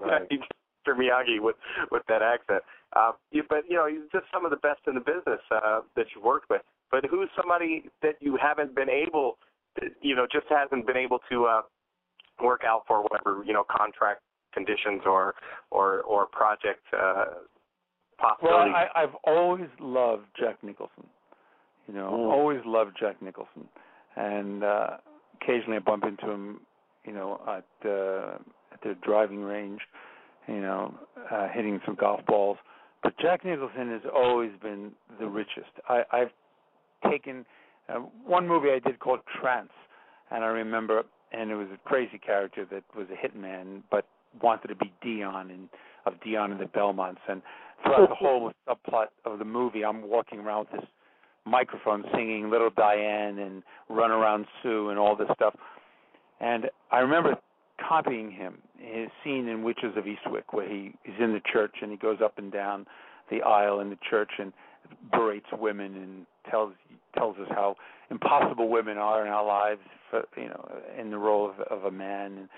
Right. 0.00 0.28
Mr. 0.86 0.96
Miyagi 0.96 1.40
with 1.40 1.56
with 1.90 2.02
that 2.08 2.22
accent. 2.22 2.62
Uh, 2.94 3.12
you, 3.30 3.42
but 3.48 3.64
you 3.68 3.76
know, 3.76 3.86
he's 3.86 4.10
just 4.12 4.26
some 4.32 4.44
of 4.44 4.50
the 4.50 4.56
best 4.58 4.80
in 4.86 4.94
the 4.94 5.00
business 5.00 5.40
uh, 5.50 5.80
that 5.96 6.06
you've 6.14 6.24
worked 6.24 6.50
with. 6.50 6.62
But 6.92 7.06
who's 7.10 7.28
somebody 7.34 7.84
that 8.02 8.14
you 8.20 8.38
haven't 8.40 8.74
been 8.76 8.90
able, 8.90 9.38
to, 9.80 9.86
you 10.02 10.14
know, 10.14 10.26
just 10.30 10.46
hasn't 10.48 10.86
been 10.86 10.96
able 10.98 11.18
to 11.30 11.46
uh, 11.46 11.62
work 12.40 12.60
out 12.66 12.82
for 12.86 13.02
whatever 13.02 13.42
you 13.44 13.52
know 13.52 13.64
contract 13.68 14.20
conditions 14.54 15.02
or 15.06 15.34
or 15.70 16.02
or 16.02 16.26
project 16.26 16.84
uh, 16.92 17.24
Well, 18.20 18.36
possibilities? 18.38 18.74
I, 18.76 19.02
I've 19.02 19.14
always 19.24 19.68
loved 19.80 20.26
Jack 20.38 20.62
Nicholson. 20.62 21.04
You 21.88 21.94
know, 21.94 22.10
Mm. 22.12 22.32
always 22.32 22.60
loved 22.64 22.96
Jack 23.00 23.20
Nicholson, 23.20 23.66
and 24.16 24.62
uh, 24.62 24.98
occasionally 25.40 25.76
I 25.78 25.80
bump 25.80 26.04
into 26.04 26.30
him. 26.30 26.60
You 27.04 27.12
know, 27.14 27.40
at 27.48 27.88
uh, 27.88 28.38
at 28.72 28.80
the 28.84 28.94
driving 29.02 29.42
range, 29.42 29.80
you 30.46 30.60
know, 30.60 30.94
uh, 31.30 31.48
hitting 31.48 31.80
some 31.84 31.96
golf 31.96 32.20
balls. 32.26 32.58
But 33.02 33.18
Jack 33.18 33.44
Nicholson 33.44 33.90
has 33.90 34.02
always 34.14 34.52
been 34.62 34.92
the 35.18 35.26
richest. 35.26 35.72
I, 35.88 36.02
I've 36.12 36.30
taken 37.10 37.44
uh, 37.88 38.00
one 38.24 38.46
movie 38.46 38.68
I 38.70 38.78
did 38.78 38.98
called 38.98 39.20
Trance, 39.40 39.72
and 40.30 40.44
I 40.44 40.48
remember, 40.48 41.02
and 41.32 41.50
it 41.50 41.54
was 41.54 41.68
a 41.72 41.88
crazy 41.88 42.18
character 42.18 42.66
that 42.70 42.84
was 42.96 43.06
a 43.10 43.26
hitman, 43.26 43.82
but 43.90 44.06
wanted 44.40 44.68
to 44.68 44.76
be 44.76 44.92
Dion 45.02 45.50
and 45.50 45.68
of 46.06 46.14
Dion 46.24 46.52
and 46.52 46.60
the 46.60 46.66
Belmonts. 46.66 47.20
And 47.28 47.42
throughout 47.82 48.08
the 48.08 48.14
whole 48.14 48.52
subplot 48.68 49.06
of 49.24 49.38
the 49.38 49.44
movie, 49.44 49.84
I'm 49.84 50.08
walking 50.08 50.40
around 50.40 50.66
with 50.72 50.80
this 50.80 50.90
microphone 51.44 52.04
singing 52.14 52.50
Little 52.50 52.70
Diane 52.76 53.38
and 53.38 53.62
Run 53.88 54.10
Around 54.10 54.46
Sue 54.62 54.90
and 54.90 54.98
all 54.98 55.16
this 55.16 55.28
stuff. 55.34 55.54
And 56.40 56.66
I 56.90 56.98
remember 56.98 57.36
copying 57.88 58.30
him 58.30 58.58
his 58.78 59.08
scene 59.22 59.48
in 59.48 59.62
Witches 59.62 59.96
of 59.96 60.04
Eastwick 60.04 60.52
where 60.52 60.68
he 60.68 60.92
is 61.04 61.14
in 61.20 61.32
the 61.32 61.42
church 61.52 61.76
and 61.82 61.90
he 61.90 61.96
goes 61.96 62.18
up 62.22 62.38
and 62.38 62.52
down 62.52 62.86
the 63.30 63.42
aisle 63.42 63.80
in 63.80 63.90
the 63.90 63.98
church 64.08 64.30
and 64.38 64.52
berates 65.12 65.46
women 65.52 65.96
and 65.96 66.26
tells 66.52 66.74
tells 67.16 67.36
us 67.38 67.48
how 67.50 67.74
impossible 68.10 68.68
women 68.68 68.98
are 68.98 69.26
in 69.26 69.32
our 69.32 69.44
lives 69.44 69.80
for 70.10 70.22
you 70.36 70.48
know 70.48 70.82
in 70.98 71.10
the 71.10 71.18
role 71.18 71.50
of 71.50 71.58
of 71.66 71.84
a 71.84 71.90
man. 71.90 72.38
And 72.38 72.48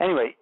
anyway 0.00 0.34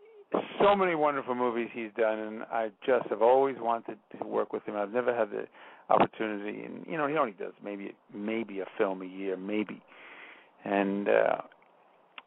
so 0.61 0.75
many 0.75 0.95
wonderful 0.95 1.35
movies 1.35 1.69
he's 1.73 1.91
done 1.97 2.19
and 2.19 2.43
I 2.45 2.71
just 2.87 3.07
have 3.11 3.23
always 3.23 3.57
wanted 3.59 3.99
to 4.19 4.27
work 4.27 4.53
with 4.53 4.65
him. 4.65 4.77
I've 4.77 4.93
never 4.93 5.15
had 5.15 5.31
the 5.31 5.47
opportunity 5.91 6.63
and 6.65 6.87
you 6.89 6.97
know 6.97 7.07
he 7.07 7.17
only 7.17 7.33
does 7.33 7.53
maybe 7.63 7.93
maybe 8.15 8.61
a 8.61 8.67
film 8.79 9.03
a 9.03 9.07
year 9.07 9.37
maybe. 9.37 9.83
And 10.65 11.09
uh 11.09 11.37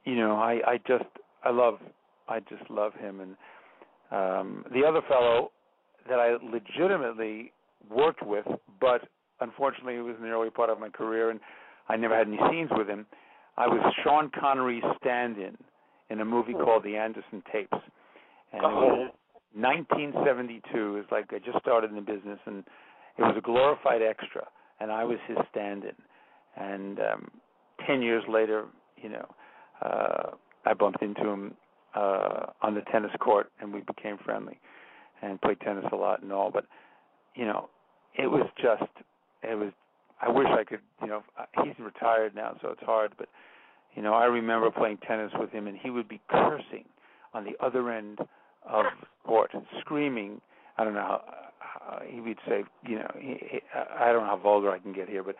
you 0.03 0.15
know 0.15 0.35
I 0.35 0.59
I 0.67 0.77
just 0.87 1.09
I 1.43 1.51
love 1.51 1.79
I 2.27 2.39
just 2.41 2.69
love 2.69 2.93
him. 2.93 3.21
And 3.21 3.35
um 4.11 4.65
the 4.71 4.83
other 4.87 5.01
fellow 5.07 5.51
that 6.07 6.19
I 6.19 6.35
legitimately 6.43 7.51
worked 7.89 8.25
with 8.25 8.45
but 8.79 9.01
unfortunately 9.45 9.95
it 9.95 10.01
was 10.01 10.15
in 10.17 10.23
the 10.23 10.29
early 10.29 10.49
part 10.49 10.69
of 10.69 10.79
my 10.79 10.89
career 10.89 11.29
and 11.29 11.39
I 11.87 11.95
never 11.95 12.17
had 12.17 12.27
any 12.27 12.39
scenes 12.49 12.69
with 12.75 12.87
him. 12.87 13.05
I 13.57 13.67
was 13.67 13.93
Sean 14.03 14.31
Connery's 14.37 14.83
stand-in 14.99 15.55
in 16.09 16.19
a 16.19 16.25
movie 16.25 16.53
called 16.53 16.83
The 16.83 16.97
Anderson 16.97 17.43
Tapes. 17.51 17.77
And 18.51 18.61
it 18.61 18.67
was 18.67 19.11
1972 19.53 20.97
it's 20.97 21.11
like 21.11 21.25
I 21.31 21.39
just 21.39 21.59
started 21.59 21.89
in 21.89 21.95
the 21.95 22.01
business 22.01 22.39
and 22.45 22.63
it 23.17 23.21
was 23.21 23.35
a 23.37 23.41
glorified 23.41 24.01
extra 24.01 24.45
and 24.79 24.91
I 24.91 25.03
was 25.03 25.17
his 25.27 25.37
stand-in. 25.51 25.95
And 26.57 26.99
um 26.99 27.31
10 27.87 28.01
years 28.01 28.23
later 28.27 28.65
you 29.01 29.09
know 29.09 29.27
uh 29.81 30.31
I 30.65 30.73
bumped 30.73 31.01
into 31.01 31.27
him 31.27 31.53
uh 31.93 32.47
on 32.61 32.73
the 32.73 32.81
tennis 32.91 33.11
court 33.19 33.51
and 33.61 33.71
we 33.71 33.81
became 33.81 34.17
friendly 34.25 34.59
and 35.21 35.39
played 35.41 35.59
tennis 35.61 35.85
a 35.91 35.95
lot 35.95 36.23
and 36.23 36.33
all. 36.33 36.49
But 36.51 36.65
you 37.35 37.45
know 37.45 37.69
it 38.17 38.27
was 38.27 38.47
just 38.57 38.91
it 39.49 39.55
was 39.57 39.71
I 40.21 40.29
wish 40.29 40.47
I 40.47 40.63
could 40.63 40.79
you 41.01 41.07
know 41.07 41.23
he's 41.63 41.77
retired 41.79 42.35
now 42.35 42.57
so 42.61 42.69
it's 42.69 42.83
hard 42.83 43.13
but 43.17 43.27
you 43.95 44.01
know 44.01 44.13
I 44.13 44.25
remember 44.25 44.71
playing 44.71 44.97
tennis 45.07 45.31
with 45.37 45.51
him 45.51 45.67
and 45.67 45.77
he 45.77 45.89
would 45.89 46.07
be 46.07 46.21
cursing 46.29 46.85
on 47.33 47.43
the 47.43 47.53
other 47.63 47.91
end 47.91 48.19
of 48.67 48.85
the 48.99 49.07
court 49.27 49.51
screaming. 49.81 50.41
I 50.77 50.83
don't 50.83 50.93
know 50.93 50.99
how 51.01 51.21
uh, 51.87 51.99
he 52.07 52.19
would 52.19 52.37
say 52.47 52.63
you 52.87 52.99
know 52.99 53.11
he, 53.19 53.37
he, 53.39 53.59
I 53.99 54.11
don't 54.11 54.23
know 54.23 54.29
how 54.29 54.39
vulgar 54.41 54.71
I 54.71 54.79
can 54.79 54.93
get 54.93 55.09
here 55.09 55.23
but 55.23 55.35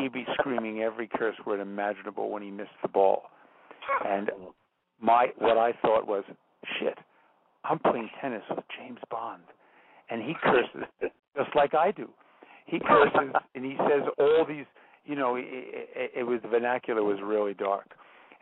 he'd 0.00 0.12
be 0.12 0.26
screaming 0.38 0.80
every 0.80 1.08
curse 1.08 1.36
word 1.46 1.60
imaginable 1.60 2.30
when 2.30 2.42
he 2.42 2.50
missed 2.50 2.70
the 2.82 2.88
ball. 2.88 3.24
And 4.06 4.30
my 5.00 5.28
what 5.38 5.58
I 5.58 5.72
thought 5.82 6.06
was 6.06 6.24
shit 6.78 6.96
I'm 7.64 7.78
playing 7.78 8.08
tennis 8.20 8.42
with 8.48 8.64
James 8.78 9.00
Bond. 9.10 9.42
And 10.08 10.22
he 10.22 10.34
curses 10.42 10.88
just 11.36 11.54
like 11.54 11.74
I 11.74 11.90
do 11.90 12.08
he 12.70 12.78
curses 12.78 13.34
and 13.54 13.64
he 13.64 13.76
says 13.78 14.02
all 14.18 14.44
these 14.46 14.66
you 15.04 15.16
know 15.16 15.36
it, 15.36 15.44
it, 15.46 16.12
it 16.18 16.22
was 16.24 16.40
the 16.42 16.48
vernacular 16.48 17.02
was 17.02 17.18
really 17.22 17.54
dark. 17.54 17.90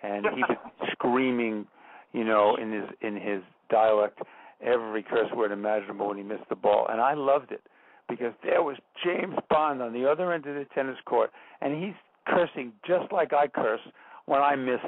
And 0.03 0.27
he 0.35 0.43
was 0.43 0.59
screaming 0.93 1.67
you 2.13 2.25
know 2.25 2.57
in 2.57 2.73
his 2.73 2.85
in 3.01 3.15
his 3.17 3.43
dialect 3.71 4.21
every 4.65 5.03
curse 5.03 5.31
word 5.35 5.53
imaginable 5.53 6.09
when 6.09 6.17
he 6.17 6.23
missed 6.23 6.49
the 6.49 6.57
ball. 6.57 6.87
And 6.91 7.01
I 7.01 7.15
loved 7.15 7.53
it 7.53 7.63
because 8.09 8.33
there 8.43 8.63
was 8.63 8.77
James 9.05 9.37
Bond 9.49 9.83
on 9.83 9.93
the 9.93 10.11
other 10.11 10.33
end 10.33 10.47
of 10.47 10.55
the 10.55 10.67
tennis 10.75 10.97
court 11.05 11.31
and 11.61 11.83
he's 11.83 11.95
cursing 12.27 12.73
just 12.87 13.13
like 13.13 13.33
I 13.33 13.47
curse 13.47 13.81
when 14.27 14.41
I 14.41 14.57
miss 14.57 14.81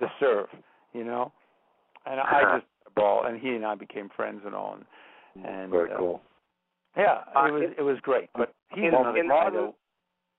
the 0.00 0.06
serve 0.18 0.48
you 0.92 1.04
know? 1.04 1.32
And 2.06 2.20
I 2.20 2.58
just 2.58 2.66
ball 2.96 3.26
and 3.26 3.40
he 3.40 3.50
and 3.50 3.64
I 3.64 3.74
became 3.74 4.08
friends 4.16 4.40
and 4.44 4.54
all 4.54 4.78
and, 5.34 5.44
and 5.44 5.70
very 5.70 5.92
uh, 5.92 5.98
cool. 5.98 6.22
yeah, 6.96 7.20
it 7.46 7.52
was 7.52 7.70
it 7.78 7.82
was 7.82 7.98
great. 8.02 8.30
But 8.34 8.52
he's 8.74 8.92
in, 8.92 9.16
in 9.16 9.28
Martin, 9.28 9.72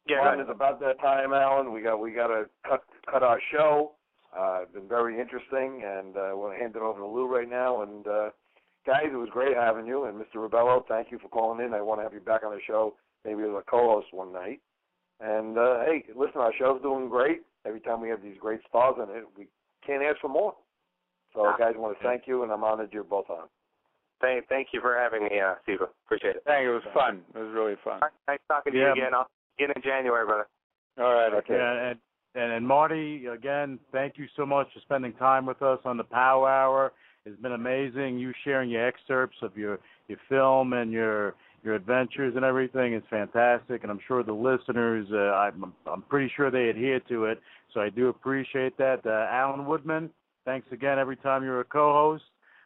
yeah, 0.08 0.18
Martin, 0.18 0.42
it's 0.42 0.50
about 0.52 0.80
that 0.80 1.00
time, 1.00 1.34
Alan. 1.34 1.72
We 1.72 1.82
got 1.82 1.98
we 1.98 2.12
got 2.12 2.28
to 2.28 2.46
cut 2.68 2.84
cut 3.10 3.24
our 3.24 3.40
show. 3.52 3.94
Uh, 4.38 4.62
it's 4.64 4.74
been 4.74 4.88
very 4.88 5.20
interesting, 5.20 5.84
and 5.86 6.16
uh, 6.16 6.32
we'll 6.34 6.52
hand 6.52 6.76
it 6.76 6.82
over 6.82 7.00
to 7.00 7.06
Lou 7.06 7.28
right 7.28 7.50
now. 7.50 7.82
And 7.84 8.08
uh, 8.08 8.30
guys, 8.86 9.08
it 9.12 9.18
was 9.18 9.30
great 9.32 9.56
having 9.56 9.86
you. 9.86 10.06
And 10.06 10.18
Mr. 10.18 10.48
Ribello, 10.48 10.84
thank 10.88 11.12
you 11.12 11.20
for 11.20 11.28
calling 11.28 11.64
in. 11.64 11.74
I 11.74 11.82
want 11.82 12.00
to 12.00 12.04
have 12.04 12.14
you 12.14 12.22
back 12.22 12.44
on 12.44 12.52
the 12.52 12.62
show, 12.66 12.96
maybe 13.26 13.44
as 13.44 13.50
a 13.50 13.64
co-host 13.70 14.08
one 14.12 14.32
night. 14.32 14.62
And 15.20 15.58
uh, 15.58 15.82
hey, 15.86 16.06
listen, 16.16 16.42
our 16.42 16.54
show's 16.58 16.82
doing 16.82 17.10
great. 17.10 17.42
Every 17.66 17.82
time 17.82 18.02
we 18.02 18.10
have 18.10 18.24
these 18.24 18.38
great 18.40 18.62
stars 18.68 18.96
in 18.98 19.16
it, 19.16 19.26
we 19.38 19.48
can't 19.86 20.02
ask 20.02 20.20
for 20.20 20.30
more. 20.30 20.56
So, 21.34 21.54
guys, 21.58 21.74
I 21.76 21.80
want 21.80 21.98
to 21.98 22.04
thank 22.04 22.24
you, 22.26 22.44
and 22.44 22.52
I'm 22.52 22.64
honored 22.64 22.90
you're 22.92 23.04
both 23.04 23.30
on. 23.30 23.48
Thank, 24.22 24.48
thank 24.48 24.68
you 24.72 24.82
for 24.82 24.96
having 24.96 25.24
me, 25.24 25.40
uh, 25.40 25.56
Steve. 25.64 25.80
Appreciate 26.06 26.36
it. 26.38 26.44
Thank 26.46 26.64
you. 26.64 26.72
It 26.72 26.74
was 26.76 26.94
fun. 26.94 27.22
It 27.36 27.40
was 27.40 27.52
really 27.54 27.76
fun. 27.84 27.96
All 27.96 28.00
right, 28.02 28.12
nice 28.28 28.40
talking 28.48 28.74
to 28.74 28.80
Yeah. 28.80 28.86
you 28.88 28.92
again. 28.94 29.14
I'll 29.14 29.30
get 29.58 29.76
in 29.76 29.82
January, 29.82 30.26
brother. 30.26 30.48
All 31.00 31.14
right. 31.14 31.34
Okay. 31.34 31.56
Yeah, 31.56 31.90
and, 31.90 32.00
and 32.36 32.52
and 32.54 32.68
Marty, 32.68 33.26
again, 33.26 33.80
thank 33.92 34.18
you 34.18 34.28
so 34.36 34.46
much 34.46 34.68
for 34.74 34.80
spending 34.82 35.14
time 35.14 35.46
with 35.46 35.62
us 35.62 35.80
on 35.86 35.98
the 35.98 36.04
Power 36.04 36.50
Hour. 36.50 36.94
It's 37.26 37.40
been 37.42 37.52
amazing. 37.54 38.20
You 38.20 38.34
sharing 38.44 38.70
your 38.70 38.88
excerpts 38.88 39.38
of 39.42 39.58
your 39.58 39.80
your 40.08 40.18
film 40.30 40.74
and 40.74 40.92
your 40.92 41.36
your 41.64 41.76
adventures 41.76 42.34
and 42.36 42.44
everything 42.44 42.94
is 42.94 43.04
fantastic, 43.10 43.84
and 43.84 43.92
I'm 43.92 44.00
sure 44.08 44.24
the 44.24 44.34
listeners, 44.34 45.08
uh, 45.12 45.34
I'm 45.36 45.74
I'm 45.86 46.02
pretty 46.04 46.32
sure 46.36 46.50
they 46.50 46.70
adhere 46.70 47.00
to 47.10 47.26
it. 47.26 47.40
So 47.74 47.80
I 47.80 47.90
do 47.90 48.10
appreciate 48.10 48.78
that. 48.78 49.06
Uh, 49.06 49.28
Alan 49.32 49.66
Woodman, 49.66 50.10
thanks 50.44 50.68
again. 50.72 51.00
Every 51.00 51.16
time 51.18 51.44
you're 51.44 51.62
a 51.62 51.66
co-host, 51.66 52.24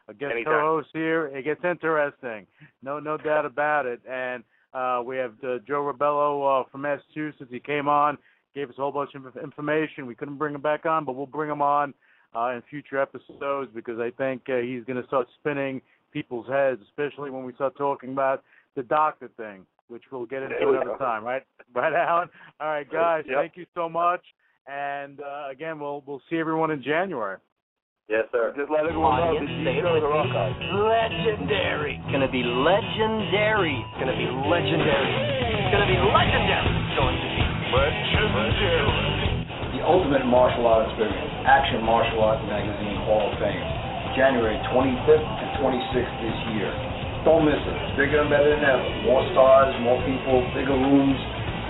a 0.07 0.13
guest 0.13 0.33
Anytime. 0.33 0.53
co-host 0.53 0.89
here, 0.93 1.27
it 1.27 1.43
gets 1.43 1.63
interesting. 1.63 2.45
No 2.83 2.99
no 2.99 3.17
doubt 3.17 3.45
about 3.45 3.85
it. 3.85 4.01
And 4.09 4.43
uh, 4.73 5.01
we 5.05 5.17
have 5.17 5.33
uh, 5.43 5.57
Joe 5.67 5.91
Ribello 5.91 6.61
uh, 6.61 6.69
from 6.71 6.81
Massachusetts. 6.81 7.49
He 7.49 7.59
came 7.59 7.87
on, 7.87 8.17
gave 8.53 8.69
us 8.69 8.75
a 8.77 8.81
whole 8.81 8.91
bunch 8.91 9.11
of 9.15 9.35
information. 9.37 10.05
We 10.05 10.15
couldn't 10.15 10.37
bring 10.37 10.53
him 10.53 10.61
back 10.61 10.85
on, 10.85 11.05
but 11.05 11.15
we'll 11.15 11.25
bring 11.25 11.49
him 11.49 11.61
on 11.61 11.93
uh, 12.35 12.49
in 12.49 12.61
future 12.69 13.01
episodes 13.01 13.71
because 13.73 13.99
I 13.99 14.11
think 14.11 14.43
uh, 14.49 14.57
he's 14.57 14.83
going 14.83 15.01
to 15.01 15.07
start 15.07 15.27
spinning 15.39 15.81
people's 16.11 16.47
heads, 16.47 16.81
especially 16.89 17.31
when 17.31 17.43
we 17.43 17.53
start 17.53 17.77
talking 17.77 18.11
about 18.11 18.43
the 18.75 18.83
doctor 18.83 19.29
thing, 19.37 19.65
which 19.87 20.03
we'll 20.11 20.25
get 20.25 20.43
into 20.43 20.69
another 20.69 20.97
time, 20.97 21.23
right? 21.23 21.43
Right, 21.73 21.93
Alan. 21.93 22.29
All 22.59 22.67
right, 22.67 22.89
guys. 22.89 23.23
Yep. 23.27 23.37
Thank 23.37 23.57
you 23.57 23.65
so 23.73 23.89
much. 23.89 24.21
And 24.67 25.19
uh, 25.19 25.49
again, 25.51 25.79
we'll 25.79 26.03
we'll 26.05 26.21
see 26.29 26.37
everyone 26.37 26.71
in 26.71 26.81
January. 26.81 27.37
Yes, 28.05 28.29
sir. 28.29 28.53
Just 28.53 28.69
let 28.69 28.85
everyone 28.85 29.17
know 29.17 29.33
Audience, 29.33 29.49
that 29.49 29.65
these 29.65 29.81
it 29.81 29.81
shows 29.81 29.97
with 29.97 30.05
are 30.05 30.13
me. 30.13 30.29
archived. 30.29 30.61
Legendary. 30.77 31.97
It's 31.97 32.13
gonna 32.13 32.29
be 32.29 32.45
legendary. 32.45 33.81
It's 33.81 33.97
gonna 33.97 34.13
be 34.13 34.29
legendary. 34.29 35.09
It's 35.57 35.73
gonna 35.73 35.89
be 35.89 35.97
legendary. 35.97 36.69
It's 36.85 36.93
going 37.01 37.17
to 37.17 37.25
be 37.25 37.41
legendary. 37.73 38.85
The 39.73 39.81
Ultimate 39.89 40.21
Martial 40.29 40.69
Art 40.69 40.85
Experience, 40.85 41.17
Action 41.49 41.81
Martial 41.81 42.21
Arts 42.21 42.45
Magazine 42.45 42.93
Hall 43.09 43.25
of 43.25 43.41
Fame, 43.41 43.65
January 44.13 44.61
25th 44.69 45.25
to 45.25 45.45
26th 45.65 46.15
this 46.21 46.37
year. 46.53 46.69
Don't 47.25 47.41
miss 47.41 47.57
it. 47.57 47.73
It's 47.89 47.97
bigger 47.97 48.21
and 48.21 48.29
better 48.29 48.53
than 48.53 48.61
ever. 48.61 48.85
More 49.01 49.25
stars, 49.33 49.73
more 49.81 49.97
people, 50.05 50.45
bigger 50.53 50.77
rooms. 50.77 51.17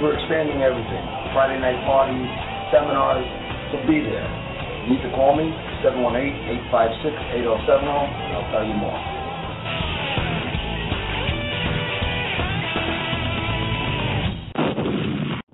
We're 0.03 0.19
expanding 0.19 0.59
everything. 0.59 1.03
Friday 1.31 1.63
night 1.63 1.79
parties, 1.87 2.27
seminars. 2.75 3.23
So 3.71 3.79
be 3.87 4.03
there. 4.03 4.44
You 4.85 4.93
need 4.93 5.01
to 5.01 5.09
call 5.15 5.33
me, 5.35 5.49
718-856-8070. 5.81 8.35
I'll 8.35 8.51
tell 8.51 8.63
you 8.67 8.75
more. 8.75 8.99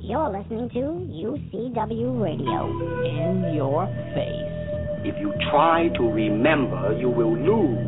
You're 0.01 0.29
listening 0.37 0.67
to 0.73 0.79
UCW 1.15 2.21
Radio. 2.21 2.67
In 3.07 3.53
your 3.55 3.87
face. 4.13 4.51
If 5.07 5.15
you 5.21 5.31
try 5.49 5.87
to 5.95 6.03
remember, 6.11 6.91
you 6.99 7.09
will 7.09 7.33
lose. 7.33 7.87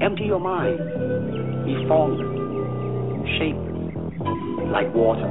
Empty 0.00 0.26
your 0.26 0.38
mind. 0.38 0.78
Be 1.66 1.84
formless, 1.88 2.20
shapeless, 3.38 3.90
like 4.70 4.94
water. 4.94 5.26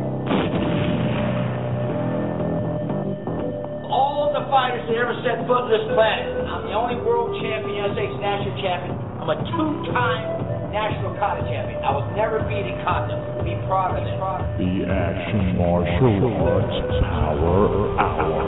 All 3.93 4.33
the 4.33 4.41
fighters 4.49 4.81
that 4.89 4.97
ever 4.97 5.13
set 5.21 5.45
foot 5.45 5.69
on 5.69 5.69
this 5.69 5.85
planet. 5.93 6.25
I'm 6.49 6.65
the 6.65 6.73
only 6.73 6.97
world 7.05 7.37
champion, 7.37 7.77
United 7.77 7.93
States 7.93 8.17
national 8.17 8.57
champion. 8.57 8.97
I'm 9.21 9.29
a 9.29 9.37
two-time 9.53 10.73
national 10.73 11.13
kata 11.21 11.45
champion. 11.45 11.77
I 11.85 11.93
was 11.93 12.09
never 12.17 12.41
beaten 12.49 12.73
kata. 12.81 13.21
Be 13.45 13.53
proud 13.69 13.93
of 13.93 14.01
it. 14.01 14.17
The 14.57 14.89
Action 14.89 15.61
Martial 15.61 16.25
Arts 16.41 16.73
Power 17.05 17.93
Hour. 18.01 18.41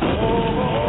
Oh, 0.00 0.81